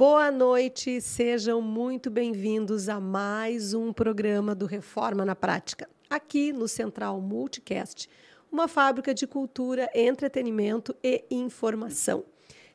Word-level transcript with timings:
Boa 0.00 0.30
noite, 0.30 0.98
sejam 0.98 1.60
muito 1.60 2.08
bem-vindos 2.08 2.88
a 2.88 2.98
mais 2.98 3.74
um 3.74 3.92
programa 3.92 4.54
do 4.54 4.64
Reforma 4.64 5.26
na 5.26 5.36
Prática, 5.36 5.86
aqui 6.08 6.54
no 6.54 6.66
Central 6.66 7.20
Multicast, 7.20 8.08
uma 8.50 8.66
fábrica 8.66 9.12
de 9.12 9.26
cultura, 9.26 9.90
entretenimento 9.94 10.96
e 11.04 11.22
informação. 11.30 12.24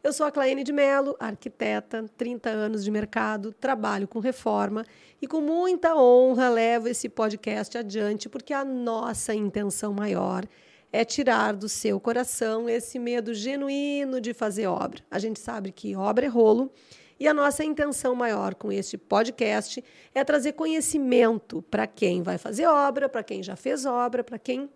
Eu 0.04 0.14
sou 0.14 0.28
a 0.28 0.32
Claine 0.32 0.64
de 0.64 0.72
Mello, 0.72 1.16
arquiteta, 1.20 2.06
30 2.16 2.48
anos 2.48 2.84
de 2.84 2.92
mercado, 2.92 3.52
trabalho 3.54 4.08
com 4.08 4.20
reforma 4.20 4.86
e 5.20 5.26
com 5.26 5.42
muita 5.42 5.96
honra 5.96 6.48
levo 6.48 6.88
esse 6.88 7.10
podcast 7.10 7.76
adiante 7.76 8.30
porque 8.30 8.54
a 8.54 8.64
nossa 8.64 9.34
intenção 9.34 9.92
maior 9.94 10.46
é 10.94 11.04
tirar 11.04 11.56
do 11.56 11.68
seu 11.68 12.00
coração 12.00 12.70
esse 12.70 13.00
medo 13.00 13.34
genuíno 13.34 14.22
de 14.22 14.32
fazer 14.32 14.68
obra. 14.68 15.02
A 15.10 15.18
gente 15.18 15.40
sabe 15.40 15.72
que 15.72 15.96
obra 15.96 16.28
é 16.28 16.30
rolo 16.30 16.72
e 17.20 17.28
a 17.28 17.34
nossa 17.34 17.64
intenção 17.64 18.14
maior 18.16 18.56
com 18.56 18.72
este 18.72 18.98
podcast 18.98 19.84
é 20.14 20.24
trazer 20.24 20.54
conhecimento 20.54 21.62
para 21.64 21.88
quem 21.88 22.22
vai 22.22 22.38
fazer 22.38 22.66
obra, 22.68 23.08
para 23.08 23.24
quem 23.24 23.42
já 23.42 23.56
fez 23.56 23.86
obra, 23.86 24.24
para 24.24 24.38
quem 24.38 24.70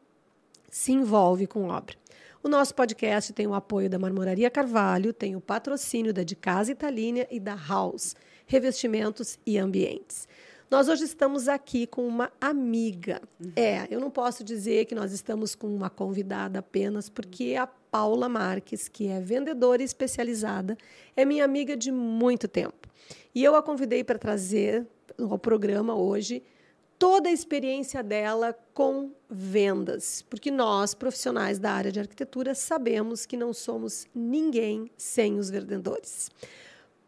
se 0.70 0.92
envolve 0.92 1.48
com 1.48 1.68
obra. 1.68 1.96
O 2.42 2.48
nosso 2.48 2.74
podcast 2.74 3.34
tem 3.34 3.48
o 3.48 3.54
apoio 3.54 3.90
da 3.90 4.00
Marmoraria 4.00 4.50
Carvalho, 4.50 5.12
tem 5.12 5.36
o 5.36 5.42
patrocínio 5.42 6.14
da 6.14 6.24
De 6.24 6.36
Casa 6.36 6.72
Italínia 6.72 7.28
e 7.30 7.40
da 7.40 7.56
House, 7.56 8.16
revestimentos 8.46 9.38
e 9.46 9.58
ambientes. 9.58 10.26
Nós 10.72 10.88
hoje 10.88 11.04
estamos 11.04 11.48
aqui 11.50 11.86
com 11.88 12.08
uma 12.08 12.32
amiga. 12.40 13.22
Uhum. 13.44 13.52
É, 13.56 13.88
eu 13.90 14.00
não 14.00 14.12
posso 14.12 14.44
dizer 14.44 14.86
que 14.86 14.96
nós 14.96 15.12
estamos 15.12 15.56
com 15.56 15.68
uma 15.68 15.90
convidada 15.90 16.60
apenas, 16.60 17.10
porque 17.10 17.56
a 17.56 17.68
Paula 17.92 18.30
Marques, 18.30 18.88
que 18.88 19.08
é 19.08 19.20
vendedora 19.20 19.82
especializada, 19.82 20.78
é 21.16 21.26
minha 21.26 21.44
amiga 21.44 21.76
de 21.76 21.92
muito 21.92 22.48
tempo. 22.48 22.88
E 23.34 23.44
eu 23.44 23.56
a 23.56 23.64
convidei 23.64 24.04
para 24.04 24.18
trazer 24.18 24.88
ao 25.18 25.38
programa 25.38 25.96
hoje 25.96 26.44
toda 26.98 27.30
a 27.30 27.32
experiência 27.32 28.04
dela 28.04 28.54
com 28.74 29.12
vendas, 29.30 30.22
porque 30.30 30.52
nós, 30.52 30.94
profissionais 30.94 31.58
da 31.58 31.72
área 31.72 31.92
de 31.92 32.00
arquitetura, 32.00 32.54
sabemos 32.54 33.26
que 33.26 33.38
não 33.38 33.54
somos 33.54 34.06
ninguém 34.14 34.92
sem 34.98 35.40
os 35.40 35.50
vendedores. 35.50 36.30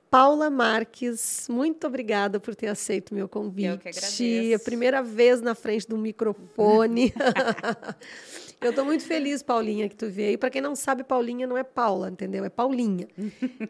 Paula 0.10 0.50
Marques, 0.50 1.48
muito 1.50 1.88
obrigada 1.88 2.38
por 2.38 2.54
ter 2.54 2.68
aceito 2.68 3.14
meu 3.14 3.30
convite. 3.30 3.68
Eu 3.68 3.78
que 3.78 3.90
agradeço. 3.90 4.56
A 4.56 4.60
primeira 4.60 5.02
vez 5.02 5.42
na 5.42 5.56
frente 5.56 5.88
do 5.88 5.98
microfone. 5.98 7.14
Eu 8.62 8.70
estou 8.70 8.86
muito 8.86 9.04
feliz, 9.04 9.42
Paulinha, 9.42 9.90
que 9.90 9.96
tu 9.96 10.08
veio. 10.08 10.38
Para 10.38 10.52
quem 10.52 10.62
não 10.62 10.76
sabe, 10.76 11.04
Paulinha 11.04 11.48
não 11.48 11.58
é 11.58 11.64
Paula, 11.64 12.10
entendeu? 12.10 12.46
É 12.46 12.50
Paulinha. 12.50 13.08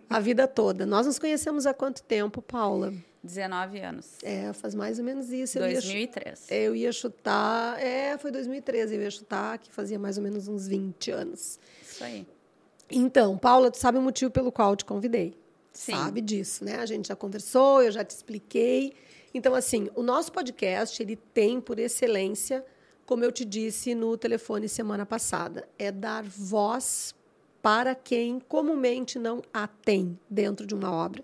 A 0.10 0.20
vida 0.20 0.48
toda. 0.48 0.86
Nós 0.86 1.06
nos 1.06 1.18
conhecemos 1.18 1.66
há 1.66 1.74
quanto 1.74 2.04
tempo, 2.04 2.42
Paula? 2.42 2.94
19 3.24 3.80
anos. 3.80 4.18
É, 4.22 4.52
faz 4.52 4.76
mais 4.76 5.00
ou 5.00 5.06
menos 5.06 5.32
isso. 5.32 5.58
Eu 5.58 5.72
2003. 5.72 6.50
Ia, 6.50 6.58
eu 6.58 6.76
ia 6.76 6.92
chutar. 6.92 7.80
É, 7.82 8.18
foi 8.18 8.32
2013. 8.32 8.96
Eu 8.96 9.02
ia 9.02 9.12
chutar 9.12 9.58
que 9.60 9.72
fazia 9.72 9.98
mais 9.98 10.18
ou 10.18 10.24
menos 10.24 10.50
uns 10.50 10.68
20 10.68 11.12
anos. 11.12 11.58
Isso 11.82 12.04
aí. 12.04 12.28
Então, 12.90 13.38
Paula, 13.38 13.72
tu 13.72 13.78
sabe 13.78 13.98
o 13.98 14.02
motivo 14.02 14.30
pelo 14.30 14.52
qual 14.52 14.72
eu 14.72 14.76
te 14.76 14.84
convidei? 14.84 15.34
Sim. 15.72 15.94
Sabe 15.94 16.20
disso, 16.20 16.66
né? 16.66 16.78
A 16.80 16.86
gente 16.86 17.08
já 17.08 17.16
conversou, 17.16 17.82
eu 17.82 17.92
já 17.92 18.04
te 18.04 18.10
expliquei. 18.10 18.94
Então, 19.34 19.56
assim, 19.56 19.88
o 19.96 20.04
nosso 20.04 20.32
podcast, 20.34 21.02
ele 21.02 21.16
tem 21.16 21.62
por 21.62 21.80
excelência, 21.80 22.66
como 23.12 23.26
eu 23.26 23.32
te 23.34 23.44
disse 23.44 23.94
no 23.94 24.16
telefone 24.16 24.70
semana 24.70 25.06
passada, 25.06 25.68
é 25.78 25.92
dar 25.92 26.24
voz 26.24 27.14
para 27.62 27.94
quem 27.94 28.40
comumente 28.40 29.20
não 29.20 29.42
a 29.54 29.68
tem 29.68 30.18
dentro 30.30 30.66
de 30.66 30.74
uma 30.74 30.90
obra. 30.90 31.22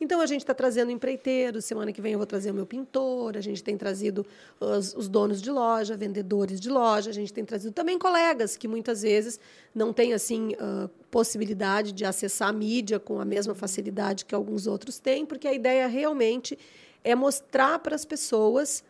Então 0.00 0.22
a 0.22 0.24
gente 0.24 0.40
está 0.40 0.54
trazendo 0.54 0.90
empreiteiros, 0.90 1.66
semana 1.66 1.92
que 1.92 2.00
vem 2.00 2.12
eu 2.12 2.18
vou 2.18 2.26
trazer 2.26 2.52
o 2.52 2.54
meu 2.54 2.64
pintor, 2.64 3.36
a 3.36 3.42
gente 3.42 3.62
tem 3.62 3.76
trazido 3.76 4.24
os, 4.58 4.94
os, 4.94 5.10
donos 5.10 5.42
de 5.42 5.50
loja, 5.50 5.94
vendedores 5.94 6.58
de 6.58 6.70
loja, 6.70 7.10
a 7.10 7.12
gente 7.12 7.34
tem 7.34 7.44
trazido 7.44 7.74
também 7.74 7.98
colegas 7.98 8.56
que 8.56 8.66
muitas 8.66 9.02
vezes 9.02 9.38
não 9.74 9.92
têm 9.92 10.14
assim 10.14 10.54
uh, 10.54 10.88
possibilidade 11.10 11.92
de 11.92 12.06
acessar 12.06 12.48
a 12.48 12.52
mídia 12.52 12.98
com 12.98 13.20
a 13.20 13.26
mesma 13.26 13.54
facilidade 13.54 14.24
que 14.24 14.34
alguns 14.34 14.66
outros 14.66 14.98
têm, 14.98 15.26
porque 15.26 15.46
a 15.46 15.52
ideia 15.52 15.86
realmente 15.86 16.58
é 17.04 17.14
mostrar 17.14 17.78
para 17.80 17.94
as 17.94 18.06
pessoas 18.06 18.82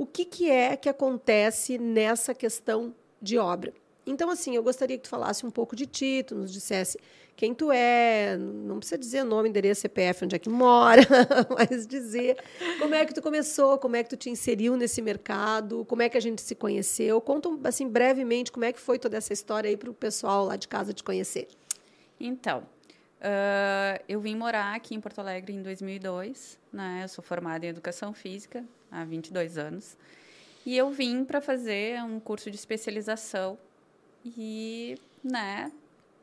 o 0.00 0.06
que, 0.06 0.24
que 0.24 0.50
é 0.50 0.78
que 0.78 0.88
acontece 0.88 1.76
nessa 1.76 2.32
questão 2.32 2.94
de 3.20 3.36
obra. 3.36 3.70
Então, 4.06 4.30
assim, 4.30 4.56
eu 4.56 4.62
gostaria 4.62 4.96
que 4.96 5.02
tu 5.02 5.10
falasse 5.10 5.44
um 5.44 5.50
pouco 5.50 5.76
de 5.76 5.84
ti, 5.84 6.24
tu 6.26 6.34
nos 6.34 6.50
dissesse 6.50 6.98
quem 7.36 7.52
tu 7.52 7.70
é, 7.70 8.34
não 8.38 8.78
precisa 8.78 8.96
dizer 8.96 9.24
nome, 9.24 9.50
endereço, 9.50 9.82
CPF, 9.82 10.24
onde 10.24 10.36
é 10.36 10.38
que 10.38 10.48
mora, 10.48 11.02
mas 11.54 11.86
dizer 11.86 12.38
como 12.78 12.94
é 12.94 13.04
que 13.04 13.12
tu 13.12 13.20
começou, 13.20 13.76
como 13.76 13.94
é 13.94 14.02
que 14.02 14.08
tu 14.08 14.16
te 14.16 14.30
inseriu 14.30 14.74
nesse 14.74 15.02
mercado, 15.02 15.84
como 15.84 16.00
é 16.00 16.08
que 16.08 16.16
a 16.16 16.20
gente 16.20 16.40
se 16.40 16.54
conheceu. 16.54 17.20
Conta, 17.20 17.50
assim, 17.64 17.86
brevemente 17.86 18.50
como 18.50 18.64
é 18.64 18.72
que 18.72 18.80
foi 18.80 18.98
toda 18.98 19.18
essa 19.18 19.34
história 19.34 19.68
aí 19.68 19.76
para 19.76 19.90
o 19.90 19.94
pessoal 19.94 20.46
lá 20.46 20.56
de 20.56 20.66
casa 20.66 20.94
te 20.94 21.04
conhecer. 21.04 21.46
Então, 22.18 22.62
uh, 23.20 24.02
eu 24.08 24.20
vim 24.20 24.34
morar 24.34 24.74
aqui 24.74 24.94
em 24.94 25.00
Porto 25.00 25.20
Alegre 25.20 25.52
em 25.52 25.62
2002, 25.62 26.58
né? 26.72 27.00
Eu 27.04 27.08
sou 27.08 27.22
formada 27.22 27.64
em 27.64 27.68
Educação 27.68 28.12
Física 28.12 28.64
há 28.90 29.04
22 29.04 29.58
anos. 29.58 29.96
E 30.64 30.76
eu 30.76 30.90
vim 30.90 31.24
para 31.24 31.40
fazer 31.40 32.02
um 32.02 32.20
curso 32.20 32.50
de 32.50 32.56
especialização 32.56 33.58
e, 34.24 34.98
né, 35.24 35.72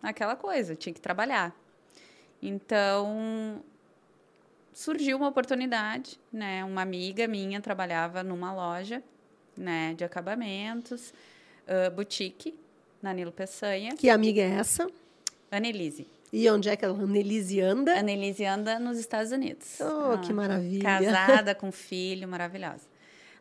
aquela 0.02 0.36
coisa, 0.36 0.76
tinha 0.76 0.94
que 0.94 1.02
trabalhar. 1.02 1.56
Então, 2.42 3.64
surgiu 4.72 5.18
uma 5.18 5.28
oportunidade, 5.28 6.20
né? 6.32 6.64
Uma 6.64 6.84
amiga 6.84 7.28
minha 7.28 7.60
trabalhava 7.60 8.24
numa 8.24 8.54
loja, 8.54 9.02
né, 9.58 9.96
de 9.96 10.04
acabamentos, 10.04 11.12
uh, 11.68 11.90
boutique, 11.92 12.54
na 13.02 13.12
Nilo 13.14 13.32
Peçanha. 13.32 13.96
Que 13.96 14.10
amiga 14.10 14.42
é 14.42 14.52
essa? 14.52 14.88
Anelise. 15.50 16.08
E 16.32 16.50
onde 16.50 16.70
é 16.70 16.76
que 16.76 16.86
a 16.86 16.90
Anelise 16.90 17.62
anda? 17.62 17.98
Anelise 17.98 18.46
anda 18.46 18.80
nos 18.80 18.98
Estados 18.98 19.32
Unidos. 19.32 19.80
Oh, 19.80 20.14
ah, 20.14 20.18
que 20.18 20.34
maravilha. 20.34 20.84
Casada, 20.84 21.56
com 21.56 21.72
filho, 21.72 22.28
maravilhosa. 22.28 22.86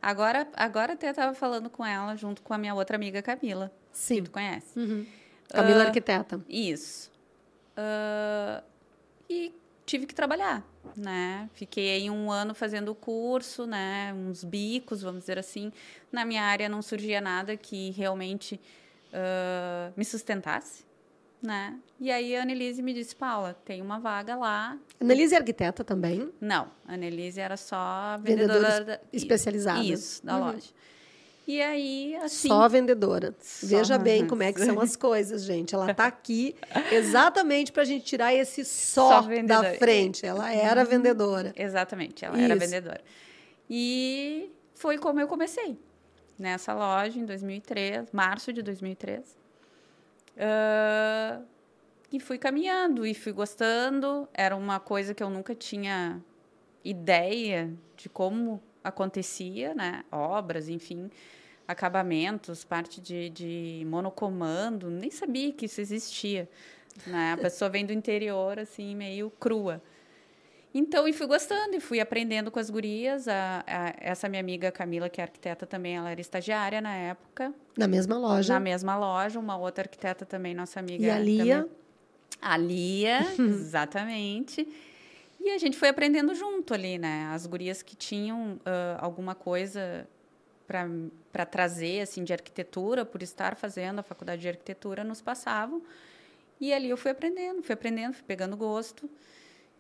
Agora, 0.01 0.47
agora 0.55 0.93
até 0.93 1.11
estava 1.11 1.35
falando 1.35 1.69
com 1.69 1.85
ela, 1.85 2.15
junto 2.17 2.43
com 2.43 2.55
a 2.55 2.59
minha 2.59 2.75
outra 2.75 2.97
amiga 2.97 3.21
Camila. 3.23 3.73
Sim. 3.93 4.17
Que 4.17 4.23
tu 4.23 4.31
conhece. 4.31 4.79
Uhum. 4.79 5.05
Camila 5.49 5.85
uh, 5.85 5.87
Arquiteta. 5.89 6.41
Isso. 6.49 7.11
Uh, 7.77 8.63
e 9.29 9.53
tive 9.85 10.07
que 10.07 10.15
trabalhar, 10.15 10.65
né? 10.97 11.51
Fiquei 11.55 12.09
um 12.09 12.31
ano 12.31 12.55
fazendo 12.55 12.91
o 12.91 12.95
curso, 12.95 13.67
né? 13.67 14.15
Uns 14.15 14.45
bicos, 14.45 15.03
vamos 15.03 15.21
dizer 15.21 15.39
assim. 15.39 15.73
Na 16.13 16.25
minha 16.25 16.43
área 16.43 16.69
não 16.69 16.83
surgia 16.83 17.21
nada 17.21 17.57
que 17.57 17.91
realmente 17.91 18.61
uh, 19.13 19.93
me 19.97 20.05
sustentasse, 20.05 20.85
né? 21.47 21.79
E 21.99 22.11
aí 22.11 22.37
a 22.37 22.43
Annelise 22.43 22.83
me 22.83 22.93
disse, 22.93 23.15
Paula, 23.15 23.57
tem 23.65 23.81
uma 23.81 23.99
vaga 23.99 24.37
lá. 24.37 24.77
Annelise 25.01 25.35
é 25.35 25.39
arquiteta 25.39 25.83
também? 25.83 26.31
Não, 26.41 26.69
a 26.87 26.95
Annelise 26.95 27.41
era 27.41 27.57
só 27.57 28.19
vendedora, 28.21 28.61
vendedora 28.61 29.01
especializada. 29.13 29.83
Isso, 29.83 30.25
da 30.27 30.37
uhum. 30.37 30.45
loja. 30.45 30.69
E 31.47 31.63
aí, 31.63 32.17
assim. 32.17 32.49
Só 32.49 32.69
vendedora. 32.69 33.33
Só 33.41 33.67
Veja 33.69 33.97
bem 33.97 34.27
como 34.27 34.43
é 34.43 34.53
que 34.53 34.65
são 34.65 34.81
as 34.81 34.97
coisas, 34.97 35.45
gente. 35.45 35.75
Ela 35.77 35.93
está 35.93 36.07
aqui 36.07 36.57
exatamente 36.91 37.71
para 37.71 37.83
a 37.83 37.87
gente 37.87 38.05
tirar 38.05 38.35
esse 38.35 38.65
só, 38.65 39.23
só 39.23 39.29
da 39.45 39.75
frente. 39.75 40.27
Ela 40.27 40.53
era 40.53 40.83
uhum. 40.83 40.89
vendedora. 40.89 41.55
Exatamente, 41.57 42.25
ela 42.25 42.37
Isso. 42.37 42.45
era 42.45 42.57
vendedora. 42.57 43.01
E 43.71 44.51
foi 44.75 44.99
como 44.99 45.21
eu 45.21 45.29
comecei. 45.29 45.79
Nessa 46.37 46.75
loja, 46.75 47.19
em 47.19 47.25
2003, 47.25 48.09
março 48.13 48.53
de 48.53 48.61
2003. 48.61 49.46
Uh, 50.37 51.45
e 52.13 52.21
fui 52.21 52.39
caminhando 52.39 53.07
e 53.07 53.15
fui 53.15 53.33
gostando. 53.33 54.29
Era 54.33 54.57
uma 54.57 54.79
coisa 54.79 55.15
que 55.15 55.23
eu 55.23 55.31
nunca 55.31 55.55
tinha 55.55 56.23
ideia 56.85 57.73
de 57.97 58.09
como 58.09 58.63
acontecia, 58.85 59.75
né? 59.75 60.05
Obras, 60.13 60.69
enfim 60.69 61.11
acabamentos, 61.67 62.65
parte 62.65 63.01
de, 63.01 63.29
de 63.31 63.85
monocomando, 63.87 64.89
nem 64.89 65.11
sabia 65.11 65.53
que 65.53 65.67
isso 65.67 65.81
existia. 65.81 66.49
Né? 67.07 67.33
A 67.33 67.37
pessoa 67.37 67.69
vem 67.69 67.85
do 67.85 67.93
interior, 67.93 68.59
assim, 68.59 68.95
meio 68.95 69.31
crua. 69.31 69.83
Então, 70.79 71.09
e 71.09 71.13
fui 71.15 71.27
gostando, 71.27 71.75
e 71.75 71.81
fui 71.81 72.01
aprendendo 72.01 72.51
com 72.51 72.59
as 72.59 72.69
gurias. 72.69 73.27
A, 73.27 73.65
a, 73.67 73.95
essa 73.99 74.29
minha 74.29 74.41
amiga 74.41 74.71
Camila, 74.71 75.09
que 75.09 75.23
é 75.23 75.25
arquiteta 75.25 75.65
também, 75.65 75.97
ela 75.97 76.11
era 76.11 76.21
estagiária 76.21 76.83
na 76.83 76.95
época. 76.95 77.55
Na 77.79 77.89
mesma 77.89 78.19
loja? 78.19 78.53
Na 78.53 78.61
mesma 78.61 78.95
loja. 78.95 79.41
Uma 79.41 79.57
outra 79.57 79.85
arquiteta 79.85 80.27
também, 80.27 80.55
nossa 80.55 80.79
amiga. 80.79 81.07
E 81.07 81.09
a 81.09 81.19
Lia? 81.19 81.57
Também. 81.63 81.77
A 82.43 82.57
Lia, 82.59 83.21
exatamente. 83.41 84.69
E 85.41 85.49
a 85.49 85.57
gente 85.57 85.79
foi 85.79 85.89
aprendendo 85.89 86.35
junto 86.35 86.75
ali, 86.75 86.99
né? 86.99 87.31
As 87.33 87.47
gurias 87.47 87.81
que 87.81 87.97
tinham 87.97 88.57
uh, 88.57 88.99
alguma 88.99 89.35
coisa 89.35 90.07
para 91.33 91.47
trazer 91.47 92.03
assim 92.03 92.23
de 92.23 92.35
arquitetura, 92.35 93.03
por 93.03 93.23
estar 93.23 93.57
fazendo 93.57 94.01
a 94.01 94.03
faculdade 94.03 94.43
de 94.43 94.49
arquitetura, 94.49 95.03
nos 95.03 95.23
passavam. 95.23 95.81
E 96.61 96.71
ali 96.75 96.91
eu 96.91 96.99
fui 96.99 97.13
aprendendo, 97.13 97.63
fui 97.63 97.73
aprendendo, 97.73 98.13
fui 98.13 98.25
pegando 98.27 98.55
gosto. 98.59 99.09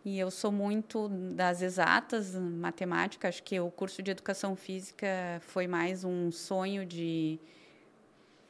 E 0.06 0.20
eu 0.20 0.30
sou 0.30 0.52
muito 0.52 1.08
das 1.08 1.62
exatas, 1.62 2.36
matemática. 2.36 3.26
Acho 3.26 3.42
que 3.42 3.58
o 3.58 3.72
curso 3.72 4.00
de 4.00 4.12
educação 4.12 4.54
física 4.54 5.08
foi 5.40 5.66
mais 5.66 6.04
um 6.04 6.30
sonho 6.30 6.86
de, 6.86 7.40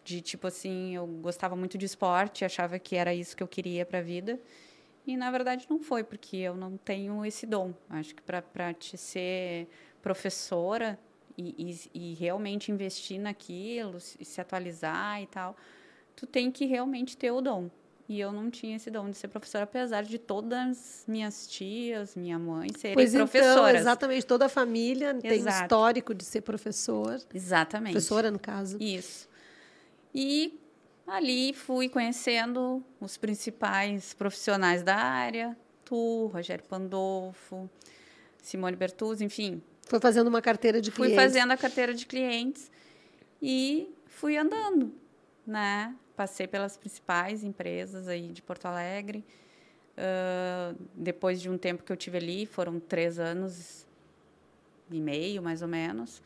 de 0.04 0.20
tipo 0.20 0.48
assim, 0.48 0.94
eu 0.94 1.06
gostava 1.06 1.56
muito 1.56 1.78
de 1.78 1.86
esporte, 1.86 2.44
achava 2.44 2.78
que 2.78 2.94
era 2.94 3.14
isso 3.14 3.34
que 3.34 3.42
eu 3.42 3.48
queria 3.48 3.86
para 3.86 4.00
a 4.00 4.02
vida. 4.02 4.38
E 5.06 5.16
na 5.16 5.30
verdade 5.30 5.66
não 5.70 5.80
foi, 5.80 6.04
porque 6.04 6.36
eu 6.36 6.54
não 6.54 6.76
tenho 6.76 7.24
esse 7.24 7.46
dom. 7.46 7.72
Acho 7.88 8.14
que 8.14 8.20
para 8.20 8.74
te 8.74 8.98
ser 8.98 9.66
professora 10.02 10.98
e, 11.38 11.54
e, 11.94 12.10
e 12.10 12.14
realmente 12.16 12.70
investir 12.70 13.18
naquilo, 13.18 13.98
se, 13.98 14.38
atualizar 14.38 15.22
e 15.22 15.26
tal, 15.26 15.56
tu 16.14 16.26
tem 16.26 16.52
que 16.52 16.66
realmente 16.66 17.16
ter 17.16 17.30
o 17.30 17.40
dom. 17.40 17.70
E 18.08 18.20
eu 18.20 18.30
não 18.30 18.48
tinha 18.50 18.76
esse 18.76 18.88
dom 18.88 19.10
de 19.10 19.16
ser 19.16 19.28
professora, 19.28 19.64
apesar 19.64 20.04
de 20.04 20.16
todas 20.16 21.04
minhas 21.08 21.46
tias, 21.48 22.14
minha 22.14 22.38
mãe 22.38 22.68
serem 22.76 22.94
pois 22.94 23.12
então, 23.12 23.26
professoras. 23.26 23.70
Então, 23.70 23.80
exatamente, 23.80 24.26
toda 24.26 24.46
a 24.46 24.48
família 24.48 25.10
Exato. 25.10 25.28
tem 25.28 25.44
histórico 25.44 26.14
de 26.14 26.24
ser 26.24 26.42
professor. 26.42 27.20
Exatamente. 27.34 27.92
Professora, 27.92 28.30
no 28.30 28.38
caso. 28.38 28.78
Isso. 28.80 29.28
E 30.14 30.56
ali 31.04 31.52
fui 31.52 31.88
conhecendo 31.88 32.82
os 33.00 33.16
principais 33.16 34.14
profissionais 34.14 34.84
da 34.84 34.96
área, 34.96 35.56
tu, 35.84 36.30
Rogério 36.32 36.64
Pandolfo, 36.64 37.68
Simone 38.40 38.76
Bertuzzi, 38.76 39.24
enfim. 39.24 39.60
Foi 39.82 39.98
fazendo 39.98 40.28
uma 40.28 40.40
carteira 40.40 40.80
de 40.80 40.92
clientes. 40.92 41.16
Fui 41.16 41.24
fazendo 41.24 41.50
a 41.50 41.56
carteira 41.56 41.92
de 41.92 42.06
clientes 42.06 42.70
e 43.42 43.92
fui 44.06 44.36
andando, 44.36 44.94
né? 45.44 45.94
Passei 46.16 46.46
pelas 46.46 46.76
principais 46.76 47.44
empresas 47.44 48.08
aí 48.08 48.28
de 48.28 48.42
Porto 48.42 48.66
Alegre. 48.66 49.24
Uh, 49.96 50.76
depois 50.94 51.40
de 51.40 51.48
um 51.48 51.56
tempo 51.56 51.82
que 51.82 51.92
eu 51.92 51.96
tive 51.96 52.18
ali, 52.18 52.46
foram 52.46 52.78
três 52.80 53.18
anos 53.18 53.86
e 54.90 55.00
meio, 55.00 55.42
mais 55.42 55.62
ou 55.62 55.68
menos. 55.68 56.22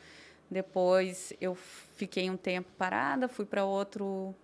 Depois 0.51 1.33
eu 1.41 1.55
fiquei 1.55 2.29
um 2.29 2.37
tempo 2.37 2.69
parada, 2.77 3.29
fui 3.29 3.45
para 3.45 3.65
outro 3.65 4.35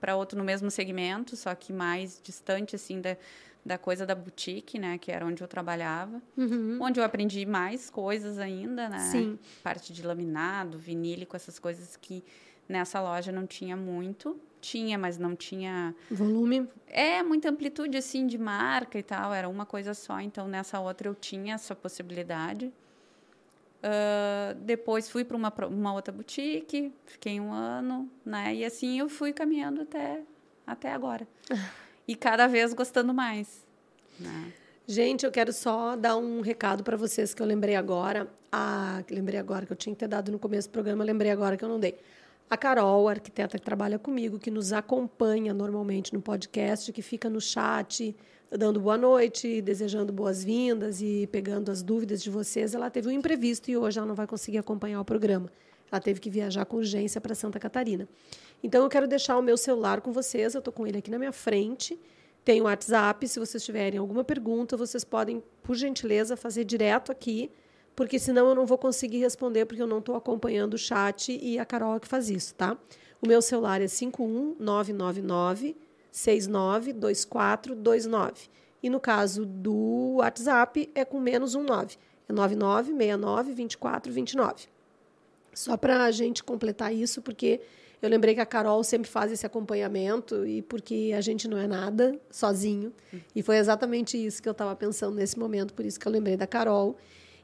para 0.00 0.16
outro 0.16 0.36
no 0.36 0.42
mesmo 0.42 0.68
segmento, 0.68 1.36
só 1.36 1.54
que 1.54 1.72
mais 1.72 2.20
distante 2.24 2.74
assim 2.74 3.00
da, 3.00 3.16
da 3.64 3.78
coisa 3.78 4.04
da 4.04 4.16
boutique, 4.16 4.76
né, 4.76 4.98
que 4.98 5.12
era 5.12 5.24
onde 5.24 5.40
eu 5.40 5.46
trabalhava, 5.46 6.20
uhum. 6.36 6.78
onde 6.80 6.98
eu 6.98 7.04
aprendi 7.04 7.46
mais 7.46 7.88
coisas 7.88 8.36
ainda, 8.36 8.88
né? 8.88 8.98
Sim. 8.98 9.38
Parte 9.62 9.92
de 9.92 10.02
laminado, 10.02 10.76
vinílico, 10.76 11.36
essas 11.36 11.60
coisas 11.60 11.96
que 11.96 12.24
nessa 12.72 13.00
loja 13.00 13.30
não 13.30 13.46
tinha 13.46 13.76
muito. 13.76 14.40
Tinha, 14.60 14.96
mas 14.96 15.18
não 15.18 15.34
tinha 15.34 15.94
volume. 16.10 16.68
É 16.86 17.22
muita 17.22 17.50
amplitude 17.50 17.98
assim 17.98 18.26
de 18.26 18.38
marca 18.38 18.98
e 18.98 19.02
tal, 19.02 19.34
era 19.34 19.48
uma 19.48 19.66
coisa 19.66 19.92
só, 19.92 20.20
então 20.20 20.46
nessa 20.46 20.78
outra 20.78 21.08
eu 21.08 21.14
tinha 21.14 21.54
essa 21.54 21.74
possibilidade. 21.74 22.72
Uh, 23.82 24.54
depois 24.60 25.10
fui 25.10 25.24
para 25.24 25.36
uma, 25.36 25.52
uma 25.68 25.92
outra 25.92 26.12
boutique, 26.12 26.92
fiquei 27.04 27.40
um 27.40 27.52
ano, 27.52 28.08
né? 28.24 28.54
E 28.54 28.64
assim 28.64 29.00
eu 29.00 29.08
fui 29.08 29.32
caminhando 29.32 29.82
até, 29.82 30.22
até 30.64 30.92
agora. 30.92 31.26
e 32.06 32.14
cada 32.14 32.46
vez 32.46 32.72
gostando 32.72 33.12
mais. 33.12 33.66
Né? 34.20 34.52
Gente, 34.86 35.26
eu 35.26 35.32
quero 35.32 35.52
só 35.52 35.96
dar 35.96 36.16
um 36.16 36.40
recado 36.40 36.84
para 36.84 36.96
vocês 36.96 37.34
que 37.34 37.42
eu 37.42 37.46
lembrei 37.46 37.74
agora. 37.74 38.28
Ah, 38.52 39.02
lembrei 39.10 39.40
agora 39.40 39.64
que 39.66 39.72
eu 39.72 39.76
tinha 39.76 39.94
que 39.94 39.98
ter 39.98 40.08
dado 40.08 40.30
no 40.30 40.38
começo 40.38 40.68
do 40.68 40.72
programa, 40.72 41.02
lembrei 41.02 41.30
agora 41.32 41.56
que 41.56 41.64
eu 41.64 41.68
não 41.68 41.80
dei. 41.80 41.98
A 42.52 42.56
Carol, 42.58 43.08
a 43.08 43.12
arquiteta 43.12 43.58
que 43.58 43.64
trabalha 43.64 43.98
comigo, 43.98 44.38
que 44.38 44.50
nos 44.50 44.74
acompanha 44.74 45.54
normalmente 45.54 46.12
no 46.12 46.20
podcast, 46.20 46.92
que 46.92 47.00
fica 47.00 47.30
no 47.30 47.40
chat, 47.40 48.14
dando 48.50 48.78
boa 48.78 48.98
noite, 48.98 49.62
desejando 49.62 50.12
boas-vindas 50.12 51.00
e 51.00 51.26
pegando 51.32 51.70
as 51.70 51.82
dúvidas 51.82 52.22
de 52.22 52.28
vocês. 52.28 52.74
Ela 52.74 52.90
teve 52.90 53.08
um 53.08 53.10
imprevisto 53.10 53.70
e 53.70 53.76
hoje 53.78 53.96
ela 53.96 54.06
não 54.06 54.14
vai 54.14 54.26
conseguir 54.26 54.58
acompanhar 54.58 55.00
o 55.00 55.04
programa. 55.04 55.50
Ela 55.90 55.98
teve 55.98 56.20
que 56.20 56.28
viajar 56.28 56.66
com 56.66 56.76
urgência 56.76 57.22
para 57.22 57.34
Santa 57.34 57.58
Catarina. 57.58 58.06
Então 58.62 58.82
eu 58.82 58.90
quero 58.90 59.08
deixar 59.08 59.38
o 59.38 59.42
meu 59.42 59.56
celular 59.56 60.02
com 60.02 60.12
vocês, 60.12 60.52
eu 60.52 60.58
estou 60.58 60.74
com 60.74 60.86
ele 60.86 60.98
aqui 60.98 61.10
na 61.10 61.18
minha 61.18 61.32
frente. 61.32 61.98
Tem 62.44 62.60
o 62.60 62.64
WhatsApp, 62.64 63.26
se 63.28 63.40
vocês 63.40 63.64
tiverem 63.64 63.98
alguma 63.98 64.24
pergunta, 64.24 64.76
vocês 64.76 65.04
podem, 65.04 65.42
por 65.62 65.74
gentileza, 65.74 66.36
fazer 66.36 66.64
direto 66.64 67.10
aqui, 67.10 67.50
porque 67.94 68.18
senão 68.18 68.48
eu 68.48 68.54
não 68.54 68.64
vou 68.66 68.78
conseguir 68.78 69.18
responder, 69.18 69.66
porque 69.66 69.82
eu 69.82 69.86
não 69.86 69.98
estou 69.98 70.16
acompanhando 70.16 70.72
o 70.74 70.78
chat 70.78 71.38
e 71.40 71.58
a 71.58 71.64
Carol 71.64 71.96
é 71.96 72.00
que 72.00 72.08
faz 72.08 72.28
isso, 72.30 72.54
tá? 72.54 72.76
O 73.20 73.28
meu 73.28 73.42
celular 73.42 73.80
é 73.80 73.86
51999 73.86 75.76
692429. 76.10 78.50
E 78.82 78.90
no 78.90 78.98
caso 78.98 79.46
do 79.46 80.16
WhatsApp 80.16 80.90
é 80.94 81.04
com 81.04 81.20
menos 81.20 81.54
um 81.54 81.62
9. 81.62 81.96
É 82.28 82.32
99692429. 82.32 84.66
Só 85.54 85.76
para 85.76 86.04
a 86.04 86.10
gente 86.10 86.42
completar 86.42 86.94
isso, 86.94 87.22
porque 87.22 87.60
eu 88.00 88.08
lembrei 88.08 88.34
que 88.34 88.40
a 88.40 88.46
Carol 88.46 88.82
sempre 88.82 89.08
faz 89.08 89.30
esse 89.30 89.46
acompanhamento 89.46 90.44
e 90.44 90.60
porque 90.62 91.12
a 91.16 91.20
gente 91.20 91.46
não 91.46 91.56
é 91.56 91.68
nada 91.68 92.18
sozinho. 92.30 92.92
E 93.34 93.42
foi 93.42 93.58
exatamente 93.58 94.16
isso 94.16 94.42
que 94.42 94.48
eu 94.48 94.52
estava 94.52 94.74
pensando 94.74 95.14
nesse 95.14 95.38
momento, 95.38 95.72
por 95.72 95.84
isso 95.84 96.00
que 96.00 96.08
eu 96.08 96.12
lembrei 96.12 96.36
da 96.36 96.46
Carol. 96.46 96.96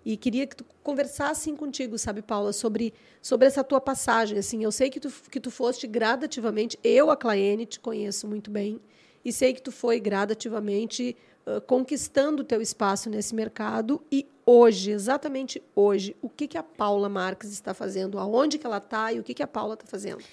E 0.08 0.16
queria 0.16 0.46
que 0.46 0.56
tu 0.56 0.64
conversasse 0.82 1.52
contigo, 1.52 1.98
sabe, 1.98 2.22
Paula, 2.22 2.50
sobre, 2.50 2.94
sobre 3.20 3.46
essa 3.46 3.62
tua 3.62 3.78
passagem. 3.78 4.38
Assim, 4.38 4.64
eu 4.64 4.72
sei 4.72 4.88
que 4.88 4.98
tu, 4.98 5.12
que 5.30 5.38
tu 5.38 5.50
foste 5.50 5.86
gradativamente, 5.86 6.78
eu, 6.82 7.10
a 7.10 7.16
Claene, 7.16 7.66
te 7.66 7.78
conheço 7.78 8.26
muito 8.26 8.50
bem, 8.50 8.80
e 9.22 9.30
sei 9.30 9.52
que 9.52 9.60
tu 9.60 9.70
foi 9.70 10.00
gradativamente 10.00 11.14
uh, 11.46 11.60
conquistando 11.60 12.40
o 12.40 12.44
teu 12.44 12.62
espaço 12.62 13.10
nesse 13.10 13.34
mercado. 13.34 14.02
E 14.10 14.26
hoje, 14.46 14.92
exatamente 14.92 15.62
hoje, 15.76 16.16
o 16.22 16.30
que, 16.30 16.48
que 16.48 16.56
a 16.56 16.62
Paula 16.62 17.10
Marques 17.10 17.52
está 17.52 17.74
fazendo? 17.74 18.18
Aonde 18.18 18.56
que 18.56 18.66
ela 18.66 18.78
está 18.78 19.12
e 19.12 19.20
o 19.20 19.22
que, 19.22 19.34
que 19.34 19.42
a 19.42 19.46
Paula 19.46 19.74
está 19.74 19.84
fazendo? 19.84 20.24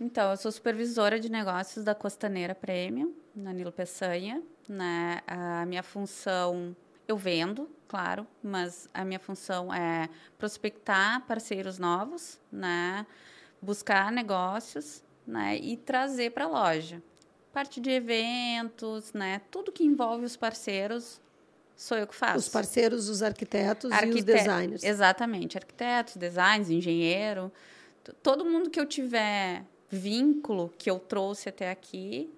Então, 0.00 0.30
eu 0.30 0.38
sou 0.38 0.50
supervisora 0.50 1.20
de 1.20 1.30
negócios 1.30 1.84
da 1.84 1.94
Costaneira 1.94 2.54
Premium, 2.54 3.12
na 3.36 3.52
Nilo 3.52 3.72
Peçanha. 3.72 4.42
Né? 4.66 5.20
A 5.26 5.66
minha 5.66 5.82
função 5.82 6.74
eu 7.12 7.16
vendo, 7.16 7.68
claro, 7.86 8.26
mas 8.42 8.88
a 8.92 9.04
minha 9.04 9.20
função 9.20 9.72
é 9.72 10.08
prospectar 10.38 11.24
parceiros 11.26 11.78
novos, 11.78 12.40
né? 12.50 13.06
Buscar 13.60 14.10
negócios, 14.10 15.04
né? 15.26 15.56
E 15.56 15.76
trazer 15.76 16.32
para 16.32 16.44
a 16.44 16.48
loja. 16.48 17.02
Parte 17.52 17.80
de 17.80 17.90
eventos, 17.90 19.12
né? 19.12 19.40
Tudo 19.50 19.70
que 19.70 19.84
envolve 19.84 20.24
os 20.24 20.36
parceiros 20.36 21.20
sou 21.76 21.98
eu 21.98 22.06
que 22.06 22.14
faço. 22.14 22.38
Os 22.38 22.48
parceiros, 22.48 23.08
os 23.08 23.22
arquitetos 23.22 23.90
Arquite... 23.90 24.16
e 24.16 24.20
os 24.20 24.24
designers. 24.24 24.84
Exatamente, 24.84 25.58
arquitetos, 25.58 26.16
designers, 26.16 26.70
engenheiro, 26.70 27.52
todo 28.22 28.44
mundo 28.44 28.70
que 28.70 28.78
eu 28.78 28.86
tiver 28.86 29.64
vínculo 29.88 30.72
que 30.78 30.90
eu 30.90 30.98
trouxe 30.98 31.48
até 31.48 31.70
aqui, 31.70 32.32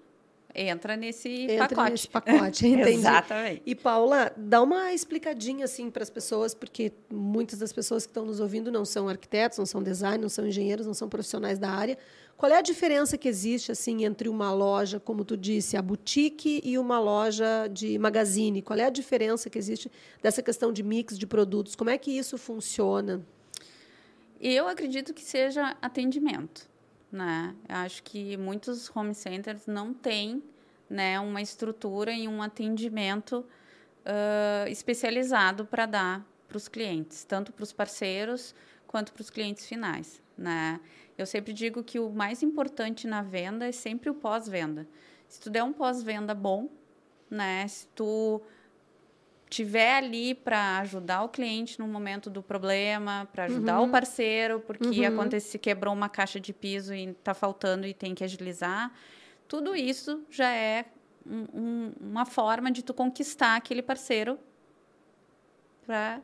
entra 0.55 0.95
nesse 0.95 1.29
entra 1.29 1.67
pacote. 1.69 1.91
nesse 1.91 2.07
pacote, 2.07 2.67
entendi. 2.67 2.91
Exatamente. 2.91 3.61
E 3.65 3.75
Paula, 3.75 4.31
dá 4.37 4.61
uma 4.61 4.93
explicadinha 4.93 5.65
assim 5.65 5.89
para 5.91 6.03
as 6.03 6.09
pessoas, 6.09 6.53
porque 6.53 6.91
muitas 7.11 7.59
das 7.59 7.73
pessoas 7.73 8.05
que 8.05 8.11
estão 8.11 8.25
nos 8.25 8.39
ouvindo 8.39 8.71
não 8.71 8.85
são 8.85 9.09
arquitetos, 9.09 9.57
não 9.57 9.65
são 9.65 9.83
designers, 9.83 10.21
não 10.21 10.29
são 10.29 10.47
engenheiros, 10.47 10.85
não 10.85 10.93
são 10.93 11.09
profissionais 11.09 11.59
da 11.59 11.69
área. 11.69 11.97
Qual 12.37 12.51
é 12.51 12.57
a 12.57 12.61
diferença 12.61 13.17
que 13.17 13.27
existe 13.27 13.71
assim 13.71 14.03
entre 14.03 14.27
uma 14.27 14.51
loja, 14.53 14.99
como 14.99 15.23
tu 15.23 15.37
disse, 15.37 15.77
a 15.77 15.81
boutique 15.81 16.61
e 16.63 16.77
uma 16.77 16.99
loja 16.99 17.67
de 17.71 17.97
magazine? 17.97 18.61
Qual 18.61 18.77
é 18.77 18.85
a 18.85 18.89
diferença 18.89 19.49
que 19.49 19.57
existe 19.57 19.91
dessa 20.21 20.41
questão 20.41 20.71
de 20.73 20.83
mix 20.83 21.17
de 21.17 21.25
produtos? 21.25 21.75
Como 21.75 21.89
é 21.89 21.97
que 21.97 22.11
isso 22.11 22.37
funciona? 22.37 23.25
Eu 24.39 24.67
acredito 24.67 25.13
que 25.13 25.23
seja 25.23 25.77
atendimento 25.81 26.67
né? 27.11 27.55
Acho 27.67 28.03
que 28.03 28.37
muitos 28.37 28.93
home 28.95 29.13
centers 29.13 29.65
não 29.67 29.93
têm 29.93 30.43
né, 30.89 31.19
uma 31.19 31.41
estrutura 31.41 32.11
e 32.11 32.27
um 32.27 32.41
atendimento 32.41 33.45
uh, 34.05 34.67
especializado 34.67 35.65
para 35.65 35.85
dar 35.85 36.25
para 36.47 36.57
os 36.57 36.67
clientes, 36.67 37.23
tanto 37.23 37.51
para 37.51 37.63
os 37.63 37.73
parceiros 37.73 38.53
quanto 38.87 39.11
para 39.11 39.21
os 39.21 39.29
clientes 39.29 39.65
finais. 39.65 40.21
Né? 40.37 40.79
Eu 41.17 41.25
sempre 41.25 41.53
digo 41.53 41.83
que 41.83 41.99
o 41.99 42.09
mais 42.09 42.43
importante 42.43 43.07
na 43.07 43.21
venda 43.21 43.67
é 43.67 43.71
sempre 43.71 44.09
o 44.09 44.13
pós-venda. 44.13 44.87
Se 45.27 45.39
tu 45.39 45.49
der 45.49 45.63
um 45.63 45.73
pós-venda 45.73 46.33
bom, 46.33 46.69
né, 47.29 47.67
se 47.67 47.87
tu 47.87 48.41
tiver 49.49 49.97
ali 49.97 50.33
para 50.33 50.79
ajudar 50.79 51.23
o 51.23 51.29
cliente 51.29 51.79
no 51.79 51.87
momento 51.87 52.29
do 52.29 52.41
problema, 52.41 53.27
para 53.31 53.45
ajudar 53.45 53.79
uhum. 53.79 53.87
o 53.87 53.91
parceiro, 53.91 54.59
porque 54.59 55.01
uhum. 55.01 55.07
acontece 55.07 55.57
quebrou 55.57 55.93
uma 55.93 56.09
caixa 56.09 56.39
de 56.39 56.51
piso 56.51 56.93
e 56.93 57.09
está 57.09 57.33
faltando 57.33 57.85
e 57.85 57.93
tem 57.93 58.15
que 58.15 58.23
agilizar. 58.23 58.91
Tudo 59.47 59.75
isso 59.75 60.23
já 60.29 60.51
é 60.51 60.85
um, 61.25 61.45
um, 61.53 61.91
uma 62.01 62.25
forma 62.25 62.71
de 62.71 62.83
tu 62.83 62.93
conquistar 62.93 63.55
aquele 63.55 63.81
parceiro 63.81 64.39
para 65.85 66.21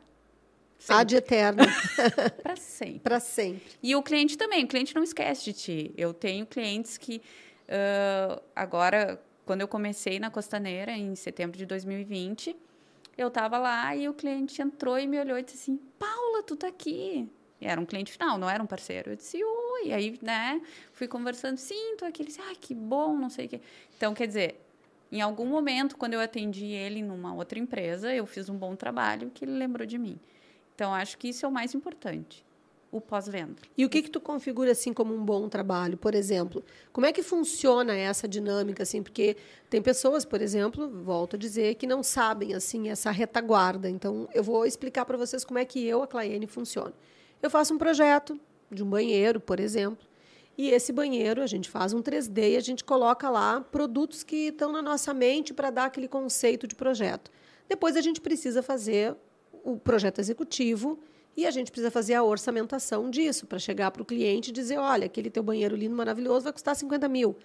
Ad 0.88 1.14
eterno. 1.14 1.62
para 2.42 2.56
sempre. 2.56 2.98
Para 2.98 3.20
sempre. 3.20 3.62
E 3.80 3.94
o 3.94 4.02
cliente 4.02 4.36
também. 4.36 4.64
O 4.64 4.68
cliente 4.68 4.94
não 4.96 5.04
esquece 5.04 5.44
de 5.44 5.52
ti. 5.52 5.94
Eu 5.96 6.12
tenho 6.12 6.44
clientes 6.44 6.98
que 6.98 7.22
uh, 7.68 8.42
agora, 8.54 9.22
quando 9.46 9.60
eu 9.60 9.68
comecei 9.68 10.18
na 10.18 10.28
Costaneira 10.28 10.90
em 10.90 11.14
setembro 11.14 11.56
de 11.56 11.66
2020 11.66 12.56
eu 13.16 13.28
estava 13.28 13.58
lá 13.58 13.94
e 13.94 14.08
o 14.08 14.14
cliente 14.14 14.60
entrou 14.62 14.98
e 14.98 15.06
me 15.06 15.18
olhou 15.18 15.38
e 15.38 15.42
disse 15.42 15.56
assim: 15.56 15.76
Paula, 15.98 16.42
tu 16.42 16.56
tá 16.56 16.68
aqui. 16.68 17.28
E 17.60 17.66
era 17.66 17.80
um 17.80 17.86
cliente 17.86 18.10
final, 18.10 18.38
não 18.38 18.50
era 18.50 18.62
um 18.62 18.66
parceiro. 18.66 19.10
Eu 19.12 19.16
disse, 19.16 19.38
oi. 19.42 19.92
Aí, 19.92 20.18
né, 20.20 20.60
fui 20.92 21.06
conversando, 21.06 21.58
sim, 21.58 21.96
tô 21.96 22.04
aqui. 22.04 22.22
Ele 22.22 22.28
disse, 22.28 22.40
ah, 22.40 22.54
que 22.60 22.74
bom, 22.74 23.16
não 23.16 23.30
sei 23.30 23.46
o 23.46 23.48
quê. 23.48 23.60
Então, 23.96 24.12
quer 24.14 24.26
dizer, 24.26 24.60
em 25.12 25.20
algum 25.20 25.46
momento, 25.46 25.96
quando 25.96 26.14
eu 26.14 26.20
atendi 26.20 26.66
ele 26.66 27.02
numa 27.02 27.32
outra 27.32 27.60
empresa, 27.60 28.12
eu 28.12 28.26
fiz 28.26 28.48
um 28.48 28.56
bom 28.56 28.74
trabalho 28.74 29.30
que 29.30 29.44
ele 29.44 29.52
lembrou 29.52 29.86
de 29.86 29.96
mim. 29.96 30.18
Então, 30.74 30.92
acho 30.92 31.16
que 31.16 31.28
isso 31.28 31.46
é 31.46 31.48
o 31.48 31.52
mais 31.52 31.72
importante 31.72 32.44
o 32.92 33.00
pós-venda. 33.00 33.56
E 33.76 33.86
o 33.86 33.88
que 33.88 34.02
que 34.02 34.10
tu 34.10 34.20
configura 34.20 34.72
assim 34.72 34.92
como 34.92 35.14
um 35.14 35.24
bom 35.24 35.48
trabalho, 35.48 35.96
por 35.96 36.14
exemplo? 36.14 36.62
Como 36.92 37.06
é 37.06 37.12
que 37.12 37.22
funciona 37.22 37.96
essa 37.96 38.28
dinâmica 38.28 38.82
assim? 38.82 39.02
Porque 39.02 39.34
tem 39.70 39.80
pessoas, 39.80 40.26
por 40.26 40.42
exemplo, 40.42 40.88
volto 41.02 41.36
a 41.36 41.38
dizer, 41.38 41.76
que 41.76 41.86
não 41.86 42.02
sabem 42.02 42.54
assim 42.54 42.90
essa 42.90 43.10
retaguarda. 43.10 43.88
Então, 43.88 44.28
eu 44.34 44.44
vou 44.44 44.66
explicar 44.66 45.06
para 45.06 45.16
vocês 45.16 45.42
como 45.42 45.58
é 45.58 45.64
que 45.64 45.82
eu, 45.84 46.02
a 46.02 46.06
Claiane, 46.06 46.46
funciona. 46.46 46.92
Eu 47.42 47.48
faço 47.48 47.72
um 47.72 47.78
projeto 47.78 48.38
de 48.70 48.84
um 48.84 48.90
banheiro, 48.90 49.40
por 49.40 49.58
exemplo, 49.58 50.06
e 50.56 50.68
esse 50.68 50.92
banheiro 50.92 51.42
a 51.42 51.46
gente 51.46 51.70
faz 51.70 51.94
um 51.94 52.02
3D 52.02 52.52
e 52.52 52.56
a 52.56 52.60
gente 52.60 52.84
coloca 52.84 53.30
lá 53.30 53.62
produtos 53.62 54.22
que 54.22 54.48
estão 54.48 54.70
na 54.70 54.82
nossa 54.82 55.14
mente 55.14 55.54
para 55.54 55.70
dar 55.70 55.86
aquele 55.86 56.06
conceito 56.06 56.66
de 56.66 56.74
projeto. 56.74 57.30
Depois 57.66 57.96
a 57.96 58.02
gente 58.02 58.20
precisa 58.20 58.62
fazer 58.62 59.16
o 59.64 59.78
projeto 59.78 60.20
executivo 60.20 60.98
e 61.36 61.46
a 61.46 61.50
gente 61.50 61.70
precisa 61.70 61.90
fazer 61.90 62.14
a 62.14 62.22
orçamentação 62.22 63.10
disso, 63.10 63.46
para 63.46 63.58
chegar 63.58 63.90
para 63.90 64.02
o 64.02 64.04
cliente 64.04 64.50
e 64.50 64.52
dizer, 64.52 64.78
olha, 64.78 65.06
aquele 65.06 65.30
teu 65.30 65.42
banheiro 65.42 65.74
lindo, 65.74 65.94
maravilhoso, 65.94 66.44
vai 66.44 66.52
custar 66.52 66.76
50 66.76 67.08
mil. 67.08 67.36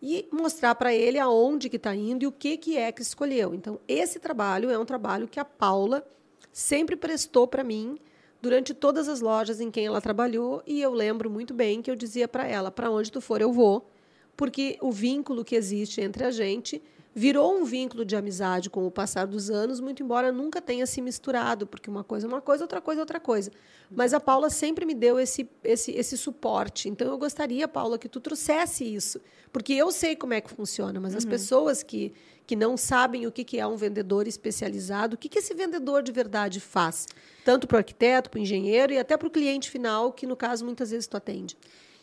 E 0.00 0.28
mostrar 0.30 0.74
para 0.74 0.94
ele 0.94 1.18
aonde 1.18 1.68
que 1.68 1.76
está 1.76 1.94
indo 1.94 2.22
e 2.22 2.26
o 2.26 2.32
que, 2.32 2.56
que 2.56 2.76
é 2.76 2.90
que 2.92 3.02
escolheu. 3.02 3.54
Então, 3.54 3.78
esse 3.86 4.18
trabalho 4.18 4.70
é 4.70 4.78
um 4.78 4.84
trabalho 4.84 5.28
que 5.28 5.40
a 5.40 5.44
Paula 5.44 6.06
sempre 6.52 6.96
prestou 6.96 7.46
para 7.46 7.64
mim 7.64 7.98
durante 8.40 8.72
todas 8.72 9.08
as 9.08 9.20
lojas 9.20 9.60
em 9.60 9.70
quem 9.70 9.86
ela 9.86 10.00
trabalhou. 10.00 10.62
E 10.66 10.80
eu 10.80 10.92
lembro 10.92 11.30
muito 11.30 11.52
bem 11.52 11.82
que 11.82 11.90
eu 11.90 11.96
dizia 11.96 12.28
para 12.28 12.46
ela, 12.46 12.70
para 12.70 12.90
onde 12.90 13.10
tu 13.10 13.20
for 13.20 13.40
eu 13.40 13.52
vou, 13.52 13.88
porque 14.36 14.78
o 14.80 14.90
vínculo 14.90 15.44
que 15.44 15.56
existe 15.56 16.00
entre 16.00 16.24
a 16.24 16.30
gente 16.30 16.82
virou 17.18 17.58
um 17.58 17.64
vínculo 17.64 18.04
de 18.04 18.14
amizade 18.14 18.68
com 18.68 18.86
o 18.86 18.90
passar 18.90 19.26
dos 19.26 19.48
anos, 19.48 19.80
muito 19.80 20.02
embora 20.02 20.30
nunca 20.30 20.60
tenha 20.60 20.84
se 20.84 21.00
misturado, 21.00 21.66
porque 21.66 21.88
uma 21.88 22.04
coisa 22.04 22.26
é 22.26 22.28
uma 22.28 22.42
coisa, 22.42 22.64
outra 22.64 22.78
coisa 22.78 23.00
é 23.00 23.02
outra 23.02 23.18
coisa. 23.18 23.50
Mas 23.90 24.12
a 24.12 24.20
Paula 24.20 24.50
sempre 24.50 24.84
me 24.84 24.92
deu 24.92 25.18
esse, 25.18 25.48
esse, 25.64 25.92
esse 25.92 26.18
suporte. 26.18 26.90
Então 26.90 27.08
eu 27.08 27.16
gostaria, 27.16 27.66
Paula, 27.66 27.98
que 27.98 28.06
tu 28.06 28.20
trouxesse 28.20 28.84
isso, 28.84 29.18
porque 29.50 29.72
eu 29.72 29.90
sei 29.90 30.14
como 30.14 30.34
é 30.34 30.42
que 30.42 30.50
funciona, 30.50 31.00
mas 31.00 31.12
uhum. 31.12 31.18
as 31.18 31.24
pessoas 31.24 31.82
que, 31.82 32.12
que 32.46 32.54
não 32.54 32.76
sabem 32.76 33.26
o 33.26 33.32
que, 33.32 33.44
que 33.44 33.58
é 33.58 33.66
um 33.66 33.76
vendedor 33.76 34.28
especializado, 34.28 35.14
o 35.14 35.18
que, 35.18 35.30
que 35.30 35.38
esse 35.38 35.54
vendedor 35.54 36.02
de 36.02 36.12
verdade 36.12 36.60
faz, 36.60 37.06
tanto 37.46 37.66
para 37.66 37.76
o 37.76 37.78
arquiteto, 37.78 38.28
para 38.28 38.38
o 38.38 38.42
engenheiro 38.42 38.92
e 38.92 38.98
até 38.98 39.16
para 39.16 39.26
o 39.26 39.30
cliente 39.30 39.70
final, 39.70 40.12
que 40.12 40.26
no 40.26 40.36
caso 40.36 40.66
muitas 40.66 40.90
vezes 40.90 41.06
tu 41.06 41.16
atende. 41.16 41.56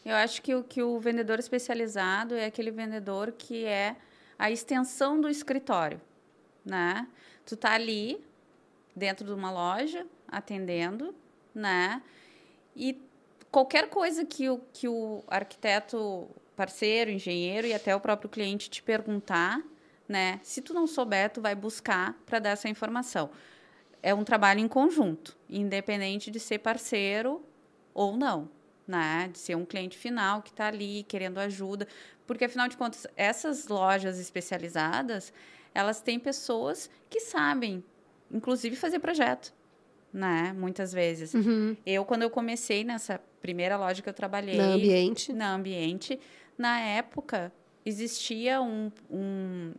Eu 0.04 0.16
acho 0.16 0.42
que 0.42 0.56
o, 0.56 0.64
que 0.64 0.82
o 0.82 1.00
vendedor 1.00 1.38
especializado 1.38 2.34
é 2.34 2.48
aquele 2.48 2.72
vendedor 2.72 3.32
que 3.32 3.64
é 3.64 3.96
a 4.44 4.52
extensão 4.52 5.22
do 5.22 5.30
escritório, 5.30 6.02
né? 6.66 7.08
Tu 7.46 7.56
tá 7.56 7.72
ali 7.72 8.22
dentro 8.94 9.26
de 9.26 9.32
uma 9.32 9.50
loja 9.50 10.06
atendendo, 10.28 11.16
né? 11.56 12.04
E 12.76 13.02
qualquer 13.50 13.90
coisa 13.90 14.26
que 14.26 14.50
o, 14.50 14.60
que 14.74 14.86
o 14.86 15.24
arquiteto 15.30 16.28
parceiro, 16.58 17.10
engenheiro 17.10 17.68
e 17.68 17.74
até 17.74 17.96
o 17.96 18.02
próprio 18.02 18.30
cliente 18.30 18.70
te 18.70 18.84
perguntar, 18.84 19.64
né? 20.10 20.42
Se 20.44 20.62
tu 20.62 20.74
não 20.74 20.88
souber, 20.88 21.32
tu 21.32 21.40
vai 21.40 21.56
buscar 21.56 22.14
para 22.26 22.40
dar 22.40 22.50
essa 22.50 22.68
informação. 22.68 23.30
É 24.02 24.14
um 24.14 24.26
trabalho 24.26 24.60
em 24.60 24.68
conjunto, 24.68 25.38
independente 25.50 26.30
de 26.30 26.42
ser 26.42 26.60
parceiro 26.60 27.42
ou 27.94 28.18
não, 28.18 28.50
né? 28.88 29.30
De 29.32 29.40
ser 29.40 29.56
um 29.56 29.66
cliente 29.66 29.98
final 29.98 30.42
que 30.42 30.50
está 30.50 30.68
ali 30.68 31.04
querendo 31.04 31.38
ajuda, 31.40 31.88
porque, 32.26 32.46
afinal 32.46 32.68
de 32.68 32.78
contas, 32.78 33.06
essas 33.16 33.68
lojas 33.68 34.20
especializadas, 34.20 35.34
elas 35.74 36.02
têm 36.02 36.20
pessoas 36.20 36.90
que 37.10 37.20
sabem, 37.20 37.84
inclusive, 38.32 38.76
fazer 38.76 39.00
projeto, 39.00 39.54
né? 40.12 40.54
Muitas 40.58 40.94
vezes. 40.94 41.34
Uhum. 41.34 41.76
Eu, 41.86 42.06
quando 42.06 42.22
eu 42.22 42.30
comecei 42.30 42.84
nessa 42.84 43.20
primeira 43.42 43.78
loja 43.78 44.02
que 44.02 44.10
eu 44.10 44.14
trabalhei... 44.14 44.58
Na 44.58 44.74
Ambiente. 44.74 45.34
Na 45.34 45.54
Ambiente. 45.54 46.20
Na 46.58 46.80
época, 46.80 47.52
existia 47.86 48.62
um... 48.62 48.92
um 49.10 49.74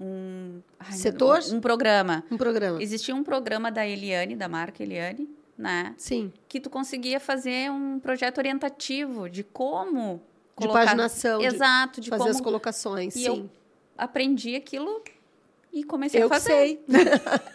um 0.00 0.60
ai, 0.76 0.92
setor 0.92 1.40
um, 1.52 1.56
um, 1.56 1.60
programa 1.60 2.24
um 2.28 2.36
programa 2.36 2.82
existia 2.82 3.14
um 3.14 3.22
programa 3.22 3.70
da 3.70 3.86
Eliane 3.86 4.34
da 4.34 4.48
marca 4.48 4.82
Eliane 4.82 5.28
né 5.56 5.94
sim 5.96 6.32
que 6.48 6.60
tu 6.60 6.68
conseguia 6.68 7.20
fazer 7.20 7.70
um 7.70 7.98
projeto 8.00 8.38
orientativo 8.38 9.28
de 9.28 9.42
como 9.42 10.20
de 10.58 10.68
paginação. 10.68 11.40
Exato, 11.40 12.00
de, 12.00 12.04
de 12.04 12.10
fazer 12.10 12.24
como... 12.24 12.34
as 12.34 12.40
colocações. 12.40 13.16
E 13.16 13.20
sim. 13.20 13.26
eu 13.26 13.50
aprendi 13.96 14.54
aquilo 14.54 15.02
e 15.74 15.82
comecei 15.82 16.22
eu 16.22 16.26
a 16.26 16.28
fazer. 16.28 16.52
Eu 16.52 16.76
que 16.76 16.92
sei. 16.92 17.04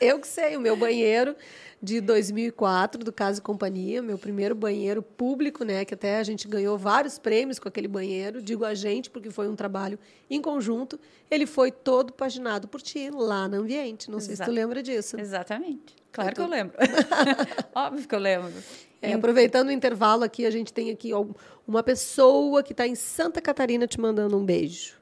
eu 0.09 0.19
que 0.19 0.27
sei. 0.27 0.57
O 0.57 0.59
meu 0.59 0.75
banheiro 0.75 1.35
de 1.81 2.01
2004, 2.01 3.03
do 3.03 3.13
Casa 3.13 3.39
e 3.39 3.41
Companhia, 3.41 4.01
meu 4.01 4.17
primeiro 4.17 4.53
banheiro 4.53 5.01
público, 5.01 5.63
né? 5.63 5.85
Que 5.85 5.93
até 5.93 6.17
a 6.17 6.23
gente 6.23 6.45
ganhou 6.45 6.77
vários 6.77 7.17
prêmios 7.17 7.57
com 7.57 7.69
aquele 7.69 7.87
banheiro. 7.87 8.41
Digo 8.41 8.65
a 8.65 8.73
gente, 8.73 9.09
porque 9.09 9.31
foi 9.31 9.47
um 9.47 9.55
trabalho 9.55 9.97
em 10.29 10.41
conjunto. 10.41 10.99
Ele 11.31 11.45
foi 11.45 11.71
todo 11.71 12.11
paginado 12.11 12.67
por 12.67 12.81
ti, 12.81 13.09
lá 13.09 13.47
no 13.47 13.61
ambiente. 13.61 14.11
Não 14.11 14.17
Exato. 14.17 14.35
sei 14.35 14.45
se 14.45 14.51
tu 14.51 14.53
lembra 14.53 14.83
disso. 14.83 15.17
Exatamente. 15.17 15.95
Claro 16.11 16.35
que 16.35 16.41
eu 16.41 16.47
lembro. 16.47 16.75
Óbvio 17.73 18.07
que 18.07 18.15
eu 18.15 18.19
lembro. 18.19 18.51
É, 19.01 19.13
aproveitando 19.13 19.69
o 19.69 19.71
intervalo 19.71 20.25
aqui, 20.25 20.45
a 20.45 20.51
gente 20.51 20.73
tem 20.73 20.91
aqui 20.91 21.11
uma 21.65 21.81
pessoa 21.81 22.61
que 22.61 22.73
está 22.73 22.85
em 22.85 22.95
Santa 22.95 23.39
Catarina 23.39 23.87
te 23.87 23.97
mandando 23.97 24.37
um 24.37 24.43
beijo. 24.43 24.98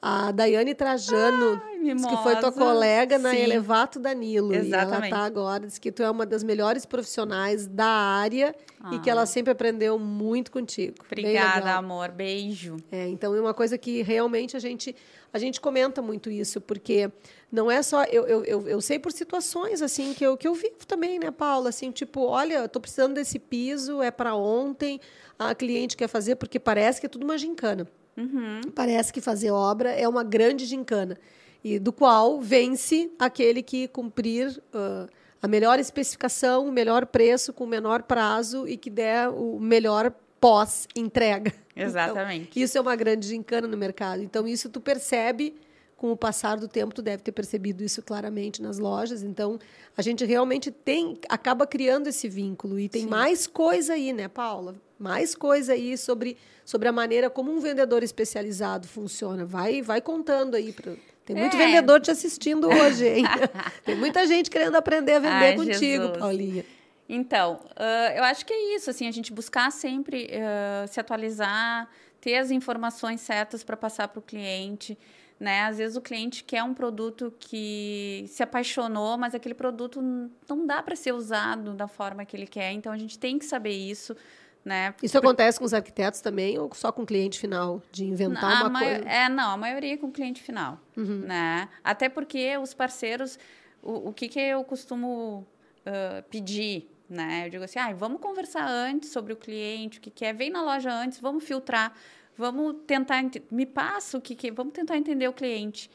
A 0.00 0.30
Daiane 0.30 0.74
Trajano, 0.74 1.60
Ai, 1.64 1.94
que 1.96 2.22
foi 2.22 2.36
tua 2.36 2.52
colega 2.52 3.18
na 3.18 3.32
Sim. 3.32 3.38
Elevato 3.38 3.98
Danilo. 3.98 4.54
Exatamente. 4.54 4.70
E 4.70 4.96
ela 4.96 5.04
está 5.06 5.18
agora, 5.24 5.66
diz 5.66 5.78
que 5.78 5.90
tu 5.90 6.04
é 6.04 6.10
uma 6.10 6.24
das 6.24 6.44
melhores 6.44 6.86
profissionais 6.86 7.66
da 7.66 7.86
área 7.86 8.54
ah. 8.80 8.94
e 8.94 9.00
que 9.00 9.10
ela 9.10 9.22
ah. 9.22 9.26
sempre 9.26 9.50
aprendeu 9.50 9.98
muito 9.98 10.52
contigo. 10.52 10.94
Obrigada, 11.04 11.74
amor. 11.74 12.10
Beijo. 12.10 12.76
É, 12.92 13.08
então 13.08 13.34
é 13.34 13.40
uma 13.40 13.52
coisa 13.54 13.76
que 13.76 14.02
realmente 14.02 14.56
a 14.56 14.60
gente, 14.60 14.94
a 15.32 15.38
gente 15.38 15.60
comenta 15.60 16.00
muito 16.00 16.30
isso, 16.30 16.60
porque 16.60 17.10
não 17.50 17.68
é 17.68 17.82
só. 17.82 18.04
Eu, 18.04 18.24
eu, 18.26 18.44
eu, 18.44 18.68
eu 18.68 18.80
sei 18.80 19.00
por 19.00 19.10
situações 19.10 19.82
assim 19.82 20.14
que 20.14 20.24
eu, 20.24 20.36
que 20.36 20.46
eu 20.46 20.54
vivo 20.54 20.86
também, 20.86 21.18
né, 21.18 21.32
Paula? 21.32 21.70
Assim, 21.70 21.90
tipo, 21.90 22.20
olha, 22.20 22.66
estou 22.66 22.80
precisando 22.80 23.14
desse 23.14 23.38
piso, 23.38 24.00
é 24.00 24.12
para 24.12 24.36
ontem, 24.36 25.00
a 25.36 25.54
cliente 25.56 25.96
quer 25.96 26.08
fazer, 26.08 26.36
porque 26.36 26.60
parece 26.60 27.00
que 27.00 27.06
é 27.06 27.08
tudo 27.08 27.24
uma 27.24 27.36
gincana. 27.36 27.86
Uhum. 28.18 28.60
Parece 28.74 29.12
que 29.12 29.20
fazer 29.20 29.52
obra 29.52 29.90
é 29.90 30.08
uma 30.08 30.24
grande 30.24 30.66
gincana, 30.66 31.16
e 31.62 31.78
do 31.78 31.92
qual 31.92 32.40
vence 32.40 33.10
aquele 33.18 33.62
que 33.62 33.86
cumprir 33.88 34.60
uh, 34.74 35.08
a 35.40 35.46
melhor 35.46 35.78
especificação, 35.78 36.66
o 36.66 36.72
melhor 36.72 37.06
preço, 37.06 37.52
com 37.52 37.64
o 37.64 37.66
menor 37.66 38.02
prazo 38.02 38.66
e 38.66 38.76
que 38.76 38.90
der 38.90 39.28
o 39.28 39.58
melhor 39.60 40.12
pós-entrega. 40.40 41.52
Exatamente. 41.74 42.48
Então, 42.50 42.62
isso 42.62 42.78
é 42.78 42.80
uma 42.80 42.96
grande 42.96 43.28
gincana 43.28 43.68
no 43.68 43.76
mercado. 43.76 44.22
Então, 44.22 44.46
isso 44.46 44.68
tu 44.68 44.80
percebe 44.80 45.54
com 45.96 46.12
o 46.12 46.16
passar 46.16 46.56
do 46.58 46.68
tempo, 46.68 46.94
tu 46.94 47.02
deve 47.02 47.24
ter 47.24 47.32
percebido 47.32 47.82
isso 47.82 48.00
claramente 48.02 48.62
nas 48.62 48.78
lojas. 48.78 49.22
Então, 49.22 49.58
a 49.96 50.02
gente 50.02 50.24
realmente 50.24 50.70
tem, 50.70 51.18
acaba 51.28 51.66
criando 51.66 52.06
esse 52.06 52.28
vínculo. 52.28 52.78
E 52.78 52.88
tem 52.88 53.02
Sim. 53.02 53.08
mais 53.08 53.48
coisa 53.48 53.94
aí, 53.94 54.12
né, 54.12 54.28
Paula? 54.28 54.76
Mais 54.98 55.34
coisa 55.34 55.72
aí 55.72 55.96
sobre, 55.96 56.36
sobre 56.64 56.88
a 56.88 56.92
maneira 56.92 57.30
como 57.30 57.52
um 57.52 57.60
vendedor 57.60 58.02
especializado 58.02 58.88
funciona. 58.88 59.44
Vai, 59.44 59.80
vai 59.82 60.00
contando 60.00 60.54
aí 60.54 60.72
para 60.72 60.94
tem 61.24 61.36
muito 61.36 61.56
é. 61.56 61.58
vendedor 61.58 62.00
te 62.00 62.10
assistindo 62.10 62.66
hoje, 62.70 63.06
hein? 63.06 63.24
Tem 63.84 63.94
muita 63.94 64.26
gente 64.26 64.48
querendo 64.48 64.76
aprender 64.76 65.12
a 65.12 65.18
vender 65.18 65.34
Ai, 65.34 65.56
contigo, 65.56 66.04
Jesus. 66.04 66.16
Paulinha. 66.16 66.64
Então, 67.06 67.60
uh, 67.72 68.16
eu 68.16 68.24
acho 68.24 68.46
que 68.46 68.52
é 68.54 68.74
isso, 68.74 68.88
assim, 68.88 69.06
a 69.06 69.10
gente 69.10 69.30
buscar 69.30 69.70
sempre 69.70 70.30
uh, 70.32 70.88
se 70.88 70.98
atualizar, 70.98 71.86
ter 72.18 72.36
as 72.36 72.50
informações 72.50 73.20
certas 73.20 73.62
para 73.62 73.76
passar 73.76 74.08
para 74.08 74.20
o 74.20 74.22
cliente 74.22 74.96
né? 75.38 75.62
Às 75.62 75.78
vezes 75.78 75.96
o 75.96 76.00
cliente 76.00 76.42
quer 76.42 76.62
um 76.62 76.74
produto 76.74 77.32
que 77.38 78.24
se 78.28 78.42
apaixonou, 78.42 79.16
mas 79.16 79.34
aquele 79.34 79.54
produto 79.54 80.00
não 80.48 80.66
dá 80.66 80.82
para 80.82 80.96
ser 80.96 81.12
usado 81.12 81.74
da 81.74 81.86
forma 81.86 82.24
que 82.24 82.36
ele 82.36 82.46
quer. 82.46 82.72
Então 82.72 82.92
a 82.92 82.98
gente 82.98 83.18
tem 83.18 83.38
que 83.38 83.44
saber 83.44 83.70
isso, 83.70 84.16
né? 84.64 84.94
Isso 85.02 85.16
acontece 85.16 85.58
com 85.58 85.64
os 85.64 85.72
arquitetos 85.72 86.20
também 86.20 86.58
ou 86.58 86.70
só 86.74 86.92
com 86.92 87.02
o 87.02 87.06
cliente 87.06 87.38
final 87.38 87.82
de 87.90 88.04
inventar 88.04 88.62
a 88.62 88.68
uma 88.68 88.80
coisa? 88.80 89.08
É, 89.08 89.28
não, 89.28 89.50
a 89.50 89.56
maioria 89.56 89.94
é 89.94 89.96
com 89.96 90.08
o 90.08 90.12
cliente 90.12 90.42
final, 90.42 90.78
uhum. 90.96 91.20
né? 91.26 91.68
Até 91.82 92.08
porque 92.08 92.56
os 92.58 92.74
parceiros, 92.74 93.38
o, 93.82 94.08
o 94.08 94.12
que 94.12 94.28
que 94.28 94.40
eu 94.40 94.62
costumo 94.64 95.46
uh, 95.86 96.22
pedir, 96.30 96.90
né? 97.08 97.46
Eu 97.46 97.50
digo 97.50 97.64
assim, 97.64 97.78
ah, 97.78 97.92
vamos 97.94 98.20
conversar 98.20 98.68
antes 98.68 99.10
sobre 99.10 99.32
o 99.32 99.36
cliente, 99.36 99.98
o 99.98 100.00
que 100.02 100.10
quer, 100.10 100.34
vem 100.34 100.50
na 100.50 100.62
loja 100.62 100.92
antes, 100.92 101.18
vamos 101.20 101.44
filtrar 101.44 101.94
Vamos 102.38 102.76
tentar 102.86 103.20
me 103.50 103.66
passa 103.66 104.16
o 104.16 104.20
que, 104.20 104.36
que 104.36 104.52
vamos 104.52 104.72
tentar 104.72 104.96
entender 104.96 105.26
o 105.26 105.32
cliente, 105.32 105.90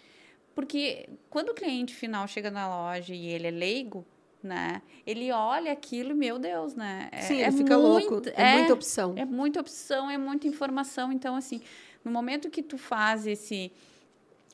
Porque 0.54 1.08
quando 1.30 1.50
o 1.50 1.54
cliente 1.54 1.96
final 1.96 2.28
chega 2.28 2.52
na 2.52 2.68
loja 2.68 3.16
e 3.16 3.28
ele 3.28 3.48
é 3.48 3.52
leigo, 3.52 4.06
né? 4.44 4.82
Ele 5.06 5.32
olha 5.32 5.72
aquilo, 5.72 6.16
meu 6.16 6.38
Deus, 6.38 6.76
né? 6.76 7.10
É, 7.12 7.22
Sim, 7.22 7.36
ele 7.36 7.44
é 7.44 7.52
fica 7.52 7.78
muito, 7.78 8.12
louco. 8.12 8.30
É, 8.36 8.42
é, 8.42 8.58
muita 8.58 8.74
opção. 8.74 9.14
É 9.16 9.26
muita 9.26 9.60
opção, 9.62 10.10
é 10.10 10.18
muita 10.18 10.48
informação. 10.48 11.12
Então, 11.12 11.36
assim, 11.36 11.62
no 12.04 12.12
momento 12.12 12.50
que 12.50 12.62
tu 12.62 12.78
faz 12.78 13.26
esse 13.26 13.72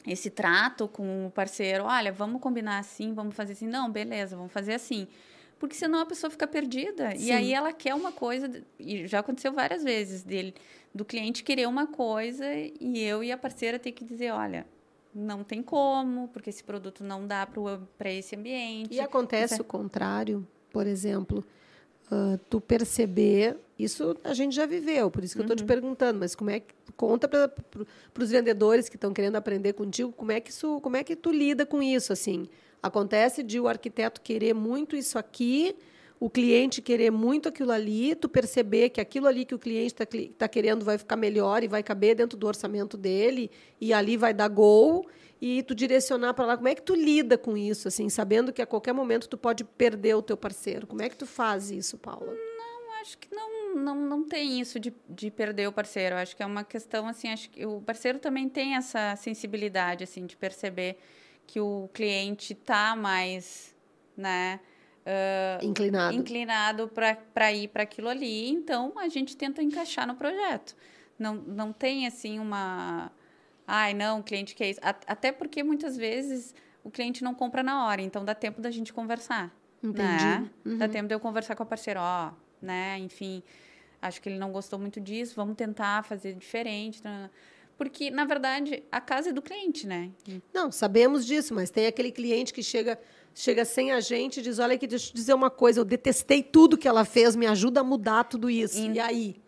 esse 0.08 0.30
trato 0.30 0.88
com 0.88 1.28
o 1.28 1.32
parceiro, 1.32 1.84
olha, 1.84 2.12
vamos 2.12 2.42
combinar 2.42 2.80
assim, 2.80 3.14
vamos 3.14 3.36
fazer 3.36 3.54
assim. 3.54 3.68
Não, 3.68 3.92
beleza, 3.92 4.36
vamos 4.36 4.52
fazer 4.52 4.74
assim. 4.74 5.08
Porque 5.60 5.76
senão 5.76 6.00
a 6.00 6.06
pessoa 6.06 6.32
fica 6.32 6.48
perdida. 6.48 7.12
Sim. 7.12 7.26
E 7.26 7.32
aí 7.32 7.54
ela 7.54 7.74
quer 7.74 7.94
uma 7.94 8.12
coisa, 8.12 8.50
e 8.80 9.06
já 9.08 9.20
aconteceu 9.20 9.52
várias 9.52 9.84
vezes 9.84 10.24
dele, 10.24 10.56
do 10.96 11.04
cliente 11.04 11.44
querer 11.44 11.68
uma 11.68 11.86
coisa 11.86 12.46
e 12.80 13.00
eu 13.00 13.24
e 13.24 13.32
a 13.32 13.38
parceira 13.38 13.78
ter 13.78 13.92
que 13.92 14.06
dizer, 14.06 14.32
olha, 14.32 14.66
não 15.14 15.44
tem 15.44 15.62
como, 15.62 16.28
porque 16.30 16.50
esse 16.50 16.64
produto 16.64 17.04
não 17.04 17.26
dá 17.26 17.48
para 17.98 18.12
esse 18.12 18.36
ambiente. 18.36 18.94
E 18.94 19.00
acontece 19.00 19.56
é 19.56 19.62
o 19.62 19.64
contrário, 19.64 20.48
por 20.72 20.86
exemplo, 20.86 21.44
uh, 22.12 22.38
tu 22.50 22.62
perceber, 22.62 23.58
isso 23.78 24.16
a 24.24 24.34
gente 24.34 24.56
já 24.56 24.66
viveu, 24.66 25.10
por 25.10 25.24
isso 25.24 25.34
que 25.34 25.40
uhum. 25.40 25.48
eu 25.48 25.54
estou 25.54 25.66
te 25.66 25.68
perguntando, 25.68 26.20
mas 26.20 26.36
como 26.36 26.50
é 26.50 26.60
que 26.60 26.74
conta 26.96 27.28
para 27.28 27.52
os 28.18 28.30
vendedores 28.30 28.90
que 28.90 28.96
estão 28.96 29.14
querendo 29.14 29.36
aprender 29.36 29.74
contigo, 29.74 30.12
como 30.12 30.32
é 30.32 30.40
que 30.40 30.52
isso, 30.52 30.80
como 30.82 30.98
é 30.98 31.04
que 31.04 31.16
tu 31.16 31.32
lida 31.32 31.66
com 31.66 31.82
isso 31.82 32.14
assim? 32.14 32.48
Acontece 32.82 33.44
de 33.44 33.60
o 33.60 33.68
arquiteto 33.68 34.22
querer 34.22 34.54
muito 34.54 34.96
isso 34.96 35.18
aqui, 35.18 35.76
o 36.20 36.30
cliente 36.30 36.82
querer 36.82 37.12
muito 37.12 37.48
aquilo 37.48 37.72
ali, 37.72 38.14
tu 38.14 38.28
perceber 38.28 38.90
que 38.90 39.00
aquilo 39.00 39.26
ali 39.26 39.46
que 39.46 39.56
o 39.56 39.60
cliente 39.60 39.94
está 39.94 40.06
tá 40.38 40.48
querendo 40.50 40.84
vai 40.84 40.98
ficar 40.98 41.16
melhor 41.16 41.64
e 41.64 41.68
vai 41.68 41.82
caber 41.82 42.16
dentro 42.16 42.38
do 42.38 42.46
orçamento 42.46 42.98
dele 42.98 43.50
e 43.80 43.94
ali 43.94 44.18
vai 44.18 44.34
dar 44.34 44.50
gol 44.50 45.08
e 45.42 45.64
tu 45.64 45.74
direcionar 45.74 46.34
para 46.34 46.46
lá. 46.46 46.58
Como 46.58 46.68
é 46.68 46.76
que 46.76 46.82
tu 46.82 46.94
lida 46.94 47.38
com 47.38 47.56
isso, 47.56 47.88
assim, 47.88 48.10
sabendo 48.10 48.52
que 48.52 48.62
a 48.62 48.66
qualquer 48.66 48.92
momento 48.92 49.30
tu 49.30 49.38
pode 49.38 49.64
perder 49.64 50.16
o 50.16 50.22
teu 50.22 50.36
parceiro? 50.36 50.86
Como 50.86 51.02
é 51.02 51.08
que 51.08 51.16
tu 51.16 51.26
faz 51.26 51.72
isso, 51.72 51.98
Paula? 51.98 52.34
Não, 52.34 52.92
acho 53.00 53.18
que 53.18 53.34
não, 53.34 53.76
não, 53.76 53.96
não 53.96 54.24
tem 54.28 54.60
isso 54.60 54.78
de, 54.78 54.94
de 55.08 55.32
perder 55.32 55.70
o 55.70 55.72
parceiro. 55.72 56.16
Acho 56.18 56.36
que 56.36 56.44
é 56.44 56.46
uma 56.46 56.66
questão 56.66 57.08
assim, 57.08 57.30
acho 57.30 57.50
que 57.50 57.66
o 57.66 57.80
parceiro 57.80 58.20
também 58.20 58.50
tem 58.50 58.76
essa 58.76 59.16
sensibilidade 59.16 60.04
assim 60.04 60.26
de 60.26 60.36
perceber 60.36 60.98
que 61.48 61.62
o 61.62 61.90
cliente 61.94 62.52
está 62.52 62.94
mais, 62.94 63.74
né? 64.18 64.60
Uh, 65.10 65.66
inclinado, 65.66 66.16
inclinado 66.16 66.88
para 66.88 67.54
ir 67.54 67.68
para 67.70 67.84
aquilo 67.84 68.08
ali. 68.08 68.50
Então, 68.50 68.94
a 68.98 69.08
gente 69.08 69.36
tenta 69.36 69.62
encaixar 69.64 70.08
no 70.08 70.16
projeto. 70.16 70.76
Não, 71.18 71.36
não 71.36 71.74
tem, 71.74 72.08
assim, 72.08 72.40
uma... 72.40 73.12
Ai, 73.68 73.94
não, 73.94 74.20
o 74.20 74.24
cliente 74.24 74.56
quer 74.56 74.70
isso. 74.70 74.80
Até 74.82 75.32
porque, 75.32 75.64
muitas 75.64 75.98
vezes, 75.98 76.56
o 76.84 76.90
cliente 76.90 77.24
não 77.24 77.34
compra 77.34 77.62
na 77.62 77.86
hora. 77.86 78.02
Então, 78.02 78.24
dá 78.24 78.34
tempo 78.34 78.62
da 78.62 78.72
gente 78.72 78.94
conversar. 78.94 79.54
Entendi. 79.84 80.24
Né? 80.24 80.50
Uhum. 80.66 80.78
Dá 80.78 80.88
tempo 80.88 81.08
de 81.08 81.14
eu 81.14 81.20
conversar 81.20 81.56
com 81.56 81.64
a 81.64 81.66
parceira. 81.66 82.02
Ó, 82.02 82.32
né? 82.62 82.98
Enfim, 83.00 83.44
acho 84.02 84.22
que 84.22 84.30
ele 84.30 84.40
não 84.40 84.52
gostou 84.52 84.80
muito 84.80 85.00
disso. 85.00 85.36
Vamos 85.36 85.56
tentar 85.56 86.04
fazer 86.04 86.34
diferente. 86.34 87.02
Porque, 87.80 88.12
na 88.12 88.26
verdade, 88.26 88.84
a 88.92 89.00
casa 89.00 89.30
é 89.30 89.32
do 89.32 89.42
cliente, 89.42 89.88
né? 89.88 90.12
Não, 90.54 90.70
sabemos 90.70 91.26
disso, 91.26 91.54
mas 91.54 91.70
tem 91.70 91.88
aquele 91.88 92.12
cliente 92.12 92.54
que 92.54 92.62
chega 92.62 93.00
chega 93.34 93.64
sem 93.64 93.94
a 93.94 94.02
gente 94.02 94.42
e 94.42 94.44
diz: 94.44 94.60
Olha 94.60 94.76
aqui, 94.76 94.86
deixa 94.86 95.06
eu 95.06 95.12
te 95.12 95.16
dizer 95.16 95.34
uma 95.34 95.50
coisa, 95.50 95.80
eu 95.80 95.86
detestei 95.86 96.44
tudo 96.44 96.78
que 96.78 96.90
ela 96.90 97.06
fez, 97.06 97.38
me 97.38 97.48
ajuda 97.48 97.80
a 97.80 97.84
mudar 97.84 98.26
tudo 98.26 98.50
isso. 98.50 98.78
E, 98.78 98.96
e 98.96 99.00
aí? 99.00 99.42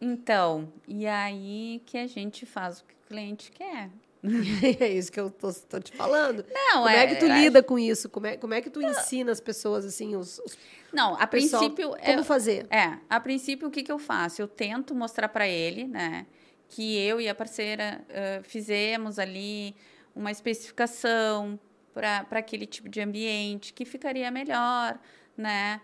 Então, 0.00 0.72
e 0.88 1.06
aí 1.06 1.80
que 1.86 1.96
a 1.96 2.08
gente 2.08 2.44
faz 2.44 2.80
o 2.80 2.84
que 2.84 2.94
o 2.94 3.08
cliente 3.08 3.52
quer. 3.52 3.90
é 4.80 4.88
isso 4.88 5.12
que 5.12 5.20
eu 5.20 5.28
estou 5.28 5.80
te 5.80 5.96
falando. 5.96 6.44
Não, 6.52 6.78
como 6.78 6.88
é, 6.88 7.04
é 7.04 7.06
que 7.06 7.14
tu 7.14 7.26
lida 7.26 7.60
acho... 7.60 7.68
com 7.68 7.78
isso? 7.78 8.08
Como 8.08 8.26
é, 8.26 8.36
como 8.36 8.54
é 8.54 8.60
que 8.60 8.70
tu 8.70 8.82
ensina 8.82 9.30
as 9.30 9.40
pessoas 9.40 9.84
assim, 9.84 10.16
os, 10.16 10.40
os 10.40 10.58
Não, 10.92 11.14
a 11.14 11.28
pessoal, 11.28 11.62
princípio 11.62 11.94
como 12.04 12.24
fazer? 12.24 12.66
É, 12.70 12.98
a 13.08 13.20
princípio 13.20 13.68
o 13.68 13.70
que, 13.70 13.84
que 13.84 13.92
eu 13.92 14.00
faço? 14.00 14.42
Eu 14.42 14.48
tento 14.48 14.96
mostrar 14.96 15.28
para 15.28 15.46
ele, 15.46 15.86
né, 15.86 16.26
que 16.72 16.96
eu 16.98 17.20
e 17.20 17.28
a 17.28 17.34
parceira 17.34 18.02
uh, 18.08 18.42
fizemos 18.44 19.18
ali 19.18 19.76
uma 20.16 20.30
especificação 20.30 21.60
para 21.92 22.26
aquele 22.30 22.64
tipo 22.64 22.88
de 22.88 22.98
ambiente, 22.98 23.74
que 23.74 23.84
ficaria 23.84 24.30
melhor, 24.30 24.98
né? 25.36 25.82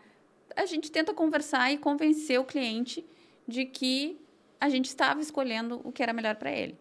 A 0.57 0.64
gente 0.64 0.90
tenta 0.90 1.12
conversar 1.12 1.70
e 1.70 1.77
convencer 1.77 2.40
o 2.40 2.44
cliente 2.44 3.07
de 3.46 3.66
que 3.66 4.18
a 4.59 4.70
gente 4.70 4.87
estava 4.87 5.20
escolhendo 5.20 5.79
o 5.85 5.92
que 5.92 6.03
era 6.03 6.14
melhor 6.14 6.37
para 6.37 6.51
ele. 6.51 6.74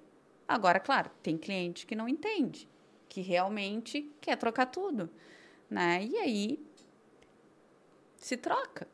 Agora, 0.47 0.79
claro, 0.79 1.11
tem 1.21 1.37
cliente 1.37 1.85
que 1.85 1.93
não 1.93 2.07
entende, 2.07 2.69
que 3.09 3.19
realmente 3.19 4.09
quer 4.21 4.37
trocar 4.37 4.67
tudo, 4.67 5.09
né? 5.69 6.05
E 6.09 6.15
aí 6.15 6.65
se 8.15 8.37
troca, 8.37 8.87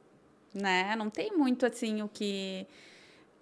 né? 0.51 0.95
Não 0.95 1.11
tem 1.11 1.37
muito 1.37 1.67
assim 1.67 2.01
o 2.01 2.09
que 2.09 2.65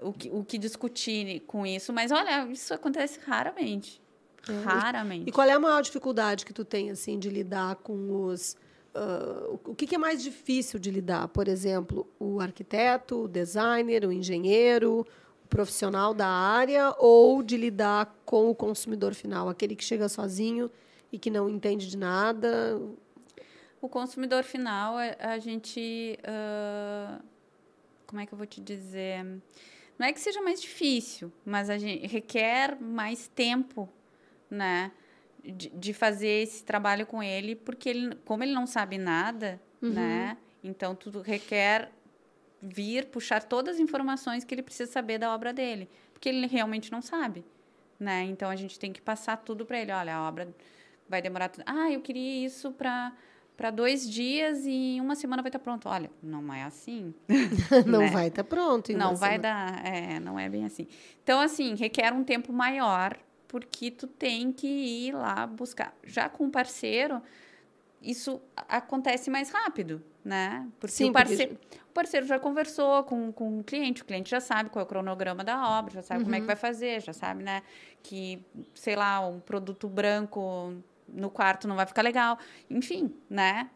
o 0.01 0.11
que, 0.13 0.29
o 0.29 0.43
que 0.43 0.57
discutir 0.57 1.41
com 1.41 1.65
isso, 1.65 1.93
mas 1.93 2.11
olha, 2.11 2.45
isso 2.47 2.73
acontece 2.73 3.19
raramente. 3.25 4.01
É. 4.49 4.63
Raramente. 4.63 5.29
E 5.29 5.31
qual 5.31 5.47
é 5.47 5.51
a 5.51 5.59
maior 5.59 5.81
dificuldade 5.81 6.45
que 6.45 6.53
tu 6.53 6.65
tem 6.65 6.89
assim 6.89 7.19
de 7.19 7.29
lidar 7.29 7.75
com 7.75 8.25
os 8.25 8.57
uh, 8.95 9.59
o 9.65 9.75
que, 9.75 9.85
que 9.85 9.95
é 9.95 9.97
mais 9.97 10.21
difícil 10.21 10.79
de 10.79 10.89
lidar? 10.89 11.27
Por 11.27 11.47
exemplo, 11.47 12.07
o 12.19 12.39
arquiteto, 12.39 13.23
o 13.23 13.27
designer, 13.27 14.05
o 14.05 14.11
engenheiro, 14.11 15.05
o 15.43 15.47
profissional 15.47 16.13
da 16.13 16.27
área 16.27 16.93
ou 16.97 17.43
de 17.43 17.57
lidar 17.57 18.15
com 18.25 18.49
o 18.49 18.55
consumidor 18.55 19.13
final, 19.13 19.49
aquele 19.49 19.75
que 19.75 19.83
chega 19.83 20.09
sozinho 20.09 20.71
e 21.11 21.19
que 21.19 21.29
não 21.29 21.49
entende 21.49 21.87
de 21.87 21.97
nada? 21.97 22.79
O 23.81 23.89
consumidor 23.89 24.43
final, 24.43 24.95
a, 25.19 25.39
gente. 25.39 26.17
Uh, 26.21 27.21
como 28.05 28.21
é 28.21 28.25
que 28.25 28.33
eu 28.33 28.37
vou 28.37 28.45
te 28.45 28.61
dizer? 28.61 29.25
Não 29.97 30.07
é 30.07 30.13
que 30.13 30.19
seja 30.19 30.41
mais 30.41 30.61
difícil, 30.61 31.31
mas 31.45 31.69
a 31.69 31.77
gente 31.77 32.07
requer 32.07 32.79
mais 32.81 33.27
tempo 33.27 33.89
né? 34.51 34.91
De, 35.43 35.69
de, 35.69 35.91
fazer 35.91 36.43
esse 36.43 36.63
trabalho 36.63 37.03
com 37.07 37.23
ele, 37.23 37.55
porque 37.55 37.89
ele, 37.89 38.15
como 38.25 38.43
ele 38.43 38.51
não 38.51 38.67
sabe 38.67 38.99
nada, 38.99 39.59
uhum. 39.81 39.89
né? 39.89 40.37
Então 40.63 40.93
tudo 40.93 41.21
requer 41.21 41.89
vir 42.61 43.05
puxar 43.05 43.41
todas 43.41 43.75
as 43.77 43.81
informações 43.81 44.43
que 44.43 44.53
ele 44.53 44.61
precisa 44.61 44.91
saber 44.91 45.17
da 45.17 45.33
obra 45.33 45.51
dele, 45.51 45.89
porque 46.13 46.29
ele 46.29 46.45
realmente 46.45 46.91
não 46.91 47.01
sabe, 47.01 47.43
né? 47.99 48.23
Então 48.25 48.51
a 48.51 48.55
gente 48.55 48.77
tem 48.77 48.93
que 48.93 49.01
passar 49.01 49.37
tudo 49.37 49.65
para 49.65 49.79
ele. 49.79 49.91
Olha, 49.91 50.15
a 50.15 50.27
obra 50.27 50.53
vai 51.09 51.23
demorar. 51.23 51.49
Ah, 51.65 51.89
eu 51.89 52.01
queria 52.01 52.45
isso 52.45 52.71
para 52.71 53.11
para 53.61 53.69
dois 53.69 54.09
dias 54.09 54.63
e 54.65 54.97
uma 54.99 55.13
semana 55.13 55.43
vai 55.43 55.49
estar 55.49 55.59
tá 55.59 55.63
pronto. 55.63 55.87
Olha, 55.87 56.09
não 56.23 56.51
é 56.51 56.63
assim. 56.63 57.13
não 57.85 57.99
né? 57.99 58.09
vai 58.09 58.27
estar 58.29 58.41
tá 58.41 58.49
pronto. 58.49 58.91
Não 58.91 59.15
vai 59.15 59.39
semana. 59.39 59.71
dar, 59.71 59.85
é, 59.85 60.19
não 60.19 60.39
é 60.39 60.49
bem 60.49 60.65
assim. 60.65 60.87
Então, 61.23 61.39
assim, 61.39 61.75
requer 61.75 62.11
um 62.11 62.23
tempo 62.23 62.51
maior 62.51 63.15
porque 63.47 63.91
tu 63.91 64.07
tem 64.07 64.51
que 64.51 64.65
ir 64.65 65.13
lá 65.13 65.45
buscar. 65.45 65.95
Já 66.03 66.27
com 66.27 66.47
o 66.47 66.49
parceiro, 66.49 67.21
isso 68.01 68.41
acontece 68.67 69.29
mais 69.29 69.51
rápido, 69.51 70.01
né? 70.25 70.67
Porque, 70.79 70.95
Sim, 70.95 71.11
o, 71.11 71.13
parceiro, 71.13 71.55
porque... 71.55 71.77
o 71.87 71.93
parceiro 71.93 72.25
já 72.25 72.39
conversou 72.39 73.03
com, 73.03 73.31
com 73.31 73.59
o 73.59 73.63
cliente, 73.63 74.01
o 74.01 74.05
cliente 74.05 74.31
já 74.31 74.39
sabe 74.39 74.71
qual 74.71 74.81
é 74.81 74.85
o 74.85 74.89
cronograma 74.89 75.43
da 75.43 75.77
obra, 75.77 75.93
já 75.93 76.01
sabe 76.01 76.21
uhum. 76.21 76.23
como 76.23 76.35
é 76.35 76.39
que 76.39 76.41
uhum. 76.41 76.47
vai 76.47 76.55
fazer, 76.55 76.99
já 76.99 77.13
sabe, 77.13 77.43
né? 77.43 77.61
Que, 78.01 78.43
sei 78.73 78.95
lá, 78.95 79.19
um 79.19 79.39
produto 79.39 79.87
branco 79.87 80.81
no 81.13 81.29
quarto 81.29 81.67
não 81.67 81.75
vai 81.75 81.85
ficar 81.85 82.01
legal. 82.01 82.37
Enfim, 82.69 83.13
né? 83.29 83.69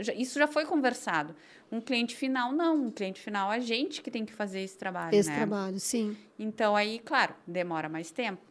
Já, 0.00 0.12
isso 0.14 0.38
já 0.38 0.46
foi 0.46 0.64
conversado. 0.64 1.34
Um 1.70 1.80
cliente 1.80 2.16
final, 2.16 2.52
não. 2.52 2.76
Um 2.76 2.90
cliente 2.90 3.20
final, 3.20 3.50
a 3.50 3.58
gente 3.58 4.02
que 4.02 4.10
tem 4.10 4.24
que 4.24 4.32
fazer 4.32 4.60
esse 4.60 4.76
trabalho, 4.76 5.14
esse 5.14 5.28
né? 5.28 5.36
trabalho, 5.36 5.78
sim. 5.78 6.16
Então, 6.38 6.74
aí, 6.74 6.98
claro, 6.98 7.34
demora 7.46 7.88
mais 7.88 8.10
tempo 8.10 8.50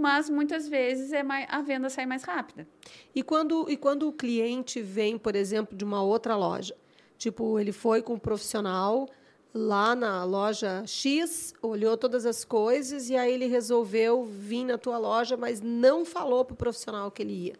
mas 0.00 0.30
muitas 0.30 0.66
vezes 0.66 1.12
é 1.12 1.22
mais, 1.22 1.46
a 1.50 1.60
venda 1.60 1.90
sai 1.90 2.06
mais 2.06 2.22
rápida. 2.22 2.66
E 3.14 3.22
quando, 3.22 3.68
e 3.68 3.76
quando 3.76 4.08
o 4.08 4.12
cliente 4.12 4.80
vem, 4.80 5.18
por 5.18 5.36
exemplo, 5.36 5.76
de 5.76 5.84
uma 5.84 6.02
outra 6.02 6.36
loja, 6.36 6.74
tipo, 7.18 7.58
ele 7.58 7.70
foi 7.70 8.00
com 8.00 8.14
um 8.14 8.18
profissional 8.18 9.06
lá 9.52 9.96
na 9.96 10.24
loja 10.24 10.84
X, 10.86 11.52
olhou 11.60 11.96
todas 11.96 12.24
as 12.24 12.44
coisas 12.44 13.10
e 13.10 13.16
aí 13.16 13.32
ele 13.32 13.46
resolveu 13.46 14.24
vir 14.24 14.64
na 14.64 14.78
tua 14.78 14.96
loja, 14.98 15.36
mas 15.36 15.60
não 15.60 16.04
falou 16.04 16.44
para 16.44 16.54
o 16.54 16.56
profissional 16.56 17.10
que 17.10 17.22
ele 17.22 17.32
ia. 17.32 17.54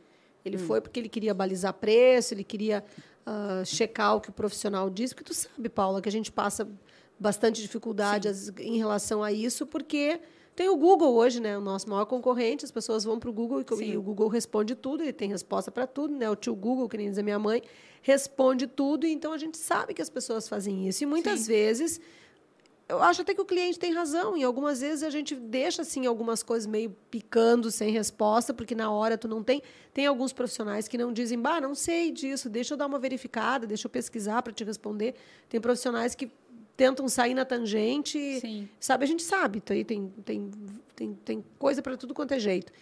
Ele 0.44 0.56
hum. 0.56 0.60
foi 0.60 0.80
porque 0.80 1.00
ele 1.00 1.08
queria 1.08 1.34
balizar 1.34 1.74
preço, 1.74 2.32
ele 2.32 2.44
queria 2.44 2.84
uh, 3.26 3.64
checar 3.64 4.16
o 4.16 4.20
que 4.20 4.30
o 4.30 4.32
profissional 4.32 4.88
disse, 4.88 5.14
porque 5.14 5.32
tu 5.32 5.34
sabe, 5.34 5.68
Paula, 5.68 6.00
que 6.00 6.08
a 6.08 6.12
gente 6.12 6.30
passa 6.30 6.68
bastante 7.18 7.60
dificuldade 7.60 8.32
Sim. 8.32 8.52
em 8.60 8.78
relação 8.78 9.22
a 9.22 9.32
isso, 9.32 9.66
porque 9.66 10.20
tem 10.60 10.68
o 10.68 10.76
Google 10.76 11.14
hoje, 11.14 11.40
né? 11.40 11.56
O 11.56 11.60
nosso 11.62 11.88
maior 11.88 12.04
concorrente. 12.04 12.66
As 12.66 12.70
pessoas 12.70 13.02
vão 13.02 13.18
para 13.18 13.30
o 13.30 13.32
Google 13.32 13.62
e, 13.62 13.84
e, 13.84 13.96
o 13.96 14.02
Google 14.02 14.28
responde 14.28 14.74
tudo. 14.74 15.02
Ele 15.02 15.10
tem 15.10 15.26
resposta 15.26 15.70
para 15.70 15.86
tudo, 15.86 16.14
né? 16.14 16.28
O 16.28 16.36
tio 16.36 16.54
Google, 16.54 16.86
que 16.86 16.98
nem 16.98 17.08
diz 17.08 17.16
a 17.16 17.22
minha 17.22 17.38
mãe, 17.38 17.62
responde 18.02 18.66
tudo. 18.66 19.06
Então 19.06 19.32
a 19.32 19.38
gente 19.38 19.56
sabe 19.56 19.94
que 19.94 20.02
as 20.02 20.10
pessoas 20.10 20.46
fazem 20.46 20.86
isso. 20.86 21.02
E 21.02 21.06
muitas 21.06 21.40
Sim. 21.40 21.46
vezes 21.46 21.98
eu 22.90 23.00
acho 23.02 23.22
até 23.22 23.32
que 23.32 23.40
o 23.40 23.44
cliente 23.46 23.78
tem 23.78 23.94
razão. 23.94 24.36
E 24.36 24.44
algumas 24.44 24.82
vezes 24.82 25.02
a 25.02 25.08
gente 25.08 25.34
deixa 25.34 25.80
assim 25.80 26.04
algumas 26.04 26.42
coisas 26.42 26.66
meio 26.66 26.94
picando 27.10 27.70
sem 27.70 27.90
resposta, 27.90 28.52
porque 28.52 28.74
na 28.74 28.90
hora 28.90 29.16
tu 29.16 29.26
não 29.26 29.42
tem. 29.42 29.62
Tem 29.94 30.04
alguns 30.04 30.30
profissionais 30.30 30.86
que 30.86 30.98
não 30.98 31.10
dizem, 31.10 31.40
bah, 31.40 31.58
não 31.58 31.74
sei 31.74 32.10
disso, 32.10 32.50
deixa 32.50 32.74
eu 32.74 32.76
dar 32.76 32.84
uma 32.84 32.98
verificada, 32.98 33.66
deixa 33.66 33.86
eu 33.86 33.90
pesquisar 33.90 34.42
para 34.42 34.52
te 34.52 34.62
responder. 34.62 35.14
Tem 35.48 35.58
profissionais 35.58 36.14
que 36.14 36.30
tentam 36.80 37.06
sair 37.10 37.34
na 37.34 37.44
tangente. 37.44 38.40
Sim. 38.40 38.66
Sabe, 38.80 39.04
a 39.04 39.06
gente 39.06 39.22
sabe, 39.22 39.60
tem, 39.60 39.84
tem, 39.84 40.08
tem, 40.24 40.50
tem, 40.96 41.14
tem 41.22 41.44
coisa 41.58 41.82
para 41.82 41.94
tudo 41.94 42.14
quanto 42.14 42.32
é 42.32 42.38
jeito. 42.38 42.72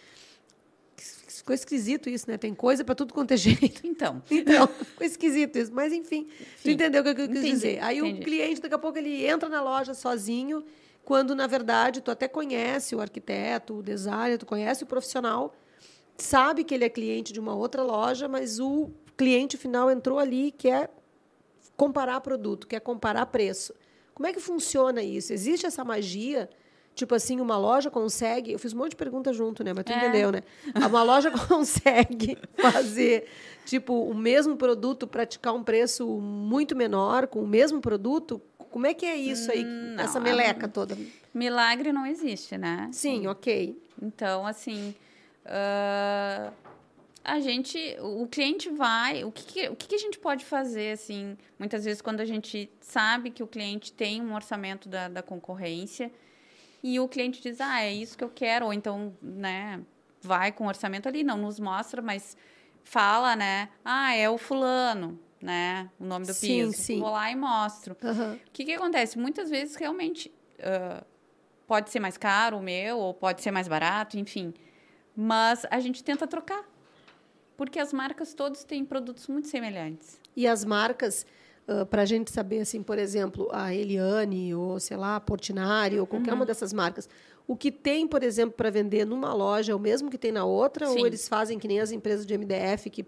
Ficou 0.95 1.53
esquisito 1.53 2.09
isso, 2.09 2.25
né? 2.31 2.37
Tem 2.37 2.55
coisa 2.55 2.85
para 2.85 2.95
tudo 2.95 3.13
quanto 3.13 3.33
é 3.33 3.37
jeito. 3.37 3.85
Então. 3.85 4.23
Então, 4.31 4.67
ficou 4.67 5.05
esquisito 5.05 5.57
isso. 5.57 5.73
Mas, 5.73 5.91
enfim, 5.91 6.29
tu 6.63 6.69
entendeu 6.69 7.01
o 7.01 7.03
que 7.03 7.09
eu 7.09 7.15
quis 7.15 7.27
Entendi, 7.27 7.49
dizer. 7.49 7.83
Aí 7.83 7.97
entendi. 7.97 8.21
o 8.21 8.23
cliente, 8.23 8.61
daqui 8.61 8.73
a 8.73 8.77
pouco, 8.77 8.97
ele 8.97 9.25
entra 9.25 9.49
na 9.49 9.61
loja 9.61 9.93
sozinho, 9.93 10.63
quando, 11.03 11.35
na 11.35 11.45
verdade, 11.45 11.99
tu 11.99 12.09
até 12.09 12.29
conhece 12.29 12.95
o 12.95 13.01
arquiteto, 13.01 13.79
o 13.79 13.83
designer, 13.83 14.37
tu 14.37 14.45
conhece 14.45 14.81
o 14.81 14.87
profissional, 14.87 15.53
sabe 16.17 16.63
que 16.63 16.73
ele 16.73 16.85
é 16.85 16.89
cliente 16.89 17.33
de 17.33 17.39
uma 17.39 17.53
outra 17.53 17.83
loja, 17.83 18.29
mas 18.29 18.61
o 18.61 18.91
cliente 19.17 19.57
final 19.57 19.91
entrou 19.91 20.19
ali 20.19 20.47
e 20.47 20.51
quer 20.51 20.89
comparar 21.75 22.21
produto, 22.21 22.65
quer 22.65 22.79
comparar 22.79 23.25
preço. 23.25 23.73
Como 24.19 24.27
é 24.27 24.33
que 24.33 24.39
funciona 24.41 25.01
isso? 25.01 25.31
Existe 25.31 25.65
essa 25.65 25.81
magia? 25.85 26.49
Tipo 26.93 27.15
assim, 27.15 27.39
uma 27.39 27.57
loja 27.57 27.89
consegue. 27.89 28.51
Eu 28.51 28.59
fiz 28.59 28.73
um 28.73 28.77
monte 28.79 28.89
de 28.89 28.95
perguntas 28.97 29.33
junto, 29.33 29.63
né? 29.63 29.71
Mas 29.73 29.85
tu 29.85 29.93
É. 29.93 29.95
entendeu, 29.97 30.29
né? 30.29 30.43
Uma 30.75 31.03
loja 31.03 31.31
consegue 31.47 32.37
fazer, 32.57 33.29
tipo, 33.65 33.93
o 33.93 34.13
mesmo 34.13 34.57
produto, 34.57 35.07
praticar 35.07 35.53
um 35.55 35.63
preço 35.63 36.05
muito 36.19 36.75
menor 36.75 37.27
com 37.27 37.39
o 37.41 37.47
mesmo 37.47 37.79
produto? 37.79 38.41
Como 38.69 38.85
é 38.85 38.93
que 38.93 39.05
é 39.05 39.15
isso 39.15 39.49
aí, 39.53 39.63
Hum, 39.63 39.93
não, 39.95 40.03
essa 40.03 40.17
é 40.17 40.21
meleca 40.21 40.67
toda? 40.67 40.97
Milagre 41.33 41.93
não 41.93 42.05
existe, 42.05 42.57
né? 42.57 42.89
Sim, 42.91 43.25
ok. 43.27 43.81
Então, 44.01 44.45
assim, 44.45 44.93
ah, 45.45 46.51
a 47.23 47.39
gente, 47.39 47.77
o 47.99 48.27
cliente 48.27 48.69
vai, 48.69 49.23
o 49.23 49.31
que, 49.31 49.43
que- 49.45 49.69
o 49.69 49.75
que, 49.75 49.87
que 49.87 49.95
a 49.95 49.99
gente 49.99 50.17
pode 50.19 50.45
fazer, 50.45 50.93
assim, 50.93 51.37
muitas 51.57 51.85
vezes 51.85 52.01
quando 52.01 52.21
a 52.21 52.25
gente 52.25 52.71
sabe 52.81 53.29
que 53.29 53.43
o 53.43 53.47
cliente 53.47 53.91
tem 53.93 54.21
um 54.21 54.33
orçamento 54.33 54.87
da, 54.89 55.07
da 55.09 55.21
concorrência 55.21 56.11
e 56.81 56.99
o 56.99 57.07
cliente 57.07 57.41
diz, 57.41 57.59
ah, 57.61 57.81
é 57.81 57.91
isso 57.93 58.17
que 58.17 58.23
eu 58.23 58.29
quero, 58.29 58.65
ou 58.65 58.73
então, 58.73 59.13
né, 59.21 59.81
vai 60.21 60.51
com 60.51 60.65
o 60.65 60.67
orçamento 60.67 61.07
ali, 61.07 61.23
não 61.23 61.37
nos 61.37 61.59
mostra, 61.59 62.01
mas 62.01 62.37
fala, 62.83 63.35
né, 63.35 63.69
ah, 63.83 64.15
é 64.15 64.29
o 64.29 64.37
fulano, 64.37 65.19
né, 65.41 65.89
o 65.99 66.05
nome 66.05 66.25
do 66.25 66.33
Sim, 66.33 66.47
piso. 66.67 66.73
sim. 66.73 66.99
Vou 66.99 67.11
lá 67.11 67.29
e 67.31 67.35
mostro. 67.35 67.95
Aham. 68.03 68.39
O 68.47 68.51
que, 68.51 68.65
que 68.65 68.73
acontece? 68.73 69.19
Muitas 69.19 69.49
vezes, 69.49 69.75
realmente, 69.75 70.31
ah, 70.61 71.03
pode 71.67 71.89
ser 71.91 71.99
mais 71.99 72.17
caro 72.17 72.57
o 72.57 72.61
meu, 72.61 72.97
ou 72.97 73.13
pode 73.13 73.41
ser 73.43 73.51
mais 73.51 73.67
barato, 73.67 74.17
enfim. 74.17 74.53
Mas 75.15 75.65
a 75.69 75.79
gente 75.79 76.03
tenta 76.03 76.25
trocar. 76.25 76.63
Porque 77.59 77.77
as 77.77 77.91
marcas 77.91 78.33
todas 78.33 78.63
têm 78.63 78.85
produtos 78.85 79.27
muito 79.27 79.49
semelhantes. 79.49 80.17
E 80.33 80.47
as 80.47 80.63
marcas, 80.63 81.25
para 81.89 82.03
a 82.03 82.05
gente 82.05 82.31
saber, 82.31 82.61
assim, 82.61 82.81
por 82.81 82.97
exemplo, 82.97 83.49
a 83.51 83.75
Eliane, 83.75 84.55
ou 84.55 84.79
sei 84.79 84.95
lá, 84.95 85.17
a 85.17 85.19
Portinari, 85.19 85.99
ou 85.99 86.07
qualquer 86.07 86.31
Uhum. 86.31 86.37
uma 86.37 86.45
dessas 86.45 86.71
marcas, 86.71 87.09
o 87.45 87.57
que 87.57 87.69
tem, 87.69 88.07
por 88.07 88.23
exemplo, 88.23 88.53
para 88.55 88.69
vender 88.69 89.05
numa 89.05 89.33
loja 89.33 89.73
é 89.73 89.75
o 89.75 89.79
mesmo 89.79 90.09
que 90.09 90.17
tem 90.17 90.31
na 90.31 90.45
outra? 90.45 90.87
Sim. 90.87 90.99
Ou 90.99 91.05
eles 91.05 91.27
fazem 91.27 91.59
que 91.59 91.67
nem 91.67 91.81
as 91.81 91.91
empresas 91.91 92.25
de 92.25 92.33
MDF, 92.33 92.89
que 92.89 93.05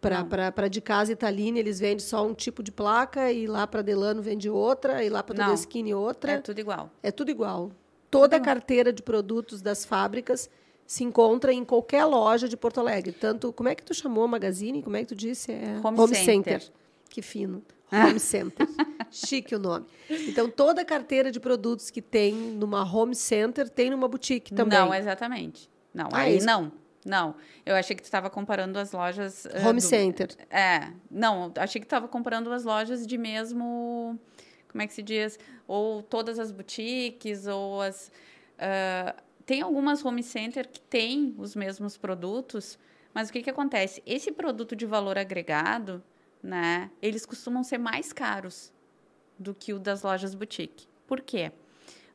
para 0.00 0.66
de 0.68 0.80
casa 0.80 1.12
Italina 1.12 1.60
eles 1.60 1.78
vendem 1.78 2.00
só 2.00 2.26
um 2.26 2.34
tipo 2.34 2.60
de 2.60 2.72
placa, 2.72 3.30
e 3.30 3.46
lá 3.46 3.68
para 3.68 3.82
Delano 3.82 4.20
vende 4.20 4.50
outra, 4.50 5.04
e 5.04 5.08
lá 5.08 5.22
para 5.22 5.36
Não. 5.38 5.54
Todeschini 5.54 5.94
outra? 5.94 6.32
É 6.32 6.38
tudo 6.40 6.58
igual. 6.58 6.90
É 7.04 7.12
tudo 7.12 7.30
igual. 7.30 7.70
Toda 8.10 8.34
a 8.34 8.38
igual. 8.38 8.44
carteira 8.44 8.92
de 8.92 9.00
produtos 9.00 9.62
das 9.62 9.84
fábricas 9.84 10.50
se 10.92 11.04
encontra 11.04 11.52
em 11.54 11.64
qualquer 11.64 12.04
loja 12.04 12.46
de 12.46 12.54
Porto 12.54 12.78
Alegre. 12.78 13.12
Tanto, 13.12 13.50
como 13.52 13.66
é 13.68 13.74
que 13.74 13.82
tu 13.82 13.94
chamou 13.94 14.24
a 14.24 14.28
Magazine? 14.28 14.82
Como 14.82 14.94
é 14.94 15.00
que 15.00 15.06
tu 15.06 15.14
disse? 15.14 15.50
É 15.50 15.80
Home 15.82 16.14
Center. 16.14 16.62
Que 17.08 17.22
fino. 17.22 17.62
Home 17.90 18.20
Center. 18.20 18.66
Chique 19.10 19.54
o 19.54 19.58
nome. 19.58 19.86
Então, 20.10 20.50
toda 20.50 20.82
a 20.82 20.84
carteira 20.84 21.30
de 21.32 21.40
produtos 21.40 21.88
que 21.90 22.02
tem 22.02 22.34
numa 22.34 22.82
Home 22.84 23.14
Center 23.14 23.68
tem 23.70 23.88
numa 23.88 24.06
boutique 24.06 24.52
também. 24.52 24.78
Não, 24.78 24.92
exatamente. 24.94 25.70
Não, 25.94 26.08
Ah, 26.12 26.20
aí 26.20 26.36
isso- 26.36 26.46
não. 26.46 26.70
Não. 27.06 27.34
Eu 27.64 27.74
achei 27.74 27.96
que 27.96 28.02
tu 28.02 28.04
estava 28.06 28.28
comparando 28.28 28.78
as 28.78 28.92
lojas. 28.92 29.46
ah, 29.46 29.66
Home 29.68 29.80
do- 29.80 29.86
Center. 29.86 30.28
É. 30.50 30.88
Não, 31.10 31.50
achei 31.56 31.80
que 31.80 31.86
tu 31.86 31.88
estava 31.88 32.06
comparando 32.06 32.52
as 32.52 32.64
lojas 32.64 33.06
de 33.06 33.16
mesmo. 33.16 34.18
Como 34.70 34.82
é 34.82 34.86
que 34.86 34.92
se 34.94 35.02
diz? 35.02 35.38
Ou 35.66 36.02
todas 36.02 36.38
as 36.38 36.52
boutiques, 36.52 37.46
ou 37.46 37.80
as. 37.80 38.10
ah, 38.58 39.14
tem 39.44 39.60
algumas 39.60 40.04
home 40.04 40.22
center 40.22 40.68
que 40.68 40.80
têm 40.80 41.34
os 41.38 41.54
mesmos 41.54 41.96
produtos, 41.96 42.78
mas 43.14 43.28
o 43.28 43.32
que, 43.32 43.42
que 43.42 43.50
acontece? 43.50 44.02
Esse 44.06 44.32
produto 44.32 44.74
de 44.74 44.86
valor 44.86 45.18
agregado, 45.18 46.02
né? 46.42 46.90
Eles 47.00 47.26
costumam 47.26 47.62
ser 47.62 47.78
mais 47.78 48.12
caros 48.12 48.72
do 49.38 49.54
que 49.54 49.72
o 49.72 49.78
das 49.78 50.02
lojas 50.02 50.34
boutique. 50.34 50.86
Por 51.06 51.20
quê? 51.20 51.52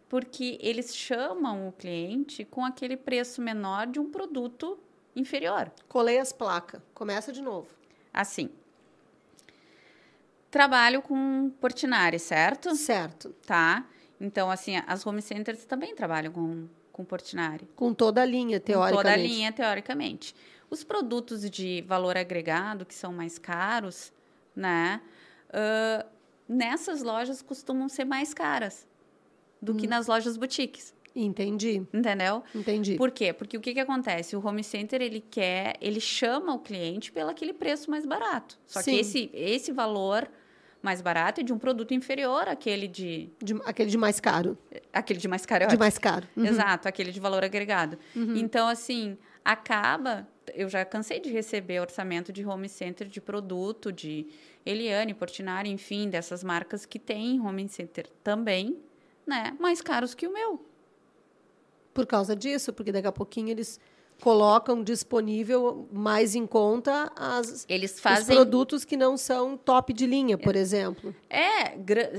Porque 0.10 0.58
eles 0.62 0.96
chamam 0.96 1.68
o 1.68 1.72
cliente 1.72 2.46
com 2.46 2.64
aquele 2.64 2.96
preço 2.96 3.42
menor 3.42 3.88
de 3.88 4.00
um 4.00 4.10
produto 4.10 4.80
inferior. 5.16 5.72
Colei 5.88 6.20
as 6.20 6.32
placas. 6.32 6.82
Começa 6.94 7.32
de 7.32 7.42
novo. 7.42 7.68
Assim. 8.14 8.50
Trabalho 10.50 11.02
com 11.02 11.52
Portinari, 11.60 12.20
certo? 12.20 12.74
Certo. 12.76 13.34
Tá. 13.46 13.86
Então, 14.20 14.50
assim, 14.50 14.82
as 14.88 15.06
home 15.06 15.22
centers 15.22 15.66
também 15.66 15.94
trabalham 15.94 16.32
com, 16.32 16.68
com 16.98 17.06
Portinari. 17.06 17.70
Com 17.76 17.94
toda 17.94 18.24
a 18.24 18.26
linha, 18.26 18.60
Com 18.60 18.66
teoricamente. 18.66 18.98
toda 19.04 19.14
a 19.14 19.18
linha, 19.18 19.52
teoricamente. 19.52 20.36
Os 20.70 20.84
produtos 20.84 21.48
de 21.50 21.84
valor 21.88 22.18
agregado, 22.18 22.86
que 22.86 22.94
são 22.96 23.14
mais 23.14 23.38
caros, 23.38 24.12
né? 24.56 25.00
ãh, 25.54 26.04
nessas 26.50 27.02
lojas 27.04 27.42
costumam 27.42 27.88
ser 27.88 28.04
mais 28.04 28.34
caras 28.34 28.86
do 29.62 29.74
Hum. 29.74 29.78
que 29.78 29.88
nas 29.88 30.08
lojas 30.08 30.36
boutiques, 30.38 30.94
Entendi. 31.16 31.86
entendeu? 31.94 32.44
Entendi. 32.54 32.96
Por 32.96 33.12
quê? 33.12 33.32
Porque 33.32 33.56
o 33.58 33.62
que, 33.62 33.74
que 33.74 33.80
acontece? 33.80 34.36
O 34.36 34.46
home 34.46 34.64
center, 34.64 35.02
ele 35.02 35.22
quer, 35.22 35.76
ele 35.80 36.00
chama 36.00 36.54
o 36.54 36.60
cliente 36.60 37.12
pelo 37.12 37.30
aquele 37.30 37.54
preço 37.54 37.90
mais 37.92 38.06
barato. 38.06 38.58
Só 38.66 38.82
Sim. 38.82 38.92
que 38.92 39.00
esse, 39.00 39.30
esse 39.34 39.72
valor 39.72 40.28
mais 40.82 41.02
barato 41.02 41.42
é 41.42 41.44
de 41.44 41.52
um 41.52 41.58
produto 41.58 41.94
inferior 41.94 42.48
àquele 42.48 42.88
de, 42.88 43.30
De- 43.42 43.60
aquele 43.66 43.90
de 43.90 43.98
mais 43.98 44.20
caro. 44.20 44.58
aquele 44.94 45.20
de 45.20 45.28
mais 45.28 45.46
caro. 45.46 45.64
é 45.66 45.68
De 45.68 45.78
mais 45.78 45.98
caro. 45.98 46.28
Uhum. 46.36 46.46
Exato, 46.46 46.88
aquele 46.88 47.12
de 47.12 47.20
valor 47.20 47.44
agregado. 47.44 47.98
Então, 48.16 48.68
assim, 48.68 49.18
acaba. 49.44 50.28
Eu 50.54 50.70
já 50.70 50.86
cansei 50.86 51.20
de 51.20 51.30
receber 51.30 51.80
orçamento 51.82 52.32
de 52.32 52.46
home 52.46 52.70
center 52.70 53.08
de 53.08 53.20
produto, 53.20 53.92
de 53.92 54.28
Eliane, 54.66 55.14
Portinari, 55.14 55.70
enfim, 55.70 56.10
dessas 56.10 56.44
marcas 56.44 56.86
que 56.86 56.98
têm 57.00 57.40
home 57.42 57.68
center 57.68 58.08
também, 58.24 58.78
né? 59.26 59.56
Mais 59.60 59.82
caros 59.82 60.14
que 60.16 60.26
o 60.28 60.32
meu. 60.34 60.66
Por 61.94 62.06
causa 62.06 62.36
disso, 62.36 62.72
porque 62.72 62.92
daqui 62.92 63.08
a 63.08 63.12
pouquinho 63.12 63.50
eles 63.50 63.80
colocam 64.22 64.84
disponível 64.84 65.88
mais 65.92 66.36
em 66.36 66.46
conta 66.48 67.12
as, 67.16 67.66
Eles 67.70 67.94
os 67.94 68.00
fazem. 68.00 68.36
produtos 68.36 68.84
que 68.84 68.98
não 68.98 69.16
são 69.18 69.56
top 69.58 69.94
de 69.94 70.06
linha, 70.08 70.38
por 70.38 70.56
exemplo. 70.56 71.16
É, 71.30 71.76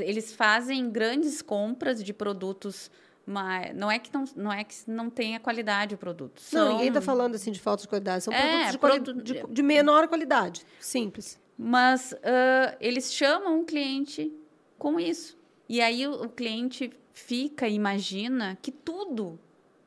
eles 0.08 0.32
fazem 0.32 0.88
grandes 0.90 1.42
compras 1.42 2.02
de 2.02 2.12
produtos. 2.12 2.90
Mas 3.30 3.74
não 3.76 3.90
é 3.90 3.98
que 3.98 4.10
não, 4.14 4.24
não 4.34 4.50
é 4.50 4.64
que 4.64 4.74
não 4.86 5.10
tenha 5.10 5.38
qualidade 5.38 5.94
o 5.94 5.98
produto. 5.98 6.40
Não, 6.50 6.62
São- 6.64 6.72
ninguém 6.72 6.88
está 6.88 7.02
falando 7.02 7.34
assim 7.34 7.52
de 7.52 7.60
falta 7.60 7.82
de 7.82 7.88
qualidade. 7.88 8.24
São 8.24 8.32
É, 8.32 8.72
produtos 8.78 9.22
de, 9.22 9.34
produ- 9.34 9.48
de- 9.48 9.54
de 9.54 9.62
menor 9.62 10.08
qualidade. 10.08 10.64
Simples. 10.80 11.38
Mas 11.58 12.14
ah, 12.22 12.74
eles 12.80 13.12
chamam 13.12 13.60
o 13.60 13.64
cliente 13.66 14.32
com 14.78 14.98
isso. 14.98 15.36
E 15.68 15.78
aí 15.82 16.06
o, 16.06 16.22
o 16.22 16.28
cliente 16.30 16.90
fica, 17.12 17.68
imagina 17.68 18.56
que 18.62 18.72
tudo 18.72 19.38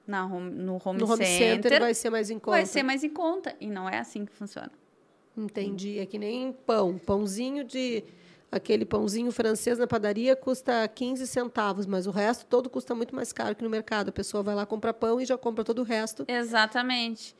na 0.07 0.25
home- 0.25 0.51
no 0.51 0.79
home, 0.83 0.99
No 0.99 1.05
home 1.11 1.25
center, 1.25 1.63
center 1.63 1.79
vai 1.79 1.93
ser 1.93 2.09
mais 2.09 2.29
em 2.29 2.39
conta. 2.39 2.51
vai 2.57 2.65
ser 2.65 2.83
mais 2.83 3.03
em 3.03 3.09
conta. 3.09 3.55
E 3.59 3.67
não 3.67 3.87
é 3.89 3.99
assim 3.99 4.25
que 4.25 4.31
funciona. 4.33 4.71
Entendi. 5.37 5.99
É 5.99 6.05
que 6.05 6.17
nem 6.17 6.51
pão. 6.51 6.97
Pãozinho 6.97 7.63
de. 7.63 8.03
Aquele 8.51 8.83
pãozinho 8.83 9.31
francês 9.31 9.77
na 9.79 9.87
padaria 9.87 10.35
custa 10.35 10.85
15 10.89 11.25
centavos, 11.25 11.85
mas 11.85 12.05
o 12.05 12.11
resto 12.11 12.45
todo 12.47 12.69
custa 12.69 12.93
muito 12.93 13.15
mais 13.15 13.31
caro 13.31 13.55
que 13.55 13.63
no 13.63 13.69
mercado. 13.69 14.09
A 14.09 14.11
pessoa 14.11 14.43
vai 14.43 14.53
lá, 14.53 14.65
compra 14.65 14.93
pão 14.93 15.21
e 15.21 15.25
já 15.25 15.37
compra 15.37 15.63
todo 15.63 15.79
o 15.79 15.83
resto. 15.83 16.25
Exatamente. 16.27 17.33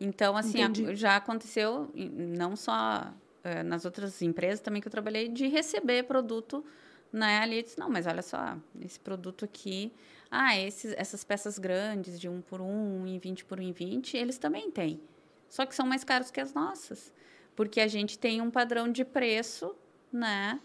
Então, 0.00 0.34
assim, 0.36 0.62
a- 0.62 0.94
já 0.94 1.16
aconteceu, 1.16 1.90
não 1.94 2.56
só 2.56 3.12
eh, 3.44 3.62
nas 3.62 3.84
outras 3.84 4.22
empresas 4.22 4.60
também 4.60 4.80
que 4.80 4.88
eu 4.88 4.90
trabalhei, 4.90 5.28
de 5.28 5.46
receber 5.48 6.04
produto 6.04 6.64
né, 7.12 7.40
ali. 7.40 7.58
Eu 7.58 7.62
disse, 7.62 7.78
não, 7.78 7.90
mas 7.90 8.06
olha 8.06 8.22
só, 8.22 8.56
esse 8.80 8.98
produto 8.98 9.44
aqui, 9.44 9.92
ah, 10.36 10.58
esses, 10.58 10.92
essas 10.96 11.22
peças 11.22 11.60
grandes 11.60 12.18
de 12.18 12.28
um 12.28 12.40
por 12.40 12.60
um, 12.60 13.02
um 13.02 13.06
em 13.06 13.18
20 13.18 13.44
por 13.44 13.60
um 13.60 13.62
em 13.62 13.70
20, 13.70 14.16
eles 14.16 14.36
também 14.36 14.68
têm. 14.68 15.00
Só 15.48 15.64
que 15.64 15.74
são 15.74 15.86
mais 15.86 16.02
caros 16.02 16.30
que 16.32 16.40
as 16.40 16.52
nossas. 16.52 17.14
Porque 17.54 17.80
a 17.80 17.86
gente 17.86 18.18
tem 18.18 18.42
um 18.42 18.50
padrão 18.50 18.90
de 18.90 19.04
preço, 19.04 19.76
né, 20.12 20.60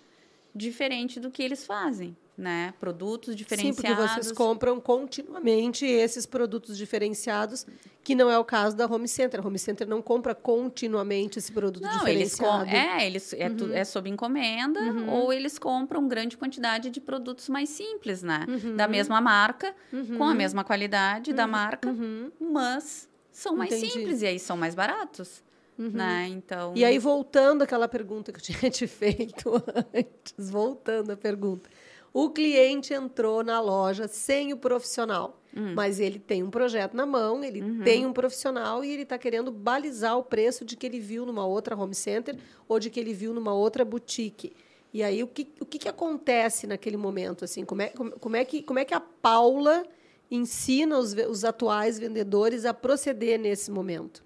diferente 0.55 1.19
do 1.19 1.29
que 1.29 1.43
eles 1.43 1.67
fazem. 1.67 2.17
Né? 2.39 2.73
Produtos 2.79 3.35
diferenciados. 3.35 3.77
Sim, 3.77 3.85
porque 3.85 4.07
vocês 4.07 4.31
compram 4.31 4.79
continuamente 4.79 5.85
esses 5.85 6.25
produtos 6.25 6.77
diferenciados, 6.77 7.67
que 8.01 8.15
não 8.15 8.31
é 8.31 8.39
o 8.39 8.45
caso 8.45 8.77
da 8.77 8.85
Home 8.85 9.09
Center. 9.09 9.41
A 9.41 9.45
Home 9.45 9.59
Center 9.59 9.85
não 9.85 10.01
compra 10.01 10.33
continuamente 10.33 11.37
esse 11.37 11.51
produto 11.51 11.83
não, 11.83 11.97
diferenciado. 11.97 12.63
Eles 12.63 12.73
é, 12.73 13.05
eles 13.05 13.33
é, 13.33 13.49
uhum. 13.49 13.73
é 13.73 13.83
sob 13.83 14.09
encomenda 14.09 14.79
uhum. 14.79 15.09
ou 15.09 15.33
eles 15.33 15.59
compram 15.59 16.07
grande 16.07 16.37
quantidade 16.37 16.89
de 16.89 17.01
produtos 17.01 17.49
mais 17.49 17.67
simples, 17.67 18.23
né? 18.23 18.45
Uhum. 18.47 18.77
Da 18.77 18.87
mesma 18.87 19.19
marca, 19.19 19.75
com 20.17 20.23
a 20.23 20.27
uhum. 20.27 20.33
mesma 20.33 20.63
qualidade 20.63 21.33
da 21.33 21.43
uhum. 21.43 21.51
marca, 21.51 21.89
uhum. 21.89 22.31
mas 22.39 23.09
são 23.31 23.55
mais 23.55 23.73
Entendi. 23.73 23.91
simples 23.91 24.21
e 24.21 24.27
aí 24.27 24.39
são 24.39 24.55
mais 24.55 24.73
baratos. 24.73 25.43
Né? 25.77 26.27
Então... 26.27 26.73
E 26.75 26.83
aí, 26.83 26.99
voltando 26.99 27.61
àquela 27.61 27.87
pergunta 27.87 28.33
que 28.33 28.39
eu 28.39 28.43
tinha 28.43 28.59
te 28.69 28.85
feito 28.85 29.49
antes, 29.95 30.49
voltando 30.49 31.11
à 31.11 31.15
pergunta. 31.15 31.69
O 32.13 32.29
cliente 32.29 32.93
entrou 32.93 33.43
na 33.43 33.61
loja 33.61 34.07
sem 34.07 34.51
o 34.51 34.57
profissional, 34.57 35.39
uhum. 35.55 35.73
mas 35.75 35.99
ele 35.99 36.17
tem 36.17 36.41
um 36.41 36.49
projeto 36.49 36.95
na 36.95 37.05
mão, 37.05 37.43
ele 37.43 37.61
uhum. 37.61 37.83
tem 37.83 38.05
um 38.05 38.13
profissional 38.13 38.83
e 38.83 38.91
ele 38.91 39.03
está 39.03 39.17
querendo 39.17 39.51
balizar 39.51 40.17
o 40.17 40.23
preço 40.23 40.65
de 40.65 40.75
que 40.75 40.85
ele 40.85 40.99
viu 40.99 41.25
numa 41.25 41.45
outra 41.45 41.75
home 41.75 41.93
center 41.93 42.35
ou 42.67 42.79
de 42.79 42.89
que 42.89 42.99
ele 42.99 43.13
viu 43.13 43.33
numa 43.33 43.53
outra 43.53 43.85
boutique. 43.85 44.53
E 44.91 45.03
aí, 45.03 45.21
o 45.21 45.27
que, 45.27 45.47
o 45.59 45.65
que, 45.65 45.77
que 45.77 45.87
acontece 45.87 46.65
naquele 46.65 46.97
momento? 46.97 47.45
Assim, 47.45 47.63
como, 47.63 47.81
é, 47.81 47.89
como, 47.89 48.11
como, 48.13 48.35
é 48.35 48.43
que, 48.43 48.63
como 48.63 48.79
é 48.79 48.85
que 48.85 48.93
a 48.93 48.99
Paula 48.99 49.85
ensina 50.31 50.97
os, 50.97 51.13
os 51.13 51.45
atuais 51.45 51.99
vendedores 51.99 52.65
a 52.65 52.73
proceder 52.73 53.39
nesse 53.39 53.69
momento? 53.69 54.23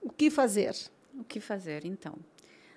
O 0.00 0.10
que 0.10 0.30
fazer? 0.30 0.76
O 1.18 1.24
que 1.24 1.40
fazer, 1.40 1.84
então? 1.84 2.14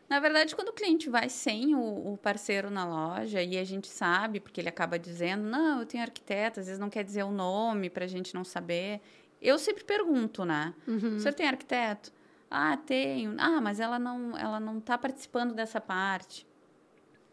Na 0.07 0.19
verdade, 0.19 0.55
quando 0.55 0.69
o 0.69 0.73
cliente 0.73 1.09
vai 1.09 1.29
sem 1.29 1.75
o, 1.75 2.13
o, 2.13 2.17
parceiro 2.17 2.69
na 2.69 2.85
loja 2.85 3.41
e 3.41 3.57
a 3.57 3.63
gente 3.63 3.87
sabe, 3.87 4.39
porque 4.39 4.61
ele 4.61 4.69
acaba 4.69 4.99
dizendo, 4.99 5.43
não, 5.43 5.79
eu 5.79 5.85
tenho 5.85 6.03
arquiteto, 6.03 6.59
às 6.59 6.67
vezes 6.67 6.79
não 6.79 6.89
quer 6.89 7.03
dizer 7.03 7.23
o 7.23 7.31
nome 7.31 7.89
para 7.89 8.05
a 8.05 8.07
gente 8.07 8.33
não 8.35 8.43
saber. 8.43 9.01
Eu 9.41 9.57
sempre 9.57 9.83
pergunto, 9.83 10.45
né? 10.45 10.73
Uhum. 10.87 11.15
O 11.15 11.19
senhor 11.19 11.33
tem 11.33 11.47
arquiteto? 11.47 12.11
Ah, 12.49 12.77
tenho. 12.77 13.35
Ah, 13.39 13.59
mas 13.59 13.79
ela 13.79 13.97
não 13.97 14.37
ela 14.37 14.59
não 14.59 14.77
está 14.77 14.97
participando 14.97 15.53
dessa 15.53 15.81
parte. 15.81 16.45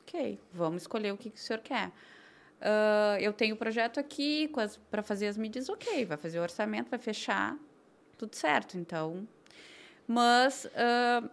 Ok, 0.02 0.38
vamos 0.52 0.82
escolher 0.82 1.12
o 1.12 1.16
que, 1.16 1.30
que 1.30 1.38
o 1.38 1.40
senhor 1.40 1.60
quer. 1.60 1.88
Uh, 2.60 3.18
eu 3.20 3.32
tenho 3.32 3.54
o 3.54 3.58
projeto 3.58 3.98
aqui 3.98 4.50
para 4.90 5.02
fazer 5.02 5.26
as 5.26 5.36
medidas, 5.36 5.68
ok, 5.68 6.04
vai 6.04 6.16
fazer 6.16 6.38
o 6.38 6.42
orçamento, 6.42 6.90
vai 6.90 6.98
fechar, 6.98 7.56
tudo 8.16 8.36
certo. 8.36 8.78
Então, 8.78 9.26
mas 10.06 10.64
uh, 10.66 11.28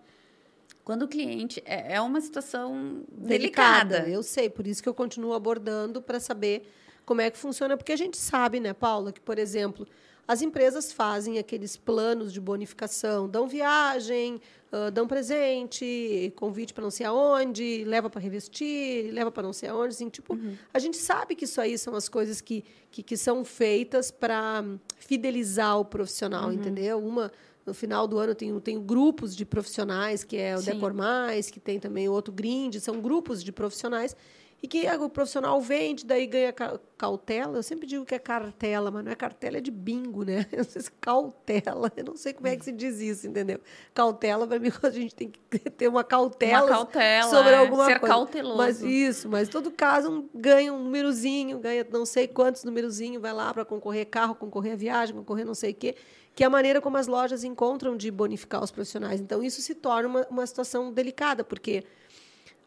quando 0.83 1.03
o 1.03 1.07
cliente. 1.07 1.61
É, 1.65 1.95
é 1.95 2.01
uma 2.01 2.21
situação 2.21 3.03
delicada. 3.11 3.89
delicada. 3.89 4.09
Eu 4.09 4.23
sei, 4.23 4.49
por 4.49 4.65
isso 4.65 4.81
que 4.81 4.89
eu 4.89 4.93
continuo 4.93 5.33
abordando 5.33 6.01
para 6.01 6.19
saber 6.19 6.69
como 7.05 7.21
é 7.21 7.31
que 7.31 7.37
funciona, 7.37 7.75
porque 7.75 7.91
a 7.91 7.97
gente 7.97 8.17
sabe, 8.17 8.59
né, 8.59 8.71
Paula, 8.71 9.11
que, 9.11 9.19
por 9.19 9.39
exemplo, 9.39 9.87
as 10.27 10.43
empresas 10.43 10.91
fazem 10.91 11.39
aqueles 11.39 11.75
planos 11.75 12.31
de 12.31 12.39
bonificação, 12.39 13.27
dão 13.27 13.47
viagem, 13.47 14.39
uh, 14.71 14.91
dão 14.91 15.07
presente, 15.07 16.31
convite 16.35 16.71
para 16.71 16.83
não 16.83 16.91
sei 16.91 17.07
aonde, 17.07 17.83
leva 17.83 18.11
para 18.11 18.21
revestir, 18.21 19.11
leva 19.11 19.31
para 19.31 19.41
não 19.41 19.53
sei 19.53 19.69
aonde, 19.69 19.95
assim, 19.95 20.07
tipo, 20.07 20.35
uhum. 20.35 20.55
a 20.71 20.77
gente 20.77 20.97
sabe 20.97 21.33
que 21.33 21.45
isso 21.45 21.59
aí 21.59 21.79
são 21.79 21.95
as 21.95 22.07
coisas 22.07 22.41
que, 22.41 22.63
que, 22.91 23.01
que 23.01 23.17
são 23.17 23.43
feitas 23.43 24.11
para 24.11 24.63
fidelizar 24.99 25.79
o 25.79 25.85
profissional, 25.85 26.49
uhum. 26.49 26.53
entendeu? 26.53 27.03
Uma 27.03 27.31
no 27.69 27.73
final 27.73 28.07
do 28.07 28.17
ano 28.17 28.33
tem, 28.33 28.59
tem 28.59 28.81
grupos 28.81 29.35
de 29.35 29.45
profissionais, 29.45 30.23
que 30.23 30.35
é 30.35 30.55
o 30.55 30.59
Sim. 30.59 30.71
Decor 30.73 30.93
Mais, 30.93 31.51
que 31.51 31.59
tem 31.59 31.79
também 31.79 32.09
o 32.09 32.11
outro 32.11 32.33
Grind, 32.33 32.75
são 32.77 32.99
grupos 32.99 33.43
de 33.43 33.51
profissionais 33.51 34.15
e 34.61 34.67
que 34.67 34.85
o 34.89 35.09
profissional 35.09 35.61
vende, 35.61 36.05
daí 36.05 36.27
ganha 36.27 36.53
cautela. 36.97 37.57
Eu 37.57 37.63
sempre 37.63 37.87
digo 37.87 38.03
que 38.05 38.13
é 38.13 38.19
cartela, 38.19 38.91
mas 38.91 39.05
não 39.05 39.11
é 39.11 39.15
cartela, 39.15 39.57
é 39.57 39.61
de 39.61 39.71
bingo, 39.71 40.25
né? 40.25 40.45
Eu 40.51 40.65
sei 40.65 40.81
se 40.81 40.91
cautela, 40.91 41.89
eu 41.95 42.03
não 42.03 42.17
sei 42.17 42.33
como 42.33 42.47
é 42.47 42.57
que 42.57 42.65
se 42.65 42.71
diz 42.73 42.99
isso, 42.99 43.27
entendeu? 43.27 43.61
Cautela, 43.93 44.45
para 44.45 44.59
mim, 44.59 44.69
a 44.83 44.89
gente 44.89 45.15
tem 45.15 45.31
que 45.31 45.59
ter 45.71 45.87
uma 45.87 46.03
cautela, 46.03 46.63
uma 46.63 46.69
cautela 46.69 47.29
sobre 47.29 47.51
é, 47.51 47.55
alguma 47.55 47.85
ser 47.85 47.99
coisa. 47.99 48.15
cauteloso. 48.15 48.57
Mas 48.57 48.81
isso, 48.81 49.29
mas 49.29 49.47
em 49.47 49.51
todo 49.51 49.71
caso, 49.71 50.11
um, 50.11 50.29
ganha 50.35 50.73
um 50.73 50.83
númerozinho, 50.83 51.57
ganha 51.59 51.87
não 51.89 52.05
sei 52.05 52.27
quantos 52.27 52.65
númerozinho, 52.65 53.21
vai 53.21 53.31
lá 53.31 53.53
para 53.53 53.63
concorrer 53.63 54.07
carro, 54.07 54.35
concorrer 54.35 54.73
a 54.73 54.75
viagem, 54.75 55.15
concorrer 55.15 55.45
não 55.45 55.55
sei 55.55 55.71
o 55.71 55.75
quê 55.75 55.95
que 56.39 56.43
é 56.45 56.47
a 56.47 56.49
maneira 56.49 56.79
como 56.79 56.95
as 56.95 57.05
lojas 57.05 57.43
encontram 57.43 57.97
de 57.97 58.09
bonificar 58.09 58.63
os 58.63 58.71
profissionais. 58.71 59.19
Então, 59.19 59.43
isso 59.43 59.61
se 59.61 59.75
torna 59.75 60.07
uma, 60.07 60.27
uma 60.29 60.47
situação 60.47 60.89
delicada, 60.89 61.43
porque 61.43 61.83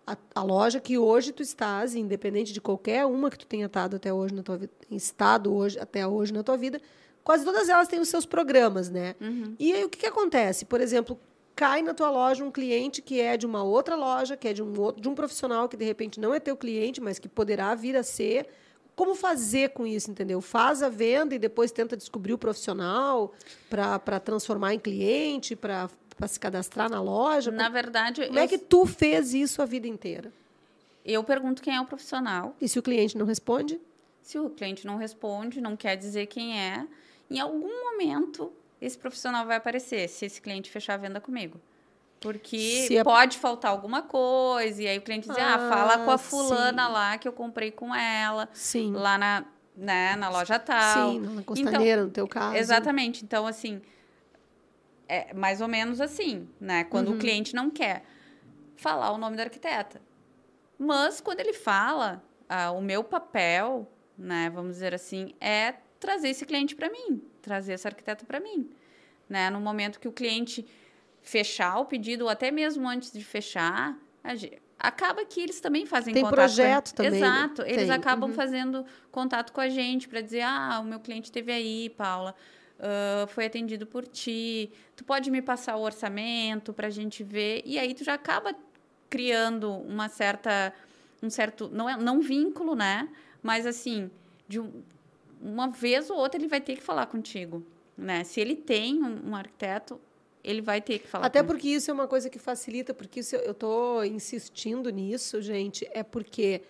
a, 0.06 0.14
a, 0.34 0.42
loja 0.42 0.78
que 0.78 0.98
hoje 0.98 1.32
tu 1.32 1.42
estás, 1.42 1.94
independente 1.94 2.52
de 2.52 2.60
qualquer 2.60 3.06
uma 3.06 3.30
que 3.30 3.38
tu 3.38 3.46
tenha 3.46 3.64
estado 3.64 3.96
até 3.96 4.12
hoje 4.12 4.34
na 4.34 4.42
tua 4.42 4.58
vida, 4.58 4.72
estado 4.90 5.54
hoje 5.54 5.78
até 5.78 6.06
hoje 6.06 6.34
na 6.34 6.42
tua 6.42 6.58
vida, 6.58 6.82
quase 7.24 7.46
todas 7.46 7.66
elas 7.70 7.88
têm 7.88 7.98
os 7.98 8.10
seus 8.10 8.26
programas, 8.26 8.90
né? 8.90 9.14
Uhum. 9.18 9.56
E 9.58 9.72
aí 9.72 9.82
o 9.82 9.88
que, 9.88 10.00
que 10.00 10.06
acontece? 10.06 10.66
Por 10.66 10.78
exemplo, 10.78 11.18
cai 11.56 11.80
na 11.80 11.94
tua 11.94 12.10
loja 12.10 12.44
um 12.44 12.50
cliente 12.50 13.00
que 13.00 13.22
é 13.22 13.38
de 13.38 13.46
uma 13.46 13.62
outra 13.62 13.96
loja, 13.96 14.36
que 14.36 14.48
é 14.48 14.52
de 14.52 14.62
um 14.62 14.78
outro, 14.78 15.00
de 15.00 15.08
um 15.08 15.14
profissional 15.14 15.66
que 15.66 15.78
de 15.78 15.84
repente 15.86 16.20
não 16.20 16.34
é 16.34 16.38
teu 16.38 16.58
cliente, 16.58 17.00
mas 17.00 17.18
que 17.18 17.26
poderá 17.26 17.74
vir 17.74 17.96
a 17.96 18.02
ser. 18.02 18.50
Como 18.94 19.14
fazer 19.14 19.70
com 19.70 19.86
isso, 19.86 20.10
entendeu? 20.10 20.40
Faz 20.40 20.82
a 20.82 20.88
venda 20.88 21.34
e 21.34 21.38
depois 21.38 21.72
tenta 21.72 21.96
descobrir 21.96 22.32
o 22.32 22.38
profissional 22.38 23.32
para 23.70 24.20
transformar 24.20 24.74
em 24.74 24.78
cliente, 24.78 25.56
para 25.56 25.88
se 26.26 26.38
cadastrar 26.38 26.90
na 26.90 27.00
loja? 27.00 27.50
Na 27.50 27.68
verdade, 27.68 28.26
como 28.26 28.38
é 28.38 28.42
eu... 28.42 28.44
é 28.44 28.48
que 28.48 28.58
tu 28.58 28.84
fez 28.86 29.32
isso 29.32 29.62
a 29.62 29.64
vida 29.64 29.88
inteira? 29.88 30.32
Eu 31.04 31.24
pergunto 31.24 31.62
quem 31.62 31.74
é 31.74 31.80
o 31.80 31.86
profissional. 31.86 32.54
E 32.60 32.68
se 32.68 32.78
o 32.78 32.82
cliente 32.82 33.16
não 33.16 33.26
responde? 33.26 33.80
Se 34.20 34.38
o 34.38 34.50
cliente 34.50 34.86
não 34.86 34.96
responde, 34.96 35.60
não 35.60 35.76
quer 35.76 35.96
dizer 35.96 36.26
quem 36.26 36.60
é, 36.60 36.86
em 37.28 37.40
algum 37.40 37.90
momento 37.90 38.52
esse 38.80 38.96
profissional 38.96 39.46
vai 39.46 39.56
aparecer, 39.56 40.08
se 40.08 40.26
esse 40.26 40.40
cliente 40.40 40.70
fechar 40.70 40.94
a 40.94 40.96
venda 40.98 41.20
comigo. 41.20 41.60
Porque 42.22 42.86
se 42.86 43.02
pode 43.02 43.36
faltar 43.36 43.70
alguma 43.70 44.02
coisa, 44.02 44.82
e 44.82 44.86
aí 44.86 44.96
o 44.96 45.02
cliente 45.02 45.28
diz, 45.28 45.36
ah, 45.36 45.56
ah 45.56 45.68
fala 45.68 46.04
com 46.04 46.10
a 46.10 46.18
fulana 46.18 46.86
sim. 46.86 46.92
lá 46.92 47.18
que 47.18 47.26
eu 47.26 47.32
comprei 47.32 47.72
com 47.72 47.92
ela. 47.94 48.48
Sim. 48.52 48.92
Lá 48.92 49.18
na, 49.18 49.44
né, 49.76 50.14
na 50.16 50.28
loja 50.28 50.58
tal. 50.58 51.12
Sim, 51.12 51.20
na 51.20 51.42
costaneira, 51.42 52.02
então, 52.02 52.04
no 52.04 52.10
teu 52.10 52.28
caso. 52.28 52.56
Exatamente. 52.56 53.24
Então, 53.24 53.44
assim, 53.46 53.82
é 55.08 55.34
mais 55.34 55.60
ou 55.60 55.68
menos 55.68 56.00
assim, 56.00 56.48
né? 56.60 56.84
Quando 56.84 57.08
uhum. 57.08 57.16
o 57.16 57.18
cliente 57.18 57.54
não 57.54 57.68
quer 57.68 58.04
falar 58.76 59.10
o 59.10 59.18
nome 59.18 59.36
da 59.36 59.42
arquiteta. 59.42 60.00
Mas 60.78 61.20
quando 61.20 61.40
ele 61.40 61.52
fala, 61.52 62.22
ah, 62.48 62.70
o 62.70 62.80
meu 62.80 63.02
papel, 63.02 63.90
né, 64.16 64.50
vamos 64.50 64.74
dizer 64.74 64.94
assim, 64.94 65.34
é 65.40 65.74
trazer 65.98 66.28
esse 66.28 66.44
cliente 66.44 66.74
para 66.74 66.88
mim, 66.88 67.22
trazer 67.40 67.72
essa 67.72 67.88
arquiteta 67.88 68.24
para 68.24 68.40
mim, 68.40 68.70
né? 69.28 69.50
No 69.50 69.60
momento 69.60 70.00
que 70.00 70.08
o 70.08 70.12
cliente 70.12 70.66
fechar 71.22 71.78
o 71.78 71.86
pedido 71.86 72.24
ou 72.24 72.30
até 72.30 72.50
mesmo 72.50 72.88
antes 72.88 73.12
de 73.12 73.24
fechar, 73.24 73.96
acaba 74.78 75.24
que 75.24 75.40
eles 75.40 75.60
também 75.60 75.86
fazem 75.86 76.12
Tem 76.12 76.22
contato. 76.22 76.36
projeto 76.36 76.90
com... 76.90 76.96
também. 76.96 77.12
Né? 77.12 77.18
Exato, 77.18 77.62
eles 77.62 77.86
Tem. 77.86 77.90
acabam 77.90 78.30
uhum. 78.30 78.36
fazendo 78.36 78.84
contato 79.10 79.52
com 79.52 79.60
a 79.60 79.68
gente 79.68 80.08
para 80.08 80.20
dizer, 80.20 80.42
ah, 80.42 80.80
o 80.82 80.84
meu 80.84 81.00
cliente 81.00 81.26
esteve 81.26 81.52
aí, 81.52 81.90
Paula 81.90 82.34
uh, 82.82 83.26
foi 83.28 83.46
atendido 83.46 83.86
por 83.86 84.06
ti, 84.06 84.70
tu 84.96 85.04
pode 85.04 85.30
me 85.30 85.40
passar 85.40 85.76
o 85.76 85.82
orçamento 85.82 86.72
para 86.72 86.88
a 86.88 86.90
gente 86.90 87.22
ver, 87.22 87.62
e 87.64 87.78
aí 87.78 87.94
tu 87.94 88.04
já 88.04 88.14
acaba 88.14 88.54
criando 89.08 89.70
uma 89.70 90.08
certa, 90.08 90.74
um 91.22 91.30
certo, 91.30 91.70
não 91.72 91.88
é, 91.88 91.96
não 91.96 92.20
vínculo, 92.20 92.74
né? 92.74 93.08
Mas 93.42 93.66
assim, 93.66 94.10
de 94.48 94.58
um, 94.60 94.82
uma 95.40 95.68
vez 95.68 96.10
ou 96.10 96.16
outra 96.16 96.40
ele 96.40 96.48
vai 96.48 96.60
ter 96.60 96.76
que 96.76 96.82
falar 96.82 97.06
contigo, 97.06 97.64
né? 97.96 98.24
Se 98.24 98.40
ele 98.40 98.56
tem 98.56 99.02
um, 99.02 99.30
um 99.30 99.36
arquiteto, 99.36 100.00
ele 100.42 100.60
vai 100.60 100.80
ter 100.80 100.98
que 100.98 101.08
falar. 101.08 101.26
Até 101.26 101.42
porque 101.42 101.68
isso 101.68 101.90
é 101.90 101.94
uma 101.94 102.08
coisa 102.08 102.28
que 102.28 102.38
facilita, 102.38 102.92
porque 102.92 103.20
isso, 103.20 103.36
eu 103.36 103.52
estou 103.52 104.04
insistindo 104.04 104.90
nisso, 104.90 105.40
gente, 105.40 105.88
é 105.92 106.02
porque 106.02 106.62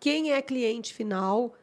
quem 0.00 0.32
é 0.32 0.42
cliente 0.42 0.92
final 0.92 1.54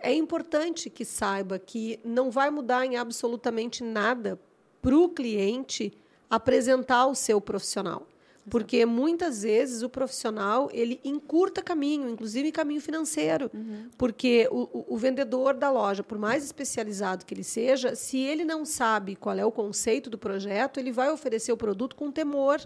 é 0.00 0.12
importante 0.12 0.88
que 0.88 1.04
saiba 1.04 1.58
que 1.58 1.98
não 2.04 2.30
vai 2.30 2.50
mudar 2.50 2.86
em 2.86 2.96
absolutamente 2.96 3.82
nada 3.82 4.38
para 4.80 4.96
o 4.96 5.08
cliente 5.08 5.92
apresentar 6.30 7.06
o 7.06 7.14
seu 7.14 7.40
profissional. 7.40 8.06
Porque 8.50 8.84
muitas 8.84 9.42
vezes 9.42 9.82
o 9.82 9.88
profissional 9.88 10.68
ele 10.72 11.00
encurta 11.02 11.62
caminho, 11.62 12.08
inclusive 12.08 12.52
caminho 12.52 12.80
financeiro. 12.80 13.50
Uhum. 13.54 13.88
Porque 13.96 14.48
o, 14.50 14.94
o, 14.94 14.98
vendedor 14.98 15.54
da 15.54 15.70
loja, 15.70 16.02
por 16.02 16.18
mais 16.18 16.44
especializado 16.44 17.24
que 17.24 17.32
ele 17.32 17.44
seja, 17.44 17.94
se 17.94 18.18
ele 18.18 18.44
não 18.44 18.64
sabe 18.64 19.16
qual 19.16 19.36
é 19.38 19.44
o 19.44 19.52
conceito 19.52 20.10
do 20.10 20.18
projeto, 20.18 20.78
ele 20.78 20.92
vai 20.92 21.10
oferecer 21.10 21.52
o 21.52 21.56
produto 21.56 21.96
com 21.96 22.10
temor 22.10 22.60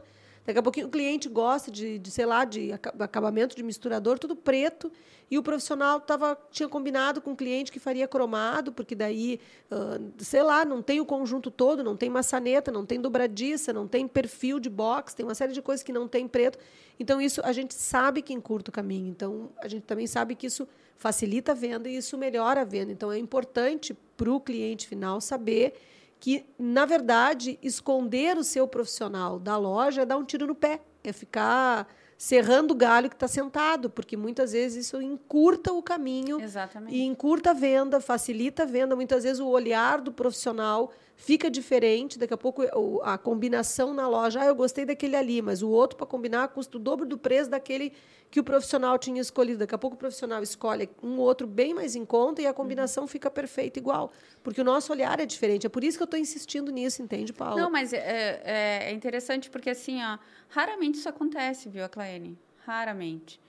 Daqui 0.49 0.61
a 0.61 0.63
pouquinho 0.63 0.87
o 0.87 0.91
cliente 0.91 1.29
gosta 1.29 1.71
de, 1.71 1.99
de 1.99 2.11
sei 2.11 2.25
lá, 2.25 2.43
de 2.43 2.73
acabamento 2.73 3.55
de 3.55 3.63
misturador, 3.63 4.19
tudo 4.19 4.35
preto, 4.35 4.91
e 5.31 5.37
o 5.37 5.43
profissional 5.43 6.01
tava, 6.01 6.39
tinha 6.51 6.67
combinado 6.67 7.21
com 7.21 7.33
o 7.33 7.37
cliente 7.37 7.71
que 7.71 7.79
faria 7.79 8.09
cromado, 8.09 8.73
porque 8.73 8.95
daí, 8.95 9.39
uh, 9.71 10.11
sei 10.17 10.43
lá, 10.43 10.65
não 10.65 10.81
tem 10.81 11.01
o 11.01 11.05
conjunto 11.05 11.51
todo, 11.51 11.85
não 11.85 11.95
tem 11.95 12.09
maçaneta, 12.09 12.73
não 12.73 12.87
tem 12.87 12.99
dobradiça, 12.99 13.75
não 13.75 13.87
tem 13.87 14.09
perfil 14.09 14.59
de 14.59 14.71
box, 14.71 15.15
tem 15.15 15.27
uma 15.27 15.35
série 15.35 15.53
de 15.53 15.61
coisas 15.61 15.85
que 15.85 15.93
não 15.93 16.09
tem 16.09 16.27
preto. 16.27 16.59
Então, 16.99 17.21
isso 17.21 17.43
a 17.45 17.53
gente 17.53 17.75
sabe 17.75 18.23
que 18.23 18.33
encurta 18.33 18.71
o 18.71 18.73
caminho. 18.73 19.11
Então, 19.11 19.51
a 19.59 19.69
gente 19.69 19.83
também 19.83 20.07
sabe 20.07 20.35
que 20.35 20.47
isso 20.47 20.67
facilita 20.97 21.53
a 21.53 21.55
venda 21.55 21.91
e 21.91 21.97
isso 21.99 22.17
melhora 22.17 22.63
a 22.63 22.65
venda. 22.65 22.91
Então, 22.91 23.13
é 23.13 23.19
importante 23.19 23.95
para 24.17 24.33
o 24.33 24.41
cliente 24.41 24.89
final 24.89 25.21
saber 25.21 25.75
que, 26.21 26.45
na 26.59 26.85
verdade, 26.85 27.59
esconder 27.63 28.37
o 28.37 28.45
seu 28.45 28.67
profissional 28.67 29.39
da 29.39 29.57
loja 29.57 30.03
é 30.03 30.07
dar 30.07 30.17
um 30.17 30.25
tiro 30.25 30.47
no 30.47 30.55
pé, 30.55 30.81
é 31.05 31.13
ficar 31.13 31.87
serrando 32.19 32.75
o 32.75 32.77
galho 32.77 33.09
que 33.09 33.15
está 33.15 33.29
sentado, 33.29 33.89
porque 33.89 34.17
muitas 34.17 34.51
vezes 34.51 34.87
isso 34.87 35.01
encurta 35.01 35.73
o 35.73 35.81
caminho 35.81 36.41
Exatamente. 36.41 36.93
e 36.93 37.03
encurta 37.03 37.51
a 37.51 37.55
venda, 37.55 38.01
facilita 38.01 38.65
a 38.65 38.67
venda. 38.67 38.97
Muitas 38.97 39.23
vezes 39.23 39.39
o 39.39 39.47
olhar 39.47 40.01
do 40.01 40.13
profissional 40.13 40.91
fica 41.15 41.49
diferente. 41.49 42.19
Daqui 42.19 42.35
a 42.35 42.37
pouco 42.37 42.65
a 43.05 43.17
combinação 43.17 43.95
na 43.95 44.09
loja, 44.09 44.41
ah, 44.41 44.47
eu 44.47 44.55
gostei 44.57 44.85
daquele 44.85 45.15
ali, 45.15 45.41
mas 45.41 45.63
o 45.63 45.69
outro 45.69 45.97
para 45.97 46.09
combinar 46.09 46.49
custa 46.49 46.77
o 46.77 46.81
dobro 46.81 47.07
do 47.07 47.17
preço 47.17 47.51
daquele 47.51 47.93
que 48.31 48.39
o 48.39 48.45
profissional 48.45 48.99
tinha 48.99 49.21
escolhido. 49.21 49.61
Daqui 49.61 49.75
a 49.75 49.79
pouco 49.79 49.97
o 49.97 49.99
profissional 49.99 50.43
escolhe 50.43 50.89
um 51.03 51.19
outro 51.19 51.47
bem 51.47 51.73
mais 51.73 51.97
em 51.97 52.05
conta 52.05 52.43
e 52.43 52.47
a 52.47 52.53
combinação 52.53 53.05
uhum. 53.05 53.09
fica 53.09 53.31
perfeita 53.31 53.79
igual. 53.79 54.13
Porque 54.43 54.61
o 54.61 54.65
nosso 54.65 54.93
olhar 54.93 55.19
é 55.19 55.27
diferente. 55.27 55.67
É 55.67 55.69
por 55.69 55.83
isso 55.83 55.97
que 55.97 56.03
eu 56.03 56.07
estou 56.07 56.21
insistindo 56.21 56.71
nisso, 56.71 57.03
entende, 57.03 57.33
Paula? 57.33 57.61
Não, 57.61 57.71
mas 57.71 57.93
é, 57.93 58.43
é, 58.45 58.91
é 58.91 58.93
interessante 58.93 59.49
porque, 59.51 59.71
assim, 59.71 60.03
ó, 60.03 60.19
raramente 60.49 60.99
isso 60.99 61.09
acontece, 61.09 61.69
viu, 61.69 61.89
Claine? 61.89 62.39
Raramente. 62.65 63.41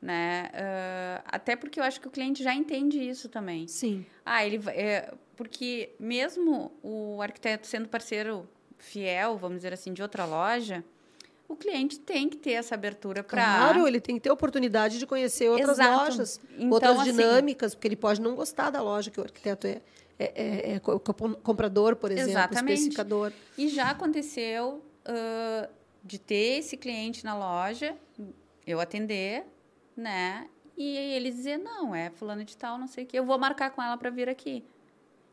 Né? 0.00 0.48
Uh, 0.54 1.22
até 1.26 1.56
porque 1.56 1.80
eu 1.80 1.84
acho 1.84 2.00
que 2.00 2.06
o 2.06 2.10
cliente 2.10 2.42
já 2.42 2.54
entende 2.54 3.00
isso 3.00 3.28
também. 3.28 3.66
Sim. 3.66 4.06
Ah, 4.24 4.46
ele 4.46 4.62
é, 4.68 5.12
porque 5.36 5.90
mesmo 5.98 6.72
o 6.82 7.20
arquiteto 7.20 7.66
sendo 7.66 7.88
parceiro 7.88 8.48
fiel, 8.76 9.36
vamos 9.36 9.58
dizer 9.58 9.72
assim, 9.72 9.92
de 9.92 10.00
outra 10.00 10.24
loja, 10.24 10.84
o 11.48 11.56
cliente 11.56 11.98
tem 11.98 12.28
que 12.28 12.36
ter 12.36 12.52
essa 12.52 12.74
abertura 12.74 13.24
para. 13.24 13.42
Claro, 13.42 13.88
ele 13.88 14.00
tem 14.00 14.16
que 14.16 14.20
ter 14.20 14.30
oportunidade 14.30 14.98
de 14.98 15.06
conhecer 15.06 15.48
outras 15.48 15.78
Exato. 15.78 16.04
lojas, 16.04 16.40
então, 16.54 16.70
outras 16.70 16.98
assim, 16.98 17.10
dinâmicas, 17.10 17.74
porque 17.74 17.88
ele 17.88 17.96
pode 17.96 18.20
não 18.20 18.34
gostar 18.34 18.68
da 18.68 18.82
loja 18.82 19.10
que 19.10 19.18
o 19.18 19.22
arquiteto 19.22 19.66
é, 19.66 19.80
é, 20.18 20.26
é, 20.26 20.74
é 20.74 20.80
comprador, 21.42 21.96
por 21.96 22.12
exemplo, 22.12 22.32
Exatamente. 22.32 22.74
especificador. 22.74 23.32
E 23.56 23.68
já 23.68 23.90
aconteceu 23.90 24.84
uh, 25.06 25.68
de 26.04 26.18
ter 26.18 26.58
esse 26.58 26.76
cliente 26.76 27.24
na 27.24 27.36
loja, 27.36 27.96
eu 28.66 28.78
atender, 28.78 29.46
né? 29.96 30.46
E 30.76 30.96
ele 30.96 31.30
dizer, 31.30 31.56
não, 31.56 31.94
é 31.94 32.10
fulano 32.10 32.44
de 32.44 32.56
tal, 32.56 32.78
não 32.78 32.86
sei 32.86 33.04
o 33.04 33.06
quê, 33.06 33.18
eu 33.18 33.24
vou 33.24 33.38
marcar 33.38 33.70
com 33.70 33.82
ela 33.82 33.96
para 33.96 34.10
vir 34.10 34.28
aqui. 34.28 34.62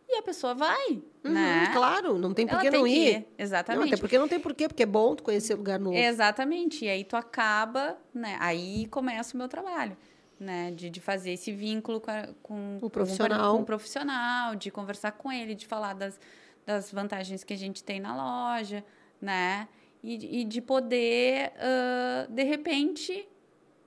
E 0.08 0.18
a 0.18 0.22
pessoa 0.22 0.54
vai, 0.54 0.90
uhum, 1.24 1.32
né? 1.32 1.72
Claro, 1.74 2.18
não 2.18 2.34
tem 2.34 2.46
por 2.46 2.60
que 2.60 2.70
não 2.70 2.86
ir. 2.86 3.18
ir. 3.18 3.28
Exatamente. 3.38 3.82
Não, 3.82 3.88
até 3.88 3.98
porque 3.98 4.18
não 4.18 4.28
tem 4.28 4.40
por 4.40 4.54
quê, 4.54 4.68
porque 4.68 4.84
é 4.84 4.86
bom 4.86 5.16
tu 5.16 5.24
conhecer 5.24 5.56
lugar 5.56 5.80
novo. 5.80 5.98
Exatamente. 5.98 6.86
E 6.86 6.90
aí 6.90 7.04
tu 7.04 7.16
acaba, 7.16 7.98
né? 8.14 8.38
Aí 8.40 8.86
começa 8.88 9.34
o 9.34 9.38
meu 9.38 9.48
trabalho, 9.48 9.98
né? 10.40 10.72
De, 10.72 10.90
de 10.90 11.00
fazer 11.00 11.32
esse 11.32 11.52
vínculo 11.52 12.00
com, 12.00 12.12
a, 12.12 12.28
com 12.44 12.78
o 12.82 12.90
profissional. 12.90 13.52
Com, 13.52 13.58
com 13.58 13.64
o 13.64 13.66
profissional, 13.66 14.56
de 14.56 14.70
conversar 14.70 15.14
com 15.14 15.32
ele, 15.32 15.56
de 15.56 15.66
falar 15.66 15.94
das, 15.94 16.20
das 16.66 16.92
vantagens 16.92 17.44
que 17.44 17.54
a 17.54 17.58
gente 17.58 17.84
tem 17.84 18.00
na 18.00 18.16
loja, 18.16 18.86
né? 19.20 19.68
E, 20.04 20.42
e 20.42 20.44
de 20.44 20.62
poder, 20.62 21.52
uh, 21.56 22.32
de 22.32 22.44
repente, 22.44 23.28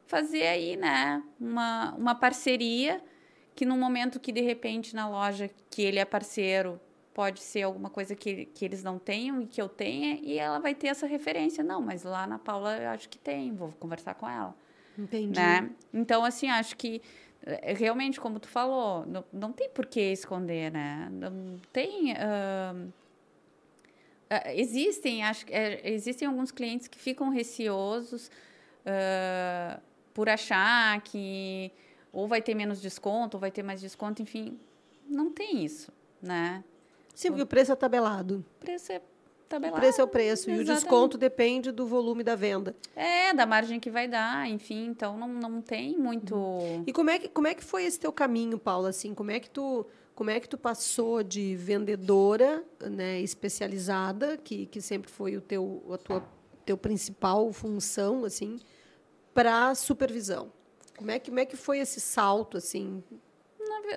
fazer 0.08 0.48
aí, 0.48 0.76
né? 0.76 1.22
Uma, 1.38 1.94
uma 1.94 2.14
parceria 2.16 3.00
que 3.58 3.66
no 3.66 3.76
momento 3.76 4.20
que 4.20 4.30
de 4.30 4.40
repente 4.40 4.94
na 4.94 5.08
loja 5.08 5.50
que 5.68 5.82
ele 5.82 5.98
é 5.98 6.04
parceiro 6.04 6.80
pode 7.12 7.40
ser 7.40 7.62
alguma 7.62 7.90
coisa 7.90 8.14
que, 8.14 8.44
que 8.44 8.64
eles 8.64 8.84
não 8.84 9.00
tenham 9.00 9.42
e 9.42 9.48
que 9.48 9.60
eu 9.60 9.68
tenha 9.68 10.20
e 10.22 10.38
ela 10.38 10.60
vai 10.60 10.76
ter 10.76 10.86
essa 10.86 11.08
referência. 11.08 11.64
Não 11.64 11.82
mas 11.82 12.04
lá 12.04 12.24
na 12.24 12.38
Paula 12.38 12.76
eu 12.76 12.88
acho 12.90 13.08
que 13.08 13.18
tem 13.18 13.52
vou 13.52 13.72
conversar 13.72 14.14
com 14.14 14.28
ela. 14.28 14.54
Entendi. 14.96 15.36
Né? 15.36 15.70
então 15.92 16.24
assim 16.24 16.48
acho 16.48 16.76
que 16.76 17.02
eh, 17.44 17.74
realmente 17.74 18.20
como 18.20 18.38
tu 18.38 18.46
falou 18.46 19.04
não, 19.04 19.24
não 19.32 19.52
tem 19.52 19.68
por 19.68 19.86
que 19.86 20.02
esconder 20.02 20.70
né? 20.70 21.08
Não 21.10 21.58
tem 21.72 22.12
uh, 22.12 22.92
existem 24.54 25.24
acho 25.24 25.44
é, 25.48 25.80
existem 25.90 26.28
alguns 26.28 26.52
clientes 26.52 26.86
que 26.86 26.96
ficam 27.00 27.28
receosos 27.28 28.30
uh, 28.86 29.80
por 30.14 30.28
achar 30.28 31.00
que 31.00 31.72
ou 32.12 32.26
vai 32.26 32.42
ter 32.42 32.54
menos 32.54 32.80
desconto, 32.80 33.36
ou 33.36 33.40
vai 33.40 33.50
ter 33.50 33.62
mais 33.62 33.80
desconto, 33.80 34.22
enfim, 34.22 34.58
não 35.08 35.30
tem 35.30 35.64
isso, 35.64 35.92
né? 36.22 36.64
Sim, 37.14 37.28
porque 37.28 37.42
o 37.42 37.46
preço 37.46 37.72
é 37.72 37.76
tabelado. 37.76 38.44
O 38.56 38.60
preço 38.60 38.92
é 38.92 39.00
tabelado. 39.48 39.76
O 39.76 39.80
preço 39.80 40.00
é 40.00 40.04
o 40.04 40.08
preço, 40.08 40.50
exatamente. 40.50 40.68
e 40.68 40.72
o 40.72 40.74
desconto 40.74 41.18
depende 41.18 41.72
do 41.72 41.86
volume 41.86 42.22
da 42.22 42.34
venda. 42.34 42.76
É, 42.94 43.34
da 43.34 43.46
margem 43.46 43.80
que 43.80 43.90
vai 43.90 44.06
dar, 44.06 44.48
enfim, 44.48 44.86
então 44.86 45.16
não, 45.16 45.28
não 45.28 45.62
tem 45.62 45.98
muito... 45.98 46.36
E 46.86 46.92
como 46.92 47.10
é, 47.10 47.18
que, 47.18 47.28
como 47.28 47.46
é 47.46 47.54
que 47.54 47.64
foi 47.64 47.84
esse 47.84 47.98
teu 47.98 48.12
caminho, 48.12 48.58
Paula, 48.58 48.90
assim, 48.90 49.14
como 49.14 49.30
é 49.30 49.40
que 49.40 49.50
tu... 49.50 49.86
Como 50.14 50.30
é 50.30 50.40
que 50.40 50.48
tu 50.48 50.58
passou 50.58 51.22
de 51.22 51.54
vendedora, 51.54 52.64
né, 52.80 53.20
especializada, 53.20 54.36
que, 54.36 54.66
que 54.66 54.80
sempre 54.80 55.08
foi 55.08 55.36
o 55.36 55.40
teu 55.40 55.80
a 55.92 55.96
tua 55.96 56.24
teu 56.66 56.76
principal 56.76 57.50
função, 57.52 58.24
assim, 58.24 58.58
para 59.32 59.74
supervisão? 59.74 60.52
Como 60.98 61.10
é 61.12 61.18
que, 61.18 61.30
como 61.30 61.40
é 61.40 61.46
que 61.46 61.56
foi 61.56 61.78
esse 61.78 62.00
salto, 62.00 62.56
assim? 62.56 63.02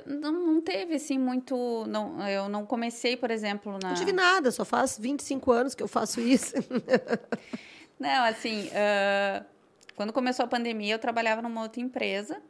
Não, 0.05 0.31
não 0.31 0.61
teve, 0.61 0.95
assim, 0.95 1.17
muito... 1.17 1.85
Não, 1.87 2.27
eu 2.29 2.47
não 2.47 2.65
comecei, 2.65 3.17
por 3.17 3.31
exemplo, 3.31 3.77
na... 3.81 3.89
Não 3.89 3.95
tive 3.95 4.13
nada, 4.13 4.51
só 4.51 4.63
faz 4.63 4.97
25 4.97 5.51
anos 5.51 5.75
que 5.75 5.81
eu 5.81 5.87
faço 5.87 6.21
isso. 6.21 6.53
não, 7.99 8.23
assim, 8.25 8.67
uh, 8.67 9.45
quando 9.95 10.13
começou 10.13 10.45
a 10.45 10.47
pandemia, 10.47 10.93
eu 10.93 10.99
trabalhava 10.99 11.41
numa 11.41 11.61
outra 11.63 11.81
empresa 11.81 12.41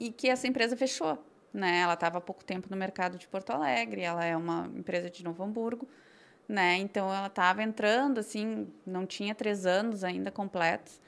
e 0.00 0.10
que 0.10 0.28
essa 0.28 0.46
empresa 0.46 0.76
fechou, 0.76 1.22
né? 1.52 1.80
Ela 1.80 1.94
estava 1.94 2.18
há 2.18 2.20
pouco 2.20 2.42
tempo 2.42 2.68
no 2.70 2.76
mercado 2.76 3.18
de 3.18 3.28
Porto 3.28 3.50
Alegre, 3.50 4.00
ela 4.00 4.24
é 4.24 4.36
uma 4.36 4.70
empresa 4.74 5.10
de 5.10 5.22
Novo 5.22 5.44
Hamburgo, 5.44 5.86
né? 6.48 6.76
Então, 6.78 7.12
ela 7.12 7.26
estava 7.26 7.62
entrando, 7.62 8.18
assim, 8.18 8.66
não 8.86 9.06
tinha 9.06 9.34
três 9.34 9.66
anos 9.66 10.02
ainda 10.02 10.30
completos. 10.30 11.00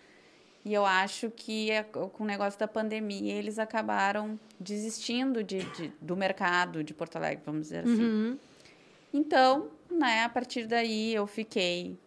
E 0.65 0.73
eu 0.73 0.87
acho 0.87 1.31
que 1.31 1.69
com 2.13 2.25
o 2.25 2.27
negócio 2.27 2.59
da 2.59 2.67
pandemia 2.67 3.35
eles 3.35 3.59
acabaram 3.59 4.41
desistindo 4.59 5.45
de, 5.45 5.63
de, 5.73 5.93
do 6.01 6.17
mercado 6.17 6.83
de 6.83 6.95
Porto 6.95 7.17
Alegre, 7.17 7.43
vamos 7.45 7.63
dizer 7.63 7.81
assim. 7.81 8.03
Uhum. 8.03 8.39
Então, 9.13 9.69
né, 9.91 10.25
a 10.25 10.29
partir 10.29 10.67
daí 10.67 11.15
eu 11.15 11.27
fiquei 11.27 11.99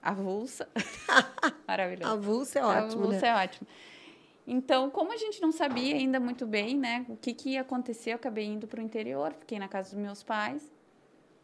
avulsa. 0.00 0.68
Maravilhoso. 1.66 2.12
Avulsa 2.12 2.58
é 2.60 2.64
ótimo. 2.64 3.02
Avulsa 3.02 3.20
né? 3.20 3.28
é 3.28 3.34
ótimo. 3.34 3.68
Então, 4.46 4.90
como 4.90 5.12
a 5.12 5.16
gente 5.16 5.40
não 5.40 5.50
sabia 5.50 5.96
ainda 5.96 6.20
muito 6.20 6.46
bem, 6.46 6.76
né, 6.76 7.04
o 7.08 7.16
que, 7.16 7.32
que 7.32 7.50
ia 7.50 7.62
acontecer, 7.62 8.10
eu 8.10 8.16
acabei 8.16 8.44
indo 8.44 8.66
para 8.68 8.78
o 8.78 8.82
interior, 8.82 9.32
fiquei 9.32 9.58
na 9.58 9.66
casa 9.66 9.90
dos 9.90 9.98
meus 9.98 10.22
pais 10.22 10.70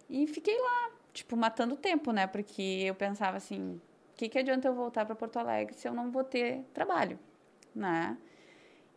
e 0.09 0.27
fiquei 0.27 0.59
lá, 0.59 0.91
tipo, 1.13 1.35
matando 1.37 1.77
tempo, 1.77 2.13
né, 2.13 2.27
porque 2.27 2.63
eu 2.85 2.95
pensava 2.95 3.39
assim, 3.39 3.81
que, 4.21 4.29
que 4.29 4.39
adianta 4.39 4.69
eu 4.69 4.75
voltar 4.75 5.07
para 5.07 5.15
Porto 5.15 5.39
Alegre 5.39 5.75
se 5.75 5.89
eu 5.89 5.95
não 5.95 6.11
vou 6.11 6.23
ter 6.23 6.63
trabalho, 6.75 7.19
né? 7.75 8.19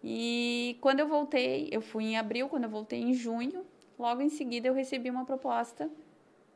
E 0.03 0.77
quando 0.81 0.99
eu 0.99 1.07
voltei, 1.07 1.69
eu 1.71 1.79
fui 1.79 2.03
em 2.03 2.17
abril, 2.17 2.49
quando 2.49 2.65
eu 2.65 2.69
voltei 2.69 3.01
em 3.01 3.13
junho, 3.13 3.65
logo 3.97 4.21
em 4.21 4.27
seguida 4.27 4.67
eu 4.67 4.73
recebi 4.73 5.09
uma 5.09 5.23
proposta 5.23 5.89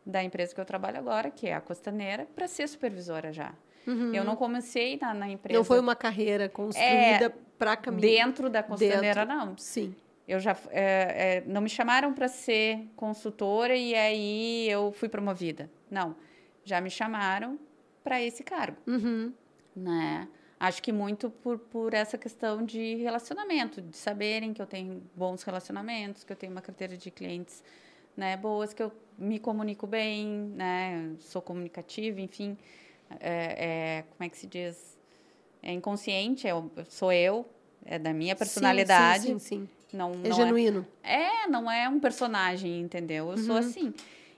da 0.06 0.21
empresa 0.21 0.53
que 0.53 0.60
eu 0.60 0.65
trabalho 0.65 0.97
agora, 0.97 1.32
que 1.32 1.47
é 1.47 1.53
a 1.53 1.62
Costaneira, 1.62 2.27
para 2.36 2.45
ser 2.45 2.67
supervisora 2.67 3.32
já. 3.32 3.53
Uhum. 3.86 4.13
Eu 4.13 4.25
não 4.25 4.36
comecei 4.36 4.97
na, 4.99 5.13
na, 5.13 5.30
empresa. 5.30 5.58
Não 5.58 5.63
foi 5.63 5.80
uma 5.80 5.95
carreira 5.95 6.49
construída 6.49 7.25
é, 7.27 7.34
para 7.58 7.77
caminhar. 7.77 8.25
Dentro 8.25 8.49
da 8.49 8.62
Costaneira, 8.62 9.25
dentro, 9.25 9.25
não. 9.25 9.58
Sim. 9.58 9.95
Eu 10.27 10.41
já 10.41 10.58
é, 10.71 11.38
é, 11.38 11.43
não 11.45 11.62
me 11.62 11.69
chamaram 11.69 12.13
para 12.13 12.27
ser 12.27 12.86
consultora 12.97 13.77
e 13.77 13.95
aí 13.95 14.69
eu 14.69 14.91
fui 14.91 15.08
promovida. 15.08 15.69
Não. 15.89 16.17
Já 16.65 16.82
me 16.82 16.89
chamaram 16.89 17.58
para 18.08 18.22
esse 18.22 18.41
cargo, 18.41 18.78
uhum. 18.88 19.34
né? 19.76 20.30
Acho 20.58 20.82
que 20.82 20.93
muito 20.93 21.30
por, 21.30 21.60
por 21.60 21.93
essa 21.93 22.17
questão 22.17 22.63
de 22.63 22.96
relacionamento, 22.96 23.81
de 23.81 23.98
saberem 23.98 24.54
que 24.54 24.62
eu 24.62 24.65
tenho 24.65 25.04
bons 25.13 25.44
relacionamentos, 25.44 26.23
que 26.23 26.31
eu 26.31 26.38
tenho 26.38 26.54
uma 26.54 26.62
carteira 26.62 26.96
de 26.96 27.12
clientes 27.12 27.62
né, 28.15 28.38
boas, 28.38 28.73
que 28.73 28.81
eu 28.81 28.94
me 29.17 29.40
comunico 29.40 29.86
bem, 29.86 30.25
né, 30.56 31.12
sou 31.19 31.42
comunicativa, 31.42 32.21
enfim, 32.21 32.58
é, 33.19 34.00
é, 34.00 34.04
como 34.04 34.25
é 34.25 34.29
que 34.29 34.38
se 34.38 34.48
diz? 34.48 34.98
É 35.62 35.73
inconsciente, 35.73 36.48
é, 36.48 36.54
sou 36.86 37.12
eu, 37.12 37.46
é 37.84 38.00
da 38.00 38.13
minha 38.13 38.38
personalidade. 38.38 39.23
Sim, 39.23 39.38
sim, 39.38 39.67
sim. 39.90 39.98
Não, 39.98 40.13
é 40.13 40.29
não 40.29 40.36
genuíno. 40.36 40.88
É, 41.04 41.44
é, 41.44 41.48
não 41.48 41.69
é 41.69 41.90
um 41.90 42.00
personagem, 42.00 42.79
entendeu? 42.79 43.25
Eu 43.25 43.31
uhum. 43.31 43.38
sou 43.38 43.58
assim. 43.58 43.94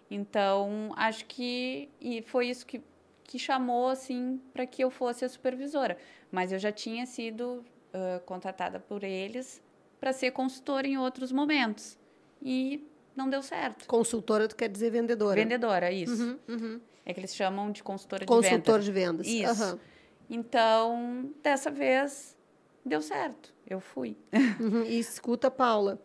Então, 0.09 0.91
acho 0.95 1.23
que 1.25 1.87
e 2.01 2.23
foi 2.23 2.47
isso 2.47 2.65
que 2.65 2.81
que 3.29 3.37
chamou 3.37 3.89
assim 3.89 4.41
para 4.51 4.65
que 4.65 4.83
eu 4.83 4.89
fosse 4.89 5.23
a 5.23 5.29
supervisora. 5.29 5.99
Mas 6.31 6.51
eu 6.51 6.57
já 6.57 6.71
tinha 6.71 7.05
sido 7.05 7.63
uh, 7.93 8.19
contratada 8.25 8.79
por 8.79 9.03
eles 9.03 9.61
para 9.99 10.11
ser 10.11 10.31
consultora 10.31 10.87
em 10.87 10.97
outros 10.97 11.31
momentos. 11.31 11.95
E 12.41 12.83
não 13.15 13.29
deu 13.29 13.43
certo. 13.43 13.85
Consultora, 13.85 14.47
tu 14.47 14.55
quer 14.55 14.67
dizer 14.67 14.89
vendedora? 14.89 15.35
Vendedora, 15.35 15.91
isso. 15.91 16.23
Uhum, 16.23 16.39
uhum. 16.47 16.81
É 17.05 17.13
que 17.13 17.19
eles 17.19 17.35
chamam 17.35 17.71
de 17.71 17.83
consultora 17.83 18.25
Consultor 18.25 18.79
de 18.79 18.91
vendas. 18.91 19.27
de 19.27 19.31
vendas. 19.43 19.51
Isso. 19.59 19.73
Uhum. 19.73 19.79
Então, 20.27 21.29
dessa 21.43 21.69
vez, 21.69 22.35
deu 22.83 22.99
certo. 22.99 23.53
Eu 23.67 23.79
fui. 23.79 24.17
Uhum. 24.59 24.83
E 24.85 24.97
escuta, 24.97 25.51
Paula, 25.51 26.01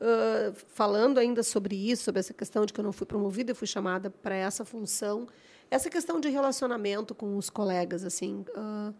uh, 0.00 0.54
falando 0.68 1.18
ainda 1.18 1.42
sobre 1.42 1.74
isso, 1.74 2.04
sobre 2.04 2.20
essa 2.20 2.32
questão 2.32 2.64
de 2.64 2.72
que 2.72 2.78
eu 2.78 2.84
não 2.84 2.92
fui 2.92 3.06
promovida, 3.06 3.50
eu 3.50 3.56
fui 3.56 3.66
chamada 3.66 4.10
para 4.10 4.36
essa 4.36 4.64
função, 4.64 5.26
essa 5.70 5.90
questão 5.90 6.20
de 6.20 6.28
relacionamento 6.28 7.14
com 7.14 7.36
os 7.36 7.50
colegas, 7.50 8.04
assim, 8.04 8.44
uh, 8.56 8.94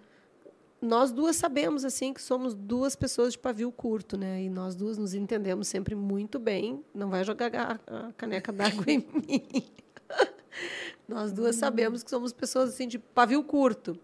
nós 0.80 1.10
duas 1.10 1.36
sabemos 1.36 1.84
assim 1.84 2.12
que 2.12 2.22
somos 2.22 2.54
duas 2.54 2.94
pessoas 2.94 3.32
de 3.32 3.38
pavio 3.38 3.72
curto, 3.72 4.16
né? 4.16 4.42
E 4.42 4.48
nós 4.48 4.76
duas 4.76 4.96
nos 4.96 5.12
entendemos 5.12 5.66
sempre 5.66 5.94
muito 5.94 6.38
bem. 6.38 6.84
Não 6.94 7.10
vai 7.10 7.24
jogar 7.24 7.80
a 7.86 8.12
caneca 8.16 8.52
d'água 8.52 8.84
em 8.86 8.98
mim. 9.12 9.64
nós 11.08 11.32
duas 11.32 11.56
sabemos 11.56 12.02
que 12.02 12.10
somos 12.10 12.32
pessoas 12.32 12.70
assim 12.70 12.86
de 12.86 12.98
pavio 12.98 13.42
curto. 13.42 13.98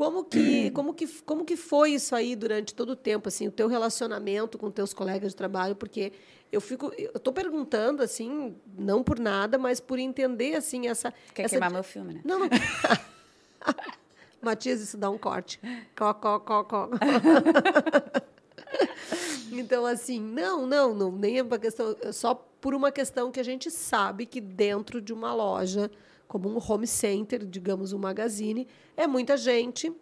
Como 0.00 0.24
que, 0.24 0.70
como 0.70 0.94
que, 0.94 1.06
como 1.26 1.44
que 1.44 1.58
foi 1.58 1.90
isso 1.90 2.16
aí 2.16 2.34
durante 2.34 2.74
todo 2.74 2.92
o 2.92 2.96
tempo, 2.96 3.28
assim, 3.28 3.46
o 3.46 3.50
teu 3.50 3.68
relacionamento 3.68 4.56
com 4.56 4.70
teus 4.70 4.94
colegas 4.94 5.32
de 5.32 5.36
trabalho? 5.36 5.76
Porque 5.76 6.10
eu 6.50 6.58
fico, 6.58 6.90
eu 6.96 7.12
estou 7.14 7.34
perguntando 7.34 8.02
assim, 8.02 8.56
não 8.78 9.02
por 9.02 9.18
nada, 9.18 9.58
mas 9.58 9.78
por 9.78 9.98
entender 9.98 10.54
assim 10.54 10.88
essa. 10.88 11.12
Quer 11.34 11.42
essa... 11.42 11.50
queimar 11.50 11.70
meu 11.70 11.82
filme, 11.82 12.14
né? 12.14 12.22
Não, 12.24 12.38
não. 12.38 12.48
Matias, 14.40 14.80
isso 14.80 14.96
dá 14.96 15.10
um 15.10 15.18
corte. 15.18 15.60
Có, 15.94 16.14
có, 16.14 16.40
có, 16.40 16.64
có. 16.64 16.88
então, 19.52 19.84
assim, 19.84 20.18
não, 20.18 20.66
não, 20.66 20.94
não, 20.94 21.12
nem 21.12 21.40
é 21.40 21.42
uma 21.42 21.58
questão, 21.58 21.94
é 22.00 22.10
só 22.10 22.34
por 22.58 22.74
uma 22.74 22.90
questão 22.90 23.30
que 23.30 23.38
a 23.38 23.44
gente 23.44 23.70
sabe 23.70 24.24
que 24.24 24.40
dentro 24.40 25.02
de 25.02 25.12
uma 25.12 25.34
loja, 25.34 25.90
como 26.30 26.48
um 26.48 26.60
home 26.64 26.86
center, 26.86 27.44
digamos, 27.44 27.92
um 27.92 27.98
magazine, 27.98 28.64
é 28.96 29.04
muita 29.04 29.36
gente, 29.36 29.92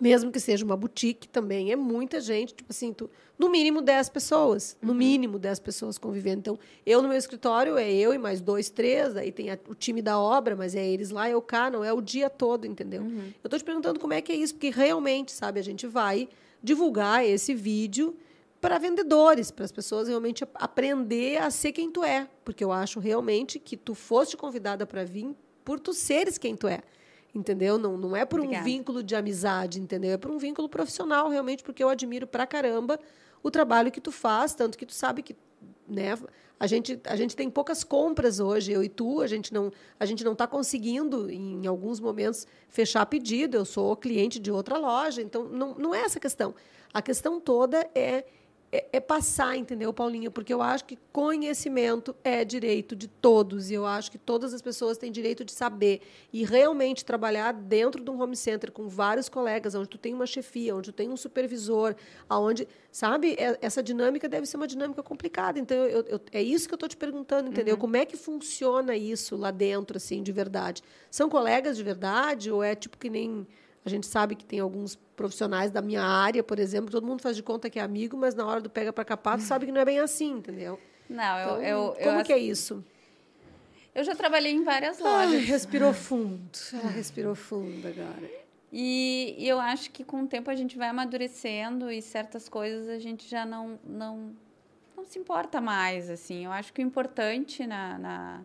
mesmo 0.00 0.30
que 0.30 0.38
seja 0.38 0.64
uma 0.64 0.76
boutique 0.76 1.26
também, 1.26 1.72
é 1.72 1.74
muita 1.74 2.20
gente, 2.20 2.54
tipo 2.54 2.70
assim, 2.70 2.92
tu, 2.92 3.10
no 3.36 3.50
mínimo 3.50 3.82
10 3.82 4.08
pessoas, 4.10 4.76
no 4.80 4.92
uhum. 4.92 4.98
mínimo 4.98 5.40
10 5.40 5.58
pessoas 5.58 5.98
convivendo. 5.98 6.38
Então, 6.38 6.58
eu 6.86 7.02
no 7.02 7.08
meu 7.08 7.18
escritório 7.18 7.76
é 7.76 7.92
eu 7.92 8.14
e 8.14 8.18
mais 8.18 8.40
dois, 8.40 8.70
três, 8.70 9.16
aí 9.16 9.32
tem 9.32 9.50
a, 9.50 9.58
o 9.68 9.74
time 9.74 10.00
da 10.00 10.16
obra, 10.16 10.54
mas 10.54 10.76
é 10.76 10.86
eles 10.86 11.10
lá, 11.10 11.28
eu 11.28 11.42
cá, 11.42 11.68
não 11.68 11.82
é 11.82 11.92
o 11.92 12.00
dia 12.00 12.30
todo, 12.30 12.64
entendeu? 12.64 13.02
Uhum. 13.02 13.32
Eu 13.42 13.48
estou 13.48 13.58
te 13.58 13.64
perguntando 13.64 13.98
como 13.98 14.12
é 14.12 14.20
que 14.22 14.30
é 14.30 14.36
isso, 14.36 14.54
porque 14.54 14.70
realmente, 14.70 15.32
sabe, 15.32 15.58
a 15.58 15.64
gente 15.64 15.88
vai 15.88 16.28
divulgar 16.62 17.26
esse 17.26 17.52
vídeo 17.52 18.14
para 18.62 18.78
vendedores, 18.78 19.50
para 19.50 19.64
as 19.64 19.72
pessoas 19.72 20.06
realmente 20.06 20.44
aprender 20.54 21.42
a 21.42 21.50
ser 21.50 21.72
quem 21.72 21.90
tu 21.90 22.04
é, 22.04 22.28
porque 22.44 22.62
eu 22.62 22.70
acho 22.72 23.00
realmente 23.00 23.58
que 23.58 23.76
tu 23.76 23.92
foste 23.92 24.36
convidada 24.36 24.86
para 24.86 25.04
vir 25.04 25.36
por 25.64 25.80
tu 25.80 25.92
seres 25.92 26.38
quem 26.38 26.56
tu 26.56 26.68
é 26.68 26.80
entendeu? 27.34 27.78
Não, 27.78 27.96
não 27.96 28.14
é 28.14 28.26
por 28.26 28.40
Obrigada. 28.40 28.62
um 28.62 28.64
vínculo 28.64 29.02
de 29.02 29.16
amizade, 29.16 29.80
entendeu? 29.80 30.12
É 30.12 30.16
por 30.18 30.30
um 30.30 30.36
vínculo 30.36 30.68
profissional, 30.68 31.30
realmente, 31.30 31.62
porque 31.62 31.82
eu 31.82 31.88
admiro 31.88 32.26
pra 32.26 32.46
caramba 32.46 33.00
o 33.42 33.50
trabalho 33.50 33.90
que 33.90 34.02
tu 34.02 34.12
faz, 34.12 34.54
tanto 34.54 34.76
que 34.76 34.84
tu 34.84 34.92
sabe 34.92 35.22
que, 35.22 35.34
né, 35.88 36.18
a 36.60 36.66
gente, 36.66 37.00
a 37.04 37.16
gente 37.16 37.34
tem 37.34 37.50
poucas 37.50 37.82
compras 37.82 38.38
hoje, 38.38 38.70
eu 38.70 38.84
e 38.84 38.88
tu, 38.88 39.22
a 39.22 39.26
gente 39.26 39.52
não 39.52 39.72
a 39.98 40.04
gente 40.04 40.22
não 40.22 40.32
está 40.32 40.46
conseguindo, 40.46 41.30
em 41.30 41.66
alguns 41.66 41.98
momentos, 41.98 42.46
fechar 42.68 43.06
pedido, 43.06 43.56
eu 43.56 43.64
sou 43.64 43.96
cliente 43.96 44.38
de 44.38 44.52
outra 44.52 44.78
loja, 44.78 45.22
então 45.22 45.44
não, 45.44 45.74
não 45.74 45.94
é 45.94 46.02
essa 46.02 46.18
a 46.18 46.20
questão. 46.20 46.54
A 46.92 47.00
questão 47.00 47.40
toda 47.40 47.88
é 47.94 48.24
é, 48.74 48.86
é, 48.94 49.00
passar, 49.00 49.54
entendeu, 49.54 49.92
Paulinha? 49.92 50.30
Porque 50.30 50.52
eu 50.52 50.62
acho 50.62 50.86
que 50.86 50.98
conhecimento 51.12 52.16
é 52.24 52.42
direito 52.42 52.96
de 52.96 53.06
todos 53.06 53.70
e 53.70 53.74
eu 53.74 53.84
acho 53.84 54.10
que 54.10 54.16
todas 54.16 54.54
as 54.54 54.62
pessoas 54.62 54.96
têm 54.96 55.12
direito 55.12 55.44
de 55.44 55.52
saber 55.52 56.00
e 56.32 56.42
realmente 56.42 57.04
trabalhar 57.04 57.52
dentro 57.52 58.02
de 58.02 58.10
um 58.10 58.18
home 58.18 58.34
center 58.34 58.72
com 58.72 58.88
vários 58.88 59.28
colegas, 59.28 59.74
onde 59.74 59.90
tu 59.90 59.98
tem 59.98 60.14
uma 60.14 60.24
chefia, 60.24 60.74
onde 60.74 60.90
tu 60.90 60.94
tem 60.94 61.10
um 61.10 61.18
supervisor, 61.18 61.94
aonde, 62.26 62.66
sabe, 62.90 63.34
é, 63.38 63.58
essa 63.60 63.82
dinâmica 63.82 64.26
deve 64.26 64.46
ser 64.46 64.56
uma 64.56 64.66
dinâmica 64.66 65.02
complicada. 65.02 65.58
Então 65.58 65.76
eu, 65.76 66.02
eu, 66.08 66.20
é 66.32 66.42
isso 66.42 66.66
que 66.66 66.72
eu 66.72 66.76
estou 66.76 66.88
te 66.88 66.96
perguntando, 66.96 67.50
entendeu? 67.50 67.74
Uhum. 67.74 67.80
Como 67.80 67.96
é 67.98 68.06
que 68.06 68.16
funciona 68.16 68.96
isso 68.96 69.36
lá 69.36 69.50
dentro, 69.50 69.98
assim, 69.98 70.22
de 70.22 70.32
verdade? 70.32 70.82
São 71.10 71.28
colegas 71.28 71.76
de 71.76 71.82
verdade 71.82 72.50
ou 72.50 72.64
é 72.64 72.74
tipo 72.74 72.96
que 72.96 73.10
nem 73.10 73.46
a 73.84 73.88
gente 73.88 74.06
sabe 74.06 74.36
que 74.36 74.44
tem 74.44 74.60
alguns 74.60 74.94
profissionais 75.16 75.70
da 75.70 75.82
minha 75.82 76.02
área, 76.02 76.42
por 76.42 76.58
exemplo, 76.58 76.90
todo 76.90 77.06
mundo 77.06 77.20
faz 77.20 77.36
de 77.36 77.42
conta 77.42 77.68
que 77.68 77.78
é 77.78 77.82
amigo, 77.82 78.16
mas 78.16 78.34
na 78.34 78.46
hora 78.46 78.60
do 78.60 78.70
pega 78.70 78.92
para 78.92 79.04
capar, 79.04 79.38
tu 79.38 79.42
sabe 79.42 79.66
que 79.66 79.72
não 79.72 79.80
é 79.80 79.84
bem 79.84 79.98
assim, 79.98 80.30
entendeu? 80.30 80.78
Não, 81.08 81.38
eu, 81.38 81.44
então, 81.44 81.62
eu 81.62 81.94
como 82.04 82.20
eu, 82.20 82.24
que 82.24 82.32
é 82.32 82.38
isso? 82.38 82.84
Eu 83.94 84.04
já 84.04 84.14
trabalhei 84.14 84.52
em 84.52 84.62
várias 84.62 85.00
lojas. 85.00 85.34
Ai, 85.34 85.38
respirou 85.38 85.92
fundo. 85.92 86.48
Ela 86.72 86.90
respirou 86.92 87.34
fundo 87.34 87.86
agora. 87.86 88.30
E, 88.72 89.34
e, 89.36 89.46
eu 89.46 89.60
acho 89.60 89.90
que 89.90 90.02
com 90.02 90.22
o 90.22 90.26
tempo 90.26 90.50
a 90.50 90.54
gente 90.54 90.78
vai 90.78 90.88
amadurecendo 90.88 91.90
e 91.90 92.00
certas 92.00 92.48
coisas 92.48 92.88
a 92.88 92.98
gente 92.98 93.28
já 93.28 93.44
não 93.44 93.78
não, 93.84 94.34
não 94.96 95.04
se 95.04 95.18
importa 95.18 95.60
mais 95.60 96.08
assim. 96.08 96.46
Eu 96.46 96.52
acho 96.52 96.72
que 96.72 96.80
o 96.80 96.84
importante 96.84 97.66
na, 97.66 97.98
na 97.98 98.40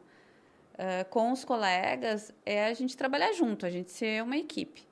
uh, 0.73 1.09
com 1.09 1.31
os 1.31 1.45
colegas 1.45 2.33
é 2.45 2.65
a 2.65 2.73
gente 2.73 2.97
trabalhar 2.97 3.31
junto, 3.31 3.65
a 3.65 3.69
gente 3.69 3.89
ser 3.89 4.21
uma 4.21 4.35
equipe 4.35 4.86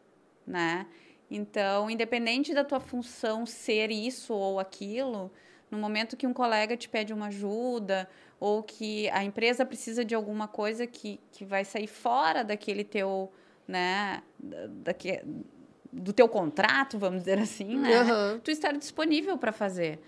né? 0.46 0.86
Então, 1.30 1.89
independente 1.89 2.54
da 2.54 2.64
tua 2.64 2.80
função 2.80 3.46
ser 3.46 3.91
isso 3.91 4.34
ou 4.34 4.60
aquilo, 4.60 5.32
no 5.72 5.78
momento 5.78 6.16
que 6.16 6.28
um 6.28 6.34
colega 6.34 6.78
te 6.78 6.88
pede 6.88 7.14
uma 7.14 7.28
ajuda 7.28 8.08
ou 8.39 8.62
que 8.62 9.10
a 9.10 9.24
empresa 9.24 9.66
precisa 9.66 10.06
de 10.06 10.14
alguma 10.14 10.48
coisa 10.48 10.86
que, 10.86 11.20
que 11.32 11.43
vai 11.43 11.66
sair 11.66 11.88
fora 11.88 12.43
daquele 12.43 12.84
teu, 12.84 13.32
né, 13.68 14.22
daqui, 14.84 15.20
do 15.91 16.14
teu 16.14 16.28
contrato, 16.28 17.00
vamos 17.00 17.22
dizer 17.22 17.39
assim, 17.39 17.78
né? 17.78 18.04
Uhum. 18.04 18.39
Tu 18.39 18.52
estar 18.52 18.74
disponível 18.74 19.38
para 19.38 19.52
fazer, 19.52 20.00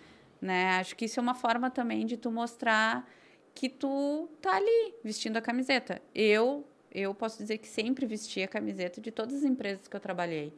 né? 0.42 0.78
Acho 0.80 0.96
que 0.96 1.06
isso 1.06 1.20
é 1.20 1.24
uma 1.24 1.34
forma 1.34 1.70
também 1.72 2.06
de 2.06 2.18
tu 2.18 2.30
mostrar 2.30 3.10
que 3.56 3.70
tu 3.70 4.30
tá 4.40 4.56
ali 4.56 4.94
vestindo 5.04 5.38
a 5.38 5.42
camiseta. 5.42 6.02
Eu 6.14 6.64
eu 6.92 7.14
posso 7.14 7.38
dizer 7.38 7.58
que 7.58 7.68
sempre 7.68 8.06
vesti 8.06 8.42
a 8.44 8.48
camiseta 8.48 9.00
de 9.02 9.12
todas 9.12 9.36
as 9.36 9.44
empresas 9.44 9.88
que 9.88 9.96
eu 9.96 10.00
trabalhei, 10.00 10.54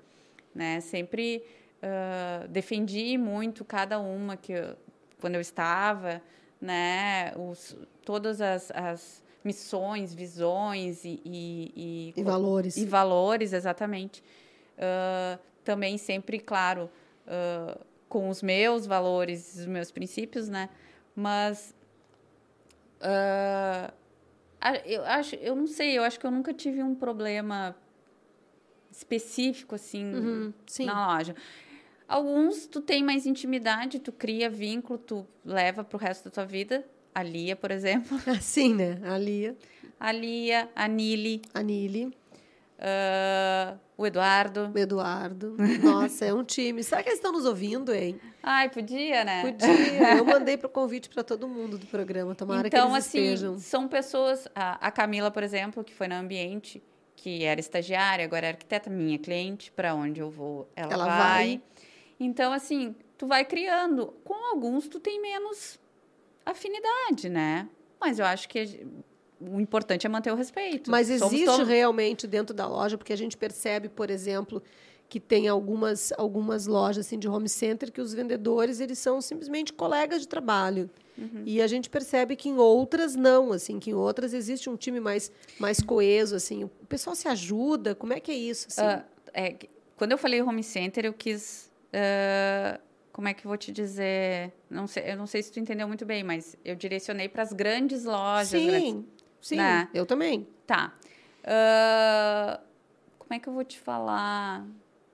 né? 0.54 0.80
Sempre 0.82 1.44
uh, 1.84 2.48
defendi 2.48 3.18
muito 3.18 3.66
cada 3.66 4.00
uma 4.00 4.38
que 4.38 4.54
eu, 4.54 4.76
quando 5.20 5.36
eu 5.36 5.42
estava, 5.42 6.22
né? 6.62 7.34
Os, 7.36 7.76
todas 8.04 8.42
as, 8.42 8.72
as 8.72 9.24
missões, 9.44 10.14
visões 10.14 11.04
e, 11.04 11.22
e, 11.26 12.14
e, 12.16 12.22
e 12.22 12.24
valores. 12.24 12.78
E 12.78 12.86
valores, 12.86 13.54
exatamente. 13.54 14.24
Uh, 14.78 15.40
também 15.64 15.98
sempre, 15.98 16.40
claro, 16.40 16.90
uh, 17.28 17.80
com 18.08 18.30
os 18.30 18.42
meus 18.42 18.86
valores, 18.86 19.56
os 19.56 19.66
meus 19.66 19.92
princípios, 19.92 20.50
né? 20.50 20.70
Mas 21.16 21.76
uh, 23.02 23.94
eu 24.86 25.04
acho, 25.06 25.36
eu 25.36 25.56
não 25.56 25.68
sei, 25.68 25.98
eu 25.98 26.04
acho 26.04 26.20
que 26.20 26.26
eu 26.26 26.32
nunca 26.32 26.54
tive 26.54 26.84
um 26.84 26.94
problema 26.94 27.76
específico 28.92 29.76
assim 29.76 30.14
uhum, 30.14 30.54
na 30.82 31.16
loja. 31.16 31.36
Alguns 32.08 32.66
tu 32.66 32.82
tem 32.82 33.04
mais 33.04 33.26
intimidade, 33.26 34.00
tu 34.00 34.12
cria 34.12 34.50
vínculo, 34.50 34.98
tu 34.98 35.28
leva 35.46 35.84
para 35.84 35.96
o 35.96 36.00
resto 36.00 36.26
da 36.26 36.32
tua 36.32 36.46
vida. 36.46 36.84
A 37.14 37.24
Lia, 37.24 37.56
por 37.56 37.72
exemplo. 37.72 38.18
Sim, 38.42 38.76
né? 38.76 39.00
A 39.04 39.18
Lia. 39.18 39.56
A 40.00 40.12
Lia, 40.12 40.70
a 40.76 40.88
Nili. 40.88 41.42
A 41.54 41.62
Nili. 41.62 42.06
Uh, 42.80 43.78
o 44.00 44.08
Eduardo. 44.08 44.72
O 44.74 44.78
Eduardo. 44.78 45.58
Nossa, 45.84 46.24
é 46.24 46.34
um 46.34 46.42
time. 46.42 46.82
Será 46.82 47.04
que 47.04 47.10
eles 47.10 47.20
estão 47.20 47.34
nos 47.34 47.46
ouvindo, 47.46 47.94
hein? 47.94 48.18
Ai, 48.42 48.70
podia, 48.70 49.26
né? 49.26 49.42
Podia. 49.42 49.68
Eu 50.16 50.24
mandei 50.24 50.56
para 50.56 50.68
o 50.68 50.70
convite 50.70 51.10
para 51.10 51.22
todo 51.22 51.50
mundo 51.50 51.78
do 51.78 51.86
programa. 51.86 52.34
Tomara 52.34 52.66
então, 52.66 52.88
que 52.88 52.94
eles 52.94 53.06
assim, 53.06 53.20
estejam. 53.20 53.60
São 53.60 53.90
pessoas. 53.90 54.48
A, 54.56 54.88
a 54.88 54.90
Camila, 54.90 55.30
por 55.30 55.44
exemplo, 55.44 55.84
que 55.84 55.94
foi 55.94 56.08
na 56.08 56.18
Ambiente, 56.18 56.82
que 57.14 57.44
era 57.44 57.60
estagiária, 57.60 58.24
agora 58.24 58.46
é 58.46 58.50
arquiteta, 58.52 58.90
minha 58.90 59.20
cliente, 59.20 59.70
para 59.70 59.94
onde 59.94 60.22
eu 60.22 60.30
vou, 60.30 60.70
ela, 60.78 60.94
ela 60.94 61.06
vai. 61.06 61.18
vai. 61.18 61.62
Então, 62.18 62.54
assim, 62.54 62.96
tu 63.18 63.28
vai 63.28 63.44
criando. 63.44 64.14
Com 64.24 64.50
alguns, 64.50 64.88
tu 64.88 65.02
tem 65.02 65.22
menos 65.22 65.78
afinidade, 66.46 67.28
né? 67.28 67.68
Mas 68.00 68.18
eu 68.18 68.26
acho 68.26 68.48
que 68.48 68.88
o 69.40 69.60
importante 69.60 70.06
é 70.06 70.10
manter 70.10 70.32
o 70.32 70.36
respeito. 70.36 70.92
Mas 70.92 71.10
existe 71.10 71.46
todos... 71.46 71.68
realmente 71.68 72.28
dentro 72.28 72.54
da 72.54 72.68
loja, 72.68 72.98
porque 72.98 73.14
a 73.14 73.18
gente 73.18 73.38
percebe, 73.38 73.88
por 73.90 74.10
exemplo, 74.10 74.62
que 75.08 75.20
tem 75.20 75.48
algumas, 75.48 76.12
algumas 76.18 76.68
lojas 76.68 77.06
assim, 77.06 77.18
de 77.18 77.28
home 77.28 77.50
center 77.50 77.92
que 77.92 78.02
os 78.02 78.14
vendedores 78.14 78.80
eles 78.80 79.00
são 79.00 79.20
simplesmente 79.22 79.74
colegas 79.74 80.22
de 80.22 80.28
trabalho. 80.28 80.90
Uhum. 81.18 81.44
E 81.46 81.62
a 81.62 81.68
gente 81.68 81.90
percebe 81.90 82.36
que 82.36 82.48
em 82.48 82.58
outras 82.58 83.16
não, 83.16 83.52
assim, 83.52 83.80
que 83.80 83.90
em 83.90 83.94
outras 83.94 84.34
existe 84.34 84.70
um 84.70 84.78
time 84.78 85.00
mais, 85.00 85.32
mais 85.60 85.82
coeso, 85.82 86.36
assim. 86.36 86.64
O 86.64 86.70
pessoal 86.88 87.16
se 87.16 87.28
ajuda, 87.28 87.96
como 87.96 88.14
é 88.14 88.20
que 88.20 88.32
é 88.32 88.36
isso? 88.36 88.68
Assim? 88.70 88.82
Uh, 88.82 89.04
é, 89.34 89.56
quando 89.98 90.12
eu 90.12 90.18
falei 90.18 90.42
home 90.42 90.64
center, 90.64 91.06
eu 91.06 91.14
quis... 91.14 91.72
Uh, 91.88 92.80
como 93.12 93.28
é 93.28 93.34
que 93.34 93.46
eu 93.46 93.50
vou 93.50 93.58
te 93.58 93.70
dizer? 93.70 94.54
Não 94.70 94.88
sei, 94.88 95.12
eu 95.12 95.18
não 95.18 95.28
sei 95.28 95.44
se 95.44 95.52
tu 95.52 95.60
entendeu 95.60 95.86
muito 95.86 96.06
bem, 96.06 96.24
mas 96.24 96.56
eu 96.64 96.74
direcionei 96.74 97.28
para 97.28 97.44
as 97.44 97.52
grandes 97.52 98.06
lojas. 98.06 98.48
Sim, 98.48 98.68
grandes, 98.68 99.06
sim, 99.42 99.58
né? 99.58 99.90
eu 99.94 100.06
também. 100.06 100.48
Tá. 100.66 100.94
Uh, 101.44 102.62
como 103.18 103.34
é 103.34 103.40
que 103.40 103.48
eu 103.48 103.54
vou 103.54 103.64
te 103.64 103.80
falar? 103.80 104.66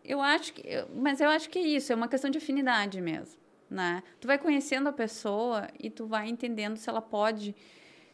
Eu 0.04 0.22
acho 0.22 0.54
que, 0.54 0.64
mas 0.96 1.20
eu 1.20 1.30
acho 1.30 1.50
que 1.50 1.60
é 1.60 1.62
isso, 1.62 1.92
é 1.92 1.96
uma 1.96 2.08
questão 2.08 2.30
de 2.30 2.38
afinidade 2.38 3.02
mesmo, 3.02 3.40
né? 3.70 4.04
Tu 4.20 4.28
vai 4.28 4.38
conhecendo 4.38 4.88
a 4.88 4.94
pessoa 4.94 5.68
e 5.80 5.90
tu 5.90 6.06
vai 6.06 6.30
entendendo 6.30 6.78
se 6.78 6.90
ela 6.90 7.02
pode, 7.02 7.56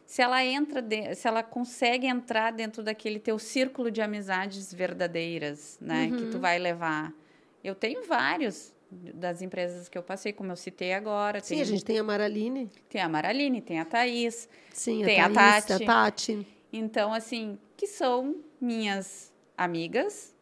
se 0.06 0.22
ela 0.22 0.42
entra, 0.44 0.80
de, 0.80 1.14
se 1.14 1.28
ela 1.28 1.42
consegue 1.42 2.06
entrar 2.06 2.52
dentro 2.52 2.82
daquele 2.82 3.18
teu 3.18 3.38
círculo 3.38 3.90
de 3.90 4.00
amizades 4.00 4.72
verdadeiras, 4.72 5.78
né? 5.80 6.06
Uhum. 6.06 6.16
Que 6.16 6.26
tu 6.26 6.34
uhum. 6.34 6.40
vai 6.40 6.58
levar. 6.58 7.12
Eu 7.62 7.74
tenho 7.74 8.04
vários 8.04 8.74
das 9.14 9.40
empresas 9.40 9.88
que 9.88 9.96
eu 9.96 10.02
passei, 10.02 10.32
como 10.32 10.52
eu 10.52 10.56
citei 10.56 10.92
agora. 10.92 11.40
Sim, 11.40 11.54
tem, 11.54 11.62
a 11.62 11.64
gente 11.64 11.84
tem 11.84 11.98
a 11.98 12.04
Maraline. 12.04 12.70
Tem 12.88 13.00
a 13.00 13.08
Maraline, 13.08 13.60
tem 13.62 13.80
a 13.80 13.84
Thaís. 13.84 14.48
Sim, 14.72 15.02
tem 15.02 15.20
a, 15.20 15.30
Thaís, 15.30 15.64
a 15.64 15.68
Tati. 15.68 15.82
A 15.82 15.86
Tati. 15.86 16.46
Então, 16.72 17.12
assim, 17.12 17.58
que 17.76 17.86
são 17.86 18.36
minhas 18.60 19.32
amigas 19.56 20.34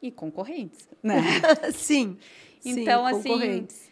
e 0.00 0.10
concorrentes, 0.10 0.88
né? 1.02 1.20
sim. 1.72 2.16
Então, 2.64 3.06
sim, 3.06 3.14
assim. 3.14 3.28
Concorrentes. 3.28 3.88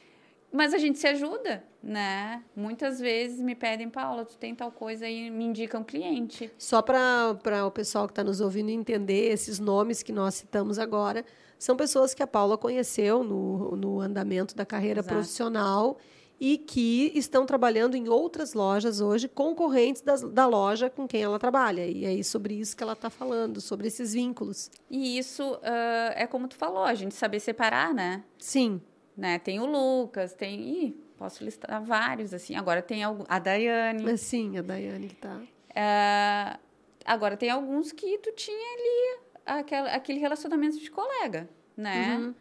Mas 0.53 0.73
a 0.73 0.79
gente 0.79 0.99
se 0.99 1.07
ajuda, 1.07 1.63
né? 1.83 2.43
Muitas 2.55 2.99
vezes 2.99 3.41
me 3.41 3.55
pedem, 3.55 3.91
Paula, 3.91 4.25
tu 4.25 4.39
tem 4.39 4.55
tal 4.55 4.71
coisa 4.71 5.07
e 5.07 5.31
me 5.31 5.45
indicam 5.45 5.83
um 5.83 5.85
cliente. 5.85 6.51
Só 6.57 6.81
para 6.81 7.37
o 7.67 7.71
pessoal 7.71 8.07
que 8.07 8.13
está 8.13 8.25
nos 8.25 8.41
ouvindo 8.41 8.71
entender 8.71 9.31
esses 9.33 9.59
nomes 9.59 10.03
que 10.03 10.13
nós 10.13 10.35
citamos 10.35 10.79
agora 10.79 11.25
são 11.59 11.77
pessoas 11.77 12.15
que 12.15 12.23
a 12.23 12.27
Paula 12.27 12.59
conheceu 12.59 13.25
no, 13.25 13.77
no 13.77 14.01
andamento 14.01 14.55
da 14.55 14.67
carreira 14.67 15.01
Exato. 15.01 15.15
profissional 15.15 15.99
e 16.39 16.59
que 16.59 17.13
estão 17.15 17.47
trabalhando 17.47 17.97
em 17.97 18.09
outras 18.09 18.53
lojas 18.53 19.01
hoje, 19.01 19.27
concorrentes 19.27 20.03
das, 20.03 20.23
da 20.23 20.47
loja 20.47 20.91
com 20.91 21.09
quem 21.09 21.23
ela 21.23 21.39
trabalha. 21.39 21.87
E 21.87 22.05
é 22.05 22.23
sobre 22.23 22.55
isso 22.55 22.77
que 22.77 22.83
ela 22.83 22.93
está 22.93 23.09
falando, 23.09 23.61
sobre 23.61 23.89
esses 23.89 24.13
vínculos. 24.13 24.71
E 24.91 25.19
isso 25.19 25.55
uh, 25.55 26.13
é 26.15 26.27
como 26.27 26.47
tu 26.47 26.57
falou, 26.57 26.85
a 26.85 26.95
gente 26.95 27.15
saber 27.15 27.41
separar, 27.41 27.95
né? 27.95 28.23
Sim. 28.39 28.81
Né? 29.17 29.39
Tem 29.39 29.61
o 29.61 29.65
Lucas, 29.65 30.35
tem... 30.35 30.61
Ih, 30.61 30.91
posso 31.17 31.43
listar 31.43 31.83
vários, 31.83 32.35
assim. 32.35 32.55
Agora 32.55 32.83
tem 32.83 33.03
a 33.03 33.39
Daiane. 33.39 34.19
Sim, 34.19 34.59
a 34.59 34.63
Daiane 34.63 35.09
que 35.09 35.15
está... 35.15 35.37
Uh, 35.39 36.59
agora 37.05 37.37
tem 37.37 37.51
alguns 37.51 37.93
que 37.93 38.19
tu 38.19 38.33
tinha 38.33 38.75
ali 38.75 39.26
aquela, 39.47 39.91
aquele 39.91 40.19
relacionamento 40.19 40.79
de 40.79 40.91
colega, 40.91 41.49
né? 41.77 42.19
Uhum. 42.19 42.35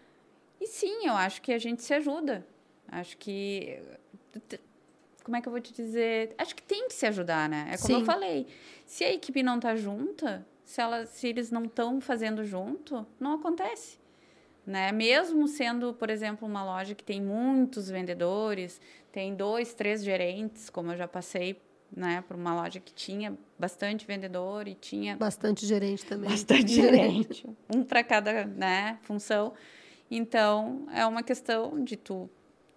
E 0.60 0.68
sim, 0.68 1.06
eu 1.06 1.14
acho 1.14 1.42
que 1.42 1.54
a 1.54 1.58
gente 1.58 1.84
se 1.84 1.94
ajuda. 1.94 2.46
Acho 2.88 3.18
que. 3.18 3.80
Como 5.24 5.38
é 5.38 5.42
que 5.42 5.48
eu 5.48 5.52
vou 5.52 5.62
te 5.62 5.74
dizer? 5.74 6.36
Acho 6.38 6.56
que 6.56 6.64
tem 6.64 6.88
que 6.88 6.94
se 6.94 7.06
ajudar, 7.06 7.50
né? 7.50 7.70
É 7.72 7.78
como 7.78 7.88
sim. 7.88 8.00
eu 8.00 8.06
falei. 8.06 8.48
Se 8.86 9.04
a 9.04 9.12
equipe 9.12 9.42
não 9.42 9.60
tá 9.60 9.76
junta, 9.76 10.46
se, 10.64 10.82
ela, 10.82 11.06
se 11.06 11.28
eles 11.28 11.52
não 11.52 11.66
estão 11.66 12.00
fazendo 12.00 12.44
junto, 12.44 13.06
não 13.20 13.34
acontece. 13.34 14.00
Né? 14.66 14.92
Mesmo 14.92 15.48
sendo, 15.48 15.94
por 15.94 16.10
exemplo, 16.10 16.48
uma 16.48 16.64
loja 16.64 16.96
que 16.96 17.04
tem 17.04 17.22
muitos 17.22 17.90
vendedores, 17.90 18.82
tem 19.12 19.36
dois, 19.36 19.74
três 19.74 20.04
gerentes, 20.04 20.70
como 20.70 20.92
eu 20.92 20.98
já 20.98 21.08
passei 21.08 21.62
né, 21.96 22.24
para 22.28 22.36
uma 22.36 22.54
loja 22.54 22.80
que 22.80 22.94
tinha 22.94 23.38
bastante 23.58 24.06
vendedor 24.06 24.68
e 24.68 24.76
tinha 24.76 25.16
bastante 25.16 25.66
gerente 25.66 26.06
também. 26.06 26.30
Bastante 26.30 26.68
gerente, 26.74 27.48
um 27.74 27.84
para 27.84 28.04
cada, 28.04 28.46
né, 28.46 29.00
função. 29.04 29.54
Então, 30.12 30.86
é 30.94 31.06
uma 31.06 31.24
questão 31.24 31.84
de 31.84 31.96
tu 31.96 32.30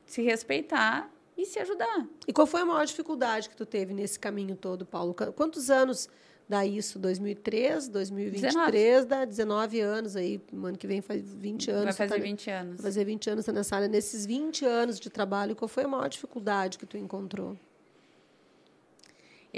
se 0.07 0.23
respeitar 0.23 1.11
e 1.37 1.45
se 1.45 1.59
ajudar. 1.59 2.07
E 2.27 2.33
qual 2.33 2.47
foi 2.47 2.63
a 2.63 2.65
maior 2.65 2.87
dificuldade 2.87 3.49
que 3.49 3.57
tu 3.57 3.67
teve 3.67 3.93
nesse 3.93 4.19
caminho 4.19 4.57
todo, 4.57 4.87
Paulo? 4.87 5.15
Quantos 5.15 5.69
anos 5.69 6.09
dá 6.49 6.65
isso? 6.65 6.99
2003, 6.99 7.89
2023, 7.89 8.55
19. 8.55 9.07
dá 9.07 9.25
19 9.25 9.81
anos 9.81 10.17
aí, 10.17 10.41
ano 10.53 10.79
que 10.79 10.87
vem 10.87 11.03
faz 11.03 11.23
20 11.35 11.71
anos. 11.71 11.85
Vai 11.85 11.93
fazer 11.93 12.15
tá, 12.15 12.23
20 12.23 12.51
anos. 12.51 12.77
Vai 12.77 12.83
fazer 12.85 13.05
20 13.05 13.31
anos 13.31 13.47
nessa 13.47 13.77
área. 13.77 13.89
Nesses 13.89 14.25
20 14.25 14.65
anos 14.65 14.99
de 14.99 15.11
trabalho, 15.11 15.55
qual 15.55 15.69
foi 15.69 15.85
a 15.85 15.89
maior 15.89 16.09
dificuldade 16.09 16.79
que 16.79 16.87
tu 16.87 16.97
encontrou? 16.97 17.57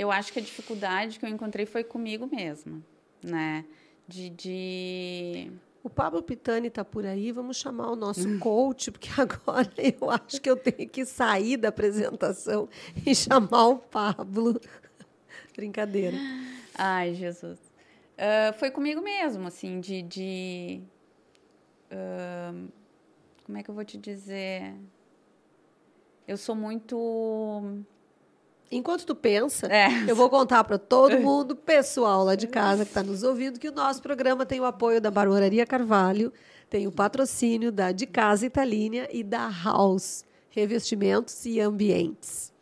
Eu 0.00 0.10
acho 0.10 0.32
que 0.32 0.38
a 0.38 0.42
dificuldade 0.42 1.18
que 1.18 1.26
eu 1.26 1.28
encontrei 1.28 1.66
foi 1.66 1.84
comigo 1.84 2.26
mesma, 2.26 2.82
né? 3.22 3.66
De, 4.08 4.30
de... 4.30 5.52
O 5.82 5.90
Pablo 5.90 6.22
Pitani 6.22 6.68
está 6.68 6.82
por 6.82 7.04
aí, 7.04 7.30
vamos 7.30 7.58
chamar 7.58 7.90
o 7.90 7.96
nosso 7.96 8.26
coach, 8.40 8.90
porque 8.90 9.10
agora 9.20 9.70
eu 9.76 10.10
acho 10.10 10.40
que 10.40 10.48
eu 10.48 10.56
tenho 10.56 10.88
que 10.88 11.04
sair 11.04 11.58
da 11.58 11.68
apresentação 11.68 12.66
e 13.06 13.14
chamar 13.14 13.66
o 13.66 13.76
Pablo. 13.76 14.58
Brincadeira. 15.54 16.16
Ai, 16.74 17.12
Jesus. 17.12 17.58
Uh, 17.58 18.54
foi 18.58 18.70
comigo 18.70 19.02
mesmo, 19.02 19.48
assim, 19.48 19.80
de. 19.80 20.00
de 20.00 20.80
uh, 21.92 22.72
como 23.44 23.58
é 23.58 23.62
que 23.62 23.68
eu 23.68 23.74
vou 23.74 23.84
te 23.84 23.98
dizer? 23.98 24.74
Eu 26.26 26.38
sou 26.38 26.54
muito 26.54 27.84
Enquanto 28.70 29.04
tu 29.04 29.16
pensa, 29.16 29.66
é. 29.66 29.88
eu 30.06 30.14
vou 30.14 30.30
contar 30.30 30.62
para 30.62 30.78
todo 30.78 31.18
mundo, 31.20 31.56
pessoal 31.56 32.24
lá 32.24 32.36
de 32.36 32.46
casa 32.46 32.84
que 32.84 32.90
está 32.90 33.02
nos 33.02 33.24
ouvindo, 33.24 33.58
que 33.58 33.68
o 33.68 33.72
nosso 33.72 34.00
programa 34.00 34.46
tem 34.46 34.60
o 34.60 34.64
apoio 34.64 35.00
da 35.00 35.10
Barbararia 35.10 35.66
Carvalho, 35.66 36.32
tem 36.68 36.86
o 36.86 36.92
patrocínio 36.92 37.72
da 37.72 37.90
De 37.90 38.06
Casa 38.06 38.46
Italínia 38.46 39.08
e 39.12 39.24
da 39.24 39.50
House 39.64 40.24
Revestimentos 40.50 41.44
e 41.44 41.60
Ambientes. 41.60 42.52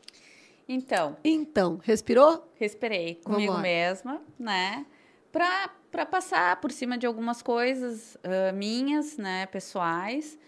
Então. 0.66 1.16
Então, 1.22 1.78
respirou? 1.82 2.50
Respirei 2.54 3.16
comigo 3.16 3.58
mesma, 3.58 4.20
né? 4.38 4.86
Para 5.30 6.06
passar 6.06 6.60
por 6.60 6.70
cima 6.70 6.96
de 6.96 7.06
algumas 7.06 7.42
coisas 7.42 8.16
uh, 8.16 8.54
minhas, 8.54 9.16
né, 9.16 9.46
pessoais, 9.46 10.38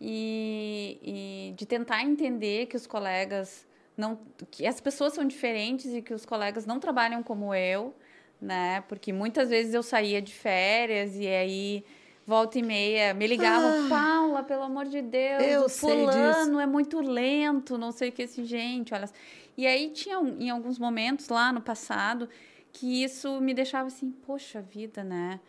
e, 0.00 0.98
e 1.02 1.54
de 1.56 1.66
tentar 1.66 2.02
entender 2.02 2.66
que 2.66 2.76
os 2.76 2.86
colegas 2.86 3.67
não 3.98 4.18
que 4.50 4.66
as 4.66 4.80
pessoas 4.80 5.12
são 5.12 5.24
diferentes 5.24 5.92
e 5.92 6.00
que 6.00 6.14
os 6.14 6.24
colegas 6.24 6.64
não 6.64 6.78
trabalham 6.78 7.22
como 7.22 7.52
eu, 7.52 7.94
né? 8.40 8.82
Porque 8.82 9.12
muitas 9.12 9.50
vezes 9.50 9.74
eu 9.74 9.82
saía 9.82 10.22
de 10.22 10.32
férias 10.32 11.16
e 11.16 11.26
aí 11.26 11.84
volta 12.24 12.58
e 12.58 12.62
meia 12.62 13.12
me 13.12 13.26
ligavam, 13.26 13.86
ah, 13.86 13.88
Paula, 13.88 14.42
pelo 14.44 14.62
amor 14.62 14.84
de 14.84 15.02
Deus, 15.02 15.42
eu 15.42 15.68
fulano 15.68 16.60
é 16.60 16.66
muito 16.66 17.00
lento, 17.00 17.76
não 17.76 17.90
sei 17.90 18.10
o 18.10 18.12
que 18.12 18.22
assim, 18.22 18.44
gente, 18.44 18.94
olha. 18.94 19.10
E 19.56 19.66
aí 19.66 19.90
tinha 19.90 20.16
em 20.38 20.48
alguns 20.48 20.78
momentos 20.78 21.28
lá 21.28 21.52
no 21.52 21.60
passado 21.60 22.28
que 22.72 23.02
isso 23.02 23.40
me 23.40 23.52
deixava 23.52 23.88
assim, 23.88 24.10
poxa 24.10 24.62
vida, 24.62 25.02
né? 25.02 25.40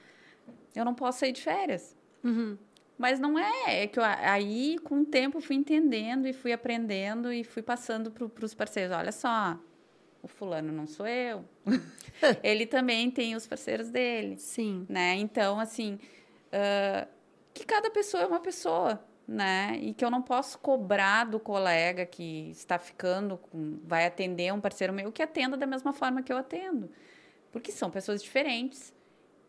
Eu 0.74 0.84
não 0.84 0.96
posso 0.96 1.20
sair 1.20 1.32
de 1.32 1.42
férias. 1.42 1.96
Uhum. 2.24 2.58
Mas 3.00 3.18
não 3.18 3.40
é, 3.40 3.84
é 3.84 3.88
que 3.88 3.98
eu, 3.98 4.04
aí 4.04 4.78
com 4.80 5.00
o 5.00 5.06
tempo 5.06 5.40
fui 5.40 5.56
entendendo 5.56 6.28
e 6.28 6.34
fui 6.34 6.52
aprendendo 6.52 7.32
e 7.32 7.46
fui 7.46 7.64
passando 7.64 8.12
para 8.12 8.44
os 8.46 8.54
parceiros. 8.54 8.94
Olha 8.94 9.14
só, 9.14 9.58
o 10.22 10.28
fulano 10.28 10.74
não 10.74 10.86
sou 10.86 11.08
eu. 11.08 11.46
Ele 12.44 12.66
também 12.66 13.10
tem 13.10 13.38
os 13.38 13.48
parceiros 13.48 13.90
dele. 13.90 14.36
Sim. 14.36 14.86
Né? 14.90 15.16
Então, 15.16 15.62
assim, 15.62 15.98
uh, 16.48 17.08
que 17.54 17.66
cada 17.66 17.90
pessoa 17.90 18.24
é 18.24 18.28
uma 18.28 18.42
pessoa, 18.42 19.02
né? 19.26 19.80
E 19.80 19.94
que 19.94 20.04
eu 20.04 20.12
não 20.12 20.22
posso 20.22 20.60
cobrar 20.60 21.24
do 21.24 21.40
colega 21.40 22.06
que 22.06 22.50
está 22.50 22.78
ficando, 22.78 23.38
com, 23.38 23.80
vai 23.86 24.06
atender 24.08 24.54
um 24.54 24.60
parceiro 24.60 24.92
meu 24.92 25.10
que 25.10 25.24
atenda 25.24 25.56
da 25.56 25.66
mesma 25.66 25.94
forma 25.94 26.22
que 26.22 26.34
eu 26.34 26.38
atendo. 26.38 26.92
Porque 27.50 27.72
são 27.72 27.90
pessoas 27.90 28.22
diferentes 28.22 28.94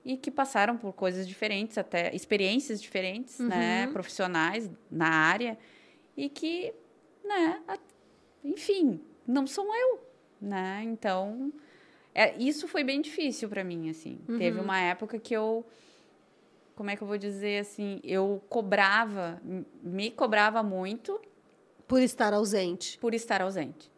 e 0.04 0.16
que 0.16 0.30
passaram 0.30 0.76
por 0.76 0.92
coisas 0.92 1.26
diferentes, 1.26 1.76
até 1.76 2.14
experiências 2.14 2.80
diferentes, 2.80 3.38
né, 3.38 3.44
uhum. 3.44 3.50
né, 3.50 3.86
profissionais 3.92 4.70
na 4.90 5.08
área 5.08 5.58
e 6.16 6.28
que, 6.28 6.72
né, 7.24 7.60
enfim, 8.44 9.00
não 9.26 9.46
sou 9.46 9.74
eu, 9.74 10.00
né? 10.40 10.82
Então, 10.84 11.52
é, 12.14 12.36
isso 12.38 12.66
foi 12.66 12.82
bem 12.82 13.00
difícil 13.00 13.48
para 13.48 13.62
mim, 13.62 13.90
assim. 13.90 14.18
Uhum. 14.28 14.38
Teve 14.38 14.58
uma 14.58 14.80
época 14.80 15.18
que 15.18 15.34
eu 15.34 15.64
como 16.74 16.88
é 16.88 16.96
que 16.96 17.02
eu 17.02 17.06
vou 17.06 17.18
dizer 17.18 17.58
assim, 17.58 18.00
eu 18.02 18.42
cobrava, 18.48 19.38
me 19.82 20.10
cobrava 20.10 20.62
muito 20.62 21.20
por 21.86 22.00
estar 22.00 22.32
ausente. 22.32 22.96
Por 22.96 23.12
estar 23.12 23.42
ausente. 23.42 23.92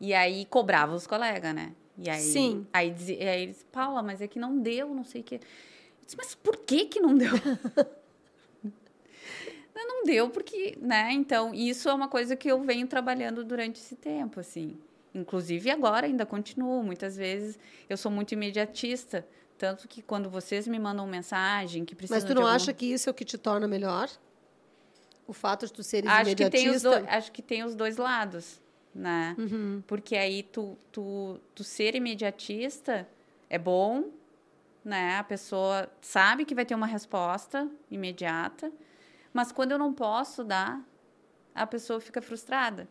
E 0.00 0.14
aí 0.14 0.44
cobrava 0.44 0.94
os 0.94 1.08
colegas, 1.08 1.52
né? 1.52 1.74
E 2.02 2.08
aí, 2.08 2.20
Sim. 2.20 2.66
Aí, 2.72 2.94
aí, 3.08 3.28
aí 3.28 3.42
eles, 3.42 3.64
Paula, 3.70 4.02
mas 4.02 4.22
é 4.22 4.26
que 4.26 4.38
não 4.38 4.58
deu, 4.58 4.94
não 4.94 5.04
sei 5.04 5.20
o 5.20 5.24
quê. 5.24 5.34
Eu 5.36 6.04
disse, 6.04 6.16
mas 6.16 6.34
por 6.34 6.56
que 6.56 6.86
que 6.86 6.98
não 7.00 7.14
deu? 7.16 7.30
Não 10.00 10.04
deu 10.04 10.30
porque, 10.30 10.78
né? 10.80 11.10
Então, 11.12 11.52
isso 11.54 11.88
é 11.88 11.92
uma 11.94 12.08
coisa 12.08 12.34
que 12.34 12.50
eu 12.50 12.62
venho 12.62 12.86
trabalhando 12.86 13.44
durante 13.44 13.76
esse 13.80 13.96
tempo, 13.96 14.40
assim. 14.40 14.78
Inclusive 15.14 15.70
agora 15.70 16.06
ainda 16.06 16.24
continuo. 16.24 16.82
Muitas 16.82 17.16
vezes 17.16 17.58
eu 17.88 17.96
sou 17.96 18.10
muito 18.10 18.32
imediatista. 18.32 19.26
Tanto 19.58 19.86
que 19.88 20.00
quando 20.00 20.30
vocês 20.30 20.66
me 20.66 20.78
mandam 20.78 21.06
mensagem 21.06 21.84
que 21.84 21.94
precisam 21.94 22.16
Mas 22.16 22.24
tu 22.24 22.34
não 22.34 22.42
algum... 22.42 22.54
acha 22.54 22.72
que 22.72 22.86
isso 22.86 23.08
é 23.08 23.10
o 23.10 23.14
que 23.14 23.24
te 23.24 23.36
torna 23.36 23.68
melhor? 23.68 24.08
O 25.26 25.32
fato 25.32 25.66
de 25.66 25.72
tu 25.72 25.82
seres 25.82 26.10
acho 26.10 26.34
que 26.34 26.48
tem 26.48 26.70
os 26.70 26.82
imediatista? 26.82 26.90
dois, 26.90 27.08
Acho 27.08 27.32
que 27.32 27.42
tem 27.42 27.64
os 27.64 27.74
dois 27.74 27.96
lados, 27.98 28.59
né? 28.94 29.36
Uhum. 29.38 29.82
Porque 29.86 30.16
aí 30.16 30.42
tu, 30.42 30.76
tu, 30.90 31.38
tu 31.54 31.62
ser 31.64 31.94
imediatista 31.94 33.08
é 33.48 33.58
bom, 33.58 34.10
né? 34.84 35.18
A 35.18 35.24
pessoa 35.24 35.88
sabe 36.00 36.44
que 36.44 36.54
vai 36.54 36.64
ter 36.64 36.74
uma 36.74 36.86
resposta 36.86 37.68
imediata. 37.90 38.72
Mas 39.32 39.52
quando 39.52 39.72
eu 39.72 39.78
não 39.78 39.92
posso 39.92 40.42
dar, 40.42 40.80
a 41.54 41.66
pessoa 41.66 42.00
fica 42.00 42.20
frustrada. 42.20 42.88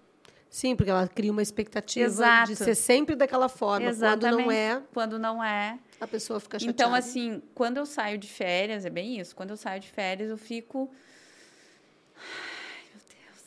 Sim, 0.49 0.75
porque 0.75 0.89
ela 0.89 1.07
cria 1.07 1.31
uma 1.31 1.43
expectativa 1.43 2.05
Exato. 2.05 2.47
de 2.47 2.55
ser 2.55 2.73
sempre 2.73 3.15
daquela 3.15 3.47
forma. 3.47 3.93
Quando 3.93 4.31
não 4.31 4.51
é, 4.51 4.81
Quando 4.93 5.19
não 5.19 5.43
é. 5.43 5.77
a 6.01 6.07
pessoa 6.07 6.39
fica 6.39 6.57
chateada. 6.57 6.73
Então, 6.73 6.95
assim, 6.95 7.41
quando 7.53 7.77
eu 7.77 7.85
saio 7.85 8.17
de 8.17 8.27
férias, 8.27 8.83
é 8.83 8.89
bem 8.89 9.19
isso. 9.19 9.35
Quando 9.35 9.51
eu 9.51 9.57
saio 9.57 9.79
de 9.79 9.89
férias, 9.89 10.31
eu 10.31 10.37
fico. 10.37 10.89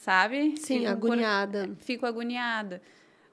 Sabe? 0.03 0.57
Sim, 0.59 0.81
Fico 0.81 0.83
por- 0.83 0.91
agoniada. 0.91 1.71
Fico 1.79 2.05
agoniada. 2.07 2.83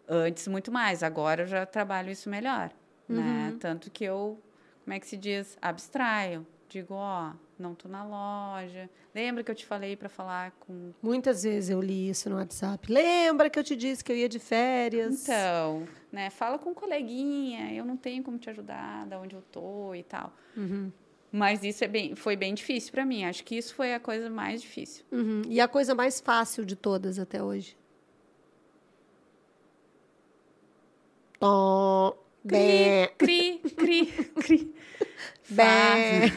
Antes, 0.07 0.47
muito 0.47 0.72
mais. 0.72 1.01
Agora 1.01 1.41
eu 1.41 1.47
já 1.47 1.65
trabalho 1.65 2.11
isso 2.11 2.30
melhor. 2.30 2.70
Né? 3.07 3.49
Uhum. 3.51 3.57
Tanto 3.57 3.89
que 3.89 4.03
eu, 4.03 4.39
como 4.86 4.93
é 4.93 4.99
que 4.99 5.07
se 5.07 5.17
diz? 5.17 5.57
Abstraio. 5.59 6.45
Digo, 6.67 6.93
ó, 6.93 7.32
não 7.57 7.74
tô 7.74 7.88
na 7.89 8.03
loja. 8.05 8.88
Lembra 9.15 9.43
que 9.43 9.49
eu 9.49 9.55
te 9.55 9.65
falei 9.65 9.95
para 9.95 10.09
falar 10.09 10.51
com. 10.59 10.91
Muitas 11.01 11.41
vezes 11.41 11.72
eu 11.72 11.82
li 11.82 12.07
isso 12.07 12.30
no 12.30 12.36
WhatsApp. 12.36 12.91
Lembra 12.93 13.49
que 13.49 13.57
eu 13.57 13.63
te 13.63 13.76
disse 13.76 14.03
que 14.03 14.11
eu 14.11 14.15
ia 14.15 14.30
de 14.30 14.38
férias? 14.38 15.24
Então, 15.24 15.88
né? 16.11 16.30
Fala 16.30 16.59
com 16.59 16.70
um 16.70 16.74
coleguinha, 16.76 17.74
eu 17.74 17.84
não 17.84 17.97
tenho 17.97 18.22
como 18.22 18.38
te 18.38 18.47
ajudar, 18.51 19.07
da 19.07 19.20
onde 19.20 19.36
eu 19.36 19.41
tô 19.51 19.95
e 19.95 20.03
tal. 20.03 20.32
Uhum. 20.55 20.91
Mas 21.32 21.63
isso 21.63 21.84
é 21.84 21.88
bem, 21.88 22.15
foi 22.15 22.36
bem 22.36 22.53
difícil 22.53 22.91
para 22.91 23.05
mim. 23.05 23.23
Acho 23.23 23.43
que 23.43 23.55
isso 23.55 23.75
foi 23.75 23.93
a 23.93 23.99
coisa 23.99 24.30
mais 24.30 24.61
difícil. 24.61 25.05
Uhum. 25.11 25.43
E 25.47 25.61
a 25.61 25.67
coisa 25.67 25.93
mais 25.93 26.19
fácil 26.19 26.65
de 26.65 26.75
todas 26.75 27.19
até 27.19 27.41
hoje? 27.41 27.77
Tom. 31.39 32.17
Bé. 32.43 33.07
Cri, 33.17 33.59
cri, 33.75 34.05
cri. 34.36 34.73
Bé. 35.49 36.32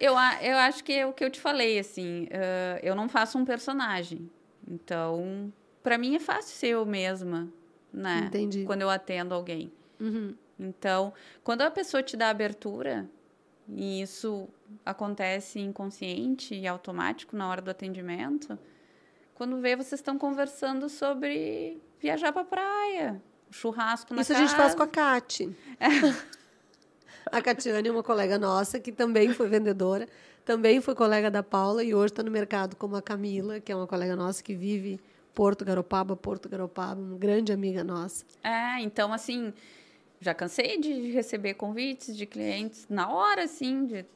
Eu, 0.00 0.14
eu 0.14 0.56
acho 0.58 0.82
que 0.82 0.92
é 0.92 1.06
o 1.06 1.12
que 1.12 1.24
eu 1.24 1.30
te 1.30 1.40
falei, 1.40 1.78
assim. 1.78 2.26
ah, 2.32 2.80
eu 2.82 2.94
não 2.94 3.08
faço 3.08 3.38
um 3.38 3.44
personagem. 3.44 4.30
Então, 4.68 5.52
para 5.82 5.98
mim 5.98 6.16
é 6.16 6.18
fácil 6.18 6.56
ser 6.56 6.68
eu 6.68 6.86
mesma, 6.86 7.48
né? 7.92 8.24
Entendi. 8.26 8.64
Quando 8.64 8.82
eu 8.82 8.90
atendo 8.90 9.34
alguém. 9.34 9.70
Uhum. 10.00 10.34
Então, 10.58 11.12
quando 11.44 11.62
a 11.62 11.70
pessoa 11.70 12.02
te 12.02 12.16
dá 12.16 12.30
abertura, 12.30 13.08
e 13.74 14.02
isso 14.02 14.48
acontece 14.84 15.58
inconsciente 15.60 16.54
e 16.54 16.66
automático 16.66 17.36
na 17.36 17.48
hora 17.48 17.60
do 17.60 17.70
atendimento, 17.70 18.58
quando 19.34 19.60
vê, 19.60 19.74
vocês 19.74 20.00
estão 20.00 20.18
conversando 20.18 20.88
sobre 20.88 21.80
viajar 21.98 22.32
pra 22.32 22.44
praia, 22.44 23.20
churrasco 23.50 24.14
na 24.14 24.22
Isso 24.22 24.32
a 24.32 24.36
casa. 24.36 24.46
gente 24.46 24.56
faz 24.56 24.74
com 24.74 24.82
a 24.82 24.86
Cati. 24.86 25.56
A 27.30 27.40
Catiane 27.40 27.88
é 27.88 27.92
uma 27.92 28.02
colega 28.02 28.38
nossa 28.38 28.80
que 28.80 28.90
também 28.92 29.32
foi 29.32 29.48
vendedora, 29.48 30.08
também 30.44 30.80
foi 30.80 30.94
colega 30.94 31.30
da 31.30 31.42
Paula 31.42 31.82
e 31.84 31.94
hoje 31.94 32.12
está 32.12 32.22
no 32.22 32.30
mercado 32.30 32.76
como 32.76 32.96
a 32.96 33.02
Camila, 33.02 33.60
que 33.60 33.70
é 33.70 33.76
uma 33.76 33.86
colega 33.86 34.16
nossa 34.16 34.42
que 34.42 34.54
vive 34.54 35.00
Porto 35.34 35.64
Garopaba, 35.64 36.16
Porto 36.16 36.48
Garopaba, 36.48 37.00
uma 37.00 37.16
grande 37.16 37.52
amiga 37.52 37.82
nossa. 37.84 38.24
É, 38.42 38.80
então, 38.80 39.12
assim, 39.12 39.52
já 40.22 40.32
cansei 40.32 40.78
de 40.78 41.10
receber 41.10 41.54
convites 41.54 42.16
de 42.16 42.24
clientes 42.26 42.86
na 42.88 43.12
hora, 43.12 43.44
assim, 43.44 43.84
de 43.84 44.06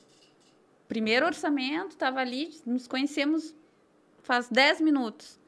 primeiro 0.88 1.26
orçamento, 1.26 1.90
estava 1.90 2.20
ali, 2.20 2.54
nos 2.64 2.86
conhecemos 2.86 3.54
faz 4.22 4.48
10 4.48 4.80
minutos. 4.80 5.38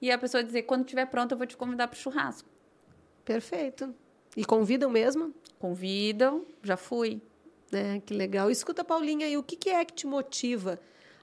E 0.00 0.10
a 0.10 0.18
pessoa 0.18 0.44
dizer, 0.44 0.62
quando 0.62 0.82
estiver 0.82 1.06
pronto, 1.06 1.32
eu 1.32 1.38
vou 1.38 1.46
te 1.46 1.56
convidar 1.56 1.88
para 1.88 1.96
o 1.96 1.98
churrasco. 1.98 2.48
Perfeito. 3.24 3.94
E 4.36 4.44
convidam 4.44 4.90
mesmo? 4.90 5.32
Convidam, 5.58 6.44
já 6.62 6.76
fui. 6.76 7.20
né? 7.72 8.00
Que 8.04 8.12
legal. 8.12 8.50
Escuta, 8.50 8.84
Paulinha, 8.84 9.26
e 9.28 9.36
o 9.36 9.42
que, 9.42 9.56
que 9.56 9.70
é 9.70 9.84
que 9.84 9.94
te 9.94 10.06
motiva 10.06 10.78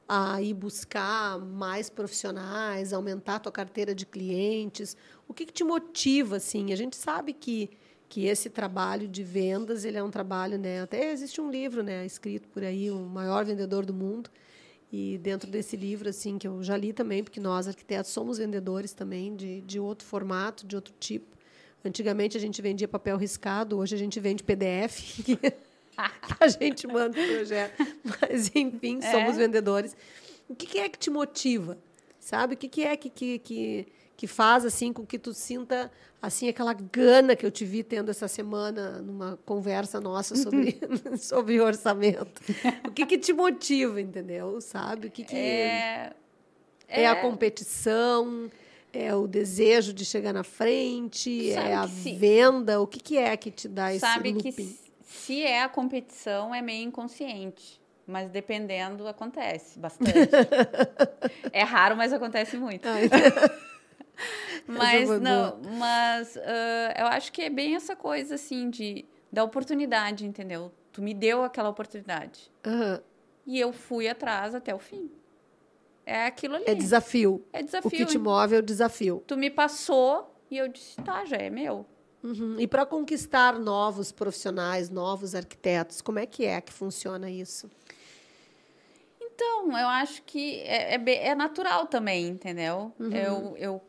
a 0.07 0.41
ir 0.41 0.53
buscar 0.53 1.39
mais 1.39 1.89
profissionais, 1.89 2.93
aumentar 2.93 3.35
a 3.35 3.39
tua 3.39 3.51
carteira 3.51 3.93
de 3.93 4.05
clientes? 4.05 4.97
O 5.27 5.33
que, 5.33 5.45
que 5.45 5.53
te 5.53 5.63
motiva, 5.63 6.37
assim? 6.37 6.73
A 6.73 6.75
gente 6.75 6.95
sabe 6.95 7.33
que, 7.33 7.69
que 8.11 8.25
esse 8.25 8.49
trabalho 8.49 9.07
de 9.07 9.23
vendas, 9.23 9.85
ele 9.85 9.97
é 9.97 10.03
um 10.03 10.11
trabalho, 10.11 10.57
né? 10.57 10.81
Até 10.81 11.13
existe 11.13 11.39
um 11.39 11.49
livro, 11.49 11.81
né? 11.81 12.05
Escrito 12.05 12.45
por 12.49 12.61
aí, 12.61 12.91
o 12.91 12.99
maior 12.99 13.45
vendedor 13.45 13.85
do 13.85 13.93
mundo. 13.93 14.29
E 14.91 15.17
dentro 15.19 15.49
desse 15.49 15.77
livro, 15.77 16.09
assim, 16.09 16.37
que 16.37 16.45
eu 16.45 16.61
já 16.61 16.75
li 16.75 16.91
também, 16.91 17.23
porque 17.23 17.39
nós, 17.39 17.69
arquitetos, 17.69 18.11
somos 18.11 18.37
vendedores 18.37 18.91
também, 18.91 19.33
de, 19.33 19.61
de 19.61 19.79
outro 19.79 20.05
formato, 20.05 20.67
de 20.67 20.75
outro 20.75 20.93
tipo. 20.99 21.37
Antigamente 21.85 22.35
a 22.35 22.39
gente 22.41 22.61
vendia 22.61 22.85
papel 22.85 23.15
riscado, 23.15 23.77
hoje 23.77 23.95
a 23.95 23.97
gente 23.97 24.19
vende 24.19 24.43
PDF. 24.43 25.23
que 25.23 25.39
a 26.37 26.47
gente 26.49 26.85
manda 26.87 27.17
o 27.17 27.27
projeto. 27.27 27.81
Mas, 28.03 28.51
enfim, 28.53 28.99
É. 29.01 29.09
somos 29.09 29.37
vendedores. 29.37 29.95
O 30.49 30.53
que, 30.53 30.79
é 30.79 30.89
que 30.89 30.99
te 30.99 31.09
motiva? 31.09 31.77
Sabe? 32.19 32.55
O 32.55 32.57
que, 32.57 32.67
que 32.67 32.83
é 32.83 32.97
que, 32.97 33.09
que, 33.09 33.39
que, 33.39 33.87
que 34.21 34.27
faz 34.27 34.63
assim 34.65 34.93
com 34.93 35.03
que 35.03 35.17
tu 35.17 35.33
sinta 35.33 35.91
assim 36.21 36.47
aquela 36.47 36.73
gana 36.73 37.35
que 37.35 37.43
eu 37.43 37.49
te 37.49 37.65
vi 37.65 37.81
tendo 37.81 38.11
essa 38.11 38.27
semana 38.27 39.01
numa 39.01 39.35
conversa 39.47 39.99
nossa 39.99 40.35
sobre, 40.35 40.79
sobre 41.17 41.59
orçamento? 41.59 42.39
O 42.87 42.91
que, 42.91 43.07
que 43.07 43.17
te 43.17 43.33
motiva, 43.33 43.99
entendeu? 43.99 44.61
Sabe? 44.61 45.07
O 45.07 45.09
que, 45.11 45.23
que 45.23 45.35
É, 45.35 46.13
é 46.87 47.07
a 47.07 47.15
competição? 47.15 48.47
É 48.93 49.15
o 49.15 49.25
desejo 49.25 49.91
de 49.91 50.05
chegar 50.05 50.33
na 50.33 50.43
frente? 50.43 51.51
Sabe 51.55 51.69
é 51.69 51.73
a 51.73 51.87
venda? 51.87 52.79
O 52.79 52.85
que, 52.85 52.99
que 52.99 53.17
é 53.17 53.35
que 53.35 53.49
te 53.49 53.67
dá 53.67 53.89
esse 53.89 54.01
sabe 54.01 54.33
looping? 54.33 54.43
que 54.43 54.51
se- 54.51 54.79
se 55.01 55.41
é 55.41 55.63
a 55.63 55.67
competição, 55.67 56.53
é 56.53 56.61
meio 56.61 56.87
inconsciente. 56.87 57.81
Mas 58.05 58.29
dependendo, 58.29 59.07
acontece 59.07 59.79
bastante. 59.79 60.11
é 61.51 61.63
raro, 61.63 61.95
mas 61.97 62.13
acontece 62.13 62.55
muito. 62.57 62.87
Mas 64.67 65.09
não, 65.19 65.59
mas 65.79 66.37
ah, 66.37 66.93
eu 66.97 67.07
acho 67.07 67.31
que 67.31 67.41
é 67.41 67.49
bem 67.49 67.75
essa 67.75 67.95
coisa 67.95 68.35
assim 68.35 68.69
de 68.69 69.05
da 69.31 69.43
oportunidade, 69.43 70.25
entendeu? 70.25 70.71
Tu 70.91 71.01
me 71.01 71.13
deu 71.13 71.43
aquela 71.43 71.69
oportunidade 71.69 72.51
Aham. 72.65 73.01
e 73.45 73.59
eu 73.59 73.71
fui 73.71 74.07
atrás 74.07 74.53
até 74.53 74.75
o 74.75 74.79
fim. 74.79 75.09
É 76.05 76.25
aquilo 76.25 76.55
ali. 76.55 76.65
É 76.67 76.75
desafio. 76.75 77.45
É 77.53 77.61
O 77.61 77.65
desafio. 77.65 77.89
que 77.91 78.05
te 78.05 78.17
move 78.17 78.55
é 78.55 78.59
o 78.59 78.61
desafio. 78.61 79.23
Tu 79.25 79.37
me 79.37 79.49
passou 79.49 80.35
e 80.49 80.57
eu 80.57 80.67
disse, 80.67 80.95
tá, 81.01 81.23
já 81.25 81.37
é 81.37 81.49
meu. 81.49 81.85
Uhum. 82.23 82.59
E 82.59 82.67
para 82.67 82.85
conquistar 82.85 83.57
novos 83.57 84.11
profissionais, 84.11 84.89
novos 84.89 85.33
arquitetos, 85.33 86.01
como 86.01 86.19
é 86.19 86.25
que 86.25 86.45
é 86.45 86.59
que 86.59 86.71
funciona 86.73 87.29
isso? 87.31 87.69
Então, 89.19 89.67
eu 89.77 89.87
acho 89.87 90.21
que 90.23 90.59
é, 90.59 90.95
é, 90.95 91.27
é 91.27 91.35
natural 91.35 91.87
também, 91.87 92.27
entendeu? 92.27 92.91
Uhum. 92.99 93.11
Eu, 93.11 93.57
eu 93.57 93.81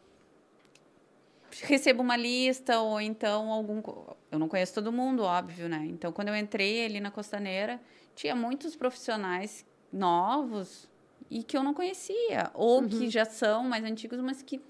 recebo 1.61 2.03
uma 2.03 2.17
lista 2.17 2.79
ou 2.81 3.01
então 3.01 3.51
algum. 3.53 3.83
Eu 4.31 4.39
não 4.39 4.49
conheço 4.49 4.75
todo 4.75 4.91
mundo, 4.93 5.23
óbvio, 5.23 5.69
né? 5.69 5.85
Então, 5.89 6.13
quando 6.13 6.29
eu 6.29 6.37
entrei 6.37 6.85
ali 6.87 7.01
na 7.01 7.11
Costaneira, 7.11 7.81
tinha 8.15 8.35
muitos 8.35 8.75
profissionais 8.75 9.65
novos 9.93 10.89
e 11.31 11.43
que 11.43 11.57
eu 11.57 11.63
não 11.63 11.75
conhecia, 11.75 12.51
ou 12.55 12.83
Uhum. 12.83 12.89
que 12.89 13.11
já 13.11 13.25
são 13.25 13.65
mais 13.65 13.85
antigos, 13.85 14.19
mas 14.21 14.43
que 14.43 14.61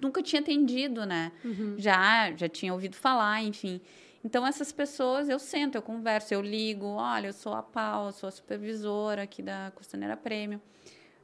nunca 0.00 0.22
tinha 0.22 0.40
atendido, 0.40 1.04
né? 1.06 1.32
Já, 1.78 2.32
já 2.36 2.48
tinha 2.48 2.72
ouvido 2.72 2.96
falar, 2.96 3.42
enfim. 3.42 3.80
Então, 4.24 4.46
essas 4.46 4.72
pessoas, 4.72 5.28
eu 5.28 5.38
sento, 5.38 5.76
eu 5.76 5.82
converso, 5.82 6.34
eu 6.34 6.42
ligo. 6.42 6.86
Olha, 6.86 7.28
eu 7.28 7.32
sou 7.32 7.52
a 7.54 7.62
Paula, 7.62 8.10
sou 8.12 8.28
a 8.28 8.32
supervisora 8.32 9.22
aqui 9.22 9.40
da 9.42 9.70
Costaneira 9.74 10.16
Prêmio. 10.16 10.60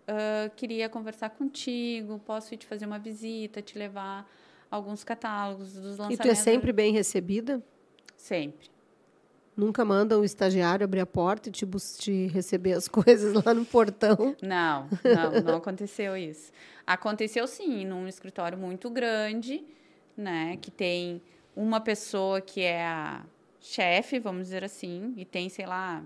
Ah, 0.07 0.51
queria 0.57 0.89
conversar 0.89 1.31
contigo, 1.31 2.19
posso 2.25 2.55
ir 2.55 2.57
te 2.59 2.67
fazer 2.67 2.87
uma 2.87 2.99
visita, 2.99 3.61
te 3.63 3.79
levar 3.79 4.29
alguns 4.73 5.05
catálogos 5.05 5.73
dos 5.75 5.85
E 5.97 6.01
lançamentos. 6.01 6.19
tu 6.27 6.29
é 6.29 6.35
sempre 6.35 6.73
bem 6.73 6.93
recebida? 6.93 7.63
Sempre. 8.17 8.71
Nunca 9.55 9.85
manda 9.85 10.19
o 10.19 10.25
estagiário 10.25 10.83
abrir 10.83 11.01
a 11.01 11.07
porta 11.07 11.51
e 11.51 11.53
te, 11.53 11.67
te 11.99 12.27
receber 12.29 12.73
as 12.73 12.89
coisas 12.89 13.35
lá 13.45 13.53
no 13.53 13.67
portão? 13.67 14.35
Não, 14.43 14.89
não, 15.05 15.43
não 15.43 15.57
aconteceu 15.57 16.17
isso. 16.17 16.51
Aconteceu 16.87 17.47
sim, 17.47 17.85
num 17.85 18.09
escritório 18.09 18.57
muito 18.57 18.89
grande, 18.89 19.63
né, 20.17 20.57
que 20.57 20.71
tem 20.71 21.21
uma 21.55 21.81
pessoa 21.81 22.41
que 22.41 22.63
é 22.63 22.87
a 22.87 23.25
chefe, 23.61 24.19
vamos 24.19 24.45
dizer 24.45 24.65
assim, 24.65 25.13
e 25.19 25.25
tem, 25.25 25.49
sei 25.51 25.67
lá, 25.67 26.03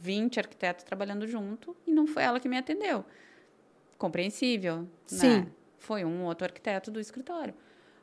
20 0.00 0.40
arquitetos 0.40 0.84
trabalhando 0.84 1.26
junto, 1.28 1.76
e 1.86 1.92
não 1.92 2.06
foi 2.08 2.24
ela 2.24 2.40
que 2.40 2.48
me 2.48 2.58
atendeu. 2.58 3.04
compreensível. 3.96 4.86
Sim. 5.06 5.28
Né? 5.40 5.46
Foi 5.78 6.04
um 6.04 6.24
outro 6.24 6.44
arquiteto 6.44 6.90
do 6.90 6.98
escritório. 7.00 7.54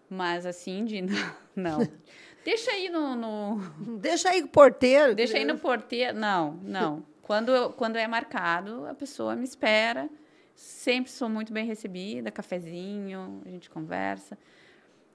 Mas 0.09 0.45
assim, 0.45 0.85
de 0.85 1.01
não. 1.55 1.79
Deixa 2.43 2.71
aí 2.71 2.89
no, 2.89 3.15
no, 3.15 3.59
Deixa 3.99 4.29
aí 4.29 4.41
o 4.41 4.47
porteiro. 4.47 5.13
Deixa 5.13 5.37
aí 5.37 5.45
no 5.45 5.57
porteiro. 5.57 6.17
Não, 6.17 6.53
não. 6.63 7.03
Quando, 7.21 7.71
quando 7.73 7.97
é 7.97 8.07
marcado, 8.07 8.85
a 8.85 8.93
pessoa 8.93 9.35
me 9.35 9.43
espera. 9.43 10.09
Sempre 10.55 11.11
sou 11.11 11.27
muito 11.29 11.51
bem 11.53 11.65
recebida, 11.65 12.31
cafezinho, 12.31 13.41
a 13.45 13.49
gente 13.49 13.69
conversa. 13.69 14.37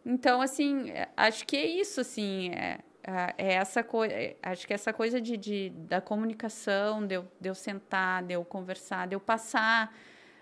Então, 0.05 0.41
assim, 0.41 0.91
é, 0.91 1.09
acho 1.17 1.47
que 1.47 1.57
é 1.57 1.67
isso, 1.67 2.01
assim, 2.01 2.51
é, 2.51 2.79
é 3.03 3.35
é 3.39 3.53
essa 3.55 3.83
coisa, 3.83 4.15
acho 4.43 4.67
que 4.67 4.75
essa 4.75 4.93
coisa 4.93 5.21
de, 5.21 5.37
de- 5.37 5.71
da 5.71 6.01
comunicação, 6.01 7.05
de 7.07 7.15
eu, 7.17 7.25
de 7.41 7.49
eu 7.49 7.55
sentar, 7.55 8.23
de 8.23 8.35
eu 8.35 8.45
conversar, 8.45 9.09
de 9.09 9.15
eu 9.17 9.21
passar 9.21 9.93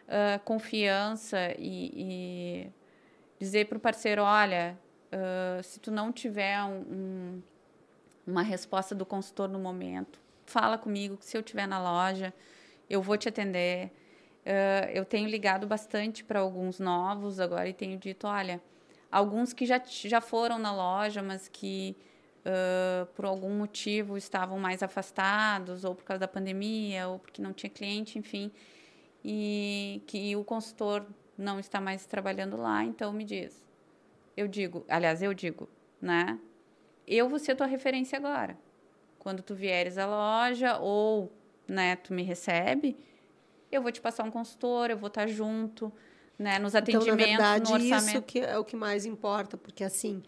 ah, 0.08 0.38
confiança 0.44 1.54
e, 1.58 1.92
e 2.66 2.70
dizer 3.40 3.66
para 3.66 3.78
o 3.78 3.80
parceiro, 3.80 4.22
olha, 4.22 4.78
ah, 5.10 5.60
se 5.62 5.80
tu 5.80 5.90
não 5.90 6.12
tiver 6.12 6.62
um- 6.62 6.84
um, 6.92 7.42
uma 8.26 8.42
resposta 8.42 8.94
do 8.94 9.04
consultor 9.06 9.48
no 9.48 9.58
momento, 9.58 10.20
fala 10.46 10.76
comigo, 10.78 11.16
que 11.16 11.24
se 11.24 11.36
eu 11.36 11.40
estiver 11.40 11.66
na 11.66 11.80
loja, 11.82 12.32
eu 12.88 13.00
vou 13.02 13.16
te 13.16 13.28
atender. 13.28 13.90
Ah, 14.46 14.90
eu 14.92 15.04
tenho 15.04 15.28
ligado 15.28 15.66
bastante 15.66 16.22
para 16.24 16.40
alguns 16.40 16.78
novos 16.78 17.40
agora 17.40 17.68
e 17.68 17.72
tenho 17.72 17.98
dito, 17.98 18.26
olha, 18.26 18.60
alguns 19.10 19.52
que 19.52 19.64
já, 19.66 19.80
já 19.84 20.20
foram 20.20 20.58
na 20.58 20.72
loja, 20.72 21.22
mas 21.22 21.48
que 21.48 21.96
ah, 22.44 23.06
por 23.14 23.24
algum 23.24 23.50
motivo 23.56 24.16
estavam 24.18 24.58
mais 24.58 24.82
afastados, 24.82 25.84
ou 25.84 25.94
por 25.94 26.04
causa 26.04 26.20
da 26.20 26.28
pandemia, 26.28 27.08
ou 27.08 27.18
porque 27.18 27.40
não 27.42 27.52
tinha 27.52 27.70
cliente, 27.70 28.18
enfim, 28.18 28.50
e 29.24 30.02
que 30.06 30.34
o 30.36 30.44
consultor 30.44 31.06
não 31.40 31.58
está 31.58 31.80
mais 31.80 32.06
trabalhando 32.06 32.56
lá, 32.56 32.84
então 32.84 33.12
me 33.12 33.24
diz. 33.24 33.64
Eu 34.36 34.46
digo, 34.46 34.84
aliás, 34.88 35.22
eu 35.22 35.34
digo, 35.34 35.68
né? 36.00 36.38
Eu 37.06 37.28
vou 37.28 37.38
ser 37.38 37.54
tua 37.56 37.66
referência 37.66 38.16
agora. 38.18 38.56
Quando 39.18 39.42
tu 39.42 39.54
vieres 39.54 39.98
à 39.98 40.06
loja 40.06 40.78
ou, 40.78 41.32
né, 41.66 41.96
tu 41.96 42.12
me 42.14 42.22
recebe, 42.22 42.96
eu 43.70 43.82
vou 43.82 43.90
te 43.92 44.00
passar 44.00 44.24
um 44.24 44.30
consultor, 44.30 44.90
eu 44.90 44.96
vou 44.96 45.08
estar 45.08 45.26
junto, 45.26 45.92
né, 46.38 46.58
nos 46.58 46.74
Então, 46.74 46.82
atendimentos, 47.00 47.16
na 47.16 47.26
verdade, 47.26 47.64
no 47.64 47.74
orçamento. 47.74 48.08
isso 48.16 48.22
que 48.22 48.38
é 48.40 48.58
o 48.58 48.64
que 48.64 48.76
mais 48.76 49.04
importa, 49.04 49.56
porque 49.56 49.84
assim, 49.84 50.22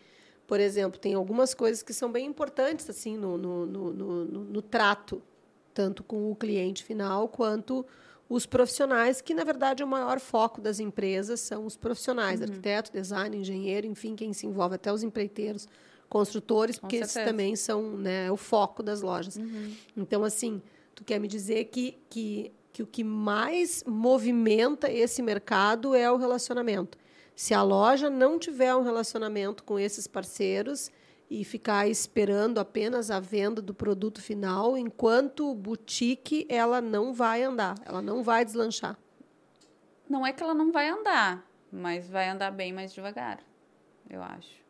por 0.47 0.61
exemplo, 0.61 0.99
tem 0.99 1.15
algumas 1.15 1.55
coisas 1.55 1.83
que 1.83 1.93
são 1.95 2.11
bem 2.13 2.27
importantes 2.27 2.89
assim 2.91 3.17
no, 3.17 3.39
no, 3.39 3.67
no, 3.67 3.93
no- 3.93 4.25
no 4.45 4.63
trato, 4.63 5.23
tanto 5.73 6.03
com 6.03 6.31
o 6.31 6.37
cliente 6.37 6.85
final 6.85 7.29
quanto 7.29 7.87
os 8.35 8.47
profissionais, 8.47 9.21
que 9.21 9.35
na 9.35 9.45
verdade 9.45 9.83
o 9.85 9.87
maior 9.87 10.19
foco 10.19 10.61
das 10.61 10.81
empresas 10.81 11.41
são 11.41 11.67
os 11.67 11.77
profissionais, 11.77 12.41
Uhum. 12.41 12.47
arquiteto, 12.47 12.91
design, 12.93 13.37
engenheiro, 13.37 13.87
enfim, 13.87 14.15
quem 14.17 14.33
se 14.33 14.47
envolve, 14.47 14.77
até 14.77 14.93
os 14.93 15.03
empreiteiros, 15.03 15.69
construtores, 16.09 16.77
Com 16.79 16.83
porque 16.83 16.97
esses 16.97 17.13
certeza. 17.13 17.31
também 17.33 17.57
são 17.57 17.97
né, 17.97 18.31
o 18.31 18.37
foco 18.37 18.83
das 18.83 19.03
lojas. 19.03 19.37
Uhum. 19.37 19.75
Então, 19.97 20.25
assim, 20.25 20.63
tu 20.95 21.05
quer 21.05 21.19
me 21.19 21.29
dizer 21.29 21.65
que, 21.67 21.99
que, 22.09 22.53
que 22.73 22.83
o 22.83 22.87
que 22.87 23.03
mais 23.05 23.83
movimenta 23.87 24.91
esse 24.91 25.23
mercado 25.23 25.95
é 25.95 26.11
o 26.11 26.17
relacionamento. 26.17 26.99
Se 27.35 27.55
a 27.55 27.63
loja 27.63 28.09
não 28.11 28.39
tiver 28.39 28.75
um 28.75 28.83
relacionamento 28.83 29.65
com 29.65 29.79
esses 29.79 30.07
parceiros 30.07 30.91
e 31.35 31.45
ficar 31.45 31.89
esperando 31.89 32.59
apenas 32.61 33.11
a 33.11 33.19
venda 33.19 33.63
do 33.63 33.73
produto 33.73 34.21
final, 34.21 34.77
enquanto 34.77 35.55
boutique, 35.55 36.47
ela 36.47 36.79
não 36.81 37.15
vai 37.15 37.43
andar, 37.43 37.75
ela 37.87 38.03
não 38.03 38.23
vai 38.23 38.45
deslanchar. 38.45 38.99
Não 40.07 40.27
é 40.27 40.33
que 40.33 40.43
ela 40.43 40.53
não 40.53 40.71
vai 40.71 40.91
andar, 40.91 41.43
mas 41.73 42.07
vai 42.11 42.29
andar 42.29 42.51
bem 42.51 42.71
mais 42.71 42.93
devagar, 42.93 43.39
eu 44.11 44.23
acho. 44.23 44.61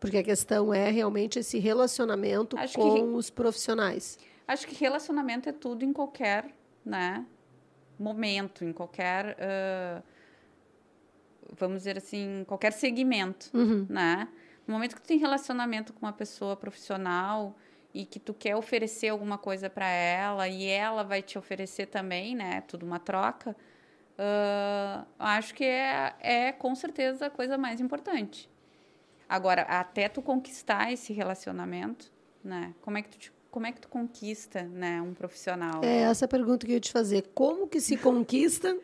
Porque 0.00 0.16
a 0.16 0.22
questão 0.22 0.72
é 0.72 0.90
realmente 0.90 1.38
esse 1.38 1.58
relacionamento 1.58 2.56
Acho 2.56 2.74
com 2.78 2.94
que- 2.94 3.02
os 3.02 3.28
profissionais. 3.28 4.18
Acho 4.48 4.66
que 4.66 4.74
relacionamento 4.74 5.50
é 5.50 5.52
tudo 5.52 5.84
em 5.84 5.92
qualquer, 5.92 6.50
né, 6.82 7.26
momento, 7.98 8.64
em 8.64 8.72
qualquer, 8.72 9.36
ah, 9.38 10.02
vamos 11.58 11.78
dizer 11.78 11.98
assim, 11.98 12.42
qualquer 12.46 12.72
segmento, 12.72 13.50
Uhum. 13.52 13.84
né? 13.88 14.28
No 14.66 14.74
momento 14.74 14.94
que 14.96 15.02
tu 15.02 15.06
tem 15.06 15.18
relacionamento 15.18 15.92
com 15.92 16.04
uma 16.06 16.12
pessoa 16.12 16.56
profissional 16.56 17.56
e 17.94 18.04
que 18.04 18.18
tu 18.18 18.34
quer 18.34 18.56
oferecer 18.56 19.08
alguma 19.08 19.38
coisa 19.38 19.70
para 19.70 19.88
ela 19.88 20.48
e 20.48 20.64
ela 20.66 21.02
vai 21.04 21.22
te 21.22 21.38
oferecer 21.38 21.86
também, 21.86 22.34
né? 22.34 22.62
Tudo 22.62 22.84
uma 22.84 22.98
troca. 22.98 23.56
ah, 24.18 25.04
acho 25.18 25.54
que 25.54 25.64
é, 25.64 26.14
é 26.20 26.52
com 26.52 26.74
certeza 26.74 27.26
a 27.26 27.30
coisa 27.30 27.56
mais 27.58 27.80
importante. 27.80 28.50
Agora, 29.28 29.62
até 29.62 30.08
tu 30.08 30.22
conquistar 30.22 30.92
esse 30.92 31.12
relacionamento, 31.12 32.12
né? 32.44 32.74
Como 32.80 32.96
é 32.98 33.02
que 33.02 33.08
tu, 33.08 33.18
te- 33.18 33.32
como 33.50 33.66
é 33.66 33.72
que 33.72 33.80
tu 33.80 33.88
conquista, 33.88 34.62
né, 34.64 35.00
um 35.02 35.14
profissional? 35.14 35.82
É 35.82 36.02
essa 36.02 36.26
a 36.26 36.28
pergunta 36.28 36.64
que 36.66 36.72
eu 36.72 36.76
ia 36.76 36.80
te 36.80 36.92
fazer. 36.92 37.30
Como 37.34 37.66
que 37.66 37.80
se 37.80 37.96
conquista 37.98 38.76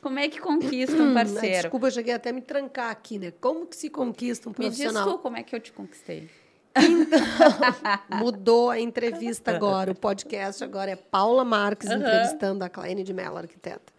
Como 0.00 0.18
é 0.18 0.28
que 0.28 0.40
conquista 0.40 0.96
um 0.96 1.10
Ah, 1.10 1.14
parceiro? 1.14 1.62
Desculpa, 1.62 1.86
eu 1.86 1.90
cheguei 1.90 2.14
até 2.14 2.30
a 2.30 2.32
me 2.32 2.40
trancar 2.42 2.90
aqui, 2.90 3.18
né? 3.18 3.32
Como 3.40 3.66
que 3.66 3.76
se 3.76 3.88
conquista 3.90 4.48
um 4.48 4.52
Me 4.58 4.68
diz 4.68 4.78
profissional? 4.78 5.12
tu 5.12 5.18
como 5.18 5.36
é 5.36 5.42
que 5.42 5.54
eu 5.54 5.60
te 5.60 5.72
conquistei. 5.72 6.28
Mudou 8.18 8.70
a 8.70 8.80
entrevista 8.80 9.54
agora, 9.54 9.92
o 9.92 9.94
podcast 9.94 10.62
agora 10.64 10.90
é 10.90 10.96
Paula 10.96 11.44
Marques 11.44 11.88
Aham. 11.90 11.98
entrevistando 12.00 12.64
a 12.64 12.68
Claine 12.68 13.02
de 13.02 13.12
Mello, 13.12 13.36
arquiteta. 13.36 13.92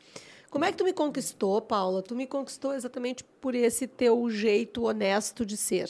Como 0.49 0.65
é 0.65 0.71
que 0.71 0.77
tu 0.77 0.83
me 0.83 0.93
conquistou, 0.93 1.61
Paula? 1.61 2.01
Tu 2.03 2.15
me 2.15 2.27
conquistou 2.27 2.73
exatamente 2.73 3.23
por 3.23 3.55
esse 3.55 3.87
teu 3.87 4.29
jeito 4.29 4.83
honesto 4.83 5.45
de 5.45 5.57
ser. 5.57 5.89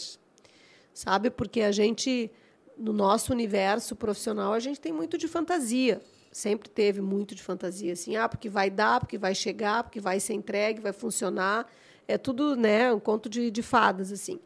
Sabe? 0.94 1.30
Porque 1.30 1.62
a 1.62 1.72
gente, 1.72 2.32
no 2.78 2.94
nosso 2.94 3.34
universo 3.34 3.96
profissional, 3.96 4.54
a 4.54 4.60
gente 4.60 4.80
tem 4.80 4.94
muito 4.94 5.18
de 5.18 5.28
fantasia. 5.28 6.02
Sempre 6.34 6.68
teve 6.68 7.00
muito 7.00 7.36
de 7.36 7.44
fantasia. 7.44 7.94
Assim, 7.94 8.16
ah, 8.16 8.28
porque 8.28 8.50
vai 8.50 8.70
dar, 8.70 9.00
porque 9.00 9.20
vai 9.20 9.36
chegar, 9.36 9.84
porque 9.84 10.02
vai 10.02 10.20
ser 10.20 10.34
entregue, 10.34 10.82
vai 10.82 10.92
funcionar. 10.92 11.72
É 12.08 12.18
tudo, 12.18 12.56
né, 12.56 12.92
um 12.92 13.00
conto 13.00 13.30
de, 13.30 13.52
de 13.52 13.62
fadas, 13.62 14.12
assim. 14.12 14.40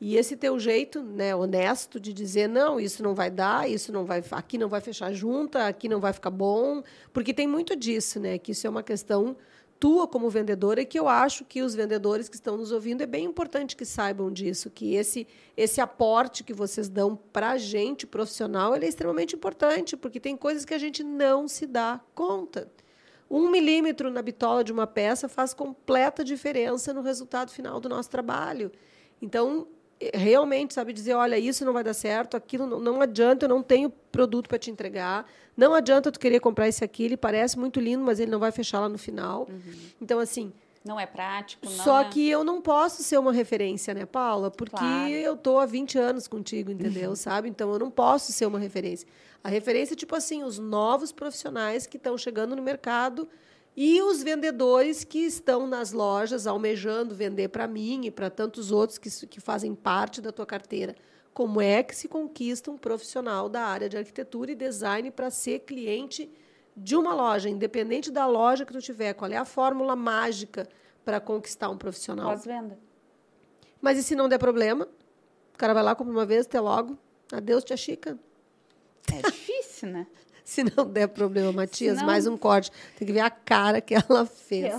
E 0.00 0.16
esse 0.16 0.36
teu 0.36 0.58
jeito, 0.58 1.02
né, 1.02 1.34
honesto 1.34 1.98
de 1.98 2.12
dizer 2.12 2.48
não, 2.48 2.78
isso 2.78 3.02
não 3.02 3.14
vai 3.14 3.30
dar, 3.30 3.68
isso 3.68 3.92
não 3.92 4.04
vai, 4.04 4.22
aqui 4.32 4.58
não 4.58 4.68
vai 4.68 4.80
fechar 4.80 5.12
junta, 5.12 5.66
aqui 5.66 5.88
não 5.88 6.00
vai 6.00 6.12
ficar 6.12 6.30
bom, 6.30 6.82
porque 7.12 7.32
tem 7.34 7.48
muito 7.48 7.74
disso, 7.74 8.20
né, 8.20 8.38
que 8.38 8.52
isso 8.52 8.66
é 8.66 8.70
uma 8.70 8.82
questão 8.82 9.36
tua 9.78 10.08
como 10.08 10.28
vendedora 10.28 10.80
e 10.80 10.86
que 10.86 10.98
eu 10.98 11.08
acho 11.08 11.44
que 11.44 11.62
os 11.62 11.74
vendedores 11.74 12.28
que 12.28 12.34
estão 12.34 12.56
nos 12.56 12.72
ouvindo 12.72 13.02
é 13.02 13.06
bem 13.06 13.24
importante 13.24 13.76
que 13.76 13.84
saibam 13.84 14.30
disso, 14.30 14.70
que 14.70 14.94
esse 14.94 15.26
esse 15.56 15.80
aporte 15.80 16.44
que 16.44 16.52
vocês 16.52 16.88
dão 16.88 17.16
para 17.16 17.50
a 17.50 17.58
gente 17.58 18.06
profissional 18.06 18.74
é 18.74 18.86
extremamente 18.86 19.34
importante, 19.34 19.96
porque 19.96 20.20
tem 20.20 20.36
coisas 20.36 20.64
que 20.64 20.74
a 20.74 20.78
gente 20.78 21.02
não 21.02 21.48
se 21.48 21.66
dá 21.66 22.00
conta. 22.14 22.70
Um 23.30 23.50
milímetro 23.50 24.10
na 24.10 24.22
bitola 24.22 24.64
de 24.64 24.72
uma 24.72 24.86
peça 24.86 25.28
faz 25.28 25.52
completa 25.52 26.24
diferença 26.24 26.94
no 26.94 27.02
resultado 27.02 27.50
final 27.50 27.78
do 27.78 27.88
nosso 27.88 28.08
trabalho. 28.08 28.72
Então, 29.20 29.66
realmente, 30.14 30.74
sabe 30.74 30.92
dizer, 30.92 31.14
olha, 31.14 31.38
isso 31.38 31.64
não 31.64 31.72
vai 31.72 31.82
dar 31.82 31.94
certo, 31.94 32.36
aquilo 32.36 32.66
não, 32.66 32.78
não 32.78 33.00
adianta, 33.00 33.46
eu 33.46 33.48
não 33.48 33.62
tenho 33.62 33.90
produto 33.90 34.48
para 34.48 34.58
te 34.58 34.70
entregar, 34.70 35.26
não 35.56 35.74
adianta 35.74 36.12
tu 36.12 36.20
querer 36.20 36.40
comprar 36.40 36.68
esse 36.68 36.84
aqui, 36.84 37.04
ele 37.04 37.16
parece 37.16 37.58
muito 37.58 37.80
lindo, 37.80 38.04
mas 38.04 38.20
ele 38.20 38.30
não 38.30 38.38
vai 38.38 38.52
fechar 38.52 38.80
lá 38.80 38.88
no 38.88 38.98
final. 38.98 39.48
Então, 40.00 40.18
assim, 40.20 40.52
Não 40.84 40.98
é 40.98 41.04
prático, 41.04 41.66
não 41.66 41.72
só 41.72 42.00
é... 42.02 42.04
que 42.04 42.28
eu 42.28 42.44
não 42.44 42.60
posso 42.62 43.02
ser 43.02 43.18
uma 43.18 43.32
referência, 43.32 43.92
né, 43.92 44.06
Paula? 44.06 44.50
Porque 44.50 44.76
Claro. 44.76 45.08
eu 45.10 45.36
tô 45.36 45.58
há 45.58 45.66
20 45.66 45.98
anos 45.98 46.28
contigo, 46.28 46.70
entendeu? 46.70 47.16
Sabe? 47.16 47.48
Então 47.48 47.72
eu 47.72 47.78
não 47.78 47.90
posso 47.90 48.32
ser 48.32 48.46
uma 48.46 48.58
referência. 48.58 49.06
A 49.42 49.48
referência 49.48 49.94
é 49.94 49.96
tipo 49.96 50.14
assim, 50.14 50.44
os 50.44 50.58
novos 50.58 51.10
profissionais 51.12 51.86
que 51.86 51.96
estão 51.96 52.16
chegando 52.16 52.54
no 52.54 52.62
mercado 52.62 53.28
e 53.80 54.02
os 54.02 54.24
vendedores 54.24 55.04
que 55.04 55.20
estão 55.20 55.64
nas 55.64 55.92
lojas 55.92 56.48
almejando 56.48 57.14
vender 57.14 57.46
para 57.46 57.68
mim 57.68 58.06
e 58.06 58.10
para 58.10 58.28
tantos 58.28 58.72
outros 58.72 58.98
que, 58.98 59.08
que 59.28 59.40
fazem 59.40 59.72
parte 59.72 60.20
da 60.20 60.32
tua 60.32 60.44
carteira. 60.44 60.96
Como 61.32 61.60
é 61.60 61.80
que 61.84 61.94
se 61.94 62.08
conquista 62.08 62.72
um 62.72 62.76
profissional 62.76 63.48
da 63.48 63.60
área 63.62 63.88
de 63.88 63.96
arquitetura 63.96 64.50
e 64.50 64.56
design 64.56 65.12
para 65.12 65.30
ser 65.30 65.60
cliente 65.60 66.28
de 66.76 66.96
uma 66.96 67.14
loja, 67.14 67.48
independente 67.48 68.10
da 68.10 68.26
loja 68.26 68.66
que 68.66 68.72
tu 68.72 68.80
tiver, 68.80 69.14
qual 69.14 69.30
é 69.30 69.36
a 69.36 69.44
fórmula 69.44 69.94
mágica 69.94 70.68
para 71.04 71.20
conquistar 71.20 71.68
um 71.68 71.78
profissional? 71.78 72.30
Pós-venda. 72.30 72.76
Mas 73.80 73.96
e 73.96 74.02
se 74.02 74.16
não 74.16 74.28
der 74.28 74.38
problema? 74.38 74.88
O 75.54 75.56
cara 75.56 75.72
vai 75.72 75.84
lá, 75.84 75.94
compra 75.94 76.12
uma 76.12 76.26
vez, 76.26 76.46
até 76.46 76.60
logo. 76.60 76.98
Adeus, 77.32 77.62
tia 77.62 77.76
Chica. 77.76 78.18
É 79.12 79.22
difícil, 79.22 79.88
né? 79.90 80.08
Se 80.48 80.64
não 80.64 80.86
der 80.90 81.08
problema, 81.08 81.52
Matias, 81.52 81.98
não- 81.98 82.06
mais 82.06 82.26
um 82.26 82.34
corte. 82.34 82.72
Tem 82.98 83.06
que 83.06 83.12
ver 83.12 83.20
a 83.20 83.28
cara 83.28 83.82
que 83.82 83.94
ela 83.94 84.24
fez. 84.24 84.72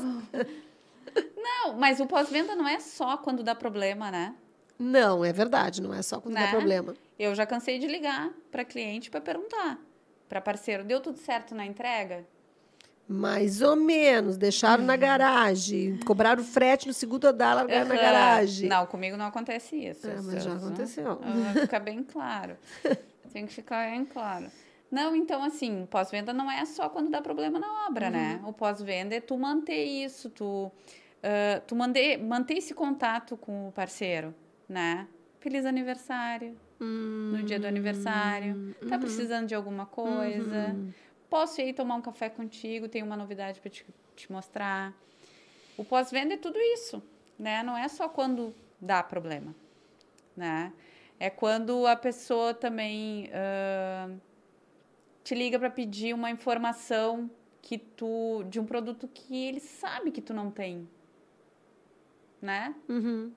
Não, 1.38 1.74
mas 1.74 2.00
o 2.00 2.08
pós-venda 2.08 2.56
não 2.56 2.68
é 2.68 2.80
só 2.80 3.18
quando 3.18 3.44
dá 3.44 3.54
problema, 3.54 4.10
né? 4.10 4.34
Não, 4.80 5.24
é 5.24 5.32
verdade, 5.32 5.80
não 5.80 5.94
é 5.94 6.02
só 6.02 6.20
quando 6.20 6.34
Né? 6.34 6.42
der 6.42 6.50
problema. 6.50 6.96
Eu 7.20 7.36
já 7.36 7.46
cansei 7.46 7.78
de 7.78 7.86
ligar 7.86 8.32
para 8.52 8.66
cliente 8.66 9.12
para 9.12 9.22
perguntar. 9.22 9.78
Para 10.28 10.42
parceiro, 10.42 10.84
deu 10.84 11.00
tudo 11.02 11.20
certo 11.20 11.54
na 11.54 11.68
entrega? 11.68 12.26
Mais 13.08 13.62
ou 13.62 13.76
menos. 13.76 14.38
Deixaram 14.38 14.84
na 14.84 14.96
garagem. 14.96 15.98
Cobraram 15.98 16.44
frete 16.44 16.88
no 16.88 16.94
segundo 16.94 17.26
andar, 17.26 17.54
largaram 17.54 17.86
na 17.88 17.94
Aham. 17.94 18.02
garagem. 18.02 18.68
Não, 18.70 18.88
comigo 18.88 19.16
não 19.16 19.26
acontece 19.28 19.76
isso. 19.76 20.10
É, 20.10 20.20
mas 20.20 20.44
já 20.44 20.56
aconteceu. 20.56 21.20
Ah, 21.24 21.54
Fica 21.62 21.80
bem 21.80 22.02
claro. 22.04 22.58
Tem 23.32 23.46
que 23.46 23.54
ficar 23.54 23.88
bem 23.92 24.04
claro. 24.04 24.48
Não, 24.92 25.16
então, 25.16 25.44
assim, 25.44 25.86
pós-venda 25.86 26.34
não 26.34 26.50
é 26.50 26.66
só 26.66 26.90
quando 26.90 27.10
dá 27.12 27.22
problema 27.22 27.60
na 27.60 27.88
obra, 27.88 28.10
né? 28.10 28.40
Uhum. 28.42 28.50
O 28.50 28.54
pós-venda 28.54 29.16
é 29.16 29.22
tu 29.22 29.38
manter 29.38 29.84
isso, 29.86 30.30
tu, 30.32 30.72
ah, 31.22 31.62
tu 31.68 31.76
manter, 31.76 32.18
manter 32.18 32.56
esse 32.58 32.74
contato 32.74 33.38
com 33.38 33.68
o 33.68 33.72
parceiro, 33.72 34.34
né? 34.68 35.08
Feliz 35.40 35.66
aniversário, 35.66 36.58
no 36.80 37.44
dia 37.44 37.60
do 37.60 37.68
aniversário. 37.68 38.74
Tá 38.88 38.96
Uhum. 38.96 39.00
precisando 39.02 39.48
de 39.48 39.54
alguma 39.56 39.86
coisa? 39.86 40.76
Posso 41.30 41.62
ir 41.62 41.74
tomar 41.74 41.96
um 41.96 42.02
café 42.02 42.28
contigo? 42.30 42.88
Tenho 42.88 43.06
uma 43.06 43.16
novidade 43.16 43.60
para 43.60 43.70
te, 43.70 43.86
te 44.16 44.32
mostrar. 44.32 44.94
O 45.78 45.84
pós-venda 45.86 46.34
é 46.34 46.38
tudo 46.38 46.58
isso, 46.60 47.02
né? 47.38 47.62
Não 47.64 47.78
é 47.78 47.88
só 47.88 48.10
quando 48.10 48.54
dá 48.82 49.04
problema, 49.04 49.54
né? 50.36 50.74
É 51.20 51.30
quando 51.30 51.86
a 51.86 51.96
pessoa 51.96 52.54
também 52.54 53.30
ah, 53.34 54.10
te 55.30 55.36
liga 55.36 55.60
para 55.60 55.70
pedir 55.70 56.12
uma 56.12 56.32
informação 56.32 57.30
que 57.62 57.78
tu 57.78 58.44
de 58.50 58.60
um 58.60 58.66
produto 58.66 59.08
que 59.08 59.46
ele 59.46 59.60
sabe 59.60 60.10
que 60.10 60.24
tu 60.24 60.34
não 60.34 60.50
tem, 60.50 60.90
né? 62.42 62.74
Uhum. 62.90 63.32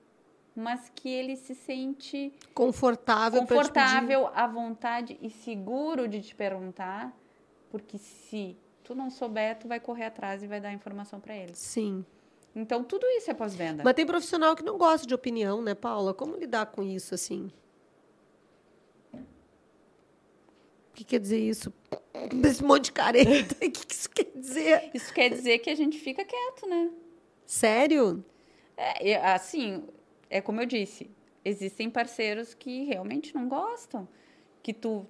Mas 0.55 0.91
que 0.95 1.07
ele 1.07 1.35
se 1.35 1.53
sente 1.53 2.33
Confortável, 2.51 3.45
pra 3.45 3.45
te 3.45 3.47
pedir. 3.47 3.59
confortável, 3.59 4.27
à 4.33 4.47
vontade 4.47 5.19
e 5.21 5.29
seguro 5.29 6.07
de 6.07 6.23
te 6.23 6.33
perguntar, 6.33 7.15
porque 7.69 7.99
se 7.99 8.57
tu 8.83 8.95
não 8.95 9.11
souber, 9.11 9.59
tu 9.59 9.67
vai 9.67 9.79
correr 9.79 10.05
atrás 10.05 10.41
e 10.41 10.47
vai 10.47 10.59
dar 10.59 10.73
informação 10.73 11.19
para 11.19 11.35
ele. 11.35 11.53
Sim. 11.53 12.03
Então 12.55 12.83
tudo 12.83 13.05
isso 13.05 13.29
é 13.29 13.35
pós-venda. 13.35 13.83
Mas 13.83 13.93
tem 13.93 14.05
profissional 14.05 14.55
que 14.55 14.63
não 14.63 14.79
gosta 14.79 15.05
de 15.05 15.13
opinião, 15.13 15.61
né, 15.61 15.75
Paula? 15.75 16.11
Como 16.11 16.37
lidar 16.37 16.65
com 16.65 16.81
isso, 16.81 17.13
assim? 17.13 17.51
O 20.93 20.95
que 20.95 21.03
quer 21.03 21.19
dizer 21.19 21.39
isso? 21.39 21.73
Esse 22.45 22.63
monte 22.63 22.85
de 22.85 22.91
careta. 22.91 23.55
O 23.65 23.71
que 23.71 23.91
isso 23.91 24.09
quer 24.11 24.31
dizer? 24.35 24.91
Isso 24.93 25.11
quer 25.11 25.29
dizer 25.29 25.57
que 25.59 25.71
a 25.71 25.75
gente 25.75 25.97
fica 25.97 26.23
quieto, 26.23 26.67
né? 26.69 26.91
Sério? 27.47 28.23
É, 28.77 29.09
e, 29.09 29.15
assim, 29.15 29.83
é 30.29 30.39
como 30.39 30.61
eu 30.61 30.67
disse, 30.67 31.09
existem 31.43 31.89
parceiros 31.89 32.53
que 32.53 32.83
realmente 32.83 33.33
não 33.33 33.49
gostam 33.49 34.07
que 34.61 34.71
tu 34.71 35.05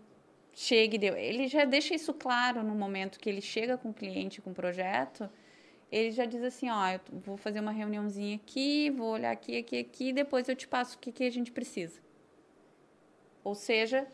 chegue, 0.53 0.95
e 0.95 0.99
dê- 0.99 1.19
ele 1.21 1.47
já 1.47 1.65
deixa 1.65 1.93
isso 1.93 2.13
claro 2.13 2.63
no 2.63 2.73
momento 2.75 3.19
que 3.19 3.29
ele 3.29 3.41
chega 3.41 3.77
com 3.77 3.89
o 3.89 3.93
cliente, 3.93 4.41
com 4.41 4.51
o 4.51 4.53
projeto, 4.53 5.29
ele 5.91 6.11
já 6.11 6.25
diz 6.25 6.41
assim, 6.43 6.69
ó, 6.69 6.87
eu 6.91 6.99
vou 7.19 7.35
fazer 7.37 7.59
uma 7.59 7.71
reuniãozinha 7.71 8.35
aqui, 8.37 8.89
vou 8.89 9.11
olhar 9.11 9.31
aqui, 9.31 9.57
aqui, 9.57 9.79
aqui, 9.79 10.13
depois 10.13 10.47
eu 10.47 10.55
te 10.55 10.67
passo 10.67 10.95
o 10.95 10.99
que, 10.99 11.11
que 11.11 11.23
a 11.25 11.29
gente 11.29 11.51
precisa. 11.51 11.99
Ou 13.43 13.53
seja, 13.55 14.07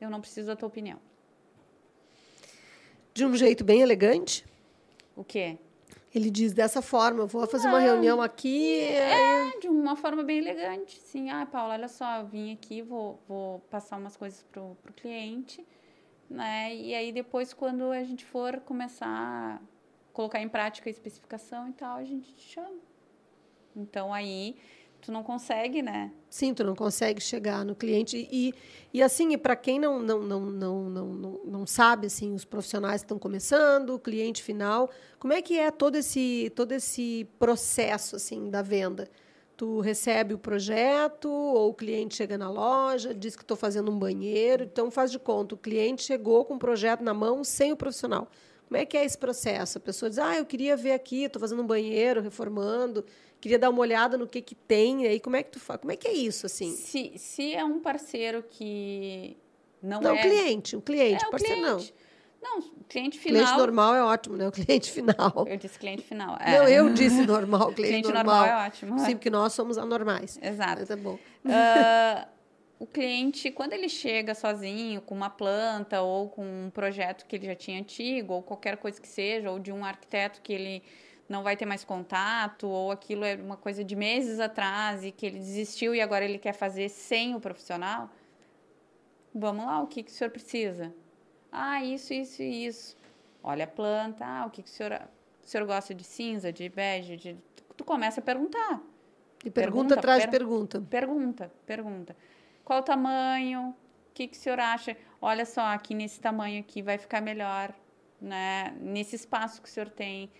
eu 0.00 0.10
não 0.10 0.20
preciso 0.20 0.48
da 0.48 0.56
tua 0.56 0.68
opinião. 0.68 0.98
De 3.12 3.24
um 3.24 3.34
jeito 3.34 3.64
bem 3.64 3.80
elegante? 3.80 4.44
O 5.16 5.24
quê? 5.24 5.58
Ele 6.14 6.30
diz 6.30 6.52
dessa 6.52 6.82
forma, 6.82 7.20
eu 7.20 7.26
vou 7.26 7.46
fazer 7.46 7.68
uma 7.68 7.78
reunião 7.78 8.20
aqui. 8.20 8.80
É, 8.80 9.58
de 9.60 9.68
uma 9.68 9.94
forma 9.94 10.24
bem 10.24 10.38
elegante. 10.38 10.98
Sim, 11.00 11.30
ah, 11.30 11.46
Paula, 11.46 11.74
olha 11.74 11.88
só, 11.88 12.18
eu 12.18 12.26
vim 12.26 12.52
aqui, 12.52 12.82
vou, 12.82 13.20
vou 13.28 13.60
passar 13.70 13.96
umas 13.96 14.16
coisas 14.16 14.42
pro, 14.50 14.76
pro 14.82 14.92
cliente, 14.92 15.64
né? 16.28 16.74
E 16.74 16.94
aí 16.94 17.12
depois, 17.12 17.52
quando 17.52 17.90
a 17.92 18.02
gente 18.02 18.24
for 18.24 18.58
começar 18.60 19.06
a 19.06 19.60
colocar 20.12 20.40
em 20.40 20.48
prática 20.48 20.88
a 20.88 20.92
especificação 20.92 21.68
e 21.68 21.72
tal, 21.72 21.98
a 21.98 22.04
gente 22.04 22.34
te 22.34 22.54
chama. 22.54 22.78
Então 23.76 24.12
aí 24.12 24.56
tu 25.00 25.10
não 25.10 25.22
consegue, 25.22 25.82
né? 25.82 26.12
Sim, 26.28 26.54
tu 26.54 26.62
não 26.62 26.74
consegue 26.74 27.20
chegar 27.20 27.64
no 27.64 27.74
cliente. 27.74 28.28
E, 28.30 28.54
e 28.92 29.02
assim, 29.02 29.36
para 29.38 29.56
quem 29.56 29.78
não, 29.78 29.98
não, 30.00 30.20
não, 30.20 30.40
não, 30.40 30.88
não, 30.88 31.40
não, 31.44 31.66
sabe, 31.66 32.06
assim, 32.06 32.34
os 32.34 32.44
profissionais 32.44 33.00
estão 33.00 33.18
começando, 33.18 33.90
o 33.90 33.98
cliente 33.98 34.42
final, 34.42 34.90
como 35.18 35.32
é 35.32 35.42
que 35.42 35.58
é 35.58 35.70
todo 35.70 35.96
esse, 35.96 36.52
todo 36.54 36.72
esse 36.72 37.26
processo 37.38 38.16
assim, 38.16 38.50
da 38.50 38.62
venda? 38.62 39.08
Tu 39.56 39.80
recebe 39.80 40.32
o 40.34 40.38
projeto, 40.38 41.30
ou 41.30 41.70
o 41.70 41.74
cliente 41.74 42.16
chega 42.16 42.38
na 42.38 42.50
loja, 42.50 43.14
diz 43.14 43.36
que 43.36 43.42
estou 43.42 43.56
fazendo 43.56 43.90
um 43.90 43.98
banheiro, 43.98 44.64
então 44.64 44.90
faz 44.90 45.10
de 45.10 45.18
conta, 45.18 45.54
o 45.54 45.58
cliente 45.58 46.02
chegou 46.02 46.44
com 46.44 46.54
o 46.54 46.58
projeto 46.58 47.02
na 47.02 47.12
mão 47.12 47.44
sem 47.44 47.72
o 47.72 47.76
profissional. 47.76 48.28
Como 48.70 48.78
é 48.78 48.86
que 48.86 48.96
é 48.96 49.04
esse 49.04 49.18
processo? 49.18 49.78
A 49.78 49.80
pessoa 49.80 50.08
diz, 50.08 50.20
ah, 50.20 50.36
eu 50.36 50.46
queria 50.46 50.76
ver 50.76 50.92
aqui, 50.92 51.24
estou 51.24 51.40
fazendo 51.40 51.60
um 51.60 51.66
banheiro, 51.66 52.22
reformando, 52.22 53.04
queria 53.40 53.58
dar 53.58 53.70
uma 53.70 53.80
olhada 53.80 54.18
no 54.18 54.26
que, 54.26 54.40
que 54.40 54.54
tem, 54.54 55.06
aí 55.06 55.18
como 55.18 55.36
é 55.36 55.42
que 55.42 55.50
tu 55.50 55.60
faz? 55.60 55.80
Como 55.80 55.92
é 55.92 55.96
que 55.96 56.06
é 56.06 56.12
isso, 56.12 56.46
assim? 56.46 56.72
Se, 56.72 57.12
se 57.16 57.54
é 57.54 57.64
um 57.64 57.80
parceiro 57.80 58.44
que 58.48 59.36
não, 59.82 60.00
Não, 60.00 60.14
é... 60.14 60.18
o 60.18 60.22
cliente, 60.22 60.76
o 60.76 60.82
cliente, 60.82 61.24
é 61.24 61.28
o 61.28 61.30
parceiro 61.30 61.60
cliente. 61.60 61.94
não. 61.94 62.10
Não, 62.42 62.62
cliente 62.88 63.18
final... 63.18 63.42
cliente 63.42 63.58
normal 63.58 63.94
é 63.94 64.02
ótimo, 64.02 64.36
né? 64.36 64.48
O 64.48 64.52
cliente 64.52 64.90
final. 64.90 65.44
Eu 65.46 65.58
disse 65.58 65.78
cliente 65.78 66.02
final. 66.02 66.38
Não, 66.38 66.64
é. 66.64 66.78
eu 66.78 66.88
disse 66.88 67.26
normal, 67.26 67.72
cliente, 67.72 68.00
Cliente 68.00 68.12
normal. 68.12 68.36
normal 68.36 68.46
é 68.46 68.66
ótimo. 68.66 68.98
Sim, 69.00 69.16
porque 69.16 69.28
nós 69.28 69.52
somos 69.52 69.76
anormais. 69.76 70.38
Exato. 70.40 70.78
Mas 70.78 70.88
tá 70.88 70.96
bom. 70.96 71.18
Ah, 71.44 72.26
o 72.78 72.86
cliente, 72.86 73.50
quando 73.50 73.74
ele 73.74 73.90
chega 73.90 74.34
sozinho 74.34 75.02
com 75.02 75.14
uma 75.14 75.28
planta 75.28 76.00
ou 76.00 76.30
com 76.30 76.42
um 76.42 76.70
projeto 76.70 77.26
que 77.26 77.36
ele 77.36 77.44
já 77.44 77.54
tinha 77.54 77.78
antigo, 77.78 78.32
ou 78.32 78.42
qualquer 78.42 78.78
coisa 78.78 78.98
que 78.98 79.08
seja, 79.08 79.50
ou 79.50 79.58
de 79.58 79.70
um 79.70 79.84
arquiteto 79.84 80.40
que 80.40 80.50
ele 80.50 80.82
não 81.30 81.44
vai 81.44 81.56
ter 81.56 81.64
mais 81.64 81.84
contato, 81.84 82.66
ou 82.66 82.90
aquilo 82.90 83.24
é 83.24 83.36
uma 83.36 83.56
coisa 83.56 83.84
de 83.84 83.94
meses 83.94 84.40
atrás 84.40 85.04
e 85.04 85.12
que 85.12 85.24
ele 85.24 85.38
desistiu 85.38 85.94
e 85.94 86.00
agora 86.00 86.24
ele 86.24 86.38
quer 86.38 86.52
fazer 86.52 86.88
sem 86.88 87.36
o 87.36 87.40
profissional, 87.40 88.10
vamos 89.32 89.64
lá, 89.64 89.80
o 89.80 89.86
que, 89.86 90.02
que 90.02 90.10
o 90.10 90.14
senhor 90.14 90.30
precisa? 90.30 90.92
Ah, 91.52 91.84
isso, 91.84 92.12
isso 92.12 92.42
e 92.42 92.66
isso. 92.66 92.96
Olha 93.44 93.64
a 93.64 93.68
planta, 93.68 94.26
ah, 94.26 94.46
o 94.46 94.50
que, 94.50 94.60
que 94.62 94.68
o 94.68 94.72
senhor. 94.72 95.00
O 95.42 95.46
senhor 95.46 95.66
gosta 95.66 95.94
de 95.94 96.04
cinza, 96.04 96.52
de 96.52 96.68
bege? 96.68 97.16
De... 97.16 97.36
Tu 97.76 97.84
começa 97.84 98.20
a 98.20 98.22
perguntar. 98.24 98.80
E 99.44 99.50
pergunta, 99.50 99.52
Pergunta, 99.52 99.94
atrás 99.94 100.22
per- 100.24 100.30
pergunta. 100.30 100.80
Pergunta, 100.90 101.52
pergunta. 101.64 102.16
Qual 102.64 102.80
o 102.80 102.82
tamanho? 102.82 103.70
O 103.70 104.12
que, 104.12 104.26
que 104.28 104.36
o 104.36 104.40
senhor 104.40 104.60
acha? 104.60 104.96
Olha 105.20 105.46
só, 105.46 105.62
aqui 105.62 105.94
nesse 105.94 106.20
tamanho 106.20 106.60
aqui 106.60 106.82
vai 106.82 106.98
ficar 106.98 107.20
melhor, 107.20 107.72
né? 108.20 108.76
Nesse 108.80 109.16
espaço 109.16 109.62
que 109.62 109.68
o 109.68 109.70
senhor 109.70 109.88
tem. 109.88 110.30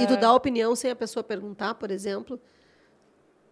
E 0.00 0.06
tu 0.06 0.16
dá 0.16 0.34
opinião 0.34 0.74
sem 0.74 0.90
a 0.90 0.96
pessoa 0.96 1.22
perguntar, 1.22 1.74
por 1.74 1.90
exemplo? 1.90 2.40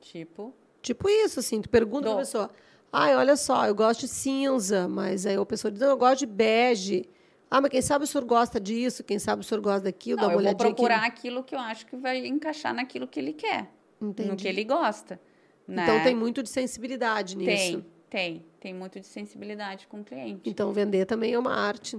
Tipo, 0.00 0.54
Tipo 0.82 1.08
isso, 1.08 1.40
assim, 1.40 1.62
tu 1.62 1.68
pergunta 1.70 2.02
pra 2.02 2.10
Dou. 2.10 2.18
pessoa. 2.18 2.50
Ai, 2.92 3.16
olha 3.16 3.36
só, 3.36 3.66
eu 3.66 3.74
gosto 3.74 4.00
de 4.00 4.08
cinza, 4.08 4.86
mas 4.86 5.24
aí 5.26 5.36
a 5.36 5.46
pessoa 5.46 5.70
diz, 5.70 5.80
não, 5.80 5.88
eu 5.88 5.96
gosto 5.96 6.18
de 6.20 6.26
bege. 6.26 7.08
Ah, 7.50 7.60
mas 7.60 7.70
quem 7.70 7.80
sabe 7.80 8.04
o 8.04 8.06
senhor 8.06 8.24
gosta 8.24 8.60
disso, 8.60 9.02
quem 9.02 9.18
sabe 9.18 9.40
o 9.40 9.44
senhor 9.44 9.60
gosta 9.60 9.82
daquilo, 9.82 10.16
dá 10.18 10.24
uma 10.24 10.32
eu 10.32 10.38
vou 10.38 10.40
olhadinha 10.40 10.68
aqui. 10.70 10.74
procurar 10.76 11.04
aquilo 11.06 11.42
que 11.42 11.54
eu 11.54 11.58
acho 11.58 11.86
que 11.86 11.96
vai 11.96 12.26
encaixar 12.26 12.74
naquilo 12.74 13.06
que 13.08 13.18
ele 13.18 13.32
quer, 13.32 13.72
no 14.00 14.10
Entendi. 14.10 14.36
que 14.36 14.48
ele 14.48 14.64
gosta. 14.64 15.20
Né? 15.66 15.84
Então 15.84 16.02
tem 16.02 16.14
muito 16.14 16.42
de 16.42 16.50
sensibilidade 16.50 17.36
nisso. 17.36 17.82
Tem, 17.82 17.86
tem. 18.10 18.46
Tem 18.60 18.74
muito 18.74 19.00
de 19.00 19.06
sensibilidade 19.06 19.86
com 19.86 20.00
o 20.00 20.04
cliente. 20.04 20.48
Então 20.48 20.72
vender 20.72 21.06
também 21.06 21.32
é 21.32 21.38
uma 21.38 21.54
arte. 21.54 21.96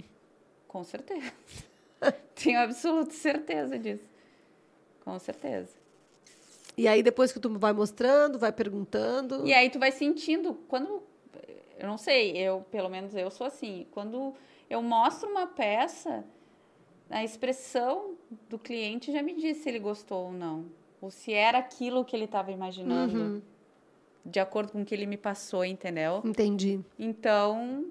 Com 0.67 0.83
certeza. 0.83 1.31
Tenho 2.35 2.59
absoluta 2.59 3.11
certeza 3.11 3.79
disso. 3.79 4.03
Com 5.05 5.17
certeza. 5.19 5.69
E 6.77 6.87
aí 6.87 7.01
depois 7.01 7.31
que 7.31 7.39
tu 7.39 7.57
vai 7.57 7.71
mostrando, 7.71 8.37
vai 8.37 8.51
perguntando. 8.51 9.45
E 9.47 9.53
aí 9.53 9.69
tu 9.69 9.79
vai 9.79 9.91
sentindo, 9.91 10.55
quando 10.67 11.01
eu 11.79 11.87
não 11.87 11.97
sei, 11.97 12.35
eu 12.37 12.65
pelo 12.71 12.89
menos 12.89 13.15
eu 13.15 13.29
sou 13.31 13.47
assim, 13.47 13.85
quando 13.91 14.33
eu 14.69 14.81
mostro 14.81 15.29
uma 15.29 15.47
peça, 15.47 16.25
a 17.09 17.23
expressão 17.23 18.15
do 18.49 18.57
cliente 18.57 19.11
já 19.11 19.21
me 19.21 19.35
diz 19.35 19.57
se 19.57 19.69
ele 19.69 19.79
gostou 19.79 20.25
ou 20.25 20.33
não, 20.33 20.65
ou 20.99 21.11
se 21.11 21.31
era 21.33 21.59
aquilo 21.59 22.03
que 22.03 22.15
ele 22.15 22.25
estava 22.25 22.51
imaginando, 22.51 23.17
Uhum. 23.17 23.41
de 24.25 24.39
acordo 24.39 24.71
com 24.71 24.81
o 24.81 24.85
que 24.85 24.93
ele 24.95 25.05
me 25.05 25.17
passou, 25.17 25.63
entendeu? 25.63 26.21
Entendi. 26.25 26.79
Então 26.97 27.85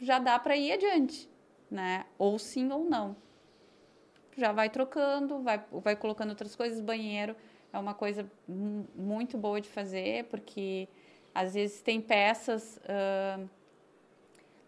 já 0.00 0.18
dá 0.18 0.38
para 0.38 0.56
ir 0.56 0.72
adiante, 0.72 1.28
né? 1.70 2.06
Ou 2.18 2.38
sim 2.38 2.70
ou 2.72 2.84
não. 2.84 3.14
Já 4.40 4.52
vai 4.52 4.70
trocando, 4.70 5.42
vai, 5.42 5.62
vai 5.70 5.94
colocando 5.94 6.30
outras 6.30 6.56
coisas. 6.56 6.80
Banheiro 6.80 7.36
é 7.70 7.78
uma 7.78 7.92
coisa 7.92 8.26
mu- 8.48 8.88
muito 8.96 9.36
boa 9.36 9.60
de 9.60 9.68
fazer, 9.68 10.24
porque 10.30 10.88
às 11.34 11.52
vezes 11.52 11.82
tem 11.82 12.00
peças 12.00 12.80
ah, 12.88 13.38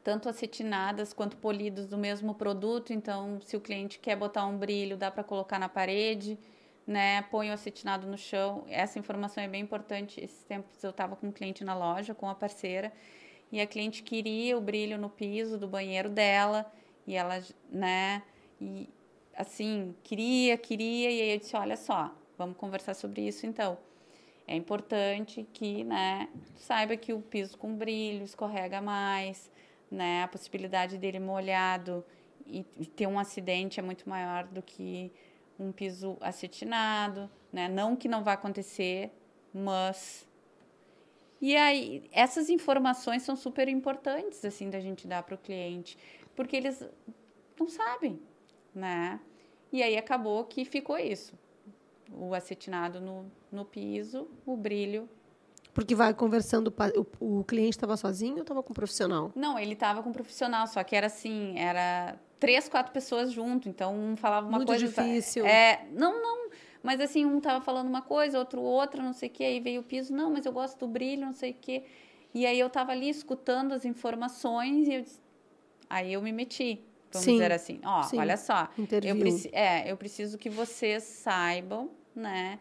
tanto 0.05 0.29
acetinadas 0.29 1.15
quanto 1.15 1.39
polidas 1.39 1.87
do 1.87 1.97
mesmo 1.97 2.35
produto. 2.35 2.93
Então, 2.93 3.41
se 3.41 3.57
o 3.57 3.61
cliente 3.63 3.99
quer 3.99 4.15
botar 4.15 4.45
um 4.45 4.59
brilho, 4.59 4.95
dá 4.95 5.11
para 5.11 5.25
colocar 5.25 5.59
na 5.59 5.71
parede, 5.71 6.39
né? 6.87 7.23
Põe 7.31 7.49
o 7.49 7.55
acetinado 7.55 8.07
no 8.07 8.19
chão. 8.19 8.67
Essa 8.69 8.99
informação 8.99 9.43
é 9.43 9.49
bem 9.49 9.63
importante. 9.63 10.21
Esses 10.23 10.45
tempos 10.45 10.85
eu 10.85 10.91
estava 10.91 11.17
com 11.17 11.29
um 11.29 11.33
cliente 11.33 11.65
na 11.65 11.75
loja, 11.75 12.15
com 12.15 12.29
a 12.29 12.35
parceira, 12.35 12.93
e 13.51 13.59
a 13.59 13.67
cliente 13.67 14.03
queria 14.03 14.59
o 14.59 14.61
brilho 14.61 14.99
no 14.99 15.09
piso 15.09 15.57
do 15.57 15.67
banheiro 15.67 16.11
dela, 16.11 16.71
e 17.07 17.15
ela, 17.15 17.43
né? 17.71 18.23
E, 18.61 18.89
assim, 19.37 19.95
queria, 20.03 20.57
queria, 20.57 21.11
e 21.11 21.21
aí 21.21 21.31
eu 21.33 21.39
disse, 21.39 21.57
olha 21.57 21.77
só, 21.77 22.15
vamos 22.37 22.57
conversar 22.57 22.95
sobre 22.95 23.23
isso 23.23 23.47
então. 23.47 23.79
É 24.47 24.57
importante 24.57 25.47
que, 25.53 25.85
né, 25.85 26.29
saiba 26.57 26.97
que 26.97 27.13
o 27.13 27.21
piso 27.21 27.57
com 27.57 27.75
brilho 27.75 28.25
escorrega 28.25 28.81
mais, 28.81 29.51
né, 29.91 30.23
a 30.25 30.29
possibilidade 30.29 30.99
dele 30.99 31.21
molhado 31.21 32.05
e, 32.47 32.65
ter 32.87 33.07
um 33.07 33.19
acidente 33.19 33.79
é 33.79 33.83
muito 33.83 34.09
maior 34.09 34.47
do 34.47 34.63
que 34.63 35.13
um 35.59 35.71
piso 35.71 36.17
acetinado, 36.21 37.31
né? 37.53 37.69
Não 37.69 37.95
que 37.95 38.09
não 38.09 38.25
vá 38.25 38.33
acontecer, 38.33 39.13
mas 39.53 40.27
e 41.41 41.57
aí 41.57 42.09
essas 42.13 42.49
informações 42.49 43.23
são 43.23 43.37
super 43.37 43.69
importantes 43.69 44.45
assim 44.45 44.71
da 44.71 44.81
gente 44.81 45.07
dar 45.07 45.23
para 45.23 45.35
o 45.35 45.39
cliente, 45.39 45.97
porque 46.35 46.57
eles 46.57 46.85
não 47.59 47.69
sabem, 47.69 48.21
né? 48.75 49.21
E 49.73 49.83
aí 49.83 49.97
acabou 49.97 50.45
que 50.45 50.65
ficou 50.65 50.99
isso. 50.99 51.35
O 52.13 52.35
acetinado 52.35 53.01
no, 53.01 53.31
no 53.51 53.65
piso, 53.65 54.29
o 54.45 54.57
brilho. 54.57 55.09
Porque 55.73 55.95
vai 55.95 56.13
conversando, 56.13 56.75
o, 57.21 57.39
o 57.41 57.45
cliente 57.45 57.77
estava 57.77 57.97
sozinho 57.97 58.35
ou 58.35 58.43
estava 58.43 58.63
com 58.63 58.73
um 58.73 58.75
profissional? 58.75 59.33
Não, 59.35 59.59
ele 59.59 59.73
estava 59.73 60.03
com 60.03 60.11
um 60.11 60.13
profissional, 60.13 60.67
só 60.67 60.85
que 60.85 60.95
era 60.95 61.07
assim, 61.07 61.59
era 61.59 62.19
três, 62.39 62.69
quatro 62.69 62.93
pessoas 62.93 63.33
junto, 63.33 63.69
então 63.69 63.95
um 63.95 64.15
falava 64.15 64.47
uma 64.47 64.59
Muito 64.59 64.69
coisa... 64.69 64.85
Muito 64.85 64.97
difícil. 64.97 65.47
É, 65.47 65.87
não, 65.93 66.21
não, 66.21 66.51
mas 66.83 67.01
assim, 67.01 67.25
um 67.25 67.41
tava 67.41 67.65
falando 67.65 67.87
uma 67.87 68.03
coisa, 68.03 68.39
outro 68.39 68.61
outra, 68.61 69.03
não 69.03 69.15
sei 69.15 69.31
o 69.31 69.33
quê, 69.33 69.45
aí 69.45 69.61
veio 69.61 69.81
o 69.81 69.85
piso, 69.85 70.13
não, 70.13 70.31
mas 70.31 70.45
eu 70.45 70.53
gosto 70.53 70.79
do 70.79 70.87
brilho, 70.87 71.25
não 71.25 71.33
sei 71.33 71.53
o 71.53 71.57
quê. 71.59 71.85
E 72.35 72.45
aí 72.45 72.59
eu 72.59 72.69
tava 72.69 72.93
ali 72.93 73.09
escutando 73.09 73.73
as 73.73 73.87
informações 73.87 74.89
e 74.89 74.95
eu 74.95 75.03
disse, 75.03 75.21
aí 75.89 76.13
eu 76.13 76.21
me 76.21 76.33
meti 76.33 76.85
vamos 77.13 77.25
sim, 77.25 77.33
dizer 77.33 77.53
assim. 77.53 77.81
Ó, 77.85 78.03
sim, 78.03 78.19
olha 78.19 78.37
só, 78.37 78.69
eu, 79.05 79.17
preci 79.19 79.51
é, 79.53 79.91
eu 79.91 79.97
preciso 79.97 80.39
que 80.39 80.51
vocês 80.51 81.03
saibam, 81.03 81.91
né, 82.15 82.59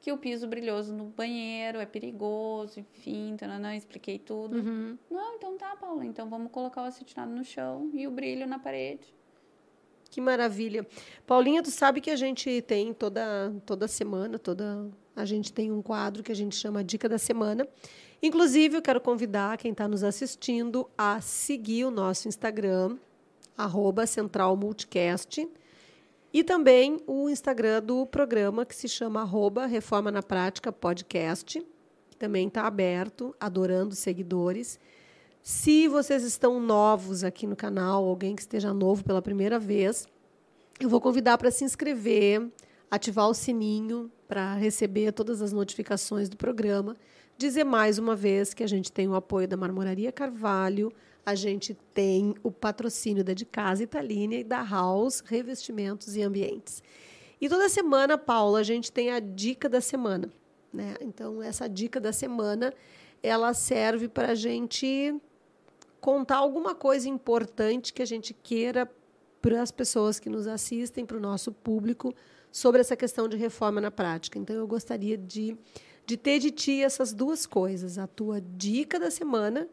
que 0.00 0.12
o 0.12 0.18
piso 0.18 0.46
brilhoso 0.46 0.92
no 0.92 1.04
banheiro 1.04 1.78
é 1.78 1.86
perigoso, 1.86 2.80
enfim, 2.80 3.30
então 3.30 3.58
não 3.58 3.72
expliquei 3.72 4.18
tudo. 4.18 4.58
Uhum. 4.58 4.98
Não, 5.10 5.36
então 5.36 5.56
tá, 5.56 5.74
Paula, 5.76 6.04
então 6.04 6.28
vamos 6.28 6.52
colocar 6.52 6.82
o 6.82 6.84
acetinado 6.84 7.32
no 7.32 7.44
chão 7.44 7.90
e 7.94 8.06
o 8.06 8.10
brilho 8.10 8.46
na 8.46 8.58
parede. 8.58 9.14
Que 10.10 10.20
maravilha. 10.20 10.86
Paulinha, 11.26 11.62
tu 11.62 11.70
sabe 11.70 12.00
que 12.00 12.10
a 12.10 12.16
gente 12.16 12.62
tem 12.62 12.94
toda 12.94 13.52
toda 13.66 13.88
semana, 13.88 14.38
toda 14.38 14.88
a 15.16 15.24
gente 15.24 15.52
tem 15.52 15.72
um 15.72 15.82
quadro 15.82 16.22
que 16.22 16.30
a 16.30 16.36
gente 16.36 16.54
chama 16.54 16.84
Dica 16.84 17.08
da 17.08 17.18
Semana. 17.18 17.66
Inclusive, 18.22 18.76
eu 18.76 18.82
quero 18.82 19.00
convidar 19.00 19.58
quem 19.58 19.72
está 19.72 19.86
nos 19.86 20.02
assistindo 20.02 20.88
a 20.96 21.20
seguir 21.20 21.84
o 21.84 21.90
nosso 21.90 22.28
Instagram, 22.28 22.96
arroba 23.56 24.06
Central 24.06 24.56
Multicast, 24.56 25.48
e 26.32 26.42
também 26.42 27.00
o 27.06 27.30
Instagram 27.30 27.80
do 27.80 28.04
programa 28.06 28.66
que 28.66 28.74
se 28.74 28.88
chama 28.88 29.20
arroba 29.20 29.66
Reforma 29.66 30.10
na 30.10 30.22
Prática 30.22 30.72
Podcast, 30.72 31.64
que 32.10 32.16
também 32.16 32.48
está 32.48 32.66
aberto, 32.66 33.34
adorando 33.38 33.94
seguidores. 33.94 34.80
Se 35.42 35.86
vocês 35.86 36.24
estão 36.24 36.58
novos 36.58 37.22
aqui 37.22 37.46
no 37.46 37.54
canal, 37.54 38.04
alguém 38.04 38.34
que 38.34 38.42
esteja 38.42 38.74
novo 38.74 39.04
pela 39.04 39.22
primeira 39.22 39.58
vez, 39.58 40.08
eu 40.80 40.88
vou 40.88 41.00
convidar 41.00 41.38
para 41.38 41.50
se 41.50 41.64
inscrever, 41.64 42.50
ativar 42.90 43.28
o 43.28 43.34
sininho 43.34 44.10
para 44.26 44.54
receber 44.54 45.12
todas 45.12 45.40
as 45.40 45.52
notificações 45.52 46.28
do 46.28 46.36
programa. 46.36 46.96
Dizer 47.38 47.62
mais 47.62 47.98
uma 47.98 48.16
vez 48.16 48.54
que 48.54 48.64
a 48.64 48.66
gente 48.66 48.90
tem 48.90 49.06
o 49.06 49.14
apoio 49.14 49.46
da 49.46 49.56
Marmoraria 49.56 50.10
Carvalho, 50.10 50.92
a 51.26 51.34
gente 51.34 51.74
tem 51.94 52.34
o 52.42 52.50
patrocínio 52.50 53.24
da 53.24 53.32
De 53.32 53.44
Casa 53.44 53.82
Italínia 53.82 54.40
e 54.40 54.44
da 54.44 54.62
House 54.62 55.20
Revestimentos 55.20 56.16
e 56.16 56.22
Ambientes. 56.22 56.82
E 57.40 57.48
toda 57.48 57.68
semana, 57.68 58.18
Paula, 58.18 58.60
a 58.60 58.62
gente 58.62 58.92
tem 58.92 59.10
a 59.10 59.20
dica 59.20 59.68
da 59.68 59.80
semana. 59.80 60.30
Né? 60.72 60.94
Então, 61.00 61.42
essa 61.42 61.68
dica 61.68 62.00
da 62.00 62.12
semana 62.12 62.72
ela 63.22 63.54
serve 63.54 64.06
para 64.06 64.32
a 64.32 64.34
gente 64.34 65.14
contar 66.00 66.36
alguma 66.36 66.74
coisa 66.74 67.08
importante 67.08 67.92
que 67.92 68.02
a 68.02 68.06
gente 68.06 68.34
queira 68.34 68.90
para 69.40 69.62
as 69.62 69.70
pessoas 69.70 70.20
que 70.20 70.28
nos 70.28 70.46
assistem, 70.46 71.06
para 71.06 71.16
o 71.16 71.20
nosso 71.20 71.50
público, 71.50 72.14
sobre 72.52 72.82
essa 72.82 72.94
questão 72.94 73.26
de 73.26 73.36
reforma 73.36 73.80
na 73.80 73.90
prática. 73.90 74.38
Então, 74.38 74.54
eu 74.54 74.66
gostaria 74.66 75.16
de, 75.16 75.56
de 76.04 76.16
ter 76.18 76.38
de 76.38 76.50
ti 76.50 76.82
essas 76.82 77.14
duas 77.14 77.46
coisas: 77.46 77.96
a 77.96 78.06
tua 78.06 78.42
dica 78.42 78.98
da 79.00 79.10
semana 79.10 79.66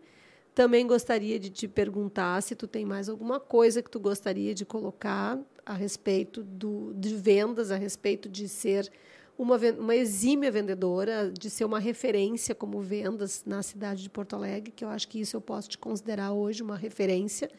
também 0.53 0.85
gostaria 0.85 1.39
de 1.39 1.49
te 1.49 1.67
perguntar 1.67 2.41
se 2.41 2.55
tu 2.55 2.67
tem 2.67 2.85
mais 2.85 3.07
alguma 3.07 3.39
coisa 3.39 3.81
que 3.81 3.89
tu 3.89 3.99
gostaria 3.99 4.53
de 4.53 4.65
colocar 4.65 5.39
a 5.65 5.73
respeito 5.73 6.43
do, 6.43 6.93
de 6.93 7.15
vendas, 7.15 7.71
a 7.71 7.77
respeito 7.77 8.27
de 8.27 8.47
ser 8.49 8.91
uma, 9.37 9.57
uma 9.79 9.95
exímia 9.95 10.51
vendedora, 10.51 11.31
de 11.31 11.49
ser 11.49 11.65
uma 11.65 11.79
referência 11.79 12.53
como 12.53 12.81
vendas 12.81 13.43
na 13.45 13.63
cidade 13.63 14.03
de 14.03 14.09
Porto 14.09 14.35
Alegre, 14.35 14.71
que 14.71 14.83
eu 14.83 14.89
acho 14.89 15.07
que 15.07 15.19
isso 15.19 15.37
eu 15.37 15.41
posso 15.41 15.69
te 15.69 15.77
considerar 15.77 16.33
hoje 16.33 16.61
uma 16.61 16.75
referência. 16.75 17.49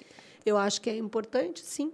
Eu 0.45 0.59
acho 0.59 0.81
que 0.81 0.91
é 0.91 0.97
importante, 0.97 1.61
sim. 1.61 1.93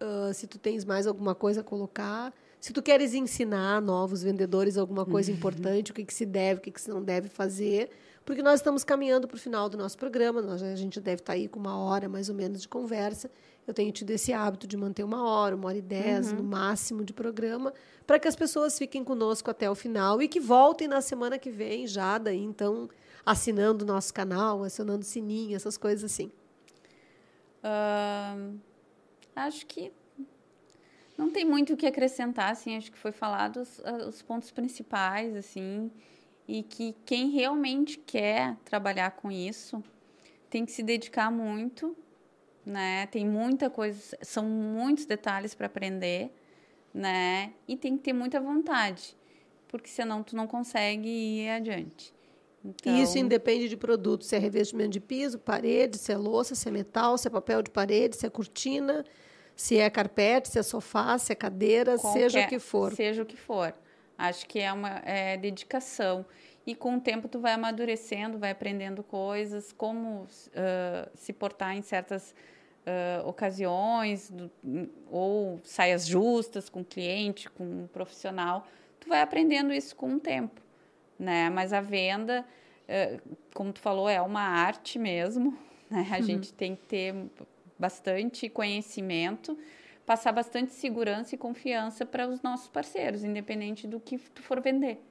Uh, 0.00 0.32
se 0.32 0.46
tu 0.46 0.58
tens 0.58 0.84
mais 0.84 1.06
alguma 1.06 1.34
coisa 1.34 1.62
a 1.62 1.64
colocar, 1.64 2.32
se 2.60 2.72
tu 2.72 2.82
queres 2.82 3.14
ensinar 3.14 3.80
novos 3.80 4.22
vendedores 4.22 4.76
alguma 4.76 5.04
coisa 5.04 5.30
uhum. 5.30 5.36
importante, 5.36 5.90
o 5.90 5.94
que, 5.94 6.04
que 6.04 6.14
se 6.14 6.26
deve, 6.26 6.60
o 6.60 6.62
que, 6.62 6.70
que 6.70 6.80
se 6.80 6.88
não 6.88 7.02
deve 7.02 7.28
fazer, 7.28 7.90
porque 8.26 8.42
nós 8.42 8.58
estamos 8.58 8.82
caminhando 8.82 9.28
para 9.28 9.36
o 9.36 9.38
final 9.38 9.68
do 9.68 9.78
nosso 9.78 9.96
programa, 9.96 10.42
nós, 10.42 10.60
a 10.60 10.74
gente 10.74 11.00
deve 11.00 11.22
estar 11.22 11.32
tá 11.32 11.38
aí 11.38 11.46
com 11.46 11.60
uma 11.60 11.78
hora 11.78 12.08
mais 12.08 12.28
ou 12.28 12.34
menos 12.34 12.60
de 12.60 12.68
conversa. 12.68 13.30
Eu 13.64 13.72
tenho 13.72 13.92
tido 13.92 14.10
esse 14.10 14.32
hábito 14.32 14.66
de 14.66 14.76
manter 14.76 15.04
uma 15.04 15.24
hora, 15.24 15.54
uma 15.54 15.68
hora 15.68 15.78
e 15.78 15.82
dez, 15.82 16.32
uhum. 16.32 16.38
no 16.38 16.42
máximo, 16.42 17.04
de 17.04 17.12
programa, 17.12 17.72
para 18.04 18.18
que 18.18 18.26
as 18.26 18.34
pessoas 18.34 18.76
fiquem 18.76 19.04
conosco 19.04 19.48
até 19.48 19.70
o 19.70 19.76
final 19.76 20.20
e 20.20 20.26
que 20.26 20.40
voltem 20.40 20.88
na 20.88 21.00
semana 21.00 21.38
que 21.38 21.50
vem 21.50 21.86
já, 21.86 22.18
daí, 22.18 22.42
então, 22.42 22.90
assinando 23.24 23.84
o 23.84 23.86
nosso 23.86 24.12
canal, 24.12 24.64
acionando 24.64 25.02
o 25.02 25.06
sininho, 25.06 25.54
essas 25.54 25.78
coisas 25.78 26.12
assim. 26.12 26.32
Uh, 27.62 28.58
acho 29.36 29.64
que 29.66 29.92
não 31.16 31.30
tem 31.30 31.44
muito 31.44 31.74
o 31.74 31.76
que 31.76 31.86
acrescentar, 31.86 32.50
assim, 32.50 32.76
acho 32.76 32.90
que 32.90 32.98
foi 32.98 33.12
falado 33.12 33.60
os, 33.60 33.80
os 34.08 34.20
pontos 34.20 34.50
principais, 34.50 35.36
assim 35.36 35.92
e 36.48 36.62
que 36.62 36.94
quem 37.04 37.30
realmente 37.30 37.98
quer 37.98 38.56
trabalhar 38.64 39.12
com 39.12 39.30
isso 39.30 39.82
tem 40.48 40.64
que 40.64 40.72
se 40.72 40.82
dedicar 40.82 41.30
muito, 41.30 41.96
né? 42.64 43.06
Tem 43.06 43.26
muita 43.26 43.68
coisa, 43.68 44.16
são 44.22 44.44
muitos 44.44 45.06
detalhes 45.06 45.54
para 45.54 45.66
aprender, 45.66 46.30
né? 46.94 47.52
E 47.66 47.76
tem 47.76 47.96
que 47.96 48.04
ter 48.04 48.12
muita 48.12 48.40
vontade, 48.40 49.16
porque 49.68 49.88
senão 49.88 50.22
tu 50.22 50.36
não 50.36 50.46
consegue 50.46 51.08
ir 51.08 51.48
adiante. 51.50 52.14
Então... 52.64 52.96
Isso 53.00 53.18
independe 53.18 53.68
de 53.68 53.76
produto, 53.76 54.24
se 54.24 54.34
é 54.34 54.38
revestimento 54.38 54.90
de 54.90 55.00
piso, 55.00 55.38
parede, 55.38 55.98
se 55.98 56.12
é 56.12 56.16
louça, 56.16 56.54
se 56.54 56.68
é 56.68 56.72
metal, 56.72 57.16
se 57.16 57.28
é 57.28 57.30
papel 57.30 57.62
de 57.62 57.70
parede, 57.70 58.16
se 58.16 58.26
é 58.26 58.30
cortina, 58.30 59.04
se 59.54 59.78
é 59.78 59.88
carpete, 59.88 60.48
se 60.48 60.58
é 60.58 60.62
sofá, 60.62 61.16
se 61.18 61.32
é 61.32 61.34
cadeira, 61.34 61.96
Qualquer, 61.98 62.30
seja 62.30 62.44
o 62.44 62.48
que 62.48 62.58
for. 62.58 62.92
Seja 62.92 63.22
o 63.22 63.26
que 63.26 63.36
for. 63.36 63.74
Acho 64.18 64.46
que 64.46 64.58
é 64.58 64.72
uma 64.72 65.02
é, 65.04 65.36
dedicação. 65.36 66.24
E 66.66 66.74
com 66.74 66.96
o 66.96 67.00
tempo 67.00 67.28
tu 67.28 67.38
vai 67.38 67.52
amadurecendo, 67.52 68.38
vai 68.38 68.50
aprendendo 68.50 69.02
coisas, 69.02 69.72
como 69.72 70.22
uh, 70.22 70.26
se 71.14 71.32
portar 71.32 71.76
em 71.76 71.82
certas 71.82 72.34
uh, 72.86 73.28
ocasiões, 73.28 74.30
do, 74.30 74.50
ou 75.10 75.60
saias 75.62 76.06
justas 76.06 76.68
com 76.68 76.80
o 76.80 76.84
cliente, 76.84 77.48
com 77.50 77.84
o 77.84 77.88
profissional. 77.88 78.66
Tu 78.98 79.08
vai 79.08 79.20
aprendendo 79.20 79.72
isso 79.72 79.94
com 79.94 80.14
o 80.14 80.18
tempo, 80.18 80.60
né? 81.16 81.48
Mas 81.50 81.72
a 81.72 81.80
venda, 81.80 82.44
uh, 82.88 83.36
como 83.54 83.72
tu 83.72 83.80
falou, 83.80 84.08
é 84.08 84.20
uma 84.20 84.42
arte 84.42 84.98
mesmo, 84.98 85.56
né? 85.88 86.04
A 86.10 86.16
uhum. 86.16 86.22
gente 86.22 86.52
tem 86.52 86.74
que 86.74 86.82
ter 86.82 87.14
bastante 87.78 88.48
conhecimento 88.48 89.56
passar 90.06 90.30
bastante 90.30 90.72
segurança 90.72 91.34
e 91.34 91.38
confiança 91.38 92.06
para 92.06 92.28
os 92.28 92.40
nossos 92.40 92.68
parceiros, 92.68 93.24
independente 93.24 93.88
do 93.88 93.98
que 93.98 94.16
tu 94.16 94.40
for 94.40 94.60
vender. 94.60 95.04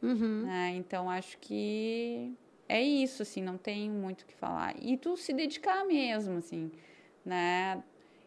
Uhum. 0.00 0.44
Né? 0.46 0.74
Então, 0.76 1.10
acho 1.10 1.36
que 1.38 2.32
é 2.68 2.80
isso, 2.80 3.22
assim, 3.22 3.42
não 3.42 3.58
tem 3.58 3.90
muito 3.90 4.22
o 4.22 4.26
que 4.26 4.34
falar. 4.34 4.76
E 4.80 4.96
tu 4.96 5.16
se 5.16 5.32
dedicar 5.32 5.84
mesmo, 5.84 6.38
assim, 6.38 6.70
né? 7.24 7.82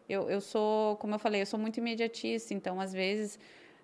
Eu, 0.06 0.28
eu 0.28 0.40
sou, 0.40 0.96
como 0.96 1.14
eu 1.14 1.18
falei, 1.18 1.40
eu 1.40 1.46
sou 1.46 1.58
muito 1.58 1.78
imediatista, 1.78 2.52
então, 2.52 2.78
às 2.78 2.92
vezes, 2.92 3.36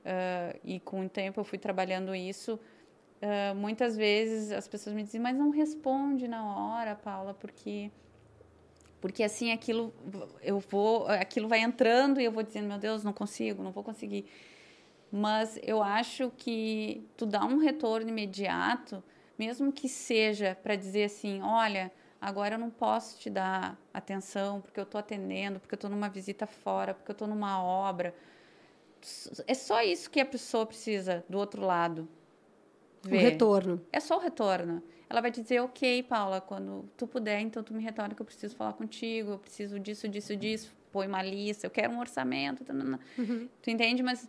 uh, 0.05 0.59
e 0.63 0.79
com 0.81 1.07
o 1.07 1.09
tempo 1.09 1.41
eu 1.41 1.45
fui 1.45 1.59
trabalhando 1.59 2.15
isso, 2.15 2.61
uh, 3.23 3.55
muitas 3.55 3.97
vezes 3.97 4.53
as 4.53 4.69
pessoas 4.69 4.95
me 4.95 5.03
dizem, 5.03 5.21
mas 5.21 5.35
não 5.35 5.49
responde 5.49 6.29
na 6.29 6.45
hora, 6.45 6.95
Paula, 6.95 7.33
porque 7.33 7.91
porque 9.01 9.23
assim 9.23 9.53
aquilo 9.53 9.93
eu 10.43 10.59
vou 10.59 11.07
aquilo 11.09 11.49
vai 11.49 11.61
entrando 11.61 12.21
e 12.21 12.25
eu 12.25 12.33
vou 12.33 12.43
dizendo 12.43 12.67
meu 12.67 12.79
Deus 12.79 13.05
não 13.05 13.13
consigo 13.13 13.63
não 13.63 13.73
vou 13.73 13.85
conseguir 13.85 14.27
mas 15.11 15.59
eu 15.63 15.83
acho 15.83 16.31
que 16.37 17.07
tu 17.17 17.25
dá 17.25 17.45
um 17.45 17.59
retorno 17.59 18.09
imediato 18.09 19.03
mesmo 19.39 19.73
que 19.73 19.89
seja 19.89 20.57
para 20.63 20.77
dizer 20.77 21.05
assim 21.05 21.41
olha 21.43 21.93
agora 22.21 22.57
eu 22.57 22.59
não 22.59 22.71
posso 22.71 23.19
te 23.19 23.31
dar 23.31 23.79
atenção 23.95 24.61
porque 24.61 24.79
eu 24.79 24.85
estou 24.85 24.99
atendendo 24.99 25.61
porque 25.61 25.75
eu 25.75 25.79
estou 25.79 25.91
numa 25.91 26.09
visita 26.09 26.47
fora 26.47 26.95
porque 26.95 27.11
eu 27.11 27.15
estou 27.15 27.29
numa 27.29 27.63
obra 27.63 28.15
é 29.47 29.55
só 29.55 29.83
isso 29.83 30.11
que 30.11 30.21
a 30.21 30.27
pessoa 30.27 30.67
precisa 30.67 31.25
do 31.29 31.39
outro 31.39 31.63
lado. 31.63 32.09
O 33.05 33.11
retorno. 33.11 33.81
É 33.93 34.01
só 34.01 34.17
o 34.17 34.21
retorno. 34.21 34.83
Ela 35.09 35.21
vai 35.21 35.31
dizer, 35.31 35.61
ok, 35.61 36.03
Paula, 36.03 36.41
quando 36.41 36.89
tu 36.97 37.07
puder, 37.07 37.41
então 37.41 37.63
tu 37.63 37.73
me 37.73 37.83
retorna 37.83 38.15
que 38.15 38.21
eu 38.21 38.27
preciso 38.27 38.55
falar 38.55 38.75
contigo, 38.75 39.33
eu 39.33 39.39
preciso 39.39 39.79
disso, 39.79 40.09
disso, 40.09 40.37
disso, 40.37 40.77
põe 40.93 41.07
uma 41.07 41.23
lista, 41.23 41.67
eu 41.67 41.71
quero 41.71 41.93
um 41.93 41.99
orçamento. 41.99 42.65
Uhum. 43.17 43.49
Tu 43.63 43.71
entende? 43.71 44.03
Mas 44.03 44.29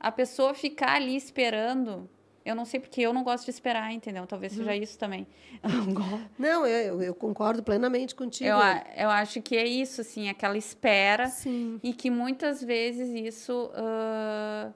a 0.00 0.10
pessoa 0.10 0.54
ficar 0.54 0.96
ali 0.96 1.14
esperando 1.14 2.08
eu 2.44 2.54
não 2.54 2.66
sei 2.66 2.78
porque 2.78 3.00
eu 3.00 3.12
não 3.12 3.24
gosto 3.24 3.46
de 3.46 3.50
esperar, 3.50 3.90
entendeu? 3.92 4.26
Talvez 4.26 4.52
seja 4.52 4.70
uhum. 4.70 4.76
isso 4.76 4.98
também. 4.98 5.26
não, 6.38 6.66
eu, 6.66 7.02
eu 7.02 7.14
concordo 7.14 7.62
plenamente 7.62 8.14
contigo. 8.14 8.50
Eu, 8.50 8.58
eu 8.96 9.08
acho 9.08 9.40
que 9.40 9.56
é 9.56 9.66
isso, 9.66 10.02
assim, 10.02 10.28
aquela 10.28 10.58
espera. 10.58 11.28
Sim. 11.28 11.80
E 11.82 11.94
que 11.94 12.10
muitas 12.10 12.62
vezes 12.62 13.08
isso 13.08 13.70
uh, 13.72 14.74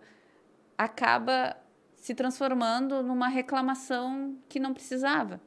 acaba 0.79 1.55
se 1.99 2.15
transformando 2.15 3.03
numa 3.03 3.29
reclamação 3.29 4.37
que 4.49 4.59
não 4.59 4.73
precisava. 4.73 5.41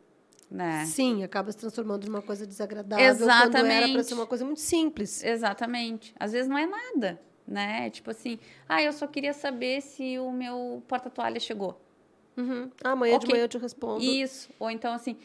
Né? 0.49 0.83
Sim, 0.85 1.23
acaba 1.23 1.49
se 1.51 1.57
transformando 1.57 2.05
numa 2.05 2.21
coisa 2.21 2.45
desagradável 2.45 3.05
Exatamente. 3.05 3.51
quando 3.51 3.65
era 3.67 3.89
para 3.89 4.03
ser 4.03 4.13
uma 4.13 4.27
coisa 4.27 4.43
muito 4.43 4.59
simples. 4.59 5.23
Exatamente. 5.23 6.13
Às 6.19 6.33
vezes 6.33 6.49
não 6.49 6.57
é 6.57 6.65
nada, 6.65 7.21
né? 7.47 7.89
Tipo 7.89 8.11
assim, 8.11 8.37
ah, 8.67 8.81
eu 8.81 8.91
só 8.91 9.07
queria 9.07 9.31
saber 9.31 9.81
se 9.81 10.19
o 10.19 10.29
meu 10.29 10.83
porta-toalha 10.89 11.39
chegou. 11.39 11.81
Uhum. 12.35 12.69
Ah, 12.83 12.91
amanhã 12.91 13.15
okay. 13.15 13.27
de 13.27 13.33
manhã 13.33 13.43
eu 13.45 13.47
te 13.47 13.57
respondo. 13.57 14.03
Isso. 14.03 14.49
Ou 14.59 14.69
então, 14.69 14.93
assim, 14.93 15.15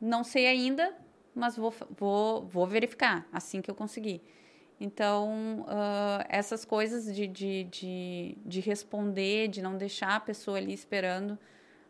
não 0.00 0.24
sei 0.24 0.46
ainda, 0.46 0.94
mas 1.34 1.56
vou, 1.56 1.72
vou, 1.90 2.46
vou 2.46 2.66
verificar 2.66 3.26
assim 3.30 3.60
que 3.60 3.70
eu 3.70 3.74
conseguir. 3.74 4.22
Então, 4.80 5.64
uh, 5.68 6.24
essas 6.28 6.64
coisas 6.64 7.14
de, 7.14 7.26
de, 7.26 7.64
de, 7.64 8.38
de, 8.44 8.60
responder, 8.60 9.48
de 9.48 9.62
não 9.62 9.76
deixar 9.76 10.16
a 10.16 10.20
pessoa 10.20 10.58
ali 10.58 10.72
esperando, 10.72 11.38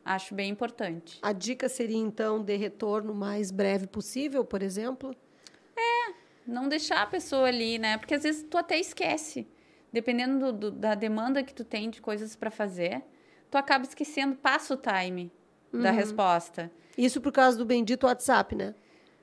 acho 0.05 0.35
bem 0.35 0.51
importante. 0.51 1.19
A 1.23 1.33
dica 1.33 1.69
seria, 1.69 1.97
então, 1.97 2.43
de 2.43 2.57
retorno 2.57 3.15
mais 3.15 3.51
breve 3.51 3.87
possível, 3.87 4.45
por 4.45 4.63
exemplo? 4.63 5.17
É, 5.77 6.15
não 6.47 6.69
deixar 6.69 7.03
a 7.03 7.07
pessoa 7.07 7.49
ali, 7.49 7.79
né? 7.79 7.97
Porque 7.97 8.15
às 8.15 8.23
vezes 8.23 8.47
tu 8.49 8.59
até 8.59 8.79
esquece. 8.79 9.47
Dependendo 9.93 10.53
do, 10.53 10.53
do, 10.53 10.71
da 10.71 10.95
demanda 10.95 11.43
que 11.43 11.55
tu 11.55 11.65
tem 11.65 11.89
de 11.89 12.03
coisas 12.03 12.37
para 12.37 12.51
fazer, 12.51 13.03
tu 13.51 13.57
acaba 13.57 13.85
esquecendo, 13.85 14.37
passa 14.37 14.75
o 14.75 14.77
time 14.77 15.33
uhum. 15.73 15.81
da 15.81 15.91
resposta. 15.91 16.71
Isso 16.99 17.21
por 17.21 17.33
causa 17.33 17.57
do 17.57 17.65
bendito 17.65 18.07
WhatsApp, 18.07 18.55
né? 18.55 18.75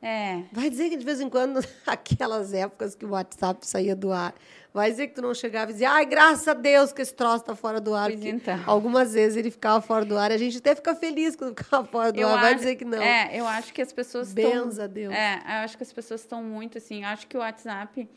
É. 0.02 0.42
Vai 0.52 0.70
dizer 0.70 0.90
que 0.90 0.98
de 0.98 1.06
vez 1.06 1.22
em 1.22 1.30
quando, 1.30 1.60
aquelas 1.86 2.54
épocas 2.54 2.96
que 2.96 3.06
o 3.06 3.10
WhatsApp 3.10 3.66
saía 3.68 3.96
do 3.96 4.12
ar, 4.12 4.34
vai 4.74 4.90
dizer 4.90 5.08
que 5.08 5.16
tu 5.16 5.22
não 5.22 5.34
chegava 5.34 5.70
e 5.70 5.74
dizia, 5.74 5.92
ai, 5.92 6.06
graças 6.06 6.48
a 6.48 6.54
Deus 6.54 6.92
que 6.92 7.02
esse 7.02 7.14
troço 7.14 7.44
tá 7.44 7.56
fora 7.56 7.80
do 7.80 7.94
ar. 7.94 8.10
Pois 8.10 8.26
então. 8.26 8.60
Algumas 8.66 9.14
vezes 9.14 9.38
ele 9.38 9.52
ficava 9.52 9.80
fora 9.80 10.04
do 10.04 10.18
ar 10.18 10.32
a 10.32 10.38
gente 10.38 10.58
até 10.58 10.74
fica 10.74 10.96
feliz 10.96 11.36
quando 11.36 11.56
ficava 11.56 11.86
fora 11.86 12.12
do 12.12 12.20
eu 12.20 12.28
ar. 12.28 12.34
Acho, 12.34 12.42
vai 12.42 12.56
dizer 12.56 12.76
que 12.76 12.86
não. 12.86 13.02
É, 13.02 13.30
eu 13.40 13.46
acho 13.46 13.72
que 13.74 13.82
as 13.82 13.94
pessoas 13.94 14.34
Benza 14.34 14.86
a 14.86 14.88
Deus. 14.88 15.14
É, 15.14 15.36
eu 15.36 15.64
acho 15.64 15.78
que 15.78 15.84
as 15.84 15.94
pessoas 15.94 16.22
estão 16.22 16.44
muito 16.44 16.80
assim. 16.80 17.04
Acho 17.04 17.28
que 17.28 17.38
o 17.38 17.40
WhatsApp 17.40 18.10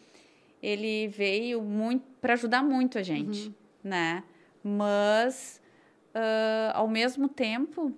ele 0.62 1.09
veio 1.09 1.61
muito 1.61 2.07
para 2.22 2.32
ajudar 2.32 2.62
muito 2.62 2.99
a 2.99 3.03
gente, 3.03 3.49
uhum. 3.49 3.55
né? 3.85 4.24
Mas 4.62 5.61
uh, 6.14 6.72
ao 6.72 6.89
mesmo 6.89 7.28
tempo, 7.28 7.93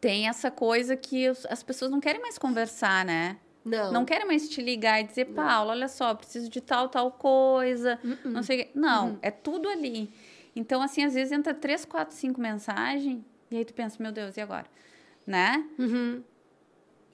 tem 0.00 0.28
essa 0.28 0.50
coisa 0.50 0.96
que 0.96 1.26
as 1.48 1.62
pessoas 1.62 1.90
não 1.90 2.00
querem 2.00 2.20
mais 2.20 2.38
conversar, 2.38 3.04
né? 3.04 3.38
Não. 3.64 3.92
Não 3.92 4.04
querem 4.04 4.26
mais 4.26 4.48
te 4.48 4.62
ligar 4.62 5.00
e 5.00 5.04
dizer, 5.04 5.26
Paulo, 5.26 5.70
olha 5.70 5.88
só, 5.88 6.14
preciso 6.14 6.48
de 6.48 6.60
tal, 6.60 6.88
tal 6.88 7.10
coisa. 7.10 7.98
Uh 8.04 8.08
-uh. 8.08 8.30
Não 8.30 8.42
sei. 8.42 8.70
Não, 8.74 9.14
uh 9.14 9.18
é 9.22 9.30
tudo 9.30 9.68
ali. 9.68 10.10
Então, 10.54 10.80
assim, 10.80 11.04
às 11.04 11.14
vezes 11.14 11.32
entra 11.32 11.52
três, 11.52 11.84
quatro, 11.84 12.14
cinco 12.14 12.40
mensagens, 12.40 13.22
e 13.50 13.56
aí 13.56 13.64
tu 13.64 13.74
pensa, 13.74 14.00
meu 14.00 14.12
Deus, 14.12 14.36
e 14.36 14.40
agora? 14.40 14.66
Né? 15.26 15.68
Uhum. 15.78 16.22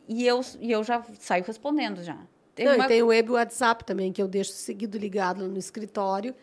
E, 0.07 0.27
eu, 0.27 0.41
e 0.61 0.71
eu 0.71 0.85
já 0.85 1.03
saio 1.19 1.43
respondendo 1.43 2.03
já. 2.03 2.19
Tem, 2.55 2.67
não, 2.67 2.75
uma... 2.75 2.87
tem 2.87 3.03
o 3.03 3.07
web 3.07 3.33
WhatsApp 3.33 3.85
também, 3.85 4.13
que 4.13 4.21
eu 4.21 4.29
deixo 4.29 4.53
seguido 4.53 4.99
ligado 4.99 5.49
no 5.49 5.59
escritório 5.59 6.35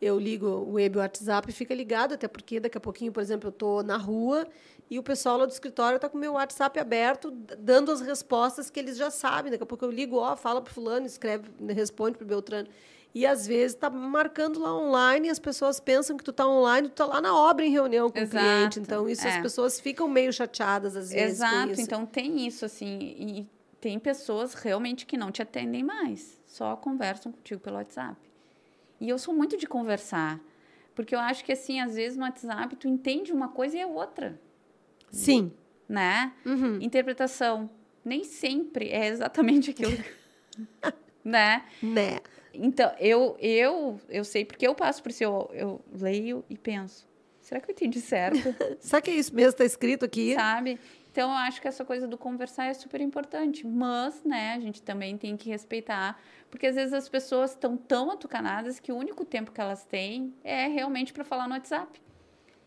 eu 0.00 0.18
ligo 0.18 0.46
o 0.46 0.72
web 0.72 0.98
o 0.98 1.00
WhatsApp 1.00 1.48
e 1.48 1.52
fica 1.52 1.74
ligado, 1.74 2.14
até 2.14 2.28
porque 2.28 2.60
daqui 2.60 2.76
a 2.76 2.80
pouquinho, 2.80 3.12
por 3.12 3.22
exemplo, 3.22 3.48
eu 3.48 3.52
estou 3.52 3.82
na 3.82 3.96
rua 3.96 4.46
e 4.88 4.98
o 4.98 5.02
pessoal 5.02 5.38
lá 5.38 5.46
do 5.46 5.52
escritório 5.52 5.96
está 5.96 6.08
com 6.08 6.16
o 6.16 6.20
meu 6.20 6.34
WhatsApp 6.34 6.78
aberto, 6.78 7.30
dando 7.58 7.90
as 7.90 8.00
respostas 8.00 8.70
que 8.70 8.78
eles 8.78 8.96
já 8.96 9.10
sabem. 9.10 9.50
Daqui 9.50 9.64
a 9.64 9.66
pouco 9.66 9.84
eu 9.84 9.90
ligo, 9.90 10.16
ó, 10.16 10.36
fala 10.36 10.62
para 10.62 10.72
fulano, 10.72 11.06
escreve, 11.06 11.50
responde 11.72 12.16
para 12.16 12.24
o 12.24 12.28
Beltrano. 12.28 12.68
E 13.12 13.26
às 13.26 13.46
vezes 13.46 13.74
está 13.74 13.90
marcando 13.90 14.60
lá 14.60 14.76
online 14.76 15.26
e 15.26 15.30
as 15.30 15.38
pessoas 15.38 15.80
pensam 15.80 16.16
que 16.16 16.22
tu 16.22 16.30
está 16.30 16.46
online, 16.46 16.88
tu 16.88 16.92
está 16.92 17.06
lá 17.06 17.20
na 17.20 17.34
obra 17.34 17.64
em 17.64 17.70
reunião 17.70 18.10
com 18.10 18.18
Exato. 18.18 18.36
o 18.36 18.48
cliente. 18.48 18.78
Então, 18.78 19.08
isso 19.08 19.26
é. 19.26 19.36
as 19.36 19.42
pessoas 19.42 19.80
ficam 19.80 20.06
meio 20.06 20.32
chateadas 20.32 20.94
às 20.94 21.10
vezes. 21.10 21.40
Exato, 21.40 21.80
então 21.80 22.06
tem 22.06 22.46
isso, 22.46 22.64
assim. 22.64 22.98
E 23.18 23.48
tem 23.80 23.98
pessoas 23.98 24.54
realmente 24.54 25.06
que 25.06 25.16
não 25.16 25.32
te 25.32 25.42
atendem 25.42 25.82
mais, 25.82 26.40
só 26.46 26.76
conversam 26.76 27.32
contigo 27.32 27.60
pelo 27.60 27.76
WhatsApp. 27.76 28.16
E 29.00 29.08
eu 29.08 29.18
sou 29.18 29.34
muito 29.34 29.56
de 29.56 29.66
conversar. 29.66 30.40
Porque 30.94 31.14
eu 31.14 31.18
acho 31.18 31.44
que, 31.44 31.52
assim, 31.52 31.80
às 31.80 31.94
vezes 31.94 32.16
no 32.16 32.24
WhatsApp 32.24 32.74
tu 32.76 32.88
entende 32.88 33.32
uma 33.32 33.48
coisa 33.48 33.76
e 33.76 33.80
é 33.80 33.86
outra. 33.86 34.40
Sim. 35.16 35.52
Né? 35.88 36.32
Uhum. 36.44 36.78
Interpretação. 36.80 37.70
Nem 38.04 38.24
sempre 38.24 38.90
é 38.90 39.08
exatamente 39.08 39.70
aquilo. 39.70 39.96
né? 41.24 41.64
Né? 41.82 42.20
Então, 42.54 42.92
eu, 42.98 43.36
eu, 43.40 44.00
eu 44.08 44.24
sei 44.24 44.44
porque 44.44 44.66
eu 44.66 44.74
passo 44.74 45.02
por 45.02 45.10
isso. 45.10 45.24
Eu, 45.24 45.50
eu 45.52 45.84
leio 45.92 46.44
e 46.48 46.56
penso. 46.56 47.06
Será 47.40 47.60
que 47.60 47.70
eu 47.70 47.72
entendi 47.72 48.00
certo? 48.00 48.54
Será 48.80 49.00
que 49.00 49.10
é 49.10 49.14
isso 49.14 49.34
mesmo 49.34 49.50
está 49.50 49.64
escrito 49.64 50.04
aqui? 50.04 50.34
Sabe? 50.34 50.80
Então, 51.12 51.30
eu 51.30 51.36
acho 51.36 51.62
que 51.62 51.68
essa 51.68 51.84
coisa 51.84 52.06
do 52.06 52.18
conversar 52.18 52.66
é 52.66 52.74
super 52.74 53.00
importante. 53.00 53.66
Mas, 53.66 54.22
né, 54.24 54.54
a 54.54 54.60
gente 54.60 54.82
também 54.82 55.16
tem 55.16 55.36
que 55.36 55.48
respeitar, 55.48 56.20
porque 56.50 56.66
às 56.66 56.74
vezes 56.74 56.92
as 56.92 57.08
pessoas 57.08 57.52
estão 57.52 57.76
tão 57.76 58.10
atucanadas 58.10 58.78
que 58.80 58.92
o 58.92 58.96
único 58.96 59.24
tempo 59.24 59.52
que 59.52 59.60
elas 59.60 59.84
têm 59.84 60.34
é 60.42 60.66
realmente 60.66 61.12
para 61.12 61.24
falar 61.24 61.46
no 61.46 61.54
WhatsApp. 61.54 62.00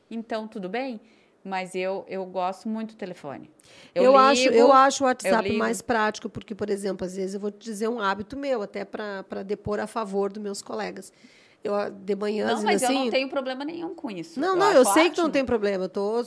Então, 0.09 0.47
tudo 0.47 0.67
bem? 0.67 0.99
Mas 1.43 1.73
eu, 1.73 2.05
eu 2.07 2.25
gosto 2.25 2.67
muito 2.67 2.95
do 2.95 2.97
telefone. 2.97 3.49
Eu, 3.95 4.03
eu 4.03 4.11
ligo, 4.11 4.23
acho, 4.23 4.49
eu 4.49 4.73
acho 4.73 5.03
o 5.03 5.07
WhatsApp 5.07 5.51
mais 5.53 5.81
prático, 5.81 6.29
porque, 6.29 6.53
por 6.53 6.69
exemplo, 6.69 7.05
às 7.05 7.15
vezes 7.15 7.35
eu 7.35 7.39
vou 7.39 7.49
te 7.49 7.63
dizer 7.63 7.87
um 7.87 7.99
hábito 7.99 8.37
meu, 8.37 8.61
até 8.61 8.83
para 8.83 9.43
depor 9.43 9.79
a 9.79 9.87
favor 9.87 10.31
dos 10.31 10.41
meus 10.41 10.61
colegas. 10.61 11.11
Eu, 11.61 11.73
de 11.89 12.15
manhã, 12.15 12.55
não, 12.55 12.63
mas 12.63 12.83
assim, 12.83 12.93
eu 12.93 12.99
não 13.05 13.09
tenho 13.09 13.29
problema 13.29 13.65
nenhum 13.65 13.93
com 13.93 14.09
isso. 14.09 14.39
Não, 14.39 14.49
eu 14.49 14.55
não, 14.55 14.71
eu 14.71 14.85
sei 14.85 15.03
ótimo. 15.03 15.15
que 15.15 15.21
não 15.21 15.29
tem 15.29 15.45
problema. 15.45 15.83
Eu 15.83 15.87
estou 15.87 16.23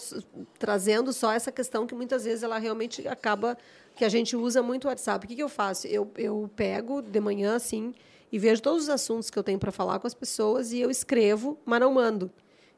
trazendo 0.59 1.11
só 1.13 1.33
essa 1.33 1.51
questão 1.51 1.87
que 1.87 1.95
muitas 1.95 2.25
vezes 2.25 2.43
ela 2.43 2.59
realmente 2.59 3.07
acaba 3.09 3.57
que 3.97 4.05
a 4.05 4.11
gente 4.11 4.37
usa 4.37 4.63
muito 4.63 4.85
o 4.85 4.89
WhatsApp. 4.89 5.25
O 5.25 5.29
que, 5.29 5.37
que 5.37 5.43
eu 5.43 5.49
faço? 5.49 5.87
Eu, 5.87 6.11
eu 6.17 6.51
pego 6.55 7.01
de 7.01 7.19
manhã 7.19 7.57
assim 7.57 7.95
e 8.31 8.39
vejo 8.39 8.61
todos 8.61 8.85
os 8.85 8.89
assuntos 8.91 9.31
que 9.31 9.39
eu 9.39 9.43
tenho 9.43 9.59
para 9.59 9.73
falar 9.73 9.99
com 9.99 10.07
as 10.07 10.15
pessoas 10.15 10.71
e 10.73 10.81
eu 10.81 10.91
escrevo, 10.91 11.59
mas 11.65 11.81
não 11.81 11.95
mando. 11.95 12.31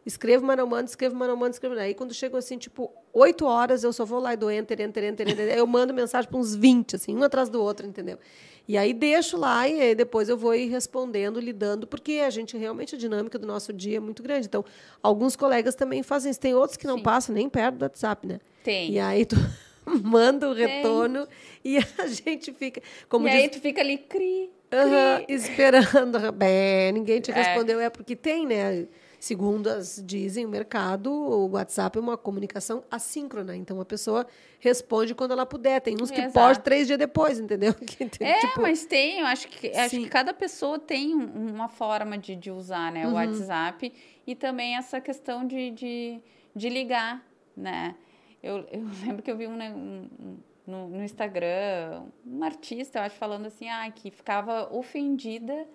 Escrevo, 0.07 0.45
mas 0.45 0.57
não 0.57 0.67
mando, 0.67 0.89
escrevo, 0.89 1.15
mas 1.17 1.29
não 1.29 1.37
mando, 1.37 1.53
escrevo. 1.53 1.75
Aí 1.79 1.95
quando 1.95 2.13
chegam 2.13 2.39
assim, 2.39 2.59
tipo, 2.59 2.93
oito 3.13 3.47
horas, 3.47 3.83
eu 3.83 3.93
só 3.93 4.05
vou 4.05 4.21
lá 4.21 4.35
e 4.35 4.37
dou 4.37 4.51
enter, 4.51 4.81
enter, 4.81 5.05
enter, 5.05 5.29
enter. 5.29 5.57
eu 5.57 5.67
mando 5.67 5.95
mensagem 5.95 6.29
para 6.29 6.39
uns 6.39 6.55
20, 6.55 6.97
assim, 6.97 7.17
um 7.17 7.23
atrás 7.23 7.49
do 7.49 7.63
outro, 7.63 7.87
entendeu? 7.87 8.19
E 8.67 8.79
aí 8.79 8.93
deixo 8.93 9.37
lá 9.37 9.69
e 9.69 9.81
aí 9.81 9.95
depois 9.95 10.29
eu 10.29 10.37
vou 10.37 10.55
ir 10.55 10.69
respondendo, 10.69 11.39
lidando, 11.39 11.87
porque 11.87 12.23
a 12.25 12.31
gente 12.31 12.57
realmente 12.57 12.95
a 12.95 12.99
dinâmica 12.99 13.39
do 13.39 13.47
nosso 13.47 13.73
dia 13.73 13.99
é 13.99 14.01
muito 14.01 14.23
grande. 14.23 14.47
Então, 14.47 14.65
alguns 15.03 15.37
colegas 15.37 15.75
também 15.75 16.03
fazem 16.03 16.31
isso. 16.31 16.41
Tem 16.41 16.55
outros 16.55 16.77
que 16.77 16.87
não 16.87 16.97
Sim. 16.97 17.03
passam 17.03 17.35
nem 17.35 17.49
perto 17.49 17.77
do 17.77 17.83
WhatsApp, 17.83 18.27
né? 18.27 18.41
Tem. 18.63 18.93
E 18.93 18.99
aí 18.99 19.25
tu 19.27 19.37
manda 20.03 20.49
o 20.49 20.55
retorno 20.55 21.27
Tem. 21.63 21.75
e 21.75 21.79
a 21.99 22.07
gente 22.07 22.53
fica. 22.53 22.83
Como 23.09 23.29
e 23.29 23.31
diz, 23.31 23.41
aí 23.41 23.49
tu 23.49 23.61
fica 23.61 23.81
ali, 23.83 23.99
cri. 23.99 24.51
cri. 24.71 24.79
Uh 24.79 24.91
-huh, 24.91 25.25
esperando. 25.29 26.33
Bem, 26.33 26.93
ninguém 26.93 27.21
te 27.21 27.31
é. 27.31 27.35
respondeu. 27.35 27.81
É. 27.81 27.85
é 27.85 27.91
porque 27.91 28.17
tem, 28.17 28.47
né? 28.47 28.87
Segundo 29.25 29.69
as 29.69 30.03
dizem 30.05 30.45
o 30.45 30.49
mercado, 30.51 31.11
o 31.11 31.53
WhatsApp 31.53 31.97
é 31.97 32.01
uma 32.03 32.15
comunicação 32.15 32.85
assíncrona. 32.91 33.57
Então 33.57 33.81
a 33.81 33.85
pessoa 33.87 34.27
responde 34.61 35.15
quando 35.15 35.31
ela 35.31 35.47
puder. 35.47 35.81
Tem 35.81 35.97
uns 35.99 36.11
que 36.11 36.21
Exato. 36.21 36.35
pode 36.35 36.61
três 36.61 36.87
dias 36.87 36.99
depois, 36.99 37.39
entendeu? 37.39 37.73
Que, 37.87 38.05
é, 38.23 38.41
tipo... 38.41 38.61
mas 38.61 38.85
tem. 38.85 39.21
Eu 39.21 39.27
acho 39.27 39.49
que, 39.49 39.69
acho 39.69 39.97
que 39.97 40.11
cada 40.11 40.35
pessoa 40.35 40.79
tem 40.79 41.15
uma 41.15 41.69
forma 41.71 42.19
de, 42.19 42.37
de 42.37 42.51
usar 42.51 42.93
né, 42.93 43.07
o 43.07 43.09
uhum. 43.09 43.15
WhatsApp 43.15 43.91
e 44.27 44.35
também 44.35 44.77
essa 44.77 45.01
questão 45.01 45.47
de, 45.47 45.71
de, 45.71 46.21
de 46.55 46.69
ligar, 46.69 47.27
né? 47.57 47.95
Eu, 48.43 48.59
eu 48.71 48.85
lembro 49.07 49.23
que 49.23 49.31
eu 49.31 49.39
vi 49.39 49.47
um, 49.47 49.57
né, 49.57 49.73
um 49.73 50.37
no, 50.67 50.89
no, 50.91 51.03
Instagram, 51.03 52.03
um 52.27 52.45
artista, 52.45 52.99
eu 52.99 53.05
acho, 53.05 53.17
falando 53.17 53.47
assim, 53.47 53.71
ah, 53.71 53.91
que 53.91 54.11
ficava 54.11 54.69
ofendida 54.71 55.67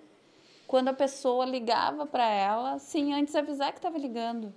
quando 0.69 0.89
a 0.89 0.93
pessoa 0.93 1.45
ligava 1.45 2.05
para 2.05 2.29
ela 2.29 2.77
sem 2.77 3.11
antes 3.11 3.33
avisar 3.35 3.71
que 3.71 3.79
estava 3.79 3.97
ligando. 3.97 4.53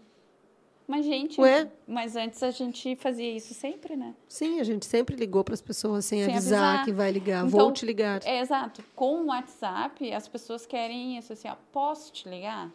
Mas, 0.86 1.06
gente, 1.06 1.40
Ué? 1.40 1.72
mas 1.86 2.16
antes 2.16 2.42
a 2.42 2.50
gente 2.50 2.94
fazia 2.96 3.34
isso 3.34 3.54
sempre, 3.54 3.96
né? 3.96 4.14
Sim, 4.28 4.60
a 4.60 4.62
gente 4.62 4.84
sempre 4.84 5.16
ligou 5.16 5.42
para 5.42 5.54
as 5.54 5.62
pessoas 5.62 6.04
sem, 6.04 6.22
sem 6.22 6.34
avisar, 6.34 6.62
avisar, 6.62 6.84
que 6.84 6.92
vai 6.92 7.10
ligar. 7.10 7.46
Então, 7.46 7.48
Vou 7.48 7.72
te 7.72 7.86
ligar. 7.86 8.20
É, 8.26 8.40
exato. 8.40 8.84
Com 8.94 9.22
o 9.22 9.26
WhatsApp, 9.28 10.12
as 10.12 10.28
pessoas 10.28 10.66
querem 10.66 11.16
isso 11.16 11.32
assim, 11.32 11.48
ó, 11.48 11.56
posso 11.72 12.12
te 12.12 12.28
ligar? 12.28 12.70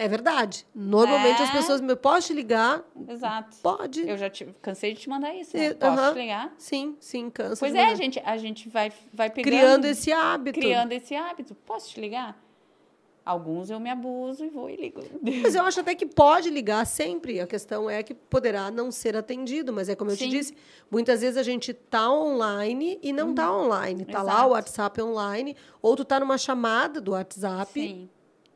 É 0.00 0.08
verdade. 0.08 0.66
Normalmente 0.74 1.42
É. 1.42 1.44
as 1.44 1.50
pessoas 1.50 1.78
me 1.82 1.94
posso 1.94 2.28
te 2.28 2.32
ligar? 2.32 2.82
Exato. 3.06 3.58
Pode. 3.62 4.08
Eu 4.08 4.16
já 4.16 4.30
te, 4.30 4.46
cansei 4.62 4.94
de 4.94 5.00
te 5.00 5.10
mandar 5.10 5.34
isso, 5.34 5.54
né? 5.54 5.74
Posso 5.74 6.00
aham. 6.00 6.12
te 6.14 6.18
ligar? 6.18 6.54
Sim, 6.56 6.96
sim, 6.98 7.28
cansa. 7.28 7.60
Pois 7.60 7.74
é, 7.74 7.84
a 7.84 7.94
gente, 7.94 8.18
a 8.24 8.38
gente 8.38 8.66
vai, 8.70 8.90
vai 9.12 9.28
pegando... 9.28 9.52
Criando 9.52 9.84
esse 9.84 10.10
hábito. 10.10 10.58
criando 10.58 10.92
esse 10.92 11.14
hábito. 11.14 11.54
Posso 11.54 11.90
te 11.90 12.00
ligar? 12.00 12.42
Alguns 13.26 13.68
eu 13.68 13.78
me 13.78 13.90
abuso 13.90 14.42
e 14.42 14.48
vou 14.48 14.70
e 14.70 14.76
ligo. 14.76 15.02
Mas 15.42 15.54
eu 15.54 15.62
acho 15.64 15.80
até 15.80 15.94
que 15.94 16.06
pode 16.06 16.48
ligar 16.48 16.86
sempre. 16.86 17.38
A 17.38 17.46
questão 17.46 17.90
é 17.90 18.02
que 18.02 18.14
poderá 18.14 18.70
não 18.70 18.90
ser 18.90 19.14
atendido, 19.14 19.70
mas 19.70 19.90
é 19.90 19.94
como 19.94 20.10
eu 20.10 20.16
te 20.16 20.24
Sim. 20.24 20.30
disse, 20.30 20.54
muitas 20.90 21.20
vezes 21.20 21.36
a 21.36 21.42
gente 21.42 21.74
tá 21.74 22.10
online 22.10 22.98
e 23.02 23.12
não 23.12 23.34
tá 23.34 23.54
online. 23.54 24.06
Tá 24.06 24.22
lá 24.22 24.46
o 24.46 24.52
WhatsApp 24.52 25.02
online, 25.02 25.54
ou 25.82 25.94
tu 25.94 26.06
tá 26.06 26.18
numa 26.18 26.38
chamada 26.38 27.02
do 27.02 27.10
WhatsApp, 27.10 27.70
Sim, 27.70 28.08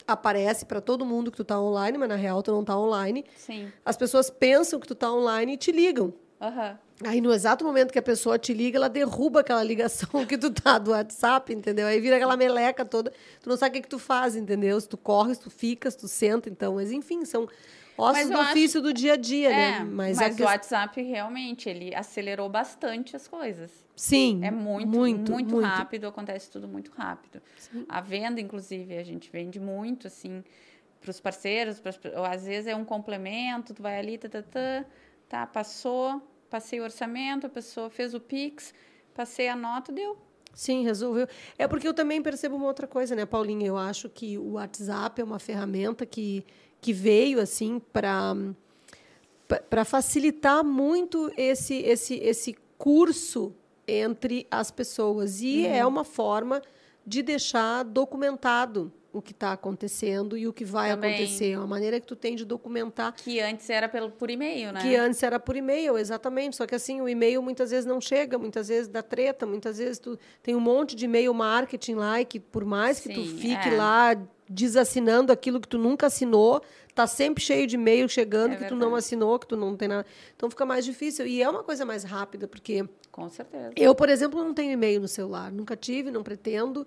aparece 0.07 0.65
para 0.65 0.81
todo 0.81 1.05
mundo 1.05 1.31
que 1.31 1.37
tu 1.37 1.45
tá 1.45 1.61
online, 1.61 1.99
mas 1.99 2.09
na 2.09 2.17
real 2.17 2.43
tu 2.43 2.53
não 2.53 2.65
tá 2.65 2.79
online. 2.79 3.25
sim. 3.37 3.71
As 3.85 3.97
pessoas 3.97 4.31
pensam 4.31 4.79
que 4.79 4.87
tu 4.87 4.95
tá 4.95 5.13
online 5.13 5.55
e 5.55 5.57
te 5.57 5.73
ligam. 5.73 6.13
Aham. 6.41 6.79
Aí, 7.03 7.21
no 7.21 7.33
exato 7.33 7.65
momento 7.65 7.91
que 7.93 7.99
a 7.99 8.03
pessoa 8.03 8.39
te 8.39 8.55
liga, 8.55 8.79
ela 8.79 8.89
derruba 8.89 9.41
aquela 9.41 9.65
ligação 9.65 10.25
que 10.27 10.39
tu 10.39 10.51
tá 10.51 10.79
do 10.79 10.93
WhatsApp, 10.93 11.53
entendeu? 11.53 11.87
Aí 11.87 12.01
vira 12.01 12.17
aquela 12.17 12.37
meleca 12.37 12.85
toda. 12.85 13.13
Tu 13.41 13.49
não 13.49 13.57
sabe 13.57 13.71
o 13.71 13.73
que, 13.75 13.83
que 13.83 13.89
tu 13.89 13.99
faz, 13.99 14.37
entendeu? 14.37 14.81
Se 14.81 14.89
tu 14.89 14.97
corre, 14.97 15.35
se 15.35 15.41
tu 15.41 15.51
fica, 15.51 15.91
se 15.91 15.99
tu 15.99 16.07
senta, 16.07 16.49
então. 16.49 16.75
Mas, 16.77 16.93
enfim, 16.93 17.25
são 17.25 17.49
ossos 17.97 18.13
Mas 18.19 18.29
do 18.29 18.35
eu 18.35 18.41
acho- 18.41 18.51
ofício 18.51 18.81
do 18.83 18.93
dia 18.93 19.13
a 19.13 19.17
dia, 19.17 19.51
É, 19.51 19.79
né? 19.81 19.85
mas, 19.85 20.19
a 20.19 20.25
o 20.27 20.29
quest- 20.29 20.41
WhatsApp 20.41 21.03
realmente, 21.03 21.69
ele 21.69 21.95
acelerou 21.95 22.49
bastante 22.49 23.15
as 23.17 23.27
coisas. 23.29 23.71
Sim. 23.97 24.41
É 24.43 24.51
muito, 24.51 24.89
muito, 24.89 25.31
muito, 25.33 25.55
muito. 25.55 25.67
rápido, 25.67 26.07
acontece 26.07 26.51
tudo 26.51 26.67
muito 26.67 26.91
rápido. 26.93 27.41
A 27.89 28.01
venda, 28.01 28.41
inclusive, 28.41 28.97
a 28.97 29.05
gente 29.05 29.31
vende 29.31 29.61
muito, 29.61 30.07
assim, 30.07 30.43
para 31.01 31.11
os 31.11 31.21
parceiros. 31.21 31.79
pras- 31.81 32.01
ou 32.17 32.25
às 32.25 32.45
vezes 32.47 32.67
é 32.67 32.75
um 32.75 32.85
complemento, 32.85 33.75
tu 33.75 33.83
vai 33.83 33.99
ali, 33.99 34.19
tá, 34.19 34.29
tá, 34.29 34.43
tá, 34.43 34.85
tá, 35.29 35.47
passou, 35.47 36.21
passei 36.51 36.81
o 36.81 36.83
orçamento, 36.85 37.47
a 37.47 37.51
pessoa 37.51 37.91
fez 37.91 38.15
o 38.15 38.21
Pix, 38.21 38.73
passei 39.15 39.49
a 39.49 39.55
nota, 39.57 39.93
deu. 39.93 40.17
Sim, 40.53 40.85
resolveu. 40.85 41.27
É 41.59 41.67
porque 41.67 41.87
eu 41.87 41.93
também 41.93 42.23
percebo 42.23 42.55
uma 42.57 42.67
outra 42.67 42.87
coisa, 42.87 43.17
né, 43.17 43.27
Paulinha? 43.27 43.67
Eu 43.67 43.77
acho 43.77 44.09
que 44.09 44.39
o 44.39 44.53
WhatsApp 44.53 45.21
é 45.21 45.25
uma 45.25 45.41
ferramenta 45.41 46.07
que, 46.07 46.45
que 46.85 46.93
veio, 46.93 47.41
assim, 47.41 47.81
para 47.95 48.37
para 49.71 49.85
facilitar 49.85 50.63
muito 50.65 51.31
esse, 51.37 51.77
esse, 51.77 52.15
esse 52.17 52.57
curso 52.77 53.55
entre 53.87 54.47
as 54.51 54.71
pessoas. 54.71 55.41
E 55.41 55.67
é 55.67 55.85
uma 55.87 56.05
forma 56.05 56.61
de 57.07 57.23
deixar 57.23 57.85
documentado 57.85 58.93
o 59.15 59.23
que 59.23 59.31
está 59.31 59.53
acontecendo 59.53 60.37
e 60.37 60.49
o 60.49 60.53
que 60.53 60.65
vai 60.65 60.91
Também. 60.91 61.15
acontecer. 61.15 61.53
É 61.53 61.59
uma 61.59 61.69
maneira 61.69 62.01
que 62.01 62.07
tu 62.07 62.17
tem 62.17 62.35
de 62.35 62.45
documentar 62.45 63.15
Que 63.15 63.39
antes 63.41 63.71
era 63.71 63.89
pelo, 63.89 64.11
por 64.11 64.29
e-mail, 64.29 64.73
né? 64.73 64.81
que 64.81 64.97
antes 64.97 65.23
era 65.23 65.39
por 65.39 65.57
e-mail, 65.57 65.97
exatamente. 65.97 66.57
Só 66.57 66.67
que 66.67 66.75
assim, 66.75 67.01
o 67.01 67.09
e-mail 67.09 67.41
muitas 67.41 67.71
vezes 67.71 67.87
não 67.87 68.01
chega, 68.01 68.37
muitas 68.39 68.69
vezes 68.69 68.89
dá 68.89 69.03
treta, 69.03 69.47
muitas 69.47 69.79
vezes 69.79 69.99
tu 69.99 70.19
tem 70.43 70.57
um 70.57 70.61
monte 70.61 70.97
de 70.97 71.05
e-mail 71.05 71.33
marketing 71.33 71.95
lá 71.95 72.21
e 72.21 72.25
que 72.25 72.41
por 72.41 72.65
mais 72.65 72.99
que 72.99 73.09
tu 73.09 73.23
Sim, 73.23 73.37
fique 73.39 73.69
é. 73.69 73.77
lá 73.77 74.17
desassinando 74.49 75.33
aquilo 75.33 75.61
que 75.61 75.69
tu 75.69 75.79
nunca 75.79 76.07
assinou, 76.07 76.63
tá 76.95 77.07
sempre 77.07 77.43
cheio 77.43 77.67
de 77.67 77.77
e-mail 77.77 78.09
chegando 78.09 78.53
É 78.53 78.57
que 78.57 78.65
tu 78.67 78.75
não 78.75 78.89
verdade. 78.89 78.99
assinou, 78.99 79.39
que 79.39 79.47
tu 79.47 79.57
não 79.57 79.77
tem 79.77 79.89
nada. 79.89 80.07
Então 80.37 80.49
fica 80.51 80.65
mais 80.67 80.85
difícil. 80.85 81.27
E 81.27 81.43
é 81.43 81.49
uma 81.49 81.63
coisa 81.63 81.85
mais 81.85 82.05
rápida, 82.05 82.47
porque 82.47 82.85
Com 83.11 83.29
certeza. 83.31 83.73
eu, 83.77 83.95
por 83.95 84.09
exemplo, 84.09 84.43
não 84.45 84.55
tenho 84.55 84.73
e-mail 84.73 85.01
no 85.01 85.09
celular, 85.09 85.51
nunca 85.51 85.77
tive, 85.77 86.11
não 86.11 86.23
pretendo. 86.23 86.87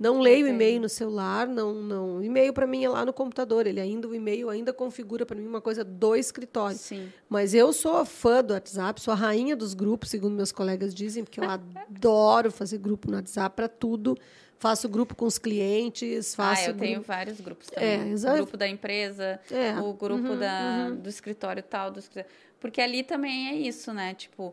Não 0.00 0.20
leio 0.20 0.46
e-mail 0.46 0.80
no 0.80 0.88
celular, 0.88 1.48
não, 1.48 1.74
não. 1.74 2.22
E-mail 2.22 2.52
para 2.52 2.68
mim 2.68 2.84
é 2.84 2.88
lá 2.88 3.04
no 3.04 3.12
computador. 3.12 3.66
Ele 3.66 3.80
ainda 3.80 4.06
o 4.06 4.14
e-mail 4.14 4.48
ainda 4.48 4.72
configura 4.72 5.26
para 5.26 5.36
mim 5.36 5.44
uma 5.44 5.60
coisa 5.60 5.82
do 5.82 6.14
escritório. 6.14 6.78
Sim. 6.78 7.08
Mas 7.28 7.52
eu 7.52 7.72
sou 7.72 8.04
fã 8.04 8.44
do 8.44 8.54
WhatsApp, 8.54 9.00
sou 9.00 9.10
a 9.10 9.16
rainha 9.16 9.56
dos 9.56 9.74
grupos, 9.74 10.10
segundo 10.10 10.36
meus 10.36 10.52
colegas 10.52 10.94
dizem, 10.94 11.24
porque 11.24 11.40
eu 11.40 11.44
adoro 11.50 12.52
fazer 12.52 12.78
grupo 12.78 13.10
no 13.10 13.16
WhatsApp 13.16 13.56
para 13.56 13.66
tudo. 13.66 14.16
Faço 14.58 14.88
grupo 14.88 15.14
com 15.14 15.24
os 15.24 15.38
clientes, 15.38 16.34
faço. 16.34 16.62
ah, 16.62 16.66
eu 16.70 16.76
tenho 16.76 16.94
grupo- 16.94 17.06
vários 17.06 17.40
grupos 17.40 17.68
É, 17.76 17.96
também. 17.96 18.12
exato. 18.12 18.34
o 18.34 18.36
grupo 18.38 18.56
da 18.56 18.66
empresa, 18.68 19.40
É, 19.50 19.78
o 19.80 19.92
grupo 19.92 20.28
uhum, 20.30 20.38
da, 20.38 20.90
do 20.90 21.08
escritório 21.08 21.62
tal, 21.62 21.90
do 21.92 22.00
escritório. 22.00 22.36
Porque 22.58 22.80
ali 22.80 23.04
também 23.04 23.48
é 23.50 23.54
isso, 23.54 23.92
né? 23.92 24.14
Tipo, 24.14 24.52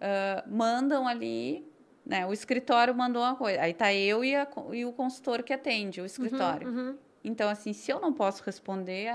ah, 0.00 0.42
mandam 0.46 1.06
ali, 1.06 1.66
né? 2.04 2.24
O 2.26 2.32
escritório 2.32 2.94
mandou 2.94 3.20
uma 3.22 3.36
coisa. 3.36 3.60
Aí 3.60 3.74
tá 3.74 3.92
eu 3.92 4.24
e, 4.24 4.34
a 4.34 4.48
e 4.72 4.86
o 4.86 4.92
consultor 4.92 5.42
que 5.42 5.52
atende 5.52 6.00
o 6.00 6.06
escritório. 6.06 6.68
Uhum. 6.68 6.96
Então, 7.22 7.48
assim, 7.50 7.74
se 7.74 7.90
eu 7.92 8.00
não 8.00 8.12
posso 8.12 8.42
responder, 8.44 9.12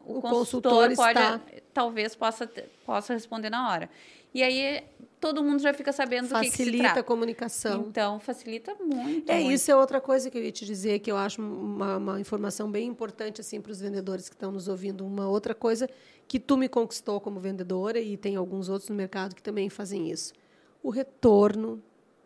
o, 0.00 0.18
O 0.18 0.20
consultor, 0.20 0.88
consultor 0.88 0.94
pode, 0.94 1.18
está. 1.18 1.40
talvez 1.72 2.14
possa, 2.14 2.46
possa 2.84 3.14
responder 3.14 3.48
na 3.48 3.70
hora. 3.70 3.88
E 4.34 4.42
aí 4.42 4.84
todo 5.24 5.42
mundo 5.42 5.62
já 5.62 5.72
fica 5.72 5.90
sabendo 5.90 6.28
do 6.28 6.34
que, 6.34 6.50
que 6.50 6.50
Facilita 6.50 7.00
a 7.00 7.02
comunicação. 7.02 7.86
Então, 7.88 8.20
facilita 8.20 8.74
muito. 8.74 9.32
É, 9.32 9.36
muito. 9.36 9.52
isso 9.52 9.70
é 9.70 9.74
outra 9.74 9.98
coisa 9.98 10.30
que 10.30 10.36
eu 10.36 10.44
ia 10.44 10.52
te 10.52 10.66
dizer, 10.66 10.98
que 10.98 11.10
eu 11.10 11.16
acho 11.16 11.40
uma, 11.40 11.96
uma 11.96 12.20
informação 12.20 12.70
bem 12.70 12.86
importante 12.86 13.40
assim, 13.40 13.58
para 13.58 13.72
os 13.72 13.80
vendedores 13.80 14.28
que 14.28 14.34
estão 14.34 14.52
nos 14.52 14.68
ouvindo. 14.68 15.02
Uma 15.06 15.26
outra 15.26 15.54
coisa 15.54 15.88
que 16.28 16.38
tu 16.38 16.58
me 16.58 16.68
conquistou 16.68 17.22
como 17.22 17.40
vendedora, 17.40 17.98
e 17.98 18.18
tem 18.18 18.36
alguns 18.36 18.68
outros 18.68 18.90
no 18.90 18.94
mercado 18.94 19.34
que 19.34 19.42
também 19.42 19.70
fazem 19.70 20.10
isso. 20.10 20.34
O 20.82 20.90
retorno 20.90 21.82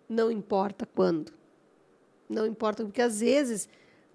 não 0.08 0.28
importa 0.28 0.84
quando. 0.84 1.32
Não 2.28 2.44
importa, 2.46 2.84
porque 2.84 3.00
às 3.00 3.20
vezes, 3.20 3.68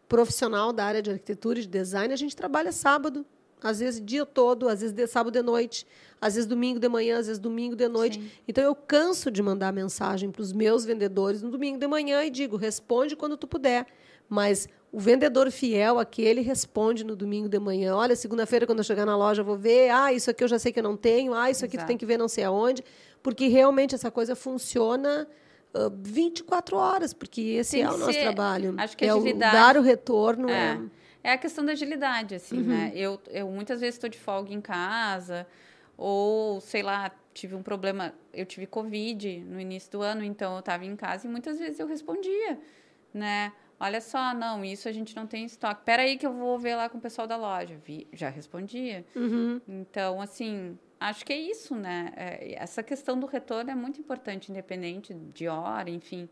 profissional 0.09 0.73
da 0.73 0.83
área 0.83 1.01
de 1.01 1.09
arquitetura 1.09 1.57
e 1.57 1.61
de 1.61 1.69
design, 1.69 2.13
a 2.13 2.17
gente 2.17 2.35
trabalha 2.35 2.73
sábado, 2.73 3.25
às 3.63 3.79
vezes 3.79 4.01
dia 4.03 4.25
todo, 4.25 4.67
às 4.67 4.81
vezes 4.81 4.93
de 4.93 5.07
sábado 5.07 5.33
de 5.33 5.41
noite, 5.41 5.87
às 6.19 6.35
vezes 6.35 6.47
domingo 6.47 6.79
de 6.79 6.89
manhã, 6.89 7.17
às 7.17 7.27
vezes 7.27 7.39
domingo 7.39 7.75
de 7.75 7.87
noite. 7.87 8.19
Sim. 8.19 8.29
Então 8.47 8.63
eu 8.63 8.75
canso 8.75 9.31
de 9.31 9.41
mandar 9.41 9.71
mensagem 9.71 10.29
para 10.29 10.41
os 10.41 10.51
meus 10.51 10.85
vendedores 10.85 11.41
no 11.41 11.49
domingo 11.49 11.79
de 11.79 11.87
manhã 11.87 12.23
e 12.23 12.29
digo: 12.29 12.57
responde 12.57 13.15
quando 13.15 13.37
tu 13.37 13.47
puder. 13.47 13.87
Mas 14.29 14.67
o 14.91 14.99
vendedor 14.99 15.49
fiel, 15.51 15.99
aquele, 15.99 16.41
responde 16.41 17.03
no 17.03 17.15
domingo 17.15 17.49
de 17.49 17.59
manhã. 17.59 17.95
Olha, 17.95 18.15
segunda-feira, 18.15 18.65
quando 18.65 18.79
eu 18.79 18.83
chegar 18.83 19.05
na 19.05 19.17
loja, 19.17 19.41
eu 19.41 19.45
vou 19.45 19.57
ver. 19.57 19.89
Ah, 19.89 20.13
isso 20.13 20.29
aqui 20.29 20.43
eu 20.43 20.47
já 20.47 20.59
sei 20.59 20.71
que 20.71 20.79
eu 20.79 20.83
não 20.83 20.95
tenho. 20.95 21.33
Ah, 21.33 21.49
isso 21.49 21.65
aqui 21.65 21.73
tu 21.73 21.79
Exato. 21.79 21.87
tem 21.87 21.97
que 21.97 22.05
ver 22.05 22.17
não 22.17 22.27
sei 22.27 22.43
aonde. 22.43 22.83
Porque 23.21 23.47
realmente 23.47 23.95
essa 23.95 24.11
coisa 24.11 24.35
funciona 24.35 25.27
ah, 25.73 25.91
24 26.01 26.77
horas, 26.77 27.13
porque 27.13 27.41
esse 27.41 27.77
Tem 27.77 27.81
é 27.85 27.91
o 27.91 27.97
nosso 27.97 28.19
trabalho. 28.19 28.75
acho 28.77 28.95
que 28.95 29.05
é 29.05 29.13
o 29.13 29.23
dar 29.37 29.77
o 29.77 29.81
retorno. 29.81 30.49
É. 30.49 30.73
É. 30.73 31.02
É 31.23 31.31
a 31.31 31.37
questão 31.37 31.65
da 31.65 31.71
agilidade, 31.71 32.35
assim, 32.35 32.61
né? 32.61 32.91
Uhum. 32.93 32.97
Eu, 32.97 33.21
eu 33.29 33.47
muitas 33.49 33.79
vezes 33.79 33.95
estou 33.95 34.09
de 34.09 34.17
folga 34.17 34.53
em 34.53 34.59
casa, 34.59 35.47
ou, 35.97 36.59
sei 36.59 36.83
lá, 36.83 37.11
tive 37.33 37.55
um 37.55 37.63
problema, 37.63 38.13
eu 38.33 38.45
tive 38.45 38.67
Covid 38.67 39.39
no 39.39 39.59
início 39.59 39.91
do 39.91 40.01
ano, 40.01 40.23
então 40.23 40.53
eu 40.53 40.59
estava 40.59 40.85
em 40.85 40.95
casa 40.95 41.25
e 41.25 41.29
muitas 41.29 41.57
vezes 41.57 41.79
eu 41.79 41.87
respondia, 41.87 42.59
né? 43.13 43.53
Olha 43.79 43.99
só, 43.99 44.33
não, 44.33 44.63
isso 44.63 44.87
a 44.87 44.91
gente 44.91 45.15
não 45.15 45.27
tem 45.27 45.43
em 45.43 45.45
estoque. 45.45 45.81
Espera 45.81 46.03
aí 46.03 46.17
que 46.17 46.25
eu 46.25 46.33
vou 46.33 46.57
ver 46.57 46.75
lá 46.75 46.87
com 46.87 46.97
o 46.97 47.01
pessoal 47.01 47.27
da 47.27 47.35
loja. 47.35 47.75
Vi, 47.85 48.07
já 48.13 48.29
respondia. 48.29 49.05
Uhum. 49.15 49.59
Então, 49.67 50.21
assim, 50.21 50.77
acho 50.99 51.25
que 51.25 51.33
é 51.33 51.37
isso, 51.37 51.75
né? 51.75 52.13
É, 52.15 52.53
essa 52.55 52.81
questão 52.81 53.19
do 53.19 53.25
retorno 53.25 53.71
é 53.71 53.75
muito 53.75 53.99
importante, 53.99 54.51
independente 54.51 55.13
de 55.13 55.47
hora, 55.47 55.89
enfim. 55.89 56.29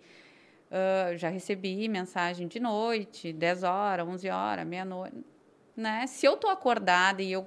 Ah, 0.71 1.15
já 1.17 1.27
recebi 1.27 1.89
mensagem 1.89 2.47
de 2.47 2.59
noite, 2.59 3.33
10 3.33 3.63
horas, 3.63 4.07
11 4.07 4.29
horas, 4.29 4.65
meia-noite, 4.65 5.17
né? 5.75 6.07
Se 6.07 6.25
eu 6.25 6.37
tô 6.37 6.47
acordada 6.47 7.21
e 7.21 7.31
eu 7.31 7.45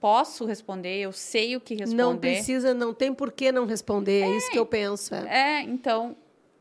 posso 0.00 0.44
responder, 0.46 0.98
eu 0.98 1.12
sei 1.12 1.54
o 1.54 1.60
que 1.60 1.74
responder. 1.74 2.02
Não 2.02 2.16
precisa, 2.18 2.74
não 2.74 2.92
tem 2.92 3.14
por 3.14 3.30
que 3.30 3.52
não 3.52 3.66
responder. 3.66 4.22
É, 4.22 4.36
isso 4.36 4.50
que 4.50 4.58
eu 4.58 4.66
penso. 4.66 5.14
É. 5.14 5.60
É, 5.60 5.62
então, 5.62 6.16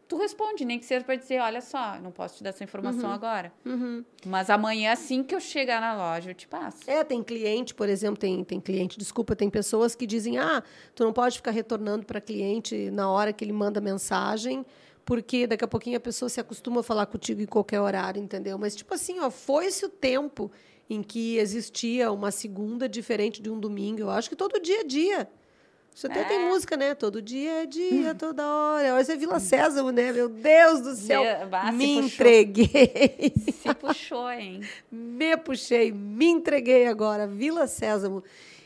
tu 0.07 0.17
responde, 0.17 0.63
nem 0.65 0.77
que 0.77 0.85
seja 0.85 1.03
para 1.03 1.15
dizer, 1.15 1.39
olha 1.39 1.61
só, 1.61 1.99
não 1.99 2.11
posso 2.11 2.37
te 2.37 2.43
dar 2.43 2.49
essa 2.49 2.63
informação 2.63 3.11
agora. 3.11 3.51
Uhum. 3.65 4.03
Mas 4.25 4.49
amanhã, 4.49 4.91
assim 4.91 5.23
que 5.23 5.33
eu 5.33 5.39
chegar 5.39 5.81
na 5.81 5.95
loja, 5.95 6.31
eu 6.31 6.35
te 6.35 6.47
passo. 6.47 6.79
É, 6.85 7.03
tem 7.03 7.23
cliente, 7.23 7.73
por 7.73 7.89
exemplo, 7.89 8.17
tem, 8.17 8.43
tem 8.43 8.59
cliente, 8.59 8.99
desculpa, 8.99 9.35
tem 9.35 9.49
pessoas 9.49 9.95
que 9.95 10.05
dizem: 10.05 10.37
ah, 10.37 10.61
tu 10.93 11.03
não 11.03 11.13
pode 11.13 11.37
ficar 11.37 11.51
retornando 11.51 12.05
para 12.05 12.21
cliente 12.21 12.91
na 12.91 13.09
hora 13.09 13.31
que 13.33 13.43
ele 13.43 13.53
manda 13.53 13.79
mensagem, 13.79 14.65
porque 15.09 15.47
daqui 15.47 15.65
a 15.65 15.67
pouquinho 15.67 15.97
a 15.97 15.99
pessoa 15.99 16.29
se 16.29 16.39
acostuma 16.39 16.81
a 16.81 16.83
falar 16.83 17.07
contigo 17.07 17.41
em 17.41 17.47
qualquer 17.47 17.81
horário, 17.81 18.21
entendeu? 18.21 18.59
Mas, 18.59 18.75
tipo 18.75 18.93
assim, 18.93 19.19
ó, 19.19 19.31
foi-se 19.31 19.83
o 19.83 19.89
tempo 19.89 20.51
em 20.87 21.01
que 21.01 21.39
existia 21.39 22.11
uma 22.11 22.29
segunda 22.29 22.87
diferente 22.87 23.41
de 23.41 23.49
um 23.49 23.59
domingo. 23.59 24.01
Eu 24.01 24.11
acho 24.11 24.29
que 24.29 24.35
todo 24.35 24.61
dia 24.61 24.81
é 24.81 24.83
dia. 24.83 25.27
Isso 25.95 26.05
até 26.05 26.23
tem 26.25 26.47
música, 26.47 26.77
né? 26.77 26.93
Todo 26.93 27.23
dia 27.23 27.63
é 27.63 27.65
dia, 27.65 28.13
toda 28.13 28.45
hora. 28.45 28.99
Essa 28.99 29.13
é 29.13 29.15
Vila 29.15 29.39
Sésamo, 29.39 29.89
né? 29.89 30.11
Meu 30.11 30.29
Deus 30.29 30.81
do 30.81 30.93
céu. 30.93 31.23
Bah, 31.49 31.71
me 31.71 31.87
puxou. 31.87 32.05
entreguei. 32.05 33.33
Se 33.63 33.73
puxou, 33.73 34.29
hein? 34.29 34.61
Me 34.91 35.35
puxei, 35.37 35.91
me 35.91 36.27
entreguei 36.27 36.85
agora, 36.85 37.25
Vila 37.25 37.65
Sésamo. 37.65 38.23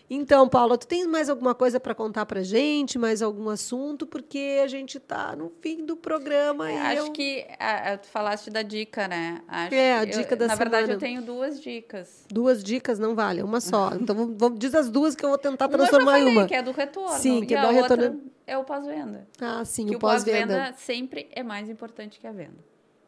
Então, 0.09 0.47
Paula, 0.47 0.77
tu 0.77 0.85
tem 0.85 1.07
mais 1.07 1.29
alguma 1.29 1.55
coisa 1.55 1.79
para 1.79 1.95
contar 1.95 2.25
para 2.25 2.43
gente? 2.43 2.99
Mais 2.99 3.21
algum 3.21 3.49
assunto? 3.49 4.05
Porque 4.05 4.59
a 4.63 4.67
gente 4.67 4.97
está 4.97 5.35
no 5.35 5.51
fim 5.61 5.85
do 5.85 5.95
programa. 5.95 6.69
É, 6.69 6.75
e 6.75 6.77
acho 6.77 7.07
eu... 7.07 7.11
que 7.11 7.45
a, 7.57 7.93
a, 7.93 7.97
tu 7.97 8.07
falaste 8.07 8.49
da 8.49 8.61
dica, 8.61 9.07
né? 9.07 9.41
Acho 9.47 9.73
é, 9.73 9.99
a 9.99 10.05
dica 10.05 10.33
eu, 10.33 10.37
da 10.37 10.47
Na 10.47 10.55
semana. 10.55 10.69
verdade, 10.69 10.91
eu 10.91 10.99
tenho 10.99 11.21
duas 11.21 11.59
dicas. 11.59 12.25
Duas 12.29 12.63
dicas 12.63 12.99
não 12.99 13.15
vale, 13.15 13.41
uma 13.41 13.61
só. 13.61 13.93
então, 13.99 14.15
vamos, 14.15 14.35
vamos, 14.37 14.59
diz 14.59 14.75
as 14.75 14.89
duas 14.89 15.15
que 15.15 15.23
eu 15.23 15.29
vou 15.29 15.37
tentar 15.37 15.67
transformar 15.67 16.19
em 16.19 16.25
uma. 16.25 16.47
que 16.47 16.55
é 16.55 16.61
do 16.61 16.71
retorno. 16.71 17.17
Sim, 17.17 17.45
que 17.45 17.55
é 17.55 17.61
do 17.61 17.71
retorno. 17.73 18.21
é 18.45 18.57
o 18.57 18.63
pós-venda. 18.63 19.27
Ah, 19.39 19.63
sim, 19.65 19.87
Que 19.87 19.95
o 19.95 19.99
pós-venda. 19.99 20.53
pós-venda 20.53 20.77
sempre 20.77 21.29
é 21.31 21.41
mais 21.41 21.69
importante 21.69 22.19
que 22.19 22.27
a 22.27 22.31
venda. 22.31 22.63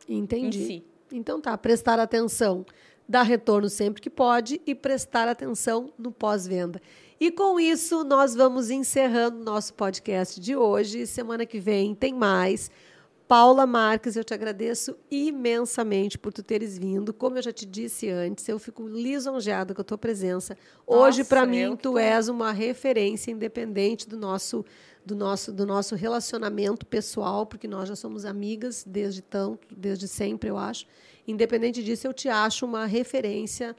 Entendi. 0.07 0.59
Em 0.59 0.65
si. 0.65 0.85
Então 1.11 1.39
tá, 1.39 1.57
prestar 1.57 1.99
atenção, 1.99 2.65
dar 3.07 3.23
retorno 3.23 3.69
sempre 3.69 4.01
que 4.01 4.09
pode 4.09 4.61
e 4.65 4.73
prestar 4.73 5.27
atenção 5.27 5.91
no 5.97 6.11
pós-venda. 6.11 6.81
E 7.19 7.31
com 7.31 7.59
isso, 7.59 8.03
nós 8.03 8.35
vamos 8.35 8.69
encerrando 8.69 9.43
nosso 9.43 9.73
podcast 9.73 10.39
de 10.39 10.55
hoje. 10.55 11.05
Semana 11.07 11.45
que 11.45 11.59
vem 11.59 11.95
tem 11.95 12.13
mais. 12.13 12.69
Paula 13.27 13.65
Marques, 13.65 14.15
eu 14.15 14.23
te 14.23 14.33
agradeço 14.35 14.95
imensamente 15.09 16.17
por 16.17 16.31
tu 16.31 16.43
teres 16.43 16.77
vindo. 16.77 17.11
Como 17.13 17.37
eu 17.37 17.41
já 17.41 17.51
te 17.51 17.65
disse 17.65 18.07
antes, 18.09 18.47
eu 18.47 18.59
fico 18.59 18.87
lisonjeada 18.87 19.73
com 19.73 19.81
a 19.81 19.83
tua 19.83 19.97
presença. 19.97 20.55
Hoje, 20.85 21.23
para 21.23 21.45
mim, 21.45 21.75
tu 21.75 21.93
tô- 21.93 21.97
és 21.97 22.27
uma 22.29 22.51
referência 22.51 23.31
independente 23.31 24.07
do 24.07 24.15
nosso, 24.17 24.63
do, 25.05 25.15
nosso, 25.15 25.51
do 25.51 25.65
nosso 25.65 25.95
relacionamento 25.95 26.85
pessoal, 26.85 27.45
porque 27.45 27.67
nós 27.67 27.87
já 27.87 27.95
somos 27.95 28.25
amigas 28.25 28.83
desde 28.85 29.21
tanto, 29.21 29.67
desde 29.75 30.07
sempre, 30.07 30.49
eu 30.49 30.57
acho. 30.57 30.85
Independente 31.27 31.83
disso, 31.83 32.07
eu 32.07 32.13
te 32.13 32.27
acho 32.27 32.65
uma 32.65 32.85
referência 32.85 33.75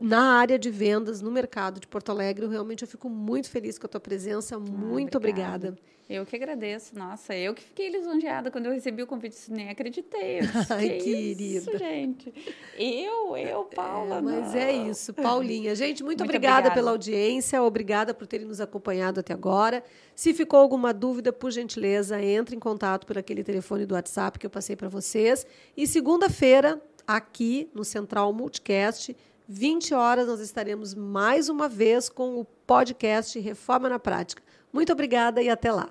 na 0.00 0.38
área 0.38 0.58
de 0.58 0.70
vendas 0.70 1.20
no 1.20 1.30
mercado 1.30 1.80
de 1.80 1.86
Porto 1.86 2.10
Alegre. 2.10 2.44
Eu 2.44 2.50
realmente 2.50 2.82
eu 2.82 2.88
fico 2.88 3.08
muito 3.08 3.50
feliz 3.50 3.78
com 3.78 3.86
a 3.86 3.88
tua 3.88 4.00
presença. 4.00 4.58
Muito 4.58 5.16
obrigada. 5.16 5.76
Eu 6.08 6.26
que 6.26 6.36
agradeço. 6.36 6.94
Nossa, 6.94 7.34
eu 7.34 7.54
que 7.54 7.62
fiquei 7.62 7.88
lisonjeada 7.88 8.50
quando 8.50 8.66
eu 8.66 8.72
recebi 8.72 9.02
o 9.02 9.06
convite. 9.06 9.36
Nem 9.50 9.70
acreditei. 9.70 10.40
Eu 10.40 10.42
disse, 10.42 10.72
Ai, 10.72 10.88
que 10.98 11.10
Isso, 11.10 11.70
querida. 11.70 11.78
gente. 11.78 12.34
Eu, 12.76 13.34
eu, 13.38 13.64
Paula. 13.64 14.18
É, 14.18 14.20
mas 14.20 14.52
não. 14.52 14.60
é 14.60 14.72
isso, 14.90 15.14
Paulinha. 15.14 15.74
Gente, 15.74 16.02
muito, 16.04 16.18
Muito 16.18 16.24
obrigada, 16.24 16.58
obrigada. 16.58 16.74
pela 16.74 16.90
audiência, 16.90 17.62
obrigada 17.62 18.12
por 18.12 18.26
terem 18.26 18.46
nos 18.46 18.60
acompanhado 18.60 19.20
até 19.20 19.32
agora. 19.32 19.82
Se 20.14 20.34
ficou 20.34 20.60
alguma 20.60 20.92
dúvida, 20.92 21.32
por 21.32 21.50
gentileza, 21.50 22.20
entre 22.22 22.54
em 22.54 22.58
contato 22.60 23.06
por 23.06 23.16
aquele 23.16 23.42
telefone 23.42 23.86
do 23.86 23.94
WhatsApp 23.94 24.38
que 24.38 24.44
eu 24.44 24.50
passei 24.50 24.76
para 24.76 24.90
vocês. 24.90 25.46
E 25.74 25.86
segunda-feira, 25.86 26.82
aqui 27.06 27.70
no 27.74 27.82
Central 27.82 28.30
Multicast, 28.34 29.16
20 29.46 29.94
horas, 29.94 30.26
nós 30.26 30.40
estaremos 30.40 30.94
mais 30.94 31.48
uma 31.48 31.68
vez 31.68 32.08
com 32.08 32.38
o 32.38 32.44
podcast 32.44 33.38
Reforma 33.38 33.88
na 33.88 33.98
Prática. 33.98 34.42
Muito 34.72 34.92
obrigada 34.92 35.42
e 35.42 35.50
até 35.50 35.70
lá. 35.70 35.90